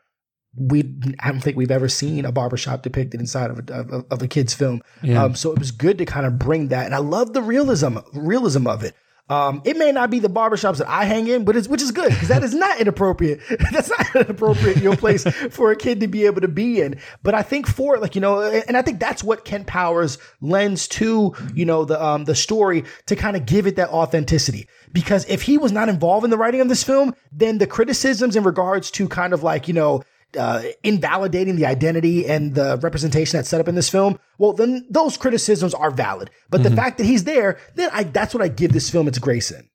we 0.57 0.81
I 1.21 1.31
don't 1.31 1.41
think 1.41 1.57
we've 1.57 1.71
ever 1.71 1.89
seen 1.89 2.25
a 2.25 2.33
barbershop 2.33 2.83
depicted 2.83 3.21
inside 3.21 3.51
of 3.51 3.59
a 3.59 3.73
of, 3.73 4.07
of 4.11 4.23
a 4.23 4.29
kid's 4.29 4.55
film. 4.55 4.83
Yeah. 5.03 5.25
Um, 5.25 5.35
so 5.35 5.53
it 5.53 5.59
was 5.59 5.71
good 5.71 5.99
to 5.99 6.05
kind 6.05 6.27
of 6.27 6.39
bring 6.39 6.69
that, 6.69 6.87
and 6.87 6.95
I 6.95 6.99
love 6.99 7.33
the 7.33 7.43
realism 7.43 7.99
realism 8.13 8.67
of 8.67 8.83
it. 8.85 8.95
Um, 9.29 9.61
it 9.65 9.77
may 9.77 9.93
not 9.93 10.11
be 10.11 10.21
the 10.21 10.31
barbershops 10.31 10.79
that 10.79 10.89
I 10.89 11.05
hang 11.05 11.27
in, 11.27 11.45
but 11.45 11.57
it's 11.57 11.69
which 11.69 11.83
is 11.83 11.91
good 11.91 12.11
because 12.11 12.29
that 12.29 12.43
is 12.43 12.55
not 12.55 12.81
inappropriate. 12.81 13.41
That's 13.73 13.91
not 13.91 14.15
an 14.15 14.31
appropriate 14.31 14.79
you 14.79 14.91
know, 14.91 14.97
place 14.97 15.25
for 15.51 15.71
a 15.71 15.77
kid 15.77 16.01
to 16.01 16.09
be 16.09 16.25
able 16.25 16.41
to 16.41 16.49
be 16.49 16.81
in. 16.81 16.99
But 17.23 17.35
I 17.35 17.43
think 17.43 17.67
for 17.67 17.99
like 17.99 18.15
you 18.15 18.21
know, 18.21 18.41
and 18.43 18.77
I 18.77 18.83
think 18.83 19.01
that's 19.01 19.23
what 19.23 19.45
Kemp 19.45 19.67
Powers 19.67 20.19
lends 20.41 20.89
to 20.89 21.35
you 21.55 21.65
know 21.65 21.85
the 21.85 22.03
um 22.03 22.25
the 22.25 22.35
story 22.35 22.85
to 23.07 23.17
kind 23.17 23.37
of 23.37 23.45
give 23.45 23.67
it 23.67 23.77
that 23.77 23.91
authenticity. 23.91 24.67
Because 24.93 25.27
if 25.29 25.43
he 25.43 25.59
was 25.59 25.73
not 25.73 25.89
involved 25.89 26.25
in 26.25 26.31
the 26.31 26.39
writing 26.39 26.61
of 26.61 26.69
this 26.69 26.83
film, 26.83 27.15
then 27.31 27.59
the 27.59 27.67
criticisms 27.67 28.37
in 28.37 28.45
regards 28.45 28.91
to 28.93 29.09
kind 29.09 29.35
of 29.35 29.43
like 29.43 29.69
you 29.69 29.75
know 29.75 30.03
uh, 30.37 30.63
invalidating 30.83 31.57
the 31.57 31.67
identity 31.67 32.27
and 32.27 32.55
the 32.55 32.79
representation 32.83 33.39
that's 33.39 33.49
set 33.49 33.61
up 33.61 33.69
in 33.69 33.75
this 33.75 33.89
film, 33.89 34.19
well, 34.39 34.53
then 34.53 34.87
those 34.91 35.17
criticisms 35.17 35.75
are 35.75 35.91
valid. 35.91 36.31
But 36.51 36.63
the 36.63 36.71
fact 36.71 36.99
that 36.99 37.05
he's 37.05 37.25
there, 37.25 37.59
then 37.77 37.89
I, 37.93 38.03
that's 38.03 38.35
what 38.35 38.43
I 38.43 38.49
give 38.49 38.73
this 38.73 38.91
film 38.91 39.09
its 39.09 39.19
grace 39.19 39.51
in. 39.51 39.69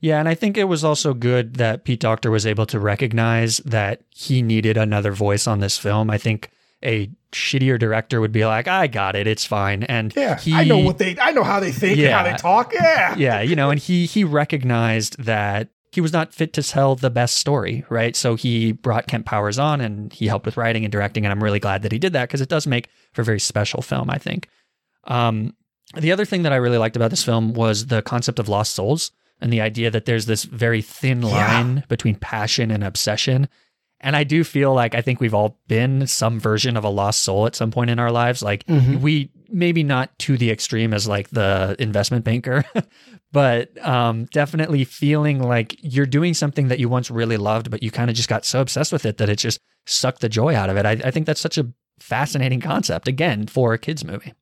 Yeah, 0.00 0.18
and 0.18 0.28
I 0.28 0.34
think 0.34 0.58
it 0.58 0.64
was 0.64 0.84
also 0.84 1.14
good 1.14 1.54
that 1.54 1.84
Pete 1.84 2.00
Docter 2.00 2.30
was 2.30 2.46
able 2.46 2.66
to 2.66 2.78
recognize 2.78 3.58
that 3.58 4.02
he 4.10 4.42
needed 4.42 4.76
another 4.76 5.12
voice 5.12 5.46
on 5.46 5.60
this 5.60 5.78
film. 5.78 6.10
I 6.10 6.18
think 6.18 6.50
a 6.84 7.10
shittier 7.32 7.78
director 7.78 8.20
would 8.20 8.32
be 8.32 8.44
like, 8.44 8.68
"I 8.68 8.86
got 8.86 9.16
it, 9.16 9.26
it's 9.26 9.46
fine." 9.46 9.82
And 9.84 10.12
Yeah, 10.14 10.38
he, 10.38 10.52
I 10.52 10.64
know 10.64 10.76
what 10.78 10.98
they, 10.98 11.16
I 11.18 11.30
know 11.32 11.42
how 11.42 11.58
they 11.58 11.72
think 11.72 11.96
and 11.98 12.08
how 12.10 12.22
Yeah. 12.24 12.32
they 12.32 12.36
talk. 12.36 12.74
Yeah, 12.74 13.16
yeah, 13.16 13.40
you 13.40 13.56
know, 13.56 13.70
and 13.70 13.80
he 13.80 14.04
he 14.04 14.24
recognized 14.24 15.22
that 15.24 15.70
he 15.94 16.00
was 16.00 16.12
not 16.12 16.34
fit 16.34 16.52
to 16.54 16.62
tell 16.62 16.96
the 16.96 17.08
best 17.08 17.36
story, 17.36 17.84
right? 17.88 18.16
So 18.16 18.34
he 18.34 18.72
brought 18.72 19.06
Kemp 19.06 19.26
Powers 19.26 19.60
on 19.60 19.80
and 19.80 20.12
he 20.12 20.26
helped 20.26 20.44
with 20.44 20.56
writing 20.56 20.84
and 20.84 20.90
directing, 20.90 21.24
and 21.24 21.30
I'm 21.30 21.42
really 21.42 21.60
glad 21.60 21.82
that 21.82 21.92
he 21.92 22.00
did 22.00 22.12
that 22.14 22.28
because 22.28 22.40
it 22.40 22.48
does 22.48 22.66
make 22.66 22.88
for 23.12 23.22
a 23.22 23.24
very 23.24 23.38
special 23.38 23.80
film, 23.80 24.10
I 24.10 24.18
think. 24.18 24.48
Um, 25.04 25.54
the 25.96 26.10
other 26.10 26.24
thing 26.24 26.42
that 26.42 26.52
I 26.52 26.56
really 26.56 26.78
liked 26.78 26.96
about 26.96 27.10
this 27.10 27.22
film 27.22 27.54
was 27.54 27.86
the 27.86 28.02
concept 28.02 28.40
of 28.40 28.48
lost 28.48 28.72
souls 28.72 29.12
and 29.40 29.52
the 29.52 29.60
idea 29.60 29.88
that 29.90 30.04
there's 30.04 30.26
this 30.26 30.42
very 30.42 30.82
thin 30.82 31.22
line 31.22 31.84
between 31.88 32.16
passion 32.16 32.72
and 32.72 32.82
obsession. 32.82 33.48
And 34.04 34.14
I 34.14 34.22
do 34.22 34.44
feel 34.44 34.74
like 34.74 34.94
I 34.94 35.00
think 35.00 35.18
we've 35.18 35.32
all 35.32 35.58
been 35.66 36.06
some 36.06 36.38
version 36.38 36.76
of 36.76 36.84
a 36.84 36.90
lost 36.90 37.22
soul 37.22 37.46
at 37.46 37.56
some 37.56 37.70
point 37.70 37.88
in 37.88 37.98
our 37.98 38.12
lives. 38.12 38.42
Like 38.42 38.64
we 38.68 39.30
maybe 39.48 39.82
not 39.82 40.16
to 40.20 40.36
the 40.36 40.50
extreme 40.50 40.92
as 40.92 41.08
like 41.08 41.30
the 41.30 41.74
investment 41.78 42.22
banker, 42.22 42.64
but 43.32 43.70
um, 43.84 44.26
definitely 44.26 44.84
feeling 44.84 45.42
like 45.42 45.76
you're 45.80 46.04
doing 46.04 46.34
something 46.34 46.68
that 46.68 46.78
you 46.78 46.88
once 46.90 47.10
really 47.10 47.38
loved, 47.38 47.70
but 47.70 47.82
you 47.82 47.90
kind 47.90 48.10
of 48.10 48.16
just 48.16 48.28
got 48.28 48.44
so 48.44 48.60
obsessed 48.60 48.92
with 48.92 49.06
it 49.06 49.16
that 49.16 49.30
it 49.30 49.36
just 49.36 49.58
sucked 49.86 50.20
the 50.20 50.28
joy 50.28 50.54
out 50.54 50.68
of 50.68 50.76
it. 50.76 50.84
I, 50.84 50.92
I 50.92 51.10
think 51.10 51.24
that's 51.24 51.40
such 51.40 51.56
a 51.56 51.72
fascinating 51.98 52.60
concept 52.60 53.08
again 53.08 53.46
for 53.46 53.72
a 53.72 53.78
kids 53.78 54.04
movie. 54.04 54.34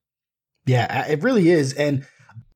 Yeah, 0.67 1.07
it 1.07 1.23
really 1.23 1.51
is. 1.51 1.73
And 1.75 2.05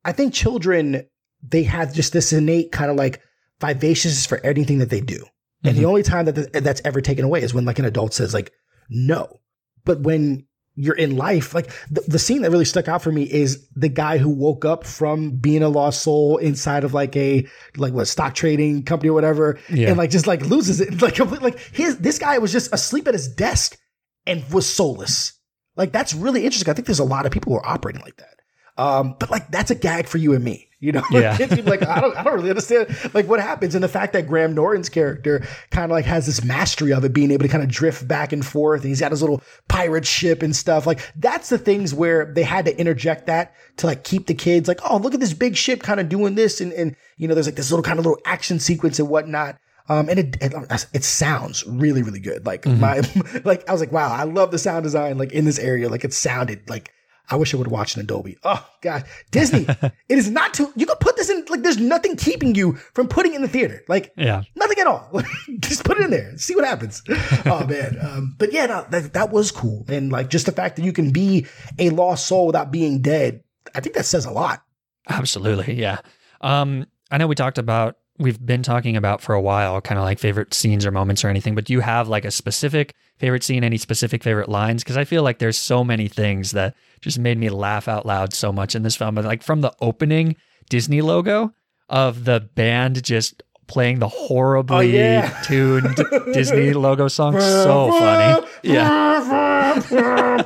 I 0.04 0.10
think 0.10 0.34
children, 0.34 1.06
they 1.40 1.62
have 1.62 1.94
just 1.94 2.12
this 2.12 2.32
innate 2.32 2.72
kind 2.72 2.90
of 2.90 2.96
like 2.96 3.22
vivaciousness 3.60 4.26
for 4.26 4.44
anything 4.44 4.78
that 4.78 4.90
they 4.90 5.00
do. 5.00 5.24
And 5.64 5.74
the 5.74 5.80
mm-hmm. 5.80 5.88
only 5.88 6.02
time 6.02 6.26
that 6.26 6.34
th- 6.34 6.64
that's 6.64 6.82
ever 6.84 7.00
taken 7.00 7.24
away 7.24 7.42
is 7.42 7.54
when 7.54 7.64
like 7.64 7.78
an 7.78 7.84
adult 7.84 8.14
says 8.14 8.34
like, 8.34 8.52
no. 8.88 9.40
But 9.84 10.00
when 10.00 10.46
you're 10.74 10.94
in 10.94 11.16
life, 11.16 11.54
like 11.54 11.70
the, 11.90 12.02
the 12.02 12.18
scene 12.18 12.42
that 12.42 12.50
really 12.50 12.64
stuck 12.64 12.86
out 12.86 13.02
for 13.02 13.10
me 13.10 13.22
is 13.22 13.66
the 13.74 13.88
guy 13.88 14.18
who 14.18 14.28
woke 14.28 14.64
up 14.64 14.84
from 14.84 15.30
being 15.30 15.62
a 15.62 15.68
lost 15.68 16.02
soul 16.02 16.36
inside 16.36 16.84
of 16.84 16.92
like 16.92 17.16
a, 17.16 17.46
like 17.76 17.94
what, 17.94 18.06
stock 18.06 18.34
trading 18.34 18.82
company 18.84 19.08
or 19.08 19.14
whatever. 19.14 19.58
Yeah. 19.70 19.88
And 19.88 19.96
like 19.96 20.10
just 20.10 20.26
like 20.26 20.42
loses 20.42 20.80
it. 20.80 21.00
Like, 21.02 21.14
complete- 21.14 21.42
like 21.42 21.58
his, 21.58 21.98
this 21.98 22.18
guy 22.18 22.38
was 22.38 22.52
just 22.52 22.72
asleep 22.72 23.08
at 23.08 23.14
his 23.14 23.28
desk 23.28 23.78
and 24.26 24.44
was 24.52 24.68
soulless. 24.68 25.32
Like 25.76 25.92
that's 25.92 26.14
really 26.14 26.44
interesting. 26.44 26.70
I 26.70 26.74
think 26.74 26.86
there's 26.86 26.98
a 26.98 27.04
lot 27.04 27.26
of 27.26 27.32
people 27.32 27.52
who 27.52 27.58
are 27.58 27.66
operating 27.66 28.02
like 28.02 28.16
that. 28.16 28.35
Um, 28.78 29.16
but 29.18 29.30
like 29.30 29.50
that's 29.50 29.70
a 29.70 29.74
gag 29.74 30.06
for 30.06 30.18
you 30.18 30.34
and 30.34 30.44
me, 30.44 30.68
you 30.80 30.92
know? 30.92 31.02
Yeah. 31.10 31.36
Be 31.46 31.62
like, 31.62 31.82
I 31.82 32.00
don't, 32.00 32.16
I 32.16 32.22
don't 32.22 32.34
really 32.34 32.50
understand 32.50 32.94
like 33.14 33.26
what 33.26 33.40
happens. 33.40 33.74
And 33.74 33.82
the 33.82 33.88
fact 33.88 34.12
that 34.12 34.26
Graham 34.26 34.54
Norton's 34.54 34.90
character 34.90 35.46
kind 35.70 35.90
of 35.90 35.94
like 35.94 36.04
has 36.04 36.26
this 36.26 36.44
mastery 36.44 36.92
of 36.92 37.04
it, 37.04 37.14
being 37.14 37.30
able 37.30 37.44
to 37.44 37.48
kind 37.48 37.64
of 37.64 37.70
drift 37.70 38.06
back 38.06 38.32
and 38.32 38.44
forth. 38.44 38.82
And 38.82 38.90
he's 38.90 39.00
got 39.00 39.12
his 39.12 39.22
little 39.22 39.42
pirate 39.68 40.06
ship 40.06 40.42
and 40.42 40.54
stuff. 40.54 40.86
Like 40.86 41.00
that's 41.16 41.48
the 41.48 41.58
things 41.58 41.94
where 41.94 42.26
they 42.26 42.42
had 42.42 42.66
to 42.66 42.78
interject 42.78 43.26
that 43.26 43.54
to 43.78 43.86
like 43.86 44.04
keep 44.04 44.26
the 44.26 44.34
kids 44.34 44.68
like, 44.68 44.80
oh, 44.88 44.98
look 44.98 45.14
at 45.14 45.20
this 45.20 45.32
big 45.32 45.56
ship 45.56 45.82
kind 45.82 45.98
of 45.98 46.10
doing 46.10 46.34
this. 46.34 46.60
And, 46.60 46.72
and, 46.74 46.96
you 47.16 47.28
know, 47.28 47.34
there's 47.34 47.46
like 47.46 47.56
this 47.56 47.70
little 47.70 47.82
kind 47.84 47.98
of 47.98 48.04
little 48.04 48.20
action 48.26 48.60
sequence 48.60 48.98
and 48.98 49.08
whatnot. 49.08 49.56
Um, 49.88 50.08
and 50.08 50.18
it, 50.18 50.36
it 50.40 50.52
it 50.92 51.04
sounds 51.04 51.64
really 51.64 52.02
really 52.02 52.18
good. 52.18 52.44
Like 52.44 52.66
my 52.66 53.02
like 53.44 53.68
I 53.68 53.72
was 53.72 53.80
like, 53.80 53.92
wow, 53.92 54.12
I 54.12 54.24
love 54.24 54.50
the 54.50 54.58
sound 54.58 54.82
design 54.82 55.16
like 55.16 55.30
in 55.30 55.44
this 55.44 55.60
area. 55.60 55.88
Like 55.88 56.04
it 56.04 56.12
sounded 56.12 56.68
like 56.68 56.90
I 57.28 57.36
wish 57.36 57.52
I 57.52 57.56
would 57.56 57.66
have 57.66 57.72
watched 57.72 57.96
an 57.96 58.02
Adobe. 58.02 58.36
Oh 58.44 58.66
God, 58.82 59.04
Disney! 59.30 59.66
it 60.08 60.18
is 60.18 60.30
not 60.30 60.54
too. 60.54 60.72
You 60.76 60.86
could 60.86 61.00
put 61.00 61.16
this 61.16 61.28
in. 61.30 61.44
Like, 61.48 61.62
there's 61.62 61.78
nothing 61.78 62.16
keeping 62.16 62.54
you 62.54 62.74
from 62.94 63.08
putting 63.08 63.32
it 63.32 63.36
in 63.36 63.42
the 63.42 63.48
theater. 63.48 63.82
Like, 63.88 64.12
Yeah. 64.16 64.42
nothing 64.54 64.78
at 64.78 64.86
all. 64.86 65.22
just 65.60 65.84
put 65.84 65.98
it 65.98 66.04
in 66.04 66.10
there. 66.10 66.36
See 66.38 66.54
what 66.54 66.64
happens. 66.64 67.02
oh 67.46 67.66
man. 67.66 67.98
Um, 68.00 68.34
but 68.38 68.52
yeah, 68.52 68.66
no, 68.66 68.86
that 68.90 69.12
that 69.14 69.30
was 69.30 69.50
cool. 69.50 69.84
And 69.88 70.12
like 70.12 70.30
just 70.30 70.46
the 70.46 70.52
fact 70.52 70.76
that 70.76 70.84
you 70.84 70.92
can 70.92 71.10
be 71.10 71.46
a 71.78 71.90
lost 71.90 72.26
soul 72.26 72.46
without 72.46 72.70
being 72.70 73.00
dead. 73.02 73.42
I 73.74 73.80
think 73.80 73.96
that 73.96 74.06
says 74.06 74.24
a 74.24 74.30
lot. 74.30 74.62
Absolutely. 75.08 75.74
Yeah. 75.74 75.98
Um, 76.40 76.86
I 77.10 77.18
know 77.18 77.26
we 77.26 77.34
talked 77.34 77.58
about, 77.58 77.96
we've 78.18 78.44
been 78.44 78.62
talking 78.62 78.96
about 78.96 79.20
for 79.20 79.34
a 79.34 79.40
while, 79.40 79.80
kind 79.80 79.98
of 79.98 80.04
like 80.04 80.18
favorite 80.18 80.54
scenes 80.54 80.86
or 80.86 80.90
moments 80.90 81.24
or 81.24 81.28
anything, 81.28 81.54
but 81.54 81.64
do 81.64 81.72
you 81.72 81.80
have 81.80 82.08
like 82.08 82.24
a 82.24 82.30
specific 82.30 82.94
favorite 83.18 83.44
scene, 83.44 83.64
any 83.64 83.76
specific 83.76 84.22
favorite 84.22 84.48
lines? 84.48 84.82
Because 84.82 84.96
I 84.96 85.04
feel 85.04 85.22
like 85.22 85.38
there's 85.38 85.58
so 85.58 85.84
many 85.84 86.08
things 86.08 86.52
that 86.52 86.74
just 87.00 87.18
made 87.18 87.38
me 87.38 87.48
laugh 87.48 87.88
out 87.88 88.06
loud 88.06 88.32
so 88.32 88.52
much 88.52 88.74
in 88.74 88.82
this 88.82 88.96
film. 88.96 89.16
Like 89.16 89.42
from 89.42 89.60
the 89.60 89.72
opening 89.80 90.36
Disney 90.70 91.02
logo 91.02 91.52
of 91.88 92.24
the 92.24 92.40
band 92.40 93.02
just 93.04 93.42
playing 93.68 93.98
the 93.98 94.08
horribly 94.08 94.76
Oh, 94.76 94.80
yeah. 94.80 95.40
tuned 95.42 95.96
Disney 96.32 96.72
logo 96.72 97.08
song. 97.08 97.38
So 97.40 97.90
funny. 97.90 98.46
Yeah. 98.62 99.76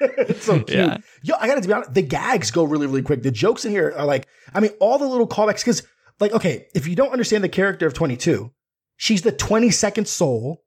it's 0.00 0.44
so 0.44 0.56
cute. 0.60 0.70
Yeah. 0.70 0.98
Yo, 1.22 1.34
I 1.40 1.46
gotta 1.48 1.66
be 1.66 1.72
honest, 1.72 1.94
the 1.94 2.02
gags 2.02 2.50
go 2.50 2.64
really, 2.64 2.86
really 2.86 3.02
quick. 3.02 3.22
The 3.22 3.30
jokes 3.30 3.64
in 3.64 3.72
here 3.72 3.94
are 3.96 4.04
like, 4.04 4.26
I 4.54 4.60
mean, 4.60 4.70
all 4.80 4.98
the 4.98 5.06
little 5.06 5.26
callbacks, 5.26 5.60
because, 5.60 5.82
like, 6.20 6.32
okay, 6.32 6.66
if 6.74 6.86
you 6.86 6.96
don't 6.96 7.12
understand 7.12 7.44
the 7.44 7.48
character 7.48 7.86
of 7.86 7.94
22, 7.94 8.50
she's 8.96 9.22
the 9.22 9.32
22nd 9.32 10.06
soul 10.06 10.64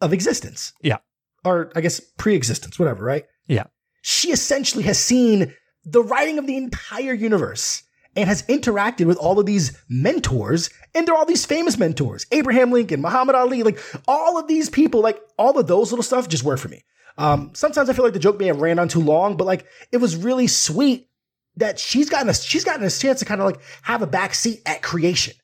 of 0.00 0.12
existence. 0.12 0.72
Yeah. 0.82 0.98
Or 1.44 1.72
I 1.74 1.80
guess 1.80 2.00
pre 2.00 2.34
existence, 2.34 2.78
whatever, 2.78 3.04
right? 3.04 3.24
Yeah. 3.46 3.64
She 4.02 4.30
essentially 4.30 4.84
has 4.84 4.98
seen 4.98 5.54
the 5.84 6.02
writing 6.02 6.38
of 6.38 6.46
the 6.46 6.56
entire 6.56 7.12
universe 7.12 7.82
and 8.16 8.28
has 8.28 8.42
interacted 8.44 9.06
with 9.06 9.18
all 9.18 9.38
of 9.38 9.46
these 9.46 9.76
mentors, 9.88 10.70
and 10.94 11.06
they're 11.06 11.14
all 11.14 11.26
these 11.26 11.44
famous 11.44 11.76
mentors 11.78 12.26
Abraham 12.30 12.70
Lincoln, 12.70 13.00
Muhammad 13.00 13.34
Ali, 13.34 13.62
like 13.62 13.78
all 14.06 14.38
of 14.38 14.46
these 14.46 14.70
people, 14.70 15.00
like 15.00 15.20
all 15.38 15.58
of 15.58 15.66
those 15.66 15.90
little 15.90 16.02
stuff 16.02 16.28
just 16.28 16.44
work 16.44 16.58
for 16.58 16.68
me. 16.68 16.84
Um, 17.16 17.50
sometimes 17.54 17.88
I 17.88 17.92
feel 17.92 18.04
like 18.04 18.14
the 18.14 18.18
joke 18.18 18.38
may 18.38 18.46
have 18.46 18.60
ran 18.60 18.78
on 18.78 18.88
too 18.88 19.00
long, 19.00 19.36
but 19.36 19.46
like 19.46 19.66
it 19.92 19.98
was 19.98 20.16
really 20.16 20.46
sweet 20.46 21.08
that 21.56 21.78
she's 21.78 22.08
gotten 22.10 22.28
a 22.28 22.34
she's 22.34 22.64
gotten 22.64 22.84
a 22.84 22.90
chance 22.90 23.20
to 23.20 23.24
kind 23.24 23.40
of 23.40 23.46
like 23.46 23.60
have 23.82 24.02
a 24.02 24.06
back 24.06 24.34
seat 24.34 24.60
at 24.66 24.82
creation 24.82 25.34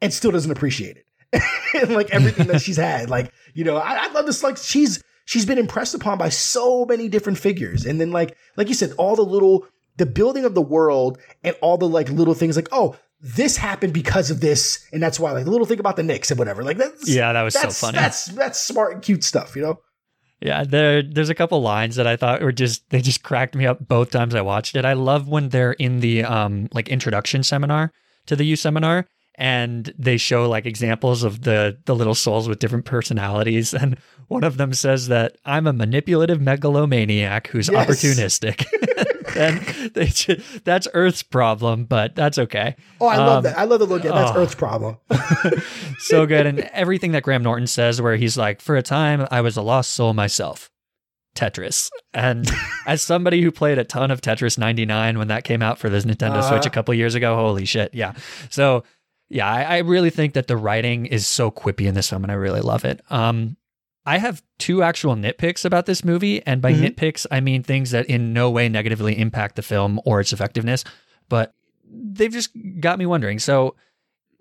and 0.00 0.12
still 0.12 0.30
doesn't 0.30 0.50
appreciate 0.50 0.96
it. 0.96 1.06
and 1.80 1.94
like 1.94 2.10
everything 2.10 2.46
that 2.48 2.60
she's 2.60 2.76
had. 2.76 3.08
Like, 3.08 3.32
you 3.54 3.64
know, 3.64 3.76
I, 3.76 4.06
I 4.06 4.12
love 4.12 4.26
this. 4.26 4.42
Like 4.42 4.56
she's 4.56 5.02
she's 5.24 5.46
been 5.46 5.58
impressed 5.58 5.94
upon 5.94 6.18
by 6.18 6.28
so 6.28 6.84
many 6.84 7.08
different 7.08 7.38
figures. 7.38 7.86
And 7.86 8.00
then 8.00 8.10
like 8.10 8.36
like 8.56 8.68
you 8.68 8.74
said, 8.74 8.92
all 8.98 9.16
the 9.16 9.22
little 9.22 9.66
the 9.96 10.06
building 10.06 10.44
of 10.44 10.54
the 10.54 10.62
world 10.62 11.18
and 11.42 11.56
all 11.60 11.78
the 11.78 11.88
like 11.88 12.08
little 12.10 12.34
things 12.34 12.56
like, 12.56 12.68
oh, 12.72 12.96
this 13.20 13.56
happened 13.56 13.94
because 13.94 14.30
of 14.30 14.40
this, 14.40 14.84
and 14.92 15.00
that's 15.00 15.20
why 15.20 15.30
like 15.30 15.44
the 15.44 15.50
little 15.50 15.66
thing 15.66 15.78
about 15.78 15.96
the 15.96 16.02
Knicks 16.02 16.30
and 16.30 16.38
whatever. 16.38 16.64
Like 16.64 16.76
that's 16.76 17.08
Yeah, 17.08 17.32
that 17.32 17.42
was 17.42 17.54
so 17.54 17.62
that's, 17.62 17.80
funny. 17.80 17.98
That's 17.98 18.26
that's 18.26 18.60
smart 18.60 18.94
and 18.94 19.02
cute 19.02 19.24
stuff, 19.24 19.54
you 19.54 19.62
know? 19.62 19.78
Yeah, 20.44 20.64
there 20.64 21.02
there's 21.02 21.30
a 21.30 21.34
couple 21.36 21.62
lines 21.62 21.94
that 21.96 22.06
I 22.06 22.16
thought 22.16 22.42
were 22.42 22.50
just 22.52 22.88
they 22.90 23.00
just 23.00 23.22
cracked 23.22 23.54
me 23.54 23.64
up 23.66 23.86
both 23.86 24.10
times 24.10 24.34
I 24.34 24.40
watched 24.40 24.74
it. 24.76 24.84
I 24.84 24.94
love 24.94 25.28
when 25.28 25.50
they're 25.50 25.72
in 25.72 26.00
the 26.00 26.24
um 26.24 26.68
like 26.72 26.88
introduction 26.88 27.42
seminar 27.44 27.92
to 28.26 28.34
the 28.36 28.44
You 28.44 28.56
Seminar 28.56 29.06
and 29.36 29.92
they 29.96 30.16
show 30.16 30.48
like 30.48 30.66
examples 30.66 31.22
of 31.22 31.42
the 31.42 31.78
the 31.86 31.94
little 31.94 32.14
souls 32.14 32.48
with 32.48 32.58
different 32.58 32.84
personalities 32.84 33.72
and 33.80 33.96
one 34.28 34.42
of 34.44 34.56
them 34.56 34.72
says 34.72 35.08
that 35.08 35.36
I'm 35.44 35.66
a 35.66 35.72
manipulative 35.72 36.40
megalomaniac 36.40 37.46
who's 37.48 37.68
Yes. 37.68 37.86
opportunistic. 37.86 38.66
and 39.36 39.58
they 39.94 40.06
ju- 40.06 40.40
that's 40.64 40.88
Earth's 40.94 41.22
problem, 41.22 41.84
but 41.84 42.14
that's 42.14 42.38
okay. 42.38 42.76
Oh, 43.00 43.06
I 43.06 43.16
love 43.16 43.38
Um, 43.38 43.42
that. 43.44 43.58
I 43.58 43.64
love 43.64 43.78
the 43.80 43.86
look. 43.86 44.04
Yeah, 44.04 44.12
that's 44.12 44.30
oh. 44.32 44.42
Earth's 44.42 44.54
problem. 44.54 44.96
so 45.98 46.26
good. 46.26 46.46
And 46.46 46.60
everything 46.72 47.12
that 47.12 47.22
Graham 47.22 47.42
Norton 47.42 47.66
says, 47.66 48.00
where 48.00 48.16
he's 48.16 48.36
like, 48.36 48.60
for 48.60 48.76
a 48.76 48.82
time, 48.82 49.26
I 49.30 49.40
was 49.40 49.56
a 49.56 49.62
lost 49.62 49.92
soul 49.92 50.14
myself. 50.14 50.70
Tetris. 51.34 51.90
And 52.12 52.50
as 52.86 53.02
somebody 53.02 53.40
who 53.42 53.50
played 53.50 53.78
a 53.78 53.84
ton 53.84 54.10
of 54.10 54.20
Tetris 54.20 54.58
99 54.58 55.18
when 55.18 55.28
that 55.28 55.44
came 55.44 55.62
out 55.62 55.78
for 55.78 55.88
this 55.88 56.04
Nintendo 56.04 56.46
Switch 56.46 56.66
a 56.66 56.70
couple 56.70 56.92
years 56.94 57.14
ago, 57.14 57.34
holy 57.36 57.64
shit. 57.64 57.94
Yeah. 57.94 58.12
So, 58.50 58.84
yeah, 59.30 59.50
I, 59.50 59.62
I 59.62 59.78
really 59.78 60.10
think 60.10 60.34
that 60.34 60.46
the 60.46 60.58
writing 60.58 61.06
is 61.06 61.26
so 61.26 61.50
quippy 61.50 61.86
in 61.86 61.94
this 61.94 62.10
film, 62.10 62.22
and 62.22 62.30
I 62.30 62.34
really 62.34 62.60
love 62.60 62.84
it. 62.84 63.00
Um, 63.08 63.56
I 64.04 64.18
have 64.18 64.42
two 64.58 64.82
actual 64.82 65.14
nitpicks 65.14 65.64
about 65.64 65.86
this 65.86 66.04
movie, 66.04 66.44
and 66.46 66.60
by 66.60 66.72
Mhm. 66.72 66.94
nitpicks, 66.94 67.26
I 67.30 67.40
mean 67.40 67.62
things 67.62 67.90
that 67.92 68.06
in 68.06 68.32
no 68.32 68.50
way 68.50 68.68
negatively 68.68 69.18
impact 69.18 69.56
the 69.56 69.62
film 69.62 70.00
or 70.04 70.20
its 70.20 70.32
effectiveness, 70.32 70.84
but 71.28 71.52
they've 71.88 72.32
just 72.32 72.50
got 72.80 72.98
me 72.98 73.06
wondering. 73.06 73.38
So, 73.38 73.76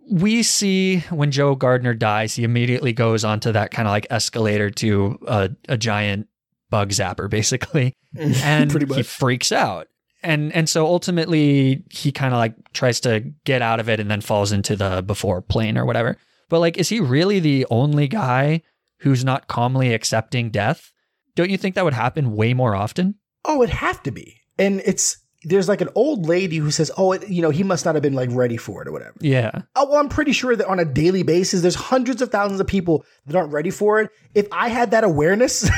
we 0.09 0.41
see 0.43 0.99
when 1.11 1.31
Joe 1.31 1.55
Gardner 1.55 1.93
dies, 1.93 2.35
he 2.35 2.43
immediately 2.43 2.91
goes 2.91 3.23
onto 3.23 3.51
that 3.51 3.71
kind 3.71 3.87
of 3.87 3.91
like 3.91 4.07
escalator 4.09 4.69
to 4.71 5.19
a, 5.27 5.49
a 5.69 5.77
giant 5.77 6.27
bug 6.69 6.89
zapper, 6.89 7.29
basically, 7.29 7.93
and 8.17 8.71
he 8.93 9.03
freaks 9.03 9.51
out. 9.51 9.87
And 10.23 10.51
and 10.53 10.67
so 10.69 10.85
ultimately 10.85 11.83
he 11.89 12.11
kind 12.11 12.33
of 12.33 12.37
like 12.39 12.55
tries 12.73 12.99
to 13.01 13.21
get 13.45 13.61
out 13.61 13.79
of 13.79 13.89
it 13.89 13.99
and 13.99 14.09
then 14.09 14.21
falls 14.21 14.51
into 14.51 14.75
the 14.75 15.01
before 15.01 15.41
plane 15.41 15.77
or 15.77 15.85
whatever. 15.85 16.17
But 16.49 16.59
like, 16.59 16.77
is 16.77 16.89
he 16.89 16.99
really 16.99 17.39
the 17.39 17.65
only 17.71 18.07
guy 18.07 18.61
who's 19.01 19.23
not 19.23 19.47
calmly 19.47 19.93
accepting 19.93 20.49
death? 20.49 20.91
Don't 21.35 21.49
you 21.49 21.57
think 21.57 21.75
that 21.75 21.83
would 21.83 21.93
happen 21.93 22.35
way 22.35 22.53
more 22.53 22.75
often? 22.75 23.15
Oh, 23.45 23.61
it'd 23.63 23.75
have 23.75 24.01
to 24.03 24.11
be. 24.11 24.37
And 24.57 24.81
it's 24.85 25.17
there's 25.43 25.67
like 25.67 25.81
an 25.81 25.89
old 25.95 26.27
lady 26.27 26.57
who 26.57 26.69
says, 26.69 26.91
"Oh, 26.97 27.13
it, 27.13 27.27
you 27.27 27.41
know, 27.41 27.49
he 27.49 27.63
must 27.63 27.83
not 27.83 27.95
have 27.95 28.03
been 28.03 28.13
like 28.13 28.29
ready 28.31 28.57
for 28.57 28.83
it 28.83 28.87
or 28.87 28.91
whatever." 28.91 29.15
Yeah. 29.21 29.63
Oh, 29.75 29.89
well, 29.89 29.97
I'm 29.99 30.07
pretty 30.09 30.33
sure 30.33 30.55
that 30.55 30.67
on 30.67 30.77
a 30.77 30.85
daily 30.85 31.23
basis, 31.23 31.61
there's 31.63 31.73
hundreds 31.73 32.21
of 32.21 32.29
thousands 32.29 32.59
of 32.59 32.67
people 32.67 33.03
that 33.25 33.35
aren't 33.35 33.51
ready 33.51 33.71
for 33.71 34.01
it. 34.01 34.11
If 34.35 34.47
I 34.51 34.67
had 34.69 34.91
that 34.91 35.03
awareness 35.03 35.63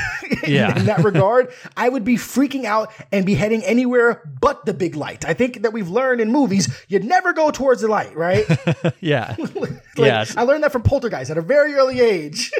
in, 0.42 0.52
Yeah. 0.52 0.78
in 0.78 0.84
that 0.84 1.02
regard, 1.02 1.50
I 1.78 1.88
would 1.88 2.04
be 2.04 2.16
freaking 2.16 2.64
out 2.66 2.92
and 3.10 3.24
be 3.24 3.32
heading 3.34 3.64
anywhere 3.64 4.20
but 4.38 4.66
the 4.66 4.74
big 4.74 4.96
light. 4.96 5.24
I 5.24 5.32
think 5.32 5.62
that 5.62 5.72
we've 5.72 5.88
learned 5.88 6.20
in 6.20 6.30
movies, 6.30 6.68
you 6.88 6.98
never 6.98 7.32
go 7.32 7.50
towards 7.50 7.80
the 7.80 7.88
light, 7.88 8.14
right? 8.14 8.44
Yeah. 9.00 9.34
Like, 9.96 10.08
Yes. 10.08 10.36
I 10.36 10.42
learned 10.42 10.64
that 10.64 10.72
from 10.72 10.82
Poltergeist 10.82 11.30
at 11.30 11.38
a 11.38 11.42
very 11.42 11.72
early 11.74 12.00
age. 12.00 12.50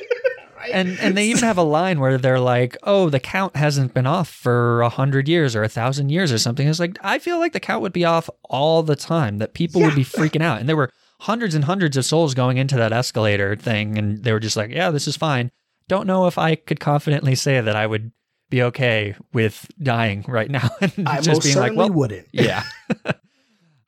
and 0.73 0.99
and 1.01 1.17
they 1.17 1.27
even 1.27 1.43
have 1.43 1.59
a 1.59 1.63
line 1.63 2.01
where 2.01 2.19
they're 2.19 2.41
like, 2.41 2.77
"Oh, 2.83 3.11
the 3.11 3.21
count 3.21 3.57
hasn't 3.57 3.95
been 3.95 4.07
off 4.07 4.29
for 4.29 4.83
a 4.83 4.89
hundred 4.89 5.29
years 5.29 5.55
or 5.55 5.63
a 5.63 5.69
thousand 5.69 6.11
years 6.11 6.33
or 6.33 6.39
something." 6.39 6.67
It's 6.67 6.81
like 6.81 6.99
I 7.03 7.19
feel 7.19 7.39
like 7.39 7.53
the 7.53 7.61
count 7.61 7.83
would 7.83 7.93
be 7.93 8.05
off 8.05 8.31
all 8.45 8.83
the 8.83 8.97
time. 8.97 9.39
That 9.39 9.55
people 9.55 9.81
would 9.83 9.95
be 9.95 10.05
freaking 10.05 10.43
out, 10.43 10.61
and 10.61 10.69
there 10.69 10.77
were 10.77 10.91
hundreds 11.21 11.55
and 11.55 11.65
hundreds 11.65 11.97
of 11.97 12.05
souls 12.05 12.35
going 12.35 12.57
into 12.57 12.77
that 12.77 12.93
escalator 12.93 13.57
thing, 13.57 13.99
and 13.99 14.23
they 14.23 14.33
were 14.33 14.41
just 14.41 14.57
like, 14.57 14.71
"Yeah, 14.71 14.91
this 14.91 15.07
is 15.09 15.17
fine." 15.17 15.51
Don't 15.89 16.07
know 16.07 16.27
if 16.27 16.39
I 16.39 16.55
could 16.55 16.81
confidently 16.81 17.35
say 17.35 17.61
that 17.61 17.77
I 17.77 17.87
would 17.87 18.13
be 18.51 18.63
okay 18.63 19.15
with 19.33 19.67
dying 19.83 20.25
right 20.29 20.51
now 20.51 20.71
and 20.81 21.09
I 21.09 21.17
just 21.17 21.29
most 21.29 21.45
being 21.45 21.59
like, 21.59 21.75
"Well, 21.75 21.91
wouldn't. 21.91 22.29
yeah." 22.33 22.65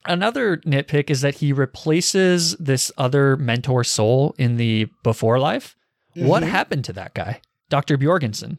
Another 0.08 0.58
nitpick 0.58 1.10
is 1.10 1.20
that 1.22 1.36
he 1.36 1.52
replaces 1.52 2.56
this 2.58 2.92
other 2.96 3.36
mentor 3.36 3.82
soul 3.82 4.34
in 4.38 4.56
the 4.56 4.86
before 5.02 5.40
life. 5.40 5.74
What 6.16 6.42
Mhm. 6.42 6.48
happened 6.48 6.84
to 6.86 6.92
that 6.94 7.14
guy? 7.14 7.40
Dr. 7.68 7.98
Borgensen. 7.98 8.58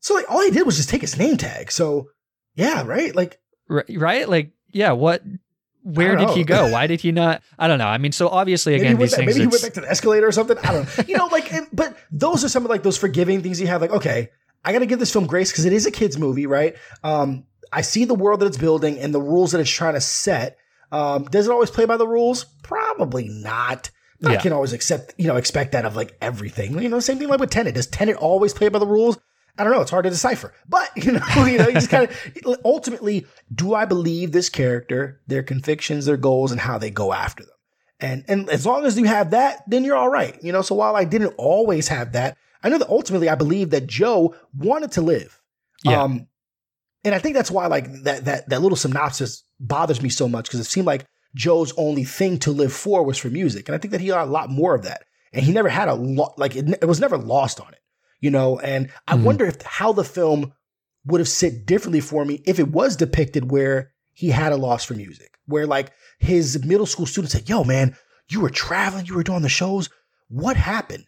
So 0.00 0.14
like 0.14 0.30
all 0.30 0.42
he 0.42 0.50
did 0.50 0.66
was 0.66 0.76
just 0.76 0.88
take 0.88 1.00
his 1.00 1.18
name 1.18 1.36
tag. 1.36 1.70
So 1.72 2.08
yeah, 2.54 2.82
right? 2.84 3.14
Like 3.14 3.40
R- 3.70 3.84
right? 3.96 4.28
Like, 4.28 4.50
yeah, 4.70 4.92
what 4.92 5.22
where 5.84 6.14
did 6.16 6.30
he 6.30 6.44
go? 6.44 6.68
Why 6.70 6.86
did 6.86 7.00
he 7.00 7.10
not? 7.12 7.42
I 7.58 7.66
don't 7.66 7.78
know. 7.78 7.86
I 7.88 7.98
mean, 7.98 8.12
so 8.12 8.28
obviously 8.28 8.74
again 8.74 8.96
he 8.96 9.02
these 9.02 9.10
back, 9.12 9.18
things 9.18 9.34
maybe 9.34 9.40
he 9.40 9.46
went 9.48 9.62
back 9.62 9.72
to 9.74 9.80
the 9.80 9.90
escalator 9.90 10.26
or 10.26 10.32
something. 10.32 10.56
I 10.58 10.72
don't 10.72 10.98
know. 10.98 11.04
You 11.08 11.16
know, 11.16 11.26
like 11.26 11.52
and- 11.52 11.66
but 11.72 11.96
those 12.10 12.44
are 12.44 12.48
some 12.48 12.64
of 12.64 12.70
like 12.70 12.82
those 12.82 12.96
forgiving 12.98 13.42
things 13.42 13.60
you 13.60 13.66
have, 13.66 13.80
like, 13.80 13.90
okay, 13.90 14.28
I 14.64 14.72
gotta 14.72 14.86
give 14.86 14.98
this 15.00 15.12
film 15.12 15.26
grace 15.26 15.50
because 15.50 15.64
it 15.64 15.72
is 15.72 15.86
a 15.86 15.90
kid's 15.90 16.18
movie, 16.18 16.46
right? 16.46 16.76
Um, 17.02 17.44
I 17.72 17.80
see 17.80 18.04
the 18.04 18.14
world 18.14 18.40
that 18.40 18.46
it's 18.46 18.58
building 18.58 18.98
and 18.98 19.12
the 19.14 19.20
rules 19.22 19.52
that 19.52 19.60
it's 19.60 19.70
trying 19.70 19.94
to 19.94 20.00
set. 20.00 20.56
Um, 20.92 21.24
does 21.24 21.46
it 21.48 21.50
always 21.50 21.70
play 21.70 21.86
by 21.86 21.96
the 21.96 22.06
rules? 22.06 22.44
Probably 22.62 23.28
not. 23.28 23.90
I 24.24 24.32
Yeah. 24.34 24.40
can 24.40 24.52
always 24.52 24.72
accept, 24.72 25.14
you 25.18 25.26
know, 25.26 25.36
expect 25.36 25.72
that 25.72 25.84
of 25.84 25.96
like 25.96 26.16
everything. 26.20 26.80
You 26.80 26.88
know, 26.88 27.00
same 27.00 27.18
thing 27.18 27.28
like 27.28 27.40
with 27.40 27.50
Tenet. 27.50 27.74
Does 27.74 27.86
Tenet 27.86 28.16
always 28.16 28.54
play 28.54 28.68
by 28.68 28.78
the 28.78 28.86
rules? 28.86 29.18
I 29.58 29.64
don't 29.64 29.72
know. 29.72 29.80
It's 29.80 29.90
hard 29.90 30.04
to 30.04 30.10
decipher. 30.10 30.54
But 30.68 30.90
you 30.96 31.12
know, 31.12 31.44
you 31.44 31.58
know, 31.58 31.66
you 31.68 31.74
just 31.74 31.90
kind 31.90 32.08
of 32.08 32.56
ultimately, 32.64 33.26
do 33.54 33.74
I 33.74 33.84
believe 33.84 34.32
this 34.32 34.48
character, 34.48 35.20
their 35.26 35.42
convictions, 35.42 36.06
their 36.06 36.16
goals, 36.16 36.52
and 36.52 36.60
how 36.60 36.78
they 36.78 36.90
go 36.90 37.12
after 37.12 37.42
them? 37.42 37.52
And 38.00 38.24
and 38.28 38.48
as 38.50 38.64
long 38.66 38.84
as 38.84 38.98
you 38.98 39.04
have 39.04 39.30
that, 39.30 39.62
then 39.68 39.84
you're 39.84 39.96
all 39.96 40.08
right. 40.08 40.36
You 40.42 40.52
know, 40.52 40.62
so 40.62 40.74
while 40.74 40.96
I 40.96 41.04
didn't 41.04 41.34
always 41.38 41.88
have 41.88 42.12
that, 42.12 42.36
I 42.62 42.68
know 42.68 42.78
that 42.78 42.88
ultimately 42.88 43.28
I 43.28 43.34
believe 43.34 43.70
that 43.70 43.86
Joe 43.86 44.34
wanted 44.56 44.92
to 44.92 45.02
live. 45.02 45.40
Yeah. 45.84 46.02
Um, 46.02 46.26
and 47.04 47.14
I 47.14 47.18
think 47.18 47.34
that's 47.34 47.50
why 47.50 47.66
like 47.66 47.92
that 48.04 48.24
that 48.24 48.48
that 48.48 48.62
little 48.62 48.76
synopsis 48.76 49.44
bothers 49.60 50.00
me 50.02 50.08
so 50.08 50.28
much 50.28 50.44
because 50.46 50.60
it 50.60 50.64
seemed 50.64 50.86
like 50.86 51.04
Joe's 51.34 51.72
only 51.76 52.04
thing 52.04 52.38
to 52.40 52.50
live 52.50 52.72
for 52.72 53.02
was 53.04 53.18
for 53.18 53.28
music, 53.28 53.68
and 53.68 53.74
I 53.74 53.78
think 53.78 53.92
that 53.92 54.00
he 54.00 54.08
got 54.08 54.26
a 54.26 54.30
lot 54.30 54.50
more 54.50 54.74
of 54.74 54.82
that, 54.82 55.04
and 55.32 55.44
he 55.44 55.52
never 55.52 55.68
had 55.68 55.88
a 55.88 55.94
lot 55.94 56.38
like 56.38 56.54
it, 56.56 56.68
it 56.82 56.86
was 56.86 57.00
never 57.00 57.16
lost 57.16 57.60
on 57.60 57.72
it, 57.72 57.80
you 58.20 58.30
know. 58.30 58.58
And 58.60 58.90
I 59.06 59.16
Mhm. 59.16 59.22
wonder 59.22 59.46
if 59.46 59.62
how 59.62 59.92
the 59.92 60.04
film 60.04 60.52
would 61.06 61.20
have 61.20 61.28
sit 61.28 61.66
differently 61.66 62.00
for 62.00 62.24
me 62.24 62.42
if 62.46 62.58
it 62.58 62.68
was 62.68 62.96
depicted 62.96 63.50
where 63.50 63.92
he 64.12 64.28
had 64.28 64.52
a 64.52 64.56
loss 64.56 64.84
for 64.84 64.94
music, 64.94 65.38
where 65.46 65.66
like 65.66 65.90
his 66.18 66.62
middle 66.64 66.86
school 66.86 67.06
students 67.06 67.32
said, 67.32 67.48
"Yo, 67.48 67.64
man, 67.64 67.96
you 68.28 68.40
were 68.40 68.50
traveling, 68.50 69.06
you 69.06 69.14
were 69.14 69.22
doing 69.22 69.42
the 69.42 69.48
shows. 69.48 69.88
What 70.28 70.56
happened?" 70.56 71.06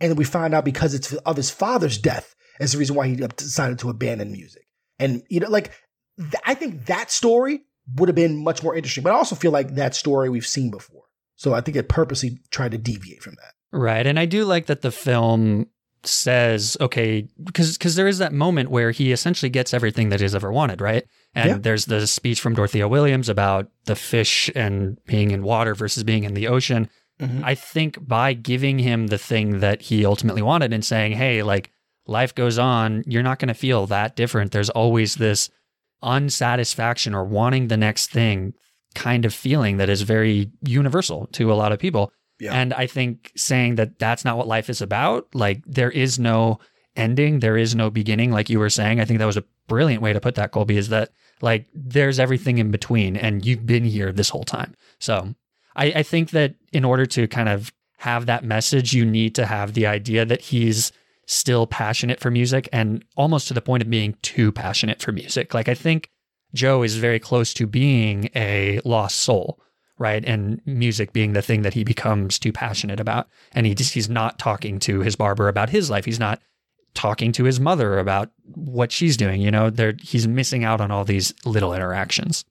And 0.00 0.10
then 0.10 0.16
we 0.16 0.24
find 0.24 0.54
out 0.54 0.64
because 0.64 0.94
it's 0.94 1.12
of 1.12 1.36
his 1.36 1.50
father's 1.50 1.98
death 1.98 2.34
as 2.60 2.72
the 2.72 2.78
reason 2.78 2.94
why 2.94 3.08
he 3.08 3.16
decided 3.16 3.78
to 3.80 3.90
abandon 3.90 4.30
music. 4.32 4.62
And 4.98 5.22
you 5.28 5.40
know, 5.40 5.48
like 5.50 5.72
th- 6.18 6.34
I 6.46 6.54
think 6.54 6.86
that 6.86 7.10
story 7.10 7.64
would 7.96 8.08
have 8.08 8.16
been 8.16 8.42
much 8.42 8.62
more 8.62 8.74
interesting. 8.74 9.04
But 9.04 9.12
I 9.12 9.16
also 9.16 9.34
feel 9.36 9.50
like 9.52 9.74
that 9.74 9.94
story 9.94 10.28
we've 10.30 10.46
seen 10.46 10.70
before. 10.70 11.02
So 11.36 11.52
I 11.54 11.60
think 11.60 11.76
it 11.76 11.88
purposely 11.88 12.38
tried 12.50 12.70
to 12.72 12.78
deviate 12.78 13.22
from 13.22 13.34
that. 13.34 13.52
Right. 13.76 14.06
And 14.06 14.18
I 14.18 14.24
do 14.24 14.44
like 14.44 14.66
that 14.66 14.82
the 14.82 14.92
film 14.92 15.66
says, 16.04 16.76
okay, 16.80 17.26
because 17.42 17.76
because 17.78 17.94
there 17.96 18.06
is 18.06 18.18
that 18.18 18.32
moment 18.32 18.70
where 18.70 18.90
he 18.90 19.10
essentially 19.10 19.48
gets 19.50 19.72
everything 19.74 20.10
that 20.10 20.20
he's 20.20 20.34
ever 20.34 20.52
wanted, 20.52 20.80
right? 20.80 21.04
And 21.34 21.48
Yeah. 21.50 21.58
there's 21.58 21.86
the 21.86 22.06
speech 22.06 22.40
from 22.40 22.54
Dorothea 22.54 22.86
Williams 22.88 23.28
about 23.28 23.68
the 23.86 23.96
fish 23.96 24.50
and 24.54 24.98
being 25.06 25.30
in 25.30 25.42
water 25.42 25.74
versus 25.74 26.04
being 26.04 26.24
in 26.24 26.34
the 26.34 26.46
ocean. 26.46 26.88
Mhm. 27.20 27.42
I 27.42 27.54
think 27.54 28.06
by 28.06 28.32
giving 28.34 28.78
him 28.78 29.06
the 29.08 29.18
thing 29.18 29.60
that 29.60 29.82
he 29.82 30.04
ultimately 30.04 30.42
wanted 30.42 30.72
and 30.72 30.84
saying, 30.84 31.12
hey, 31.12 31.42
like 31.42 31.70
life 32.06 32.34
goes 32.34 32.58
on, 32.58 33.02
you're 33.06 33.22
not 33.22 33.38
going 33.38 33.48
to 33.48 33.54
feel 33.54 33.86
that 33.86 34.14
different. 34.14 34.52
There's 34.52 34.70
always 34.70 35.14
this 35.16 35.48
unsatisfaction 36.04 37.14
or 37.14 37.24
wanting 37.24 37.68
the 37.68 37.76
next 37.76 38.10
thing 38.10 38.54
kind 38.94 39.24
of 39.24 39.34
feeling 39.34 39.78
that 39.78 39.88
is 39.88 40.02
very 40.02 40.50
universal 40.62 41.26
to 41.32 41.52
a 41.52 41.54
lot 41.54 41.72
of 41.72 41.78
people. 41.78 42.12
Yeah. 42.38 42.52
And 42.52 42.72
I 42.74 42.86
think 42.86 43.32
saying 43.36 43.76
that 43.76 43.98
that's 43.98 44.24
not 44.24 44.36
what 44.36 44.46
life 44.46 44.68
is 44.68 44.80
about, 44.80 45.26
like 45.34 45.62
there 45.66 45.90
is 45.90 46.18
no 46.18 46.58
ending, 46.96 47.40
there 47.40 47.56
is 47.56 47.74
no 47.74 47.90
beginning, 47.90 48.30
like 48.30 48.48
you 48.48 48.58
were 48.58 48.70
saying. 48.70 49.00
I 49.00 49.04
think 49.04 49.18
that 49.18 49.26
was 49.26 49.36
a 49.36 49.44
brilliant 49.66 50.02
way 50.02 50.12
to 50.12 50.20
put 50.20 50.34
that, 50.36 50.52
Colby, 50.52 50.76
is 50.76 50.88
that 50.90 51.10
like 51.40 51.66
there's 51.74 52.20
everything 52.20 52.58
in 52.58 52.70
between 52.70 53.16
and 53.16 53.44
you've 53.44 53.66
been 53.66 53.84
here 53.84 54.12
this 54.12 54.28
whole 54.28 54.44
time. 54.44 54.74
So 54.98 55.34
I, 55.74 55.86
I 55.86 56.02
think 56.02 56.30
that 56.30 56.54
in 56.72 56.84
order 56.84 57.06
to 57.06 57.26
kind 57.26 57.48
of 57.48 57.72
have 57.98 58.26
that 58.26 58.44
message, 58.44 58.92
you 58.92 59.04
need 59.04 59.34
to 59.36 59.46
have 59.46 59.74
the 59.74 59.86
idea 59.86 60.24
that 60.24 60.40
he's 60.40 60.92
still 61.26 61.66
passionate 61.66 62.20
for 62.20 62.30
music 62.30 62.68
and 62.72 63.04
almost 63.16 63.48
to 63.48 63.54
the 63.54 63.62
point 63.62 63.82
of 63.82 63.90
being 63.90 64.16
too 64.22 64.52
passionate 64.52 65.00
for 65.00 65.12
music. 65.12 65.54
Like 65.54 65.68
I 65.68 65.74
think 65.74 66.10
Joe 66.54 66.82
is 66.82 66.96
very 66.96 67.18
close 67.18 67.52
to 67.54 67.66
being 67.66 68.30
a 68.36 68.80
lost 68.84 69.16
soul, 69.16 69.60
right? 69.98 70.24
And 70.24 70.60
music 70.66 71.12
being 71.12 71.32
the 71.32 71.42
thing 71.42 71.62
that 71.62 71.74
he 71.74 71.84
becomes 71.84 72.38
too 72.38 72.52
passionate 72.52 73.00
about. 73.00 73.28
And 73.52 73.66
he 73.66 73.74
just, 73.74 73.94
he's 73.94 74.08
not 74.08 74.38
talking 74.38 74.78
to 74.80 75.00
his 75.00 75.16
barber 75.16 75.48
about 75.48 75.70
his 75.70 75.90
life. 75.90 76.04
He's 76.04 76.20
not 76.20 76.40
talking 76.94 77.32
to 77.32 77.44
his 77.44 77.58
mother 77.58 77.98
about 77.98 78.30
what 78.54 78.92
she's 78.92 79.16
doing. 79.16 79.40
You 79.40 79.50
know, 79.50 79.68
there 79.70 79.94
he's 80.00 80.26
missing 80.26 80.64
out 80.64 80.80
on 80.80 80.90
all 80.90 81.04
these 81.04 81.34
little 81.44 81.74
interactions. 81.74 82.44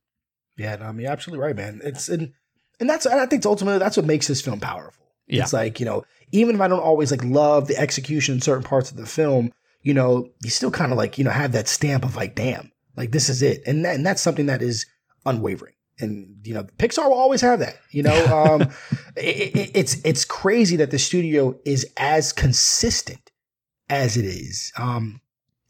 Yeah, 0.57 0.75
no, 0.75 0.85
I 0.85 0.91
mean, 0.91 1.01
you're 1.01 1.11
absolutely 1.11 1.45
right, 1.45 1.55
man. 1.55 1.81
It's 1.83 2.09
and 2.09 2.33
and 2.79 2.89
that's 2.89 3.05
I 3.05 3.25
think 3.25 3.45
ultimately 3.45 3.79
that's 3.79 3.97
what 3.97 4.05
makes 4.05 4.27
this 4.27 4.41
film 4.41 4.59
powerful. 4.59 5.02
Yeah. 5.27 5.43
It's 5.43 5.53
like 5.53 5.79
you 5.79 5.85
know, 5.85 6.03
even 6.31 6.55
if 6.55 6.61
I 6.61 6.67
don't 6.67 6.79
always 6.79 7.11
like 7.11 7.23
love 7.23 7.67
the 7.67 7.77
execution 7.77 8.35
in 8.35 8.41
certain 8.41 8.63
parts 8.63 8.91
of 8.91 8.97
the 8.97 9.05
film, 9.05 9.51
you 9.81 9.93
know, 9.93 10.29
you 10.43 10.49
still 10.49 10.71
kind 10.71 10.91
of 10.91 10.97
like 10.97 11.17
you 11.17 11.23
know 11.23 11.31
have 11.31 11.51
that 11.53 11.67
stamp 11.67 12.03
of 12.05 12.15
like, 12.15 12.35
damn, 12.35 12.71
like 12.95 13.11
this 13.11 13.29
is 13.29 13.41
it, 13.41 13.61
and 13.65 13.85
that, 13.85 13.95
and 13.95 14.05
that's 14.05 14.21
something 14.21 14.47
that 14.47 14.61
is 14.61 14.85
unwavering. 15.25 15.73
and 15.99 16.35
you 16.43 16.53
know 16.53 16.63
Pixar 16.77 17.05
will 17.05 17.13
always 17.13 17.41
have 17.41 17.59
that. 17.59 17.77
You 17.91 18.03
know, 18.03 18.25
um, 18.45 18.61
it, 19.15 19.55
it, 19.55 19.71
it's 19.73 19.97
it's 20.03 20.25
crazy 20.25 20.75
that 20.77 20.91
the 20.91 20.99
studio 20.99 21.57
is 21.65 21.85
as 21.97 22.33
consistent 22.33 23.31
as 23.89 24.17
it 24.17 24.25
is. 24.25 24.71
Um, 24.77 25.21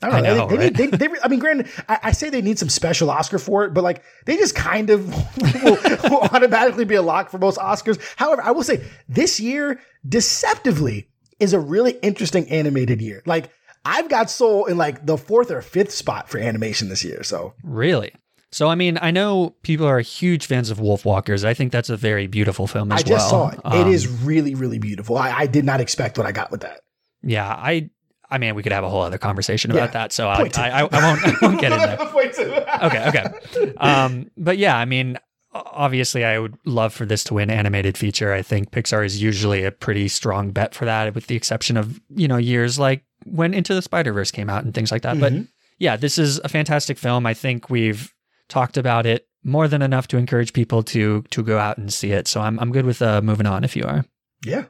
I 0.04 0.10
don't 0.10 0.24
know. 0.24 0.45
I 0.45 0.47
they, 0.47 0.58
right? 0.58 0.74
they, 0.76 0.88
they, 0.88 1.08
they, 1.08 1.20
I 1.24 1.28
mean, 1.28 1.39
granted, 1.39 1.70
I, 1.88 1.99
I 2.04 2.12
say 2.12 2.30
they 2.30 2.41
need 2.41 2.60
some 2.60 2.70
special 2.70 3.10
Oscar 3.10 3.39
for 3.39 3.66
it, 3.66 3.74
but 3.74 3.84
like 3.84 4.04
they 4.26 4.38
just 4.38 4.56
kind 4.56 4.89
of 4.89 5.08
will, 5.64 5.78
will 6.10 6.22
automatically 6.22 6.86
be 6.86 6.95
a 6.95 7.01
lock 7.01 7.30
for 7.30 7.38
most 7.38 7.58
Oscars. 7.58 7.99
However, 8.18 8.41
I 8.41 8.51
will 8.51 8.64
say 8.64 8.84
this 9.08 9.39
year, 9.39 9.80
deceptively, 10.08 11.08
is 11.39 11.54
a 11.54 11.60
really 11.60 11.93
interesting 12.01 12.47
animated 12.49 13.01
year. 13.01 13.24
Like 13.26 13.49
I've 13.86 14.10
got 14.10 14.30
Soul 14.30 14.66
in 14.66 14.78
like 14.78 15.06
the 15.06 15.18
fourth 15.18 15.51
or 15.51 15.62
fifth 15.62 15.91
spot 15.91 16.30
for 16.30 16.38
animation 16.38 16.89
this 16.89 17.04
year. 17.04 17.24
So 17.24 17.54
Really? 17.64 18.14
So, 18.54 18.68
I 18.70 18.76
mean, 18.76 18.99
I 19.01 19.10
know 19.10 19.56
people 19.64 19.88
are 19.88 19.99
huge 19.99 20.45
fans 20.45 20.70
of 20.70 20.78
Wolfwalkers. 20.78 21.43
I 21.43 21.56
think 21.56 21.72
that's 21.72 21.89
a 21.89 21.97
very 21.97 22.28
beautiful 22.28 22.68
film 22.68 22.91
as 22.91 23.04
well. 23.04 23.16
I 23.16 23.18
just 23.18 23.32
well. 23.34 23.49
saw 23.49 23.49
it. 23.49 23.60
Um, 23.66 23.82
it 23.82 23.91
is 23.91 24.08
really, 24.08 24.54
really 24.54 24.78
beautiful. 24.78 25.18
I, 25.18 25.32
I 25.32 25.47
did 25.47 25.66
not 25.66 25.82
expect 25.82 26.20
what 26.20 26.28
I 26.28 26.32
got 26.32 26.51
with 26.51 26.62
that. 26.62 26.82
Yeah, 27.24 27.47
I. 27.47 27.89
I 28.34 28.38
mean, 28.39 28.55
we 28.55 28.63
could 28.63 28.71
have 28.71 28.84
a 28.84 28.89
whole 28.89 29.01
other 29.01 29.17
conversation 29.17 29.71
about 29.71 29.89
Yeah. 29.89 29.99
that. 29.99 30.11
So 30.13 30.27
I. 30.27 30.49
I, 30.55 30.81
I, 30.81 30.84
won't. 30.84 31.23
I 31.25 31.34
won't 31.41 31.61
get 31.61 31.71
in 31.71 31.77
there. 31.79 31.97
Okay, 32.84 33.07
okay. 33.09 33.73
Um, 33.77 34.29
but 34.38 34.57
yeah, 34.57 34.75
I 34.77 34.86
mean, 34.86 35.17
obviously, 35.53 36.25
I 36.25 36.39
would 36.39 36.57
love 36.65 36.93
for 36.93 37.05
this 37.05 37.23
to 37.25 37.36
win 37.36 37.49
animated 37.49 37.97
feature. 37.97 38.34
I 38.34 38.41
think 38.41 38.71
Pixar 38.71 39.05
is 39.05 39.21
usually 39.21 39.63
a 39.63 39.71
pretty 39.71 40.07
strong 40.07 40.51
bet 40.51 40.73
for 40.75 40.86
that, 40.86 41.13
with 41.15 41.27
the 41.27 41.36
exception 41.36 41.77
of 41.77 41.99
you 42.09 42.27
know 42.27 42.38
years 42.38 42.79
like 42.79 43.03
when 43.25 43.53
Into 43.53 43.73
the 43.73 43.81
Spider 43.81 44.11
Verse 44.13 44.31
came 44.31 44.49
out 44.49 44.63
and 44.63 44.73
things 44.73 44.91
like 44.91 45.03
that. 45.03 45.19
But 45.19 45.34
Mhm. 45.34 45.47
yeah, 45.79 45.95
this 45.95 46.17
is 46.17 46.39
a 46.43 46.49
fantastic 46.49 46.97
film. 46.97 47.25
I 47.25 47.34
think 47.34 47.69
we've 47.69 48.11
talked 48.49 48.77
about 48.77 49.05
it 49.05 49.27
more 49.43 49.67
than 49.67 49.81
enough 49.81 50.07
to 50.07 50.17
encourage 50.17 50.53
people 50.53 50.84
to 50.84 51.21
to 51.29 51.43
go 51.43 51.57
out 51.59 51.77
and 51.77 51.93
see 51.93 52.11
it. 52.11 52.27
So 52.27 52.41
I'm 52.41 52.59
I'm 52.59 52.71
good 52.71 52.86
with 52.86 53.01
uh, 53.01 53.21
moving 53.21 53.45
on 53.45 53.63
if 53.63 53.75
you 53.75 53.84
are. 53.84 54.03
Yeah. 54.45 54.65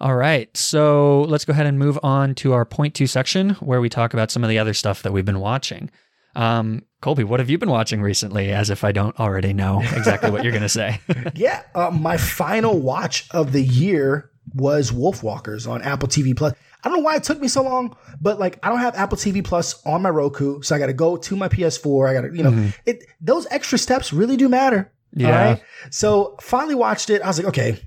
All 0.00 0.16
right. 0.16 0.54
So 0.56 1.22
let's 1.22 1.44
go 1.44 1.52
ahead 1.52 1.66
and 1.66 1.78
move 1.78 1.98
on 2.02 2.34
to 2.36 2.52
our 2.52 2.64
point 2.64 2.94
two 2.94 3.06
section 3.06 3.50
where 3.56 3.80
we 3.80 3.88
talk 3.88 4.14
about 4.14 4.30
some 4.30 4.42
of 4.42 4.48
the 4.48 4.58
other 4.58 4.72
stuff 4.72 5.02
that 5.02 5.12
we've 5.12 5.24
been 5.24 5.40
watching. 5.40 5.90
Um, 6.34 6.84
Colby, 7.02 7.24
what 7.24 7.40
have 7.40 7.50
you 7.50 7.58
been 7.58 7.70
watching 7.70 8.00
recently? 8.00 8.52
As 8.52 8.70
if 8.70 8.84
I 8.84 8.92
don't 8.92 9.18
already 9.18 9.52
know 9.52 9.80
exactly 9.80 10.30
what 10.30 10.42
you're 10.42 10.52
going 10.52 10.62
to 10.62 10.68
say. 10.68 11.00
Yeah. 11.34 11.62
Uh, 11.74 11.90
my 11.90 12.16
final 12.16 12.78
watch 12.78 13.28
of 13.32 13.52
the 13.52 13.62
year 13.62 14.30
was 14.54 14.90
Wolfwalkers 14.90 15.68
on 15.68 15.82
Apple 15.82 16.08
TV 16.08 16.36
Plus. 16.36 16.54
I 16.82 16.88
don't 16.88 16.98
know 16.98 17.04
why 17.04 17.16
it 17.16 17.24
took 17.24 17.40
me 17.40 17.48
so 17.48 17.62
long, 17.62 17.94
but 18.20 18.38
like 18.40 18.58
I 18.62 18.70
don't 18.70 18.78
have 18.78 18.94
Apple 18.96 19.18
TV 19.18 19.44
Plus 19.44 19.84
on 19.84 20.02
my 20.02 20.08
Roku, 20.08 20.62
so 20.62 20.74
I 20.74 20.78
got 20.78 20.86
to 20.86 20.94
go 20.94 21.16
to 21.18 21.36
my 21.36 21.48
PS4. 21.48 22.08
I 22.08 22.14
got 22.14 22.20
to, 22.22 22.34
you 22.34 22.42
know, 22.42 22.70
it 22.86 23.04
those 23.20 23.46
extra 23.50 23.76
steps 23.78 24.12
really 24.12 24.36
do 24.36 24.48
matter. 24.48 24.90
Yeah. 25.12 25.26
All 25.26 25.32
right. 25.32 25.62
So 25.90 26.36
finally 26.40 26.74
watched 26.74 27.10
it. 27.10 27.20
I 27.22 27.26
was 27.26 27.38
like, 27.38 27.48
okay, 27.48 27.78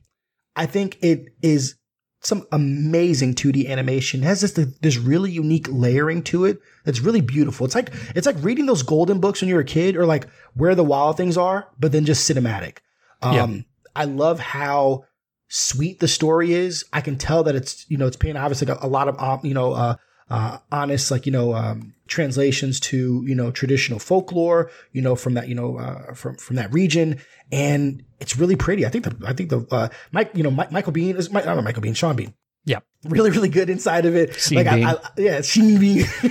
I 0.56 0.68
think 0.68 1.00
it 1.02 1.30
is 1.42 1.76
some 2.24 2.48
amazing 2.52 3.36
2D 3.36 3.70
animation. 3.70 4.24
It 4.24 4.28
has 4.28 4.42
this 4.42 4.54
this 4.82 4.98
really 4.98 5.32
unique 5.32 5.68
layering 5.70 6.24
to 6.24 6.46
it 6.46 6.60
that's 6.86 7.02
really 7.02 7.22
beautiful. 7.22 7.66
It's 7.66 7.76
like 7.76 7.92
it's 8.16 8.26
like 8.26 8.38
reading 8.40 8.66
those 8.66 8.84
golden 8.84 9.20
books 9.20 9.42
when 9.42 9.50
you're 9.50 9.60
a 9.60 9.66
kid, 9.66 9.96
or 9.96 10.06
like 10.06 10.28
where 10.56 10.76
the 10.76 10.84
wild 10.84 11.18
things 11.18 11.38
are, 11.38 11.68
but 11.80 11.92
then 11.92 12.06
just 12.06 12.30
cinematic. 12.30 12.78
Um, 13.22 13.66
I 13.96 14.06
love 14.06 14.40
how 14.40 15.06
sweet 15.50 16.00
the 16.00 16.08
story 16.08 16.54
is. 16.54 16.84
I 16.94 17.02
can 17.02 17.18
tell 17.18 17.44
that 17.44 17.56
it's 17.56 17.86
you 17.90 17.98
know 17.98 18.08
it's 18.08 18.18
paying 18.18 18.38
obviously 18.38 18.68
a, 18.68 18.78
a 18.82 18.88
lot 18.88 19.08
of 19.08 19.20
um, 19.20 19.42
you 19.44 19.54
know 19.54 19.74
uh, 19.74 19.96
uh, 20.30 20.58
honest 20.72 21.12
like 21.12 21.26
you 21.26 21.32
know 21.32 21.54
um, 21.54 21.94
translations 22.08 22.80
to 22.80 23.24
you 23.26 23.36
know 23.36 23.52
traditional 23.52 24.00
folklore 24.00 24.72
you 24.92 25.02
know 25.02 25.16
from 25.16 25.36
that 25.36 25.48
you 25.48 25.56
know 25.56 25.78
uh, 25.78 26.14
from 26.14 26.36
from 26.38 26.56
that 26.56 26.72
region 26.74 27.20
and 27.52 28.04
it's 28.24 28.38
really 28.38 28.56
pretty. 28.56 28.86
I 28.86 28.90
think 28.90 29.04
the 29.04 29.28
I 29.28 29.34
think 29.34 29.50
the 29.50 29.68
uh, 29.70 29.90
Mike 30.12 30.32
you 30.34 30.42
know 30.42 30.50
Mike, 30.52 30.72
Michael 30.72 30.94
Bean 30.94 31.16
is 31.16 31.30
Mike, 31.30 31.46
not 31.46 31.56
know 31.56 31.62
Michael 31.62 31.82
Bean 31.82 31.94
Sean 31.94 32.16
Bean 32.16 32.34
Yeah. 32.66 32.80
really 33.04 33.30
really 33.30 33.50
good 33.50 33.70
inside 33.70 34.06
of 34.06 34.16
it. 34.16 34.34
Sean 34.36 34.56
like 34.56 34.68
I, 34.68 34.76
Bean. 34.76 34.86
I, 34.88 34.96
yeah, 35.18 35.42
Sheen 35.42 35.80
Bean. 35.80 36.06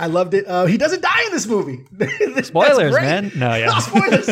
I 0.00 0.06
loved 0.06 0.32
it. 0.32 0.46
Uh, 0.46 0.64
he 0.66 0.78
doesn't 0.78 1.02
die 1.02 1.24
in 1.26 1.32
this 1.32 1.46
movie. 1.46 1.84
Spoilers, 2.42 2.94
man. 2.94 3.32
No, 3.36 3.54
yeah. 3.54 3.66
No 3.66 3.80
spoilers. 3.80 4.28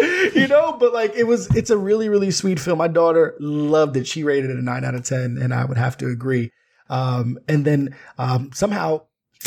you 0.34 0.48
know, 0.48 0.72
but 0.72 0.92
like 0.92 1.14
it 1.14 1.24
was, 1.24 1.54
it's 1.54 1.70
a 1.70 1.76
really, 1.76 2.08
really 2.08 2.30
sweet 2.30 2.58
film. 2.58 2.78
My 2.78 2.88
daughter 2.88 3.36
loved 3.38 3.96
it. 3.96 4.06
She 4.06 4.24
rated 4.24 4.50
it 4.50 4.56
a 4.56 4.62
nine 4.62 4.84
out 4.84 4.94
of 4.94 5.04
10, 5.04 5.38
and 5.40 5.52
I 5.52 5.64
would 5.64 5.76
have 5.78 5.96
to 5.98 6.06
agree. 6.08 6.50
Um, 6.88 7.38
and 7.48 7.64
then 7.64 7.94
um, 8.18 8.50
somehow, 8.54 9.02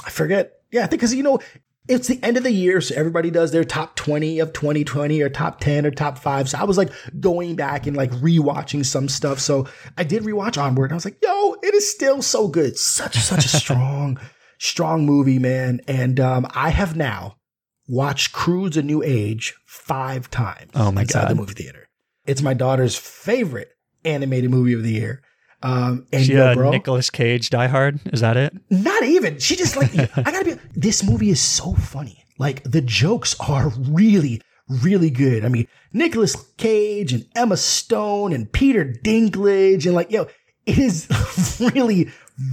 I 0.05 0.09
forget. 0.09 0.59
Yeah, 0.71 0.83
I 0.83 0.87
think 0.87 1.01
because, 1.01 1.13
you 1.13 1.23
know, 1.23 1.39
it's 1.87 2.07
the 2.07 2.19
end 2.23 2.37
of 2.37 2.43
the 2.43 2.51
year, 2.51 2.79
so 2.79 2.95
everybody 2.95 3.29
does 3.29 3.51
their 3.51 3.63
top 3.65 3.95
20 3.95 4.39
of 4.39 4.53
2020 4.53 5.21
or 5.21 5.29
top 5.29 5.59
10 5.59 5.85
or 5.85 5.91
top 5.91 6.17
five. 6.17 6.47
So 6.49 6.57
I 6.57 6.63
was 6.63 6.77
like 6.77 6.91
going 7.19 7.55
back 7.55 7.85
and 7.87 7.97
like 7.97 8.11
rewatching 8.11 8.85
some 8.85 9.09
stuff. 9.09 9.39
So 9.39 9.67
I 9.97 10.03
did 10.03 10.23
rewatch 10.23 10.61
Onward. 10.61 10.91
And 10.91 10.93
I 10.93 10.95
was 10.95 11.05
like, 11.05 11.17
yo, 11.21 11.55
it 11.61 11.73
is 11.73 11.89
still 11.91 12.21
so 12.21 12.47
good. 12.47 12.77
Such, 12.77 13.17
such 13.17 13.45
a 13.45 13.49
strong, 13.57 14.17
strong 14.59 15.05
movie, 15.05 15.39
man. 15.39 15.81
And 15.87 16.19
um, 16.19 16.47
I 16.51 16.69
have 16.69 16.95
now 16.95 17.35
watched 17.87 18.31
Croods 18.31 18.77
a 18.77 18.81
New 18.81 19.03
Age 19.03 19.53
five 19.65 20.29
times 20.31 20.71
Oh 20.75 20.91
my 20.91 21.03
God. 21.03 21.29
the 21.31 21.35
movie 21.35 21.53
theater. 21.53 21.89
It's 22.25 22.41
my 22.41 22.53
daughter's 22.53 22.95
favorite 22.95 23.69
animated 24.05 24.49
movie 24.51 24.73
of 24.73 24.83
the 24.83 24.91
year. 24.93 25.21
Um, 25.63 26.05
and 26.11 26.25
She, 26.25 26.33
yo, 26.33 26.47
uh, 26.47 26.53
bro, 26.55 26.71
Nicolas 26.71 27.09
Cage, 27.09 27.49
Die 27.49 27.67
Hard. 27.67 27.99
Is 28.11 28.19
that 28.19 28.37
it? 28.37 28.53
not 28.69 29.03
even. 29.03 29.39
She 29.39 29.55
just 29.55 29.75
like 29.77 29.95
I 30.17 30.31
gotta 30.31 30.45
be. 30.45 30.61
This 30.75 31.03
movie 31.03 31.29
is 31.29 31.39
so 31.41 31.73
funny. 31.73 32.23
Like 32.37 32.63
the 32.63 32.81
jokes 32.81 33.35
are 33.39 33.69
really, 33.79 34.41
really 34.67 35.09
good. 35.09 35.45
I 35.45 35.47
mean, 35.47 35.67
Nicolas 35.93 36.35
Cage 36.57 37.13
and 37.13 37.25
Emma 37.35 37.57
Stone 37.57 38.33
and 38.33 38.51
Peter 38.51 38.83
Dinklage 38.85 39.85
and 39.85 39.95
like 39.95 40.11
yo, 40.11 40.27
it 40.65 40.77
is 40.77 41.07
really, 41.73 42.09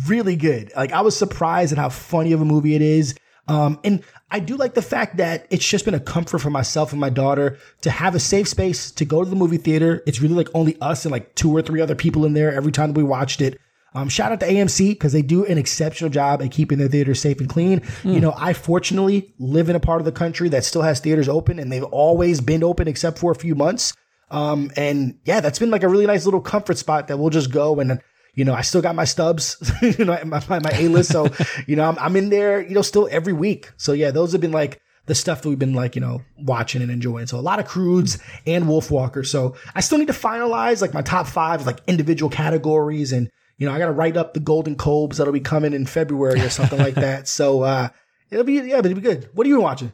really 0.06 0.36
good. 0.36 0.70
Like 0.76 0.92
I 0.92 1.00
was 1.00 1.16
surprised 1.16 1.72
at 1.72 1.78
how 1.78 1.88
funny 1.88 2.32
of 2.32 2.40
a 2.40 2.44
movie 2.44 2.74
it 2.74 2.82
is. 2.82 3.14
Um, 3.48 3.80
and 3.82 4.04
I 4.30 4.38
do 4.38 4.56
like 4.56 4.74
the 4.74 4.82
fact 4.82 5.16
that 5.16 5.46
it's 5.50 5.66
just 5.66 5.84
been 5.84 5.94
a 5.94 6.00
comfort 6.00 6.38
for 6.38 6.50
myself 6.50 6.92
and 6.92 7.00
my 7.00 7.10
daughter 7.10 7.58
to 7.82 7.90
have 7.90 8.14
a 8.14 8.20
safe 8.20 8.48
space 8.48 8.90
to 8.92 9.04
go 9.04 9.24
to 9.24 9.28
the 9.28 9.36
movie 9.36 9.56
theater. 9.56 10.02
It's 10.06 10.20
really 10.20 10.34
like 10.34 10.48
only 10.54 10.80
us 10.80 11.04
and 11.04 11.12
like 11.12 11.34
two 11.34 11.54
or 11.54 11.62
three 11.62 11.80
other 11.80 11.96
people 11.96 12.24
in 12.24 12.34
there 12.34 12.52
every 12.52 12.72
time 12.72 12.94
we 12.94 13.02
watched 13.02 13.40
it. 13.40 13.60
Um, 13.92 14.08
shout 14.08 14.30
out 14.30 14.38
to 14.40 14.46
AMC 14.46 14.90
because 14.90 15.12
they 15.12 15.22
do 15.22 15.44
an 15.44 15.58
exceptional 15.58 16.10
job 16.10 16.42
at 16.42 16.52
keeping 16.52 16.78
their 16.78 16.86
theaters 16.86 17.20
safe 17.20 17.40
and 17.40 17.48
clean. 17.48 17.82
You 18.04 18.20
know, 18.20 18.32
I 18.36 18.52
fortunately 18.52 19.34
live 19.40 19.68
in 19.68 19.74
a 19.74 19.80
part 19.80 20.00
of 20.00 20.04
the 20.04 20.12
country 20.12 20.48
that 20.50 20.64
still 20.64 20.82
has 20.82 21.00
theaters 21.00 21.28
open 21.28 21.58
and 21.58 21.72
they've 21.72 21.82
always 21.82 22.40
been 22.40 22.62
open 22.62 22.86
except 22.86 23.18
for 23.18 23.32
a 23.32 23.34
few 23.34 23.56
months. 23.56 23.92
Um, 24.30 24.70
and 24.76 25.18
yeah, 25.24 25.40
that's 25.40 25.58
been 25.58 25.72
like 25.72 25.82
a 25.82 25.88
really 25.88 26.06
nice 26.06 26.24
little 26.24 26.40
comfort 26.40 26.78
spot 26.78 27.08
that 27.08 27.18
we'll 27.18 27.30
just 27.30 27.50
go 27.50 27.80
and, 27.80 28.00
you 28.34 28.44
know, 28.44 28.54
I 28.54 28.62
still 28.62 28.82
got 28.82 28.94
my 28.94 29.04
stubs, 29.04 29.56
you 29.82 30.04
know, 30.04 30.18
my, 30.24 30.42
my, 30.48 30.58
my 30.60 30.70
A-list. 30.72 31.12
So, 31.12 31.28
you 31.66 31.76
know, 31.76 31.84
I'm, 31.84 31.98
I'm 31.98 32.16
in 32.16 32.30
there, 32.30 32.60
you 32.60 32.74
know, 32.74 32.82
still 32.82 33.08
every 33.10 33.32
week. 33.32 33.70
So 33.76 33.92
yeah, 33.92 34.10
those 34.10 34.32
have 34.32 34.40
been 34.40 34.52
like 34.52 34.80
the 35.06 35.14
stuff 35.14 35.42
that 35.42 35.48
we've 35.48 35.58
been 35.58 35.74
like, 35.74 35.94
you 35.94 36.00
know, 36.00 36.22
watching 36.38 36.82
and 36.82 36.90
enjoying. 36.90 37.26
So 37.26 37.38
a 37.38 37.40
lot 37.40 37.58
of 37.58 37.66
Croods 37.66 38.18
and 38.46 38.64
Wolfwalker. 38.64 39.26
So 39.26 39.56
I 39.74 39.80
still 39.80 39.98
need 39.98 40.08
to 40.08 40.12
finalize 40.12 40.80
like 40.80 40.94
my 40.94 41.02
top 41.02 41.26
five, 41.26 41.66
like 41.66 41.80
individual 41.86 42.30
categories. 42.30 43.12
And, 43.12 43.30
you 43.58 43.66
know, 43.66 43.74
I 43.74 43.78
got 43.78 43.86
to 43.86 43.92
write 43.92 44.16
up 44.16 44.34
the 44.34 44.40
Golden 44.40 44.76
Cobes 44.76 45.16
that'll 45.16 45.32
be 45.32 45.40
coming 45.40 45.72
in 45.72 45.86
February 45.86 46.40
or 46.40 46.50
something 46.50 46.78
like 46.78 46.94
that. 46.96 47.28
So, 47.28 47.62
uh, 47.62 47.88
it'll 48.30 48.44
be, 48.44 48.54
yeah, 48.54 48.76
but 48.76 48.86
it'll 48.86 49.00
be 49.00 49.00
good. 49.00 49.28
What 49.34 49.46
are 49.46 49.50
you 49.50 49.60
watching? 49.60 49.92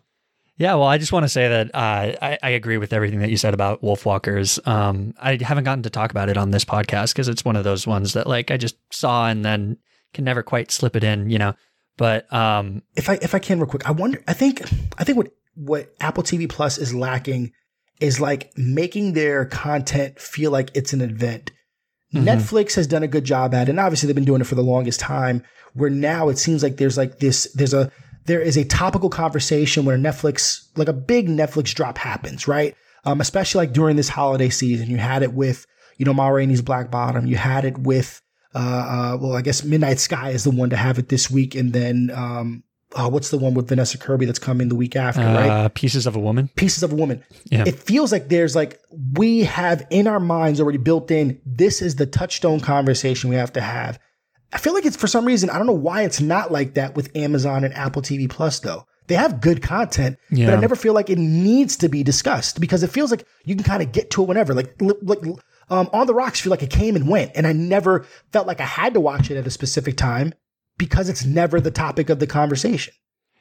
Yeah, 0.59 0.75
well, 0.75 0.89
I 0.89 0.97
just 0.97 1.13
want 1.13 1.25
to 1.25 1.29
say 1.29 1.49
that 1.49 1.75
uh, 1.75 2.17
I, 2.23 2.39
I 2.43 2.51
agree 2.51 2.79
with 2.79 2.95
everything 2.95 3.19
that 3.19 3.29
you 3.29 3.37
said 3.37 3.53
about 3.53 3.83
Wolfwalkers. 3.83 4.67
Um, 4.67 5.13
I 5.21 5.39
haven't 5.41 5.65
gotten 5.65 5.83
to 5.83 5.91
talk 5.91 6.11
about 6.11 6.31
it 6.31 6.39
on 6.39 6.51
this 6.51 6.65
podcast 6.65 7.13
because 7.13 7.29
it's 7.29 7.45
one 7.45 7.57
of 7.57 7.65
those 7.65 7.87
ones 7.87 8.15
that 8.15 8.27
like 8.27 8.51
I 8.51 8.57
just 8.57 8.77
saw 8.91 9.29
and 9.29 9.45
then 9.45 9.77
can 10.15 10.25
never 10.25 10.43
quite 10.43 10.71
slip 10.71 10.97
it 10.97 11.05
in, 11.05 11.29
you 11.29 11.39
know. 11.39 11.55
But 11.99 12.33
um, 12.33 12.83
if 12.95 13.11
I 13.11 13.19
if 13.21 13.35
I 13.35 13.39
can 13.39 13.59
real 13.59 13.69
quick, 13.69 13.87
I 13.87 13.91
wonder. 13.91 14.23
I 14.27 14.33
think 14.33 14.63
I 14.99 15.05
think 15.05 15.19
what 15.19 15.29
what 15.55 15.95
Apple 16.01 16.23
TV 16.23 16.49
Plus 16.49 16.79
is 16.79 16.95
lacking 16.95 17.53
is 18.01 18.21
like 18.21 18.53
making 18.57 19.13
their 19.13 19.45
content 19.45 20.19
feel 20.19 20.51
like 20.51 20.71
it's 20.75 20.93
an 20.93 21.01
event. 21.01 21.51
Netflix 22.15 22.75
has 22.77 22.87
done 22.87 23.03
a 23.03 23.09
good 23.09 23.25
job 23.25 23.53
at 23.53 23.69
it, 23.69 23.71
and 23.71 23.81
obviously 23.81 24.07
they've 24.07 24.17
been 24.17 24.25
doing 24.25 24.41
it 24.41 24.47
for 24.47 24.55
the 24.55 24.63
longest 24.63 25.01
time. 25.01 25.43
Where 25.75 25.91
now 25.91 26.31
it 26.31 26.39
seems 26.39 26.63
like 26.63 26.79
there's 26.79 26.97
like 26.97 27.19
this 27.19 27.53
there's 27.53 27.75
a 27.75 27.93
there 28.27 28.41
is 28.41 28.57
a 28.57 28.65
topical 28.65 29.09
conversation 29.09 29.85
where 29.85 29.97
Netflix 29.97 30.69
like 30.77 30.89
a 30.89 30.93
big 30.93 31.29
Netflix 31.29 31.75
drop 31.75 31.99
happens, 31.99 32.47
right? 32.47 32.75
Um, 33.05 33.21
especially 33.21 33.67
like 33.67 33.73
during 33.73 33.97
this 33.97 34.09
holiday 34.09 34.49
season, 34.49 34.91
you 34.91 34.97
had 34.97 35.23
it 35.23 35.33
with 35.33 35.67
you 35.97 36.05
know 36.05 36.13
Ma 36.13 36.29
Rainey's 36.29 36.63
Black 36.63 36.91
Bottom, 36.91 37.27
you 37.27 37.37
had 37.37 37.65
it 37.65 37.79
with 37.79 38.21
uh, 38.55 38.59
uh, 38.59 39.19
well, 39.21 39.37
I 39.37 39.43
guess 39.43 39.63
Midnight 39.65 39.99
Sky 39.99 40.31
is 40.31 40.45
the 40.45 40.51
one 40.51 40.71
to 40.71 40.77
have 40.77 40.99
it 40.99 41.09
this 41.09 41.31
week, 41.31 41.55
and 41.55 41.73
then 41.73 42.11
um, 42.15 42.65
oh, 42.95 43.09
what's 43.09 43.31
the 43.31 43.39
one 43.39 43.55
with 43.55 43.69
Vanessa 43.69 43.99
Kirby 43.99 44.25
that's 44.25 44.39
coming 44.39 44.69
the 44.69 44.75
week 44.75 44.97
after, 44.97 45.21
right? 45.21 45.49
uh, 45.49 45.69
Pieces 45.69 46.07
of 46.07 46.17
a 46.17 46.19
Woman. 46.19 46.49
Pieces 46.57 46.83
of 46.83 46.93
a 46.93 46.95
Woman. 46.95 47.23
Yeah. 47.45 47.65
It 47.67 47.79
feels 47.79 48.13
like 48.13 48.29
there's 48.29 48.57
like 48.57 48.81
we 49.15 49.41
have 49.41 49.87
in 49.91 50.07
our 50.07 50.21
minds 50.21 50.61
already 50.61 50.79
built 50.79 51.11
in. 51.11 51.41
This 51.45 51.83
is 51.83 51.97
the 51.97 52.07
touchstone 52.07 52.61
conversation 52.61 53.31
we 53.31 53.37
have 53.37 53.53
to 53.55 53.61
have. 53.61 53.99
I 54.53 54.59
feel 54.59 54.75
like 54.75 54.85
it's 54.87 54.97
for 54.97 55.07
some 55.07 55.25
reason 55.25 55.51
I 55.51 55.59
don't 55.59 55.67
know 55.67 55.73
why 55.73 56.03
it's 56.03 56.21
not 56.21 56.53
like 56.53 56.75
that 56.75 56.95
with 56.95 57.15
Amazon 57.17 57.65
and 57.65 57.75
Apple 57.75 58.03
TV 58.03 58.29
Plus 58.31 58.61
though. 58.61 58.87
they 59.09 59.15
have 59.15 59.41
good 59.41 59.63
content, 59.63 60.19
but 60.31 60.55
I 60.55 60.61
never 60.61 60.75
feel 60.77 60.93
like 60.95 61.11
it 61.11 61.19
needs 61.19 61.77
to 61.79 61.89
be 61.89 62.03
discussed 62.03 62.61
because 62.61 62.83
it 62.83 62.91
feels 62.91 63.11
like 63.11 63.25
you 63.45 63.55
can 63.55 63.65
kind 63.65 63.83
of 63.83 63.93
get 63.93 64.11
to 64.11 64.23
it 64.23 64.29
whenever. 64.29 64.53
Like, 64.55 64.75
like 64.81 65.19
um, 65.69 65.89
on 65.93 66.07
the 66.07 66.15
rocks, 66.15 66.41
feel 66.41 66.51
like 66.51 66.63
it 66.63 66.71
came 66.71 66.97
and 66.97 67.09
went, 67.09 67.33
and 67.35 67.47
I 67.47 67.53
never 67.53 68.07
felt 68.33 68.47
like 68.47 68.61
I 68.61 68.65
had 68.65 68.95
to 68.95 69.01
watch 69.01 69.31
it 69.31 69.37
at 69.37 69.47
a 69.47 69.51
specific 69.51 69.97
time 69.97 70.33
because 70.79 71.09
it's 71.09 71.25
never 71.25 71.61
the 71.61 71.71
topic 71.71 72.09
of 72.11 72.19
the 72.19 72.27
conversation. 72.27 72.95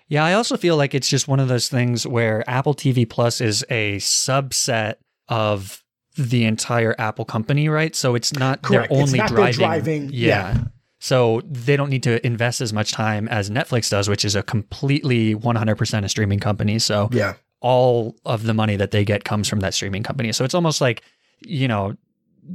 Yeah, 0.07 0.23
I 0.23 0.33
also 0.33 0.55
feel 0.57 0.77
like 0.77 0.93
it's 0.93 1.07
just 1.09 1.27
one 1.27 1.39
of 1.39 1.47
those 1.47 1.67
things 1.67 2.05
where 2.05 2.47
Apple 2.47 2.75
TV 2.75 3.09
Plus 3.09 3.41
is 3.41 3.65
a 3.69 3.97
subset 3.97 4.95
of 5.27 5.83
the 6.15 6.45
entire 6.45 6.95
Apple 6.99 7.25
company, 7.25 7.69
right? 7.69 7.95
So 7.95 8.13
it's 8.15 8.33
not 8.33 8.61
Correct. 8.61 8.89
they're 8.91 8.99
only 9.01 9.17
not 9.17 9.29
driving. 9.29 9.59
driving- 9.59 10.09
yeah. 10.13 10.57
So 10.99 11.41
they 11.45 11.75
don't 11.75 11.89
need 11.89 12.03
to 12.03 12.25
invest 12.25 12.61
as 12.61 12.71
much 12.73 12.91
time 12.91 13.27
as 13.27 13.49
Netflix 13.49 13.89
does, 13.89 14.07
which 14.09 14.23
is 14.25 14.35
a 14.35 14.41
completely 14.43 15.35
100% 15.35 16.03
a 16.05 16.09
streaming 16.09 16.39
company. 16.39 16.79
So 16.79 17.09
Yeah. 17.11 17.33
all 17.61 18.15
of 18.25 18.43
the 18.43 18.53
money 18.53 18.75
that 18.77 18.91
they 18.91 19.03
get 19.03 19.23
comes 19.23 19.47
from 19.47 19.59
that 19.59 19.73
streaming 19.73 20.03
company. 20.03 20.31
So 20.31 20.45
it's 20.45 20.53
almost 20.55 20.81
like, 20.81 21.01
you 21.41 21.67
know, 21.67 21.95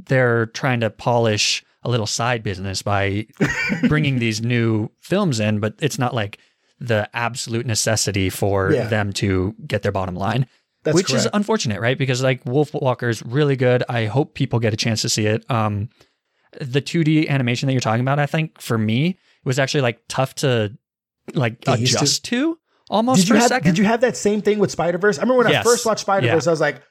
they're 0.07 0.47
trying 0.47 0.79
to 0.81 0.89
polish 0.89 1.63
a 1.83 1.89
little 1.89 2.07
side 2.07 2.43
business 2.43 2.81
by 2.81 3.27
bringing 3.87 4.19
these 4.19 4.41
new 4.41 4.89
films 4.99 5.39
in, 5.39 5.59
but 5.59 5.75
it's 5.79 5.99
not 5.99 6.13
like 6.13 6.37
the 6.79 7.09
absolute 7.13 7.65
necessity 7.65 8.29
for 8.29 8.71
Yeah. 8.73 8.87
them 8.87 9.13
to 9.13 9.55
get 9.67 9.81
their 9.83 9.91
bottom 9.91 10.15
line. 10.15 10.47
That's 10.83 10.95
which 10.95 11.13
is 11.13 11.27
unfortunate, 11.31 11.79
right? 11.79 11.97
Because 11.97 12.23
like 12.23 12.43
Wolfwalkers 12.45 13.21
really 13.25 13.55
good. 13.55 13.83
I 13.87 14.05
hope 14.05 14.33
people 14.33 14.59
get 14.59 14.73
a 14.73 14.77
chance 14.77 15.03
to 15.03 15.09
see 15.09 15.27
it. 15.27 15.45
Um 15.49 15.89
the 16.59 16.81
2D 16.81 17.27
animation 17.29 17.67
that 17.67 17.73
you're 17.73 17.79
talking 17.81 18.01
about, 18.01 18.19
I 18.19 18.25
think 18.25 18.59
for 18.59 18.77
me, 18.77 19.17
was 19.43 19.57
actually 19.59 19.81
like 19.81 19.99
tough 20.07 20.35
to 20.35 20.77
like 21.33 21.65
used 21.77 21.93
to. 21.93 21.97
adjust 21.99 22.25
to, 22.25 22.57
almost 22.89 23.21
Did 23.21 23.29
you 23.29 23.33
for 23.33 23.37
a 23.37 23.39
have 23.41 23.47
second. 23.49 23.71
Did 23.71 23.77
you 23.77 23.85
have 23.85 24.01
that 24.01 24.17
same 24.17 24.41
thing 24.41 24.59
with 24.59 24.71
Spider 24.71 24.97
Verse? 24.97 25.17
I 25.17 25.21
remember 25.21 25.43
when 25.45 25.55
I 25.55 25.63
first 25.63 25.85
watched 25.85 26.01
Spider 26.01 26.27
Verse, 26.27 26.45
Yeah. 26.45 26.49
I 26.49 26.53
was 26.53 26.61
like, 26.61 26.81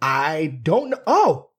I 0.00 0.58
don't 0.62 0.90
know. 0.90 0.98
Oh, 1.06 1.50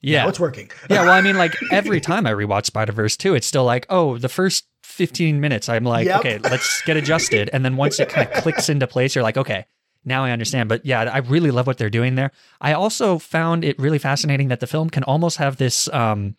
yeah. 0.00 0.26
it's 0.28 0.40
working. 0.40 0.70
yeah, 0.90 1.02
well, 1.02 1.12
I 1.12 1.20
mean, 1.20 1.36
like 1.36 1.54
every 1.72 2.00
time 2.00 2.26
I 2.26 2.32
rewatch 2.32 2.66
Spider 2.66 2.92
Verse 2.92 3.16
too, 3.16 3.34
it's 3.34 3.46
still 3.46 3.64
like, 3.64 3.86
oh, 3.90 4.18
the 4.18 4.28
first 4.28 4.64
15 4.84 5.40
minutes, 5.40 5.68
I'm 5.68 5.84
like, 5.84 6.06
Yep. 6.06 6.18
okay, 6.20 6.38
let's 6.38 6.82
get 6.86 6.96
adjusted. 6.96 7.50
And 7.52 7.64
then 7.64 7.76
once 7.76 8.00
it 8.00 8.08
kind 8.08 8.28
of 8.28 8.34
clicks 8.42 8.68
into 8.68 8.86
place, 8.86 9.14
you're 9.14 9.22
like, 9.22 9.36
okay, 9.36 9.66
now 10.04 10.24
I 10.24 10.30
understand. 10.32 10.68
But 10.68 10.84
yeah, 10.84 11.02
I 11.02 11.18
really 11.18 11.50
love 11.50 11.66
what 11.66 11.78
they're 11.78 11.90
doing 11.90 12.14
there. 12.16 12.32
I 12.60 12.72
also 12.72 13.18
found 13.18 13.64
it 13.64 13.78
really 13.78 13.98
fascinating 13.98 14.48
that 14.48 14.60
the 14.60 14.66
film 14.66 14.90
can 14.90 15.04
almost 15.04 15.36
have 15.36 15.58
this 15.58 15.88
um, 15.92 16.34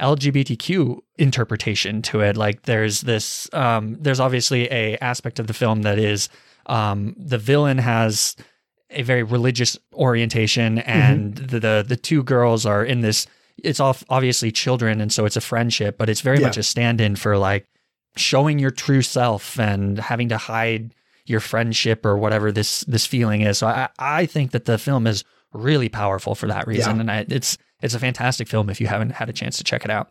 LGBTQ 0.00 0.98
interpretation 1.18 2.02
to 2.02 2.20
it. 2.20 2.36
Like 2.36 2.62
there's 2.62 3.02
this, 3.02 3.48
um, 3.52 3.96
there's 4.00 4.20
obviously 4.20 4.70
a 4.70 4.96
aspect 4.98 5.38
of 5.38 5.46
the 5.46 5.54
film 5.54 5.82
that 5.82 5.98
is 5.98 6.28
um, 6.66 7.14
the 7.18 7.38
villain 7.38 7.78
has 7.78 8.36
a 8.90 9.02
very 9.02 9.22
religious 9.22 9.76
orientation 9.94 10.78
and 10.78 11.34
the, 11.34 11.58
the 11.58 11.84
the 11.88 11.96
two 11.96 12.22
girls 12.22 12.64
are 12.64 12.84
in 12.84 13.00
this 13.00 13.26
it's 13.64 13.80
all 13.80 13.96
obviously 14.08 14.52
children 14.52 15.00
and 15.00 15.12
so 15.12 15.24
it's 15.24 15.36
a 15.36 15.40
friendship 15.40 15.98
but 15.98 16.08
it's 16.08 16.20
very 16.20 16.38
Yeah. 16.38 16.46
much 16.46 16.56
a 16.56 16.62
stand-in 16.62 17.16
for 17.16 17.36
like 17.36 17.66
showing 18.16 18.60
your 18.60 18.70
true 18.70 19.02
self 19.02 19.58
and 19.58 19.98
having 19.98 20.28
to 20.28 20.36
hide 20.38 20.94
your 21.24 21.40
friendship 21.40 22.06
or 22.06 22.16
whatever 22.16 22.52
this 22.52 22.80
this 22.82 23.04
feeling 23.06 23.40
is 23.40 23.58
so 23.58 23.66
i 23.66 23.88
i 23.98 24.24
think 24.24 24.52
that 24.52 24.66
the 24.66 24.78
film 24.78 25.04
is 25.04 25.24
really 25.52 25.88
powerful 25.88 26.36
for 26.36 26.46
that 26.46 26.68
reason 26.68 26.94
Yeah. 26.96 27.00
and 27.00 27.10
I, 27.10 27.26
it's 27.28 27.58
it's 27.82 27.94
a 27.94 27.98
fantastic 27.98 28.48
film 28.48 28.68
if 28.70 28.80
you 28.80 28.86
haven't 28.86 29.10
had 29.10 29.28
a 29.28 29.32
chance 29.32 29.56
to 29.58 29.64
check 29.64 29.84
it 29.84 29.90
out 29.90 30.10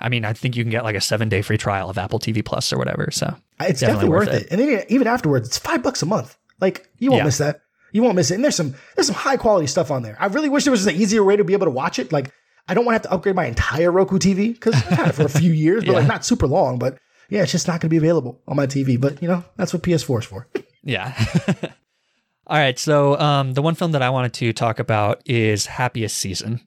i 0.00 0.08
mean 0.08 0.24
i 0.24 0.32
think 0.32 0.56
you 0.56 0.64
can 0.64 0.70
get 0.70 0.84
like 0.84 0.96
a 0.96 1.00
seven 1.00 1.28
day 1.28 1.42
free 1.42 1.58
trial 1.58 1.88
of 1.90 1.98
apple 1.98 2.18
tv 2.18 2.44
plus 2.44 2.72
or 2.72 2.78
whatever 2.78 3.08
so 3.12 3.26
It's 3.60 3.80
Definitely 3.80 4.08
definitely, 4.08 4.08
worth 4.10 4.28
it. 4.28 4.42
it. 4.42 4.48
And 4.50 4.60
then 4.60 4.84
even 4.88 5.06
afterwards, 5.06 5.46
it's 5.48 5.58
five 5.58 5.82
bucks 5.82 6.02
a 6.02 6.06
month. 6.06 6.36
Like 6.60 6.88
you 6.98 7.10
won't 7.10 7.20
Yeah. 7.20 7.24
miss 7.26 7.38
that. 7.38 7.60
You 7.92 8.02
won't 8.02 8.16
miss 8.16 8.30
it. 8.32 8.34
And 8.34 8.42
there's 8.44 8.56
some 8.56 8.74
there's 8.96 9.06
some 9.06 9.14
high 9.14 9.36
quality 9.36 9.68
stuff 9.68 9.90
on 9.92 10.02
there. 10.02 10.16
I 10.18 10.26
really 10.26 10.48
wish 10.48 10.64
there 10.64 10.72
was 10.72 10.84
an 10.86 10.96
easier 10.96 11.22
way 11.22 11.36
to 11.36 11.44
be 11.44 11.52
able 11.52 11.66
to 11.66 11.70
watch 11.70 12.00
it. 12.00 12.10
Like 12.12 12.32
I 12.66 12.74
don't 12.74 12.84
want 12.84 12.94
to 12.94 12.96
have 12.96 13.10
to 13.10 13.12
upgrade 13.14 13.36
my 13.36 13.46
entire 13.46 13.92
Roku 13.92 14.18
TV 14.18 14.52
because 14.54 14.74
I've 14.74 14.82
had 14.98 15.08
it 15.10 15.12
for 15.14 15.22
a 15.22 15.28
few 15.28 15.52
years, 15.64 15.84
but 15.84 15.94
like 15.94 16.06
not 16.08 16.24
super 16.24 16.48
long. 16.48 16.78
But 16.80 16.98
yeah, 17.30 17.42
it's 17.42 17.52
just 17.52 17.68
not 17.68 17.74
going 17.80 17.82
to 17.82 17.88
be 17.90 17.96
available 17.98 18.40
on 18.48 18.56
my 18.56 18.66
TV. 18.66 19.00
But 19.00 19.22
you 19.22 19.28
know 19.28 19.44
that's 19.56 19.72
what 19.72 19.82
PS4 19.84 20.18
is 20.18 20.24
for. 20.24 20.48
Yeah. 20.82 21.14
All 22.46 22.58
right. 22.58 22.78
So 22.78 23.18
um, 23.18 23.54
the 23.54 23.62
one 23.62 23.74
film 23.74 23.92
that 23.92 24.02
I 24.02 24.10
wanted 24.10 24.34
to 24.34 24.52
talk 24.52 24.78
about 24.80 25.22
is 25.24 25.64
Happiest 25.66 26.16
Season. 26.18 26.60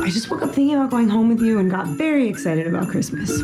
I 0.00 0.10
just 0.10 0.30
woke 0.30 0.42
up 0.42 0.54
thinking 0.54 0.76
about 0.76 0.90
going 0.90 1.08
home 1.08 1.28
with 1.28 1.40
you 1.40 1.58
and 1.58 1.70
got 1.70 1.86
very 1.86 2.28
excited 2.28 2.66
about 2.66 2.88
Christmas. 2.88 3.42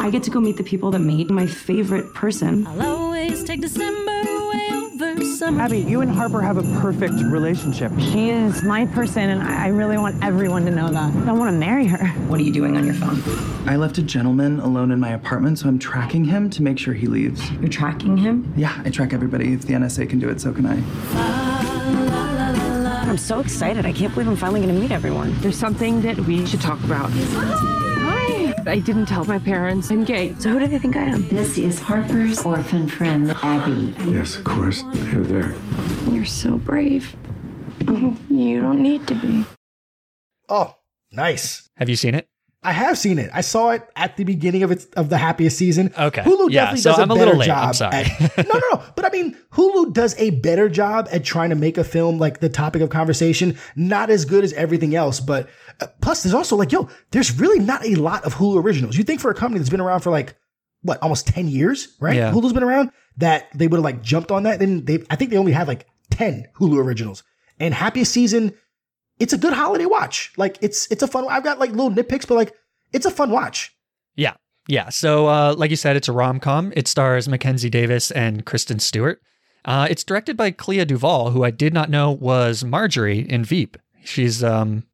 I 0.00 0.10
get 0.10 0.22
to 0.24 0.30
go 0.30 0.40
meet 0.40 0.56
the 0.56 0.64
people 0.64 0.90
that 0.92 0.98
made 1.00 1.30
my 1.30 1.46
favorite 1.46 2.12
person. 2.14 2.66
I'll 2.66 2.82
always 2.82 3.44
take 3.44 3.60
December 3.60 4.22
way 4.50 4.68
over 4.72 5.24
summer. 5.24 5.62
Abby, 5.62 5.78
you 5.80 6.00
and 6.00 6.10
Harper 6.10 6.40
have 6.40 6.56
a 6.56 6.80
perfect 6.80 7.14
relationship. 7.14 7.92
She 7.98 8.30
is 8.30 8.62
my 8.62 8.86
person, 8.86 9.30
and 9.30 9.42
I 9.42 9.60
I 9.66 9.68
really 9.68 9.98
want 9.98 10.24
everyone 10.24 10.64
to 10.64 10.70
know 10.70 10.88
that. 10.88 11.28
I 11.28 11.32
want 11.32 11.52
to 11.52 11.58
marry 11.58 11.86
her. 11.86 12.06
What 12.28 12.40
are 12.40 12.42
you 12.42 12.52
doing 12.52 12.76
on 12.76 12.84
your 12.84 12.94
phone? 12.94 13.22
I 13.68 13.76
left 13.76 13.98
a 13.98 14.02
gentleman 14.02 14.58
alone 14.58 14.90
in 14.90 14.98
my 14.98 15.10
apartment, 15.10 15.58
so 15.58 15.68
I'm 15.68 15.78
tracking 15.78 16.24
him 16.24 16.50
to 16.50 16.62
make 16.62 16.78
sure 16.78 16.94
he 16.94 17.06
leaves. 17.06 17.48
You're 17.52 17.68
tracking 17.68 18.16
him? 18.16 18.52
Yeah, 18.56 18.80
I 18.84 18.90
track 18.90 19.12
everybody. 19.12 19.52
If 19.52 19.66
the 19.66 19.74
NSA 19.74 20.08
can 20.08 20.18
do 20.18 20.28
it, 20.28 20.40
so 20.40 20.52
can 20.52 20.66
I. 20.66 22.29
I'm 23.10 23.18
so 23.18 23.40
excited. 23.40 23.86
I 23.86 23.92
can't 23.92 24.14
believe 24.14 24.28
I'm 24.28 24.36
finally 24.36 24.60
going 24.60 24.72
to 24.72 24.80
meet 24.80 24.92
everyone. 24.92 25.36
There's 25.40 25.58
something 25.58 26.00
that 26.02 26.16
we 26.16 26.46
should 26.46 26.60
talk 26.60 26.78
about. 26.84 27.10
Hi. 27.10 28.54
I 28.68 28.78
didn't 28.78 29.06
tell 29.06 29.24
my 29.24 29.40
parents 29.40 29.90
I'm 29.90 30.04
gay. 30.04 30.32
So 30.38 30.50
who 30.50 30.60
do 30.60 30.68
they 30.68 30.78
think 30.78 30.94
I 30.94 31.06
am? 31.06 31.28
This 31.28 31.58
is 31.58 31.80
Harper's 31.80 32.46
orphan 32.46 32.86
friend, 32.86 33.32
Abby. 33.42 33.96
Yes, 34.08 34.36
of 34.36 34.44
course. 34.44 34.84
You're 35.10 35.24
there. 35.24 35.56
You're 36.08 36.24
so 36.24 36.56
brave. 36.56 37.16
Oh, 37.88 38.16
you 38.30 38.60
don't 38.60 38.80
need 38.80 39.08
to 39.08 39.16
be. 39.16 39.44
Oh, 40.48 40.76
nice. 41.10 41.68
Have 41.78 41.88
you 41.88 41.96
seen 41.96 42.14
it? 42.14 42.29
I 42.62 42.72
have 42.72 42.98
seen 42.98 43.18
it. 43.18 43.30
I 43.32 43.40
saw 43.40 43.70
it 43.70 43.88
at 43.96 44.18
the 44.18 44.24
beginning 44.24 44.62
of 44.62 44.70
its 44.70 44.84
of 44.96 45.08
the 45.08 45.16
happiest 45.16 45.56
season. 45.56 45.94
Okay. 45.98 46.20
Hulu 46.20 46.50
Yeah, 46.50 46.64
definitely 46.66 46.80
so 46.82 46.90
does 46.90 46.98
a 46.98 47.02
I'm 47.02 47.10
a 47.10 47.14
better 47.14 47.24
little 47.26 47.40
late. 47.40 47.46
job. 47.46 47.68
I'm 47.68 47.72
sorry. 47.74 47.96
at- 47.96 48.36
no, 48.48 48.52
no, 48.52 48.60
no. 48.74 48.82
But 48.96 49.06
I 49.06 49.10
mean, 49.10 49.34
Hulu 49.52 49.94
does 49.94 50.14
a 50.18 50.28
better 50.30 50.68
job 50.68 51.08
at 51.10 51.24
trying 51.24 51.48
to 51.50 51.56
make 51.56 51.78
a 51.78 51.84
film 51.84 52.18
like 52.18 52.40
the 52.40 52.50
topic 52.50 52.82
of 52.82 52.90
conversation. 52.90 53.56
Not 53.76 54.10
as 54.10 54.26
good 54.26 54.44
as 54.44 54.52
everything 54.52 54.94
else, 54.94 55.20
but 55.20 55.48
uh, 55.80 55.86
plus 56.02 56.22
there's 56.22 56.34
also 56.34 56.54
like, 56.54 56.70
yo, 56.70 56.88
there's 57.12 57.38
really 57.40 57.60
not 57.64 57.82
a 57.86 57.94
lot 57.94 58.24
of 58.24 58.34
Hulu 58.34 58.62
originals. 58.62 58.94
You 58.96 59.04
think 59.04 59.20
for 59.22 59.30
a 59.30 59.34
company 59.34 59.58
that's 59.58 59.70
been 59.70 59.80
around 59.80 60.00
for 60.00 60.10
like 60.10 60.36
what, 60.82 61.02
almost 61.02 61.26
ten 61.28 61.48
years, 61.48 61.96
right? 61.98 62.16
Yeah. 62.16 62.30
Hulu's 62.30 62.52
been 62.52 62.62
around 62.62 62.90
that 63.16 63.48
they 63.54 63.68
would 63.68 63.78
have 63.78 63.84
like 63.84 64.02
jumped 64.02 64.30
on 64.30 64.42
that. 64.42 64.58
Then 64.58 64.84
they, 64.84 65.02
I 65.08 65.16
think 65.16 65.30
they 65.30 65.38
only 65.38 65.52
have 65.52 65.66
like 65.66 65.86
ten 66.10 66.46
Hulu 66.58 66.76
originals. 66.84 67.22
And 67.58 67.72
happiest 67.72 68.12
season, 68.12 68.52
it's 69.20 69.32
a 69.32 69.38
good 69.38 69.52
holiday 69.52 69.86
watch. 69.86 70.32
Like 70.36 70.58
it's 70.60 70.90
it's 70.90 71.02
a 71.02 71.06
fun. 71.06 71.26
I've 71.28 71.44
got 71.44 71.58
like 71.60 71.70
little 71.70 71.90
nitpicks, 71.90 72.26
but 72.26 72.34
like 72.34 72.54
it's 72.92 73.06
a 73.06 73.10
fun 73.10 73.30
watch. 73.30 73.74
Yeah. 74.16 74.34
Yeah. 74.66 74.88
So, 74.88 75.26
uh, 75.28 75.54
like 75.56 75.70
you 75.70 75.76
said, 75.76 75.96
it's 75.96 76.08
a 76.08 76.12
rom 76.12 76.40
com. 76.40 76.72
It 76.74 76.88
stars 76.88 77.28
Mackenzie 77.28 77.70
Davis 77.70 78.10
and 78.10 78.44
Kristen 78.44 78.78
Stewart. 78.78 79.20
Uh, 79.64 79.86
it's 79.90 80.04
directed 80.04 80.36
by 80.36 80.50
Clea 80.50 80.84
DuVall, 80.86 81.32
who 81.32 81.44
I 81.44 81.50
did 81.50 81.74
not 81.74 81.90
know 81.90 82.10
was 82.10 82.64
Marjorie 82.64 83.28
in 83.28 83.44
Veep. 83.44 83.76
She's 84.04 84.42
um, 84.42 84.84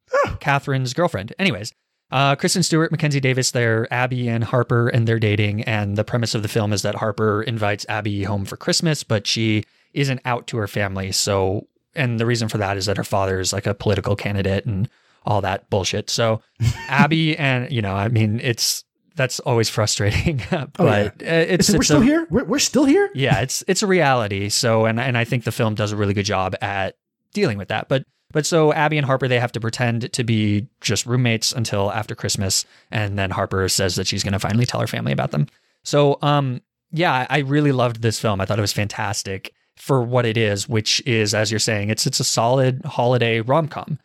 Catherine's 0.41 0.93
girlfriend. 0.93 1.33
Anyways, 1.39 1.73
uh, 2.11 2.35
Kristen 2.37 2.63
Stewart, 2.63 2.91
Mackenzie 2.91 3.21
Davis, 3.21 3.53
they're 3.53 3.93
Abby 3.93 4.29
and 4.29 4.43
Harper, 4.45 4.89
and 4.89 5.07
they're 5.07 5.21
dating. 5.21 5.63
And 5.63 5.97
the 5.97 6.05
premise 6.05 6.35
of 6.35 6.43
the 6.43 6.49
film 6.49 6.73
is 6.73 6.83
that 6.83 6.97
Harper 6.97 7.43
invites 7.43 7.87
Abby 7.89 8.25
home 8.25 8.45
for 8.45 8.57
Christmas, 8.57 9.05
but 9.05 9.27
she 9.27 9.65
isn't 9.93 10.21
out 10.25 10.47
to 10.49 10.57
her 10.57 10.69
family. 10.69 11.13
So, 11.13 11.69
and 11.97 12.21
the 12.21 12.27
reason 12.27 12.49
for 12.49 12.59
that 12.59 12.77
is 12.77 12.87
that 12.87 12.97
her 12.97 13.05
father 13.05 13.41
is 13.41 13.53
like 13.53 13.67
a 13.67 13.75
political 13.75 14.15
candidate 14.17 14.67
and 14.67 14.89
all 15.25 15.41
that 15.41 15.69
bullshit. 15.71 16.09
So, 16.11 16.41
Abby 16.89 17.37
and 17.37 17.71
you 17.73 17.83
know, 17.83 17.95
I 17.95 18.09
mean, 18.09 18.41
it's 18.43 18.85
that's 19.17 19.41
always 19.41 19.69
frustrating, 19.69 20.43
but 20.51 20.71
Oh, 20.79 20.85
yeah. 20.87 21.11
it's, 21.21 21.71
we're 21.71 21.77
it's 21.77 21.87
still 21.87 22.03
a- 22.03 22.05
here. 22.05 22.27
We're, 22.31 22.45
we're 22.45 22.59
still 22.59 22.85
here. 22.85 23.11
yeah, 23.15 23.41
it's 23.41 23.65
it's 23.67 23.83
a 23.83 23.87
reality. 23.87 24.49
So 24.51 24.85
and 24.87 25.01
and 25.01 25.17
I 25.19 25.25
think 25.25 25.45
the 25.45 25.53
film 25.53 25.75
does 25.75 25.93
a 25.93 25.97
really 25.97 26.15
good 26.15 26.27
job 26.27 26.55
at 26.61 26.97
dealing 27.33 27.59
with 27.59 27.69
that. 27.69 27.89
But 27.89 28.05
but 28.33 28.45
so 28.45 28.73
Abby 28.73 28.99
and 28.99 29.07
Harper 29.07 29.27
they 29.29 29.41
have 29.41 29.53
to 29.53 29.61
pretend 29.61 30.13
to 30.13 30.23
be 30.25 30.69
just 30.81 31.07
roommates 31.07 31.53
until 31.53 31.91
after 31.93 32.15
Christmas, 32.15 32.65
and 32.91 33.19
then 33.19 33.31
Harper 33.31 33.69
says 33.69 33.95
that 33.97 34.07
she's 34.07 34.23
going 34.23 34.33
to 34.35 34.39
finally 34.39 34.67
tell 34.67 34.81
her 34.81 34.87
family 34.87 35.13
about 35.13 35.31
them. 35.31 35.47
So 35.83 36.19
um 36.23 36.61
yeah, 36.93 37.27
I 37.29 37.39
really 37.39 37.73
loved 37.73 38.03
this 38.03 38.21
film. 38.21 38.41
I 38.41 38.45
thought 38.47 38.59
it 38.59 38.63
was 38.63 38.73
fantastic 38.73 39.53
for 39.77 40.03
what 40.03 40.27
it 40.27 40.37
is, 40.37 40.69
which 40.69 41.03
is 41.07 41.35
as 41.35 41.51
you're 41.51 41.61
saying, 41.61 41.91
it's 41.91 42.07
it's 42.07 42.21
a 42.21 42.25
solid 42.25 42.83
holiday 42.85 43.41
rom 43.41 43.69
com. 43.69 43.99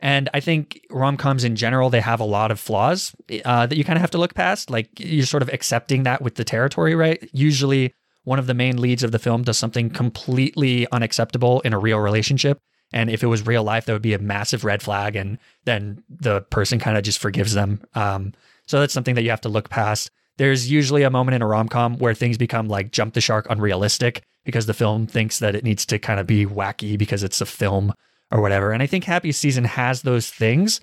And 0.00 0.28
I 0.32 0.40
think 0.40 0.80
rom 0.90 1.16
coms 1.16 1.42
in 1.42 1.56
general, 1.56 1.90
they 1.90 2.00
have 2.00 2.20
a 2.20 2.24
lot 2.24 2.50
of 2.50 2.60
flaws 2.60 3.14
uh, 3.44 3.66
that 3.66 3.76
you 3.76 3.84
kind 3.84 3.96
of 3.96 4.00
have 4.00 4.12
to 4.12 4.18
look 4.18 4.34
past. 4.34 4.70
Like 4.70 4.88
you're 4.98 5.26
sort 5.26 5.42
of 5.42 5.48
accepting 5.52 6.04
that 6.04 6.22
with 6.22 6.36
the 6.36 6.44
territory, 6.44 6.94
right? 6.94 7.28
Usually, 7.32 7.92
one 8.22 8.38
of 8.38 8.46
the 8.46 8.54
main 8.54 8.80
leads 8.80 9.02
of 9.02 9.10
the 9.10 9.18
film 9.18 9.42
does 9.42 9.58
something 9.58 9.90
completely 9.90 10.86
unacceptable 10.92 11.60
in 11.62 11.72
a 11.72 11.78
real 11.78 11.98
relationship. 11.98 12.58
And 12.92 13.10
if 13.10 13.22
it 13.22 13.26
was 13.26 13.46
real 13.46 13.64
life, 13.64 13.86
that 13.86 13.92
would 13.92 14.02
be 14.02 14.14
a 14.14 14.18
massive 14.18 14.64
red 14.64 14.82
flag. 14.82 15.16
And 15.16 15.38
then 15.64 16.02
the 16.08 16.42
person 16.42 16.78
kind 16.78 16.96
of 16.96 17.02
just 17.02 17.18
forgives 17.18 17.54
them. 17.54 17.82
Um, 17.94 18.34
so 18.66 18.80
that's 18.80 18.92
something 18.92 19.14
that 19.14 19.22
you 19.22 19.30
have 19.30 19.40
to 19.42 19.48
look 19.48 19.68
past. 19.68 20.10
There's 20.36 20.70
usually 20.70 21.02
a 21.02 21.10
moment 21.10 21.34
in 21.34 21.42
a 21.42 21.46
rom 21.46 21.68
com 21.68 21.98
where 21.98 22.14
things 22.14 22.38
become 22.38 22.68
like 22.68 22.92
jump 22.92 23.14
the 23.14 23.20
shark 23.20 23.46
unrealistic. 23.50 24.22
Because 24.48 24.64
the 24.64 24.72
film 24.72 25.06
thinks 25.06 25.40
that 25.40 25.54
it 25.54 25.62
needs 25.62 25.84
to 25.84 25.98
kind 25.98 26.18
of 26.18 26.26
be 26.26 26.46
wacky 26.46 26.96
because 26.96 27.22
it's 27.22 27.42
a 27.42 27.44
film 27.44 27.92
or 28.32 28.40
whatever. 28.40 28.72
And 28.72 28.82
I 28.82 28.86
think 28.86 29.04
Happy 29.04 29.30
Season 29.30 29.64
has 29.64 30.00
those 30.00 30.30
things, 30.30 30.80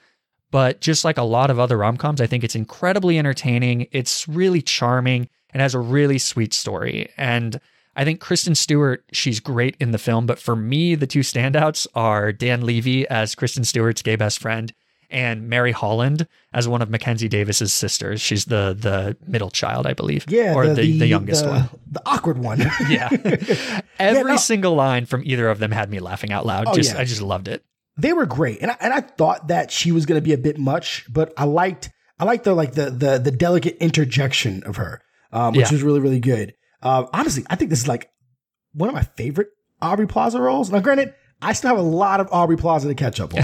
but 0.52 0.82
just 0.82 1.04
like 1.04 1.18
a 1.18 1.24
lot 1.24 1.50
of 1.50 1.60
other 1.60 1.76
rom 1.76 1.98
coms, 1.98 2.22
I 2.22 2.28
think 2.28 2.44
it's 2.44 2.54
incredibly 2.54 3.18
entertaining. 3.18 3.88
It's 3.92 4.28
really 4.28 4.62
charming 4.62 5.30
and 5.50 5.64
has 5.64 5.74
a 5.74 5.80
really 5.80 6.20
sweet 6.20 6.54
story. 6.54 7.10
And 7.18 7.60
I 7.96 8.04
think 8.04 8.20
Kristen 8.20 8.54
Stewart, 8.54 9.04
she's 9.12 9.40
great 9.40 9.76
in 9.80 9.90
the 9.90 9.98
film, 9.98 10.28
but 10.28 10.38
for 10.38 10.56
me, 10.56 10.94
the 10.94 11.08
two 11.08 11.22
standouts 11.22 11.88
are 11.96 12.32
Dan 12.32 12.68
Levy 12.68 13.08
as 13.08 13.34
Kristen 13.34 13.64
Stewart's 13.64 14.04
gay 14.04 14.16
best 14.16 14.38
friend 14.38 14.72
and 15.10 15.48
Mary 15.50 15.72
Holland 15.72 16.28
as 16.54 16.68
one 16.68 16.82
of 16.82 16.90
Mackenzie 16.90 17.28
Davis's 17.30 17.74
sisters. 17.74 18.22
She's 18.22 18.46
the 18.46 18.76
the 18.80 19.18
middle 19.28 19.50
child, 19.52 19.86
I 19.88 19.94
believe. 19.94 20.26
Yeah, 20.28 20.54
or 20.56 20.68
the, 20.68 20.98
the, 20.98 21.08
youngest 21.08 21.44
the, 21.44 21.50
one. 21.50 21.70
the 21.92 22.02
awkward 22.06 22.38
one. 22.38 22.60
Yeah. 22.90 23.10
Every 24.00 24.32
no. 24.32 24.38
single 24.38 24.76
line 24.76 25.06
from 25.06 25.22
either 25.26 25.50
of 25.50 25.60
them 25.60 25.72
had 25.72 25.90
me 25.90 26.00
laughing 26.00 26.32
out 26.32 26.46
loud. 26.46 26.66
Oh, 26.68 26.74
just 26.74 26.94
yeah. 26.94 27.02
I 27.02 27.06
just 27.06 27.22
loved 27.22 27.48
it. 27.48 27.64
they 27.98 28.14
were 28.14 28.26
great, 28.26 28.62
and 28.62 28.72
I, 28.72 28.78
and 28.80 28.94
I 28.94 29.02
thought 29.02 29.48
that 29.48 29.72
she 29.72 29.92
was 29.92 30.06
going 30.06 30.20
to 30.20 30.24
be 30.24 30.34
a 30.34 30.38
bit 30.38 30.58
much, 30.58 31.06
but 31.12 31.34
I 31.38 31.46
liked 31.46 31.90
I 32.20 32.26
liked 32.26 32.44
the 32.44 32.54
like 32.54 32.74
the 32.74 32.90
the 32.92 33.18
the 33.20 33.32
delicate 33.32 33.78
interjection 33.80 34.64
of 34.64 34.76
her, 34.78 35.02
um, 35.32 35.54
which 35.54 35.68
Yeah. 35.68 35.72
was 35.72 35.84
really 35.84 36.00
really 36.00 36.20
good. 36.20 36.54
Um, 36.82 37.08
honestly, 37.14 37.44
I 37.50 37.56
think 37.56 37.70
this 37.70 37.80
is 37.80 37.88
like 37.88 38.10
one 38.74 38.90
of 38.90 38.96
my 38.96 39.04
favorite 39.18 39.48
Aubrey 39.82 40.08
Plaza 40.08 40.40
roles. 40.42 40.70
Now, 40.72 40.80
granted, 40.80 41.14
I 41.42 41.54
still 41.54 41.70
have 41.70 41.78
a 41.78 41.82
lot 41.88 42.20
of 42.20 42.28
Aubrey 42.32 42.58
Plaza 42.58 42.88
to 42.88 42.96
catch 42.96 43.20
up 43.20 43.34
on, 43.34 43.42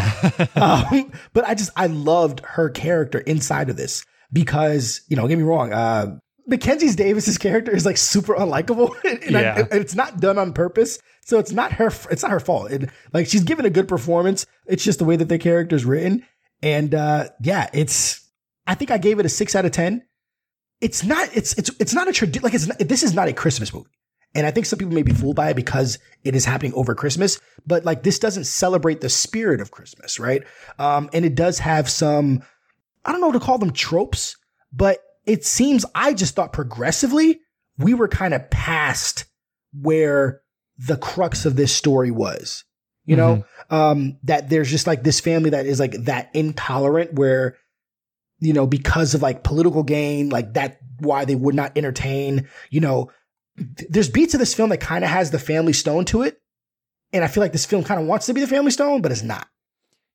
um, 0.55 1.11
but 1.34 1.45
I 1.47 1.53
just 1.55 1.72
I 1.76 1.88
loved 1.88 2.39
her 2.41 2.69
character 2.69 3.19
inside 3.19 3.69
of 3.69 3.77
this 3.77 4.03
because 4.34 5.01
you 5.07 5.15
know, 5.15 5.27
get 5.27 5.38
me 5.38 5.43
wrong, 5.43 5.72
uh, 5.73 6.18
Mackenzie 6.47 6.91
Davis's 6.95 7.38
character 7.38 7.72
is 7.76 7.85
like 7.85 7.97
super 7.97 8.34
unlikable, 8.34 8.93
and, 9.26 9.38
I- 9.38 9.41
and 9.72 9.73
it's 9.73 9.95
not 9.95 10.19
done 10.19 10.38
on 10.38 10.53
purpose. 10.53 10.99
So 11.23 11.38
it's 11.38 11.51
not 11.51 11.73
her. 11.73 11.91
It's 12.09 12.23
not 12.23 12.31
her 12.31 12.39
fault. 12.39 12.72
It, 12.72 12.89
like 13.13 13.27
she's 13.27 13.43
given 13.43 13.65
a 13.65 13.69
good 13.69 13.88
performance. 13.88 14.45
It's 14.65 14.84
just 14.84 14.97
the 14.99 15.05
way 15.05 15.15
that 15.18 15.30
the 15.30 15.38
character 15.38 15.76
is 15.76 15.85
written, 15.85 16.26
and 16.63 16.95
uh, 16.95 17.30
yeah, 17.41 17.69
it's. 17.73 18.27
I 18.65 18.73
think 18.76 18.89
I 18.89 18.97
gave 18.97 19.19
it 19.19 19.26
a 19.26 19.30
six 19.30 19.55
out 19.55 19.65
of 19.65 19.72
ten. 19.72 20.01
It's 20.81 21.03
not. 21.03 21.30
It's 21.35 21.53
it's 21.59 21.69
it's 21.80 21.93
not 21.93 22.07
a 22.07 22.11
tradi- 22.11 22.41
like 22.41 22.55
it's 22.55 22.68
not, 22.68 22.80
this 22.80 23.03
is 23.03 23.13
not 23.13 23.27
a 23.27 23.34
Christmas 23.34 23.72
movie. 23.72 23.89
And 24.34 24.48
I 24.48 24.52
think 24.52 24.66
some 24.66 24.80
people 24.80 24.94
may 24.94 25.03
be 25.03 25.14
fooled 25.14 25.36
by 25.36 25.49
it 25.49 25.56
because 25.56 25.99
it 26.24 26.36
is 26.36 26.45
happening 26.45 26.74
over 26.74 26.95
Christmas, 26.95 27.40
but 27.66 27.84
like 27.84 28.03
this 28.03 28.20
doesn't 28.20 28.45
celebrate 28.45 29.02
the 29.02 29.10
spirit 29.10 29.60
of 29.60 29.72
Christmas, 29.72 30.20
right? 30.20 30.44
Um, 30.80 31.10
and 31.14 31.26
it 31.26 31.36
does 31.36 31.60
have 31.60 31.90
some, 31.90 32.41
I 33.03 33.12
don't 33.12 33.20
know 33.20 33.28
what 33.28 33.34
to 33.34 33.40
call 33.41 33.58
them 33.58 33.74
tropes, 33.74 34.38
but 34.72 34.99
it 35.26 35.45
seems 35.45 35.86
I 35.94 36.14
just 36.14 36.36
thought 36.36 36.53
progressively 36.53 37.41
we 37.78 37.94
were 37.94 38.08
kind 38.08 38.34
of 38.34 38.49
past 38.49 39.26
where 39.80 40.41
the 40.78 40.98
crux 40.98 41.45
of 41.45 41.56
this 41.56 41.76
story 41.76 42.12
was. 42.12 42.64
You 43.03 43.18
know, 43.18 43.44
um, 43.72 44.20
that 44.24 44.49
there's 44.49 44.70
just 44.70 44.88
like 44.88 45.03
this 45.03 45.20
family 45.20 45.49
that 45.49 45.66
is 45.66 45.80
like 45.80 45.94
that 46.03 46.30
intolerant 46.34 47.16
where, 47.16 47.58
you 48.40 48.53
know, 48.53 48.68
because 48.68 49.16
of 49.16 49.22
like 49.22 49.44
political 49.44 49.84
gain, 49.84 50.30
like 50.30 50.53
that, 50.53 50.78
why 50.99 51.26
they 51.26 51.36
would 51.36 51.56
not 51.56 51.76
entertain, 51.76 52.48
you 52.70 52.80
know, 52.80 53.12
th- 53.77 53.89
there's 53.89 54.09
beats 54.09 54.33
of 54.33 54.39
this 54.39 54.53
film 54.53 54.69
that 54.69 54.77
kind 54.79 55.03
of 55.03 55.09
has 55.09 55.31
the 55.31 55.39
family 55.39 55.73
stone 55.73 56.05
to 56.05 56.21
it. 56.23 56.38
And 57.13 57.23
I 57.23 57.27
feel 57.27 57.41
like 57.41 57.51
this 57.51 57.65
film 57.65 57.83
kind 57.83 57.99
of 57.99 58.07
wants 58.07 58.25
to 58.27 58.33
be 58.33 58.41
the 58.41 58.47
family 58.47 58.71
stone, 58.71 59.01
but 59.01 59.11
it's 59.11 59.23
not. 59.23 59.47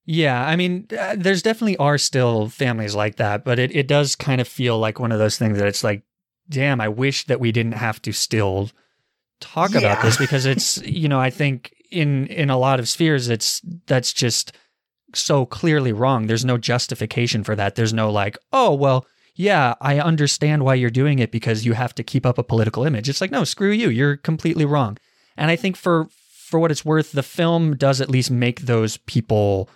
Yeah, 0.06 0.40
I 0.46 0.54
mean, 0.56 0.86
uh, 0.98 1.16
there's 1.18 1.42
definitely 1.42 1.76
are 1.78 1.98
still 1.98 2.48
families 2.48 2.94
like 2.94 3.16
that, 3.16 3.44
but 3.44 3.58
it, 3.58 3.74
it 3.74 3.88
does 3.88 4.14
kind 4.14 4.40
of 4.40 4.46
feel 4.48 4.78
like 4.78 5.00
one 5.00 5.10
of 5.12 5.18
those 5.18 5.36
things 5.36 5.58
that 5.58 5.66
it's 5.66 5.82
like, 5.84 6.04
damn, 6.48 6.80
I 6.80 6.88
wish 6.88 7.26
that 7.26 7.40
we 7.40 7.50
didn't 7.52 7.72
have 7.72 8.00
to 8.02 8.12
still 8.12 8.70
talk 9.40 9.72
Yeah. 9.72 9.78
about 9.78 10.02
this 10.02 10.16
because 10.16 10.46
it's, 10.46 10.78
you 10.84 11.08
know, 11.08 11.18
I 11.20 11.30
think 11.30 11.74
in 11.90 12.26
in 12.28 12.50
a 12.50 12.58
lot 12.58 12.78
of 12.80 12.88
spheres, 12.88 13.28
it's 13.28 13.60
that's 13.86 14.12
just 14.12 14.52
so 15.14 15.44
clearly 15.44 15.92
wrong. 15.92 16.26
There's 16.28 16.44
no 16.44 16.56
justification 16.56 17.42
for 17.44 17.56
that. 17.56 17.74
There's 17.74 17.92
no 17.92 18.10
like, 18.10 18.38
oh 18.52 18.74
well, 18.74 19.06
yeah, 19.36 19.74
I 19.80 20.00
understand 20.00 20.64
why 20.64 20.74
you're 20.74 20.90
doing 20.90 21.18
it 21.18 21.30
because 21.30 21.64
you 21.64 21.74
have 21.74 21.94
to 21.96 22.02
keep 22.02 22.24
up 22.26 22.38
a 22.38 22.42
political 22.42 22.84
image. 22.84 23.08
It's 23.08 23.20
like, 23.20 23.30
no, 23.30 23.44
screw 23.44 23.70
you. 23.70 23.88
You're 23.90 24.16
completely 24.16 24.64
wrong. 24.64 24.98
And 25.36 25.50
I 25.50 25.56
think 25.56 25.76
for 25.76 26.08
for 26.48 26.58
what 26.60 26.70
it's 26.70 26.84
worth, 26.84 27.12
the 27.12 27.22
film 27.24 27.76
does 27.76 28.00
at 28.00 28.08
least 28.08 28.30
make 28.30 28.62
those 28.62 28.96
people 28.98 29.68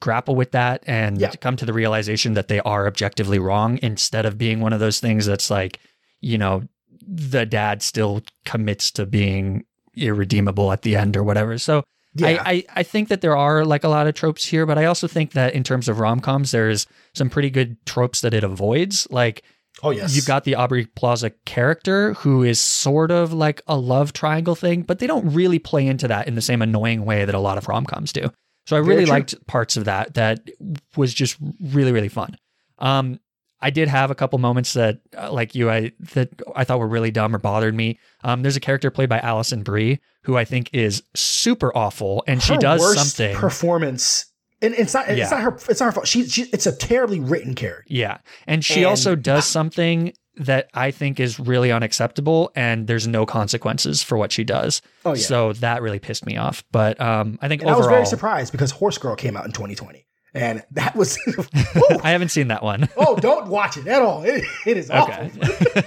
grapple 0.00 0.34
with 0.34 0.50
that 0.50 0.82
and 0.86 1.20
Yeah. 1.20 1.30
come 1.30 1.54
to 1.56 1.64
the 1.64 1.72
realization 1.72 2.34
that 2.34 2.48
they 2.48 2.58
are 2.60 2.88
objectively 2.88 3.38
wrong 3.38 3.78
instead 3.82 4.26
of 4.26 4.36
being 4.36 4.58
one 4.60 4.72
of 4.72 4.80
those 4.80 4.98
things 4.98 5.26
that's 5.26 5.48
like, 5.48 5.78
you 6.20 6.36
know, 6.38 6.64
the 7.06 7.46
dad 7.46 7.82
still 7.82 8.22
commits 8.44 8.90
to 8.92 9.06
being 9.06 9.64
irredeemable 9.96 10.72
at 10.72 10.82
the 10.82 10.96
end 10.96 11.16
or 11.16 11.22
whatever. 11.22 11.56
So 11.56 11.84
Yeah. 12.14 12.42
I, 12.44 12.50
I, 12.50 12.64
I 12.76 12.82
think 12.82 13.08
that 13.08 13.20
there 13.20 13.36
are 13.36 13.64
like 13.64 13.84
a 13.84 13.88
lot 13.88 14.06
of 14.06 14.14
tropes 14.14 14.44
here, 14.44 14.66
but 14.66 14.78
I 14.78 14.84
also 14.84 15.08
think 15.08 15.32
that 15.32 15.54
in 15.54 15.64
terms 15.64 15.88
of 15.88 15.98
rom 15.98 16.20
coms, 16.20 16.50
there's 16.50 16.86
some 17.14 17.30
pretty 17.30 17.50
good 17.50 17.76
tropes 17.86 18.20
that 18.20 18.34
it 18.34 18.44
avoids. 18.44 19.08
Like 19.10 19.42
Oh, 19.82 19.90
yes. 19.90 20.14
You've 20.14 20.26
got 20.26 20.44
the 20.44 20.54
Aubrey 20.54 20.86
Plaza 20.86 21.30
character 21.46 22.12
who 22.14 22.42
is 22.42 22.60
sort 22.60 23.10
of 23.10 23.32
like 23.32 23.62
a 23.66 23.76
love 23.76 24.12
triangle 24.12 24.54
thing, 24.54 24.82
but 24.82 24.98
they 24.98 25.06
don't 25.06 25.32
really 25.32 25.58
play 25.58 25.86
into 25.86 26.06
that 26.08 26.28
in 26.28 26.34
the 26.34 26.42
same 26.42 26.62
annoying 26.62 27.04
way 27.04 27.24
that 27.24 27.34
a 27.34 27.40
lot 27.40 27.58
of 27.58 27.68
rom 27.68 27.86
coms 27.86 28.12
do. 28.12 28.30
So 28.66 28.76
I 28.76 28.80
really 28.80 29.06
liked 29.06 29.34
parts 29.46 29.76
of 29.76 29.86
that 29.86 30.14
that 30.14 30.48
was 30.96 31.12
just 31.12 31.36
really 31.60 31.90
really 31.90 32.08
fun. 32.08 32.36
Um, 32.78 33.18
I 33.62 33.70
did 33.70 33.88
have 33.88 34.10
a 34.10 34.14
couple 34.14 34.38
moments 34.38 34.72
that, 34.74 34.98
uh, 35.16 35.32
like 35.32 35.54
you, 35.54 35.70
I 35.70 35.92
that 36.14 36.28
I 36.56 36.64
thought 36.64 36.80
were 36.80 36.88
really 36.88 37.10
dumb 37.10 37.34
or 37.34 37.38
bothered 37.38 37.74
me. 37.74 37.98
Um, 38.24 38.42
there's 38.42 38.56
a 38.56 38.60
character 38.60 38.90
played 38.90 39.08
by 39.08 39.18
Alison 39.20 39.62
Brie 39.62 40.00
who 40.24 40.36
I 40.36 40.44
think 40.44 40.68
is 40.72 41.02
super 41.14 41.74
awful, 41.76 42.22
and 42.26 42.42
she 42.42 42.56
does 42.56 42.80
worst 42.80 42.98
something. 43.16 43.36
performance. 43.36 44.26
And 44.60 44.74
it's 44.74 44.94
not, 44.94 45.08
Yeah. 45.08 45.22
it's 45.24 45.30
not 45.32 45.40
her, 45.40 45.56
it's 45.68 45.80
not 45.80 45.86
her 45.86 45.92
fault. 45.92 46.06
She, 46.06 46.24
she, 46.28 46.42
it's 46.52 46.66
a 46.66 46.76
terribly 46.76 47.18
written 47.18 47.54
character. 47.56 47.84
Yeah. 47.88 48.18
And 48.46 48.64
she 48.64 48.80
And- 48.82 48.86
also 48.86 49.16
does 49.16 49.44
something 49.44 50.12
that 50.36 50.68
I 50.72 50.92
think 50.92 51.18
is 51.18 51.38
really 51.40 51.72
unacceptable 51.72 52.52
and 52.54 52.86
there's 52.86 53.06
no 53.08 53.26
consequences 53.26 54.02
for 54.04 54.16
what 54.16 54.30
she 54.32 54.44
does. 54.44 54.80
Oh, 55.04 55.14
yeah. 55.14 55.20
So 55.20 55.52
that 55.54 55.82
really 55.82 55.98
pissed 55.98 56.24
me 56.24 56.36
off. 56.36 56.62
But 56.70 57.00
um 57.00 57.38
I 57.42 57.48
think 57.48 57.62
And 57.62 57.70
I 57.70 57.76
was 57.76 57.86
very 57.88 58.06
surprised 58.06 58.52
because 58.52 58.70
Horse 58.70 58.96
Girl 58.98 59.16
came 59.16 59.36
out 59.36 59.44
in 59.44 59.52
2020. 59.52 60.06
And 60.34 60.62
that 60.72 60.96
was, 60.96 61.18
I 62.02 62.10
haven't 62.10 62.30
seen 62.30 62.48
that 62.48 62.62
one. 62.62 62.88
oh, 62.96 63.16
don't 63.16 63.48
watch 63.48 63.76
it 63.76 63.86
at 63.86 64.00
all. 64.02 64.22
It, 64.22 64.44
it 64.66 64.76
is 64.78 64.90
awful. 64.90 65.30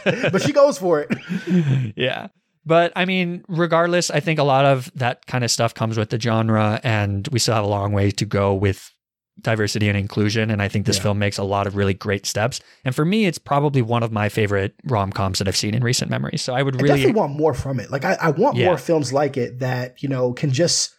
but 0.31 0.41
she 0.41 0.51
goes 0.53 0.77
for 0.77 1.01
it. 1.07 1.93
yeah. 1.95 2.27
But 2.65 2.91
I 2.95 3.05
mean, 3.05 3.43
regardless, 3.47 4.09
I 4.09 4.19
think 4.19 4.39
a 4.39 4.43
lot 4.43 4.65
of 4.65 4.91
that 4.95 5.25
kind 5.27 5.43
of 5.43 5.51
stuff 5.51 5.73
comes 5.73 5.97
with 5.97 6.09
the 6.09 6.19
genre, 6.19 6.79
and 6.83 7.27
we 7.31 7.37
still 7.39 7.53
have 7.55 7.63
a 7.63 7.67
long 7.67 7.91
way 7.91 8.09
to 8.11 8.25
go 8.25 8.53
with 8.55 8.91
diversity 9.41 9.89
and 9.89 9.97
inclusion. 9.97 10.49
And 10.49 10.61
I 10.61 10.67
think 10.67 10.85
this 10.85 10.97
Yeah. 10.97 11.03
film 11.03 11.19
makes 11.19 11.37
a 11.37 11.43
lot 11.43 11.67
of 11.67 11.75
really 11.75 11.93
great 11.93 12.25
steps. 12.25 12.61
And 12.85 12.95
for 12.95 13.03
me, 13.05 13.25
it's 13.25 13.37
probably 13.37 13.81
one 13.81 14.01
of 14.01 14.11
my 14.11 14.29
favorite 14.29 14.73
rom 14.85 15.11
coms 15.11 15.39
that 15.39 15.47
I've 15.47 15.57
seen 15.57 15.75
in 15.75 15.83
recent 15.83 16.09
memory. 16.09 16.37
So 16.37 16.53
I 16.55 16.63
would 16.63 16.75
I 16.75 16.79
really 16.81 16.87
definitely 16.99 17.19
want 17.19 17.33
more 17.35 17.53
from 17.53 17.79
it. 17.79 17.91
Like 17.91 18.05
I, 18.05 18.13
I 18.21 18.29
want 18.29 18.55
Yeah. 18.57 18.67
more 18.67 18.77
films 18.77 19.11
like 19.11 19.35
it 19.37 19.59
that, 19.59 20.01
you 20.01 20.07
know, 20.09 20.31
can 20.33 20.51
just 20.51 20.95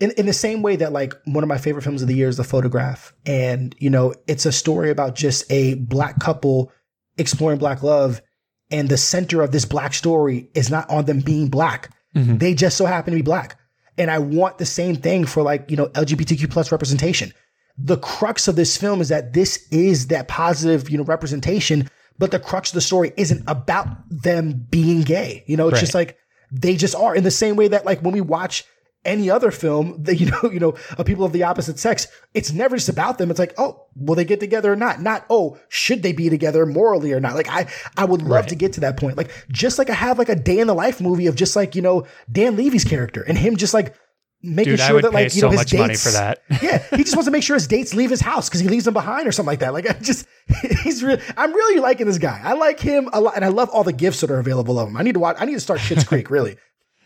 in, 0.00 0.12
in 0.12 0.26
the 0.26 0.32
same 0.32 0.62
way 0.62 0.76
that 0.76 0.92
like 0.92 1.14
one 1.26 1.44
of 1.44 1.48
my 1.48 1.58
favorite 1.58 1.82
films 1.82 2.02
of 2.02 2.08
the 2.08 2.14
year 2.14 2.28
is 2.28 2.36
The 2.36 2.44
Photograph. 2.44 3.14
And, 3.26 3.74
you 3.78 3.90
know, 3.90 4.14
it's 4.26 4.46
a 4.46 4.52
story 4.52 4.90
about 4.90 5.14
just 5.14 5.44
a 5.50 5.74
black 5.74 6.18
couple 6.18 6.72
exploring 7.18 7.58
black 7.58 7.82
love. 7.82 8.22
And 8.70 8.88
the 8.88 8.96
center 8.96 9.42
of 9.42 9.52
this 9.52 9.64
black 9.64 9.94
story 9.94 10.48
is 10.54 10.70
not 10.70 10.88
on 10.90 11.04
them 11.04 11.20
being 11.20 11.48
black. 11.48 11.90
Mhm. 12.16 12.38
They 12.38 12.54
just 12.54 12.76
so 12.76 12.86
happen 12.86 13.12
to 13.12 13.18
be 13.18 13.22
black. 13.22 13.58
And 13.98 14.10
I 14.10 14.18
want 14.18 14.58
the 14.58 14.66
same 14.66 14.96
thing 14.96 15.26
for 15.26 15.42
like, 15.42 15.70
you 15.70 15.76
know, 15.76 15.86
LGBTQ 15.88 16.48
plus 16.50 16.72
representation. 16.72 17.32
The 17.76 17.98
crux 17.98 18.48
of 18.48 18.56
this 18.56 18.76
film 18.76 19.00
is 19.00 19.08
that 19.08 19.32
this 19.32 19.66
is 19.70 20.06
that 20.08 20.28
positive, 20.28 20.88
you 20.88 20.98
know, 20.98 21.04
representation, 21.04 21.88
but 22.18 22.30
the 22.30 22.38
crux 22.38 22.70
of 22.70 22.74
the 22.74 22.80
story 22.80 23.12
isn't 23.16 23.42
about 23.46 23.88
them 24.10 24.66
being 24.70 25.02
gay. 25.02 25.44
You 25.46 25.56
know, 25.56 25.68
it's 25.68 25.80
just 25.80 25.94
like 25.94 26.16
they 26.52 26.76
just 26.76 26.94
are 26.94 27.14
in 27.14 27.24
the 27.24 27.30
same 27.30 27.56
way 27.56 27.68
that 27.68 27.84
like 27.84 28.00
when 28.00 28.12
we 28.12 28.20
watch 28.20 28.64
any 29.04 29.30
other 29.30 29.50
film 29.50 30.02
that 30.04 30.16
you 30.16 30.26
know, 30.26 30.50
you 30.50 30.60
know, 30.60 30.74
of 30.98 31.06
people 31.06 31.24
of 31.24 31.32
the 31.32 31.42
opposite 31.42 31.78
sex, 31.78 32.06
it's 32.34 32.52
never 32.52 32.76
just 32.76 32.88
about 32.88 33.18
them. 33.18 33.30
It's 33.30 33.38
like, 33.38 33.54
oh, 33.58 33.86
will 33.96 34.14
they 34.14 34.24
get 34.24 34.40
together 34.40 34.72
or 34.72 34.76
not? 34.76 35.00
Not, 35.00 35.26
oh, 35.30 35.58
should 35.68 36.02
they 36.02 36.12
be 36.12 36.28
together 36.30 36.66
morally 36.66 37.12
or 37.12 37.20
not? 37.20 37.34
Like 37.34 37.48
I 37.48 37.68
I 37.96 38.04
would 38.04 38.22
love 38.22 38.46
to 38.48 38.54
get 38.54 38.74
to 38.74 38.80
that 38.80 38.96
point. 38.96 39.16
Like 39.16 39.30
just 39.50 39.78
like 39.78 39.90
I 39.90 39.94
have 39.94 40.18
like 40.18 40.28
a 40.28 40.36
day 40.36 40.58
in 40.58 40.66
the 40.66 40.74
life 40.74 41.00
movie 41.00 41.26
of 41.26 41.34
just 41.34 41.56
like, 41.56 41.74
you 41.74 41.82
know, 41.82 42.06
Dan 42.30 42.56
Levy's 42.56 42.84
character 42.84 43.22
and 43.22 43.36
him 43.36 43.56
just 43.56 43.74
like 43.74 43.94
making 44.42 44.72
Dude, 44.72 44.80
sure 44.80 45.02
that 45.02 45.12
like 45.12 45.34
you 45.34 45.42
know 45.42 45.48
so 45.48 45.50
his 45.50 45.60
much 45.60 45.70
dates, 45.70 45.80
money 45.80 45.96
for 45.96 46.10
that. 46.10 46.42
yeah, 46.62 46.82
he 46.96 47.04
just 47.04 47.14
wants 47.14 47.26
to 47.26 47.30
make 47.30 47.42
sure 47.42 47.54
his 47.54 47.66
dates 47.66 47.94
leave 47.94 48.10
his 48.10 48.20
house 48.20 48.48
because 48.48 48.60
he 48.60 48.68
leaves 48.68 48.84
them 48.84 48.94
behind 48.94 49.26
or 49.26 49.32
something 49.32 49.48
like 49.48 49.60
that. 49.60 49.72
Like 49.72 49.88
I 49.88 49.92
just, 49.94 50.26
he's 50.82 51.02
really, 51.02 51.22
I'm 51.36 51.52
really 51.52 51.80
liking 51.80 52.06
this 52.06 52.18
guy. 52.18 52.40
I 52.42 52.54
like 52.54 52.80
him 52.80 53.08
a 53.12 53.20
lot, 53.20 53.36
and 53.36 53.44
I 53.44 53.48
love 53.48 53.68
all 53.70 53.84
the 53.84 53.92
gifts 53.92 54.20
that 54.20 54.30
are 54.30 54.38
available 54.38 54.78
of 54.78 54.88
him. 54.88 54.96
I 54.96 55.02
need 55.02 55.14
to 55.14 55.20
watch. 55.20 55.36
I 55.38 55.44
need 55.44 55.54
to 55.54 55.60
start 55.60 55.80
Schitt's 55.80 56.04
Creek. 56.04 56.30
Really, 56.30 56.56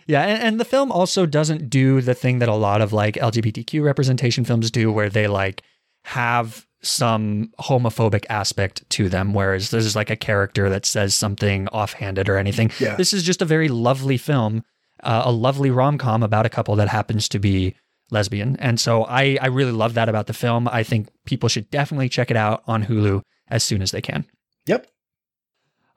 Yeah, 0.06 0.22
and, 0.22 0.42
and 0.42 0.60
the 0.60 0.64
film 0.64 0.92
also 0.92 1.26
doesn't 1.26 1.70
do 1.70 2.00
the 2.00 2.14
thing 2.14 2.38
that 2.40 2.48
a 2.48 2.54
lot 2.54 2.80
of 2.80 2.92
like 2.92 3.14
LGBTQ 3.14 3.82
representation 3.82 4.44
films 4.44 4.70
do, 4.70 4.92
where 4.92 5.08
they 5.08 5.26
like 5.26 5.62
have 6.04 6.66
some 6.82 7.50
homophobic 7.60 8.26
aspect 8.28 8.88
to 8.90 9.08
them, 9.08 9.32
whereas 9.32 9.70
there's 9.70 9.96
like 9.96 10.10
a 10.10 10.16
character 10.16 10.68
that 10.68 10.84
says 10.84 11.14
something 11.14 11.66
offhanded 11.68 12.28
or 12.28 12.36
anything. 12.36 12.70
Yeah. 12.78 12.96
This 12.96 13.12
is 13.14 13.22
just 13.22 13.40
a 13.40 13.46
very 13.46 13.68
lovely 13.68 14.18
film. 14.18 14.62
uh, 15.02 15.22
a 15.24 15.32
lovely 15.32 15.70
rom 15.70 15.98
com 15.98 16.22
about 16.22 16.46
a 16.46 16.50
couple 16.50 16.76
that 16.76 16.88
happens 16.88 17.28
to 17.28 17.38
be 17.38 17.74
lesbian. 18.10 18.56
And 18.56 18.78
so 18.78 19.04
I, 19.04 19.38
I 19.40 19.46
really 19.46 19.72
love 19.72 19.94
that 19.94 20.08
about 20.08 20.26
the 20.26 20.32
film. 20.32 20.68
I 20.68 20.82
think 20.82 21.08
people 21.24 21.48
should 21.48 21.70
definitely 21.70 22.08
check 22.08 22.30
it 22.30 22.36
out 22.36 22.62
on 22.66 22.84
Hulu 22.84 23.22
as 23.48 23.64
soon 23.64 23.82
as 23.82 23.90
they 23.90 24.00
can. 24.00 24.24
Yep. 24.66 24.86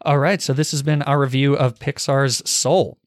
All 0.02 0.20
right. 0.20 0.42
So 0.42 0.54
this 0.54 0.72
has 0.72 0.84
been 0.84 1.02
our 1.04 1.20
review 1.20 1.56
of 1.56 1.80
Pixar's 1.80 2.48
Soul. 2.50 2.98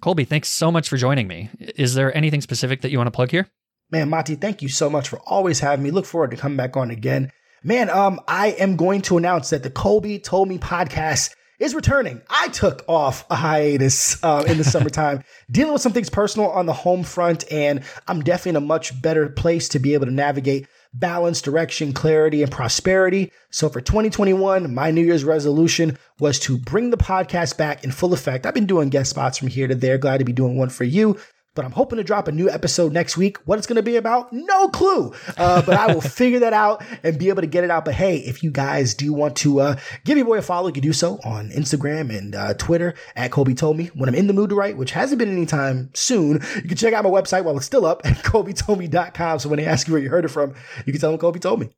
Colby, 0.00 0.24
thanks 0.24 0.48
so 0.48 0.72
much 0.72 0.88
for 0.88 0.96
joining 0.96 1.28
me. 1.28 1.50
Is 1.76 1.94
there 1.94 2.16
anything 2.16 2.40
specific 2.40 2.80
that 2.80 2.90
you 2.90 2.98
want 2.98 3.08
to 3.08 3.12
plug 3.12 3.30
here? 3.30 3.48
Man, 3.90 4.08
Monty, 4.08 4.34
thank 4.34 4.62
you 4.62 4.68
so 4.68 4.88
much 4.88 5.08
for 5.08 5.18
always 5.26 5.60
having 5.60 5.82
me. 5.82 5.90
Look 5.90 6.06
forward 6.06 6.30
to 6.30 6.36
coming 6.36 6.56
back 6.56 6.76
on 6.76 6.90
again. 6.90 7.32
Man, 7.62 7.90
um, 7.90 8.20
I 8.26 8.48
am 8.52 8.76
going 8.76 9.02
to 9.02 9.18
announce 9.18 9.50
that 9.50 9.62
the 9.62 9.70
Colby 9.70 10.18
Told 10.18 10.48
Me 10.48 10.56
podcast 10.56 11.34
is 11.58 11.74
returning. 11.74 12.22
I 12.30 12.48
took 12.48 12.82
off 12.88 13.26
a 13.28 13.34
hiatus 13.34 14.22
uh, 14.24 14.44
in 14.46 14.56
the 14.56 14.64
summertime, 14.72 15.22
dealing 15.50 15.74
with 15.74 15.82
some 15.82 15.92
things 15.92 16.08
personal 16.08 16.48
on 16.50 16.64
the 16.64 16.72
home 16.72 17.02
front, 17.02 17.44
and 17.52 17.82
I'm 18.08 18.22
definitely 18.22 18.50
in 18.50 18.56
a 18.56 18.66
much 18.66 19.00
better 19.02 19.28
place 19.28 19.68
to 19.70 19.78
be 19.78 19.92
able 19.92 20.06
to 20.06 20.12
navigate 20.12 20.66
balance, 20.92 21.40
direction, 21.40 21.92
clarity, 21.92 22.42
and 22.42 22.50
prosperity. 22.50 23.32
So 23.50 23.68
for 23.68 23.80
2021, 23.80 24.74
my 24.74 24.90
New 24.90 25.04
Year's 25.04 25.24
resolution 25.24 25.96
was 26.18 26.38
to 26.40 26.58
bring 26.58 26.90
the 26.90 26.96
podcast 26.96 27.56
back 27.56 27.84
in 27.84 27.92
full 27.92 28.12
effect. 28.12 28.46
I've 28.46 28.54
been 28.54 28.66
doing 28.66 28.88
guest 28.88 29.10
spots 29.10 29.38
from 29.38 29.48
here 29.48 29.68
to 29.68 29.74
there. 29.74 29.98
Glad 29.98 30.18
to 30.18 30.24
be 30.24 30.32
doing 30.32 30.56
one 30.56 30.70
for 30.70 30.84
you 30.84 31.18
but 31.60 31.66
I'm 31.66 31.72
hoping 31.72 31.98
to 31.98 32.02
drop 32.04 32.26
a 32.26 32.32
new 32.32 32.48
episode 32.48 32.90
next 32.90 33.18
week. 33.18 33.36
What 33.44 33.58
it's 33.58 33.66
going 33.66 33.76
to 33.76 33.82
be 33.82 33.96
about, 33.96 34.32
no 34.32 34.70
clue. 34.70 35.12
Uh, 35.36 35.60
but 35.60 35.76
I 35.76 35.92
will 35.92 36.00
figure 36.00 36.38
that 36.38 36.54
out 36.54 36.82
and 37.02 37.18
be 37.18 37.28
able 37.28 37.42
to 37.42 37.46
get 37.46 37.64
it 37.64 37.70
out. 37.70 37.84
But 37.84 37.92
hey, 37.92 38.16
if 38.16 38.42
you 38.42 38.50
guys 38.50 38.94
do 38.94 39.12
want 39.12 39.36
to 39.36 39.60
uh, 39.60 39.76
give 40.06 40.16
your 40.16 40.24
boy 40.24 40.38
a 40.38 40.42
follow, 40.42 40.68
you 40.68 40.72
can 40.72 40.82
do 40.82 40.94
so 40.94 41.20
on 41.22 41.50
Instagram 41.50 42.16
and 42.16 42.34
uh, 42.34 42.54
Twitter 42.54 42.94
at 43.14 43.30
Colby 43.30 43.52
Told 43.52 43.76
Me. 43.76 43.88
When 43.88 44.08
I'm 44.08 44.14
in 44.14 44.26
the 44.26 44.32
mood 44.32 44.48
to 44.48 44.56
write, 44.56 44.78
which 44.78 44.92
hasn't 44.92 45.18
been 45.18 45.30
anytime 45.30 45.90
soon, 45.92 46.40
you 46.56 46.62
can 46.62 46.78
check 46.78 46.94
out 46.94 47.04
my 47.04 47.10
website 47.10 47.44
while 47.44 47.58
it's 47.58 47.66
still 47.66 47.84
up 47.84 48.00
at 48.06 48.16
ColbyToldMe.com. 48.24 49.38
So 49.38 49.50
when 49.50 49.58
they 49.58 49.66
ask 49.66 49.86
you 49.86 49.92
where 49.92 50.02
you 50.02 50.08
heard 50.08 50.24
it 50.24 50.28
from, 50.28 50.54
you 50.86 50.94
can 50.94 51.00
tell 51.02 51.10
them 51.10 51.20
Colby 51.20 51.40
told 51.40 51.60
me. 51.60 51.68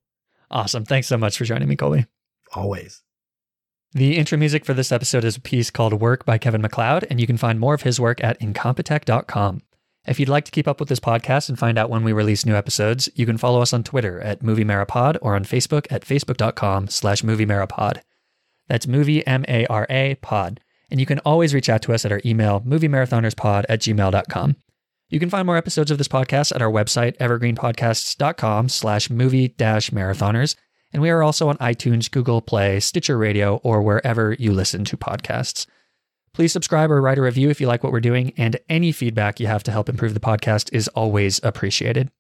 Awesome. 0.49 0.85
Thanks 0.85 1.09
so 1.09 1.19
much 1.19 1.37
for 1.37 1.45
joining 1.45 1.67
me, 1.67 1.75
Colby. 1.75 2.07
Always. 2.55 3.03
The 3.95 4.17
intro 4.17 4.39
music 4.39 4.65
for 4.65 4.75
this 4.75 4.93
episode 4.93 5.25
is 5.25 5.37
a 5.37 5.41
piece 5.41 5.71
called 5.71 5.95
Work 5.95 6.25
by 6.25 6.39
Kevin 6.39 6.63
MacLeod, 6.63 7.05
and 7.11 7.21
you 7.21 7.27
can 7.27 7.37
find 7.37 7.59
more 7.59 7.75
of 7.75 7.83
his 7.83 7.99
work 7.99 8.23
at 8.23 8.39
incompetech.com. 8.39 9.63
If 10.07 10.19
you'd 10.19 10.29
like 10.29 10.45
to 10.47 10.51
keep 10.51 10.67
up 10.67 10.81
with 10.81 10.89
this 10.89 10.99
podcast 10.99 11.49
and 11.49 11.59
find 11.59 11.79
out 11.79 11.89
when 11.89 12.03
we 12.03 12.13
release 12.13 12.45
new 12.45 12.57
episodes, 12.57 13.09
you 13.15 13.25
can 13.25 13.39
follow 13.39 13.63
us 13.63 13.73
on 13.73 13.85
Twitter 13.85 14.21
at 14.21 14.41
MovieMarapod 14.41 15.19
or 15.23 15.37
on 15.37 15.45
Facebook 15.45 15.87
at 15.91 16.05
facebook.com 16.05 16.89
slash 16.89 17.23
MovieMarapod. 17.23 18.01
That's 18.67 18.89
Movie 18.89 19.25
M-A-R-A 19.27 20.17
pod. 20.17 20.61
And 20.91 20.99
you 20.99 21.07
can 21.07 21.21
always 21.21 21.55
reach 21.55 21.69
out 21.69 21.83
to 21.83 21.95
us 21.95 22.05
at 22.05 22.13
our 22.13 22.21
email, 22.27 22.61
moviemarathonerspod 22.63 23.65
at 23.69 23.81
gmail.com. 23.81 24.57
You 25.09 25.21
can 25.21 25.31
find 25.31 25.47
more 25.47 25.57
episodes 25.57 25.91
of 25.91 25.99
this 25.99 26.09
podcast 26.09 26.55
at 26.55 26.63
our 26.63 26.71
website, 26.71 27.17
evergreenpodcasts.com 27.19 28.71
slash 28.71 29.09
movie 29.09 29.49
dash 29.49 29.91
marathoners. 29.91 30.57
And 30.93 31.01
we 31.01 31.11
are 31.11 31.23
also 31.23 31.49
on 31.49 31.57
iTunes, 31.59 32.11
Google 32.11 32.43
Play, 32.43 32.81
Stitcher 32.81 33.17
Radio, 33.17 33.57
or 33.57 33.83
wherever 33.83 34.33
you 34.33 34.53
listen 34.53 34.85
to 34.87 34.97
podcasts. 34.97 35.67
Please 36.35 36.53
subscribe 36.53 36.91
or 36.91 37.03
write 37.03 37.19
a 37.19 37.23
review 37.23 37.51
if 37.51 37.61
you 37.61 37.67
like 37.67 37.85
what 37.85 37.93
we're 37.93 38.01
doing, 38.01 38.33
and 38.39 38.59
any 38.71 38.91
feedback 38.91 39.39
you 39.39 39.47
have 39.47 39.63
to 39.65 39.71
help 39.71 39.91
improve 39.91 40.15
the 40.15 40.21
podcast 40.21 40.73
is 40.73 40.89
always 40.89 41.39
appreciated. 41.43 42.11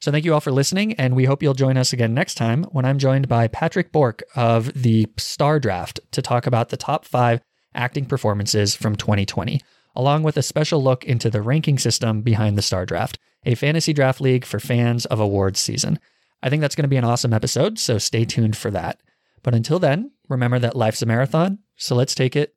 So 0.00 0.10
thank 0.10 0.24
you 0.24 0.34
all 0.34 0.40
for 0.40 0.50
listening, 0.50 0.94
and 0.94 1.14
we 1.14 1.26
hope 1.26 1.40
you'll 1.40 1.54
join 1.54 1.76
us 1.76 1.92
again 1.92 2.12
next 2.12 2.34
time 2.34 2.64
when 2.72 2.84
I'm 2.84 2.98
joined 2.98 3.28
by 3.28 3.46
Patrick 3.46 3.92
Bork 3.92 4.24
of 4.34 4.72
the 4.74 5.06
Star 5.18 5.60
Draft 5.60 6.00
to 6.10 6.20
talk 6.20 6.48
about 6.48 6.70
the 6.70 6.76
top 6.76 7.04
five 7.04 7.42
acting 7.72 8.06
performances 8.06 8.74
from 8.74 8.96
2020, 8.96 9.60
along 9.94 10.24
with 10.24 10.36
a 10.36 10.42
special 10.42 10.82
look 10.82 11.04
into 11.04 11.30
the 11.30 11.42
ranking 11.42 11.78
system 11.78 12.22
behind 12.22 12.58
the 12.58 12.62
Star 12.62 12.84
Draft, 12.84 13.20
a 13.46 13.54
fantasy 13.54 13.92
draft 13.92 14.20
league 14.20 14.44
for 14.44 14.58
fans 14.58 15.06
of 15.06 15.20
awards 15.20 15.60
season. 15.60 16.00
I 16.42 16.50
think 16.50 16.60
that's 16.60 16.74
going 16.74 16.84
to 16.84 16.88
be 16.88 16.96
an 16.96 17.04
awesome 17.04 17.32
episode, 17.32 17.78
so 17.78 17.98
stay 17.98 18.24
tuned 18.24 18.56
for 18.56 18.72
that. 18.72 19.00
But 19.44 19.54
until 19.54 19.78
then, 19.78 20.10
remember 20.28 20.58
that 20.58 20.74
life's 20.74 21.02
a 21.02 21.06
marathon, 21.06 21.60
so 21.76 21.94
let's 21.94 22.16
take 22.16 22.34
it 22.34 22.56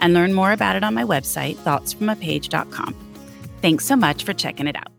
and 0.00 0.14
learn 0.14 0.34
more 0.34 0.52
about 0.52 0.76
it 0.76 0.84
on 0.84 0.94
my 0.94 1.04
website, 1.04 1.56
thoughtsfromapage.com. 1.56 2.94
Thanks 3.60 3.84
so 3.84 3.96
much 3.96 4.24
for 4.24 4.32
checking 4.32 4.66
it 4.66 4.76
out. 4.76 4.97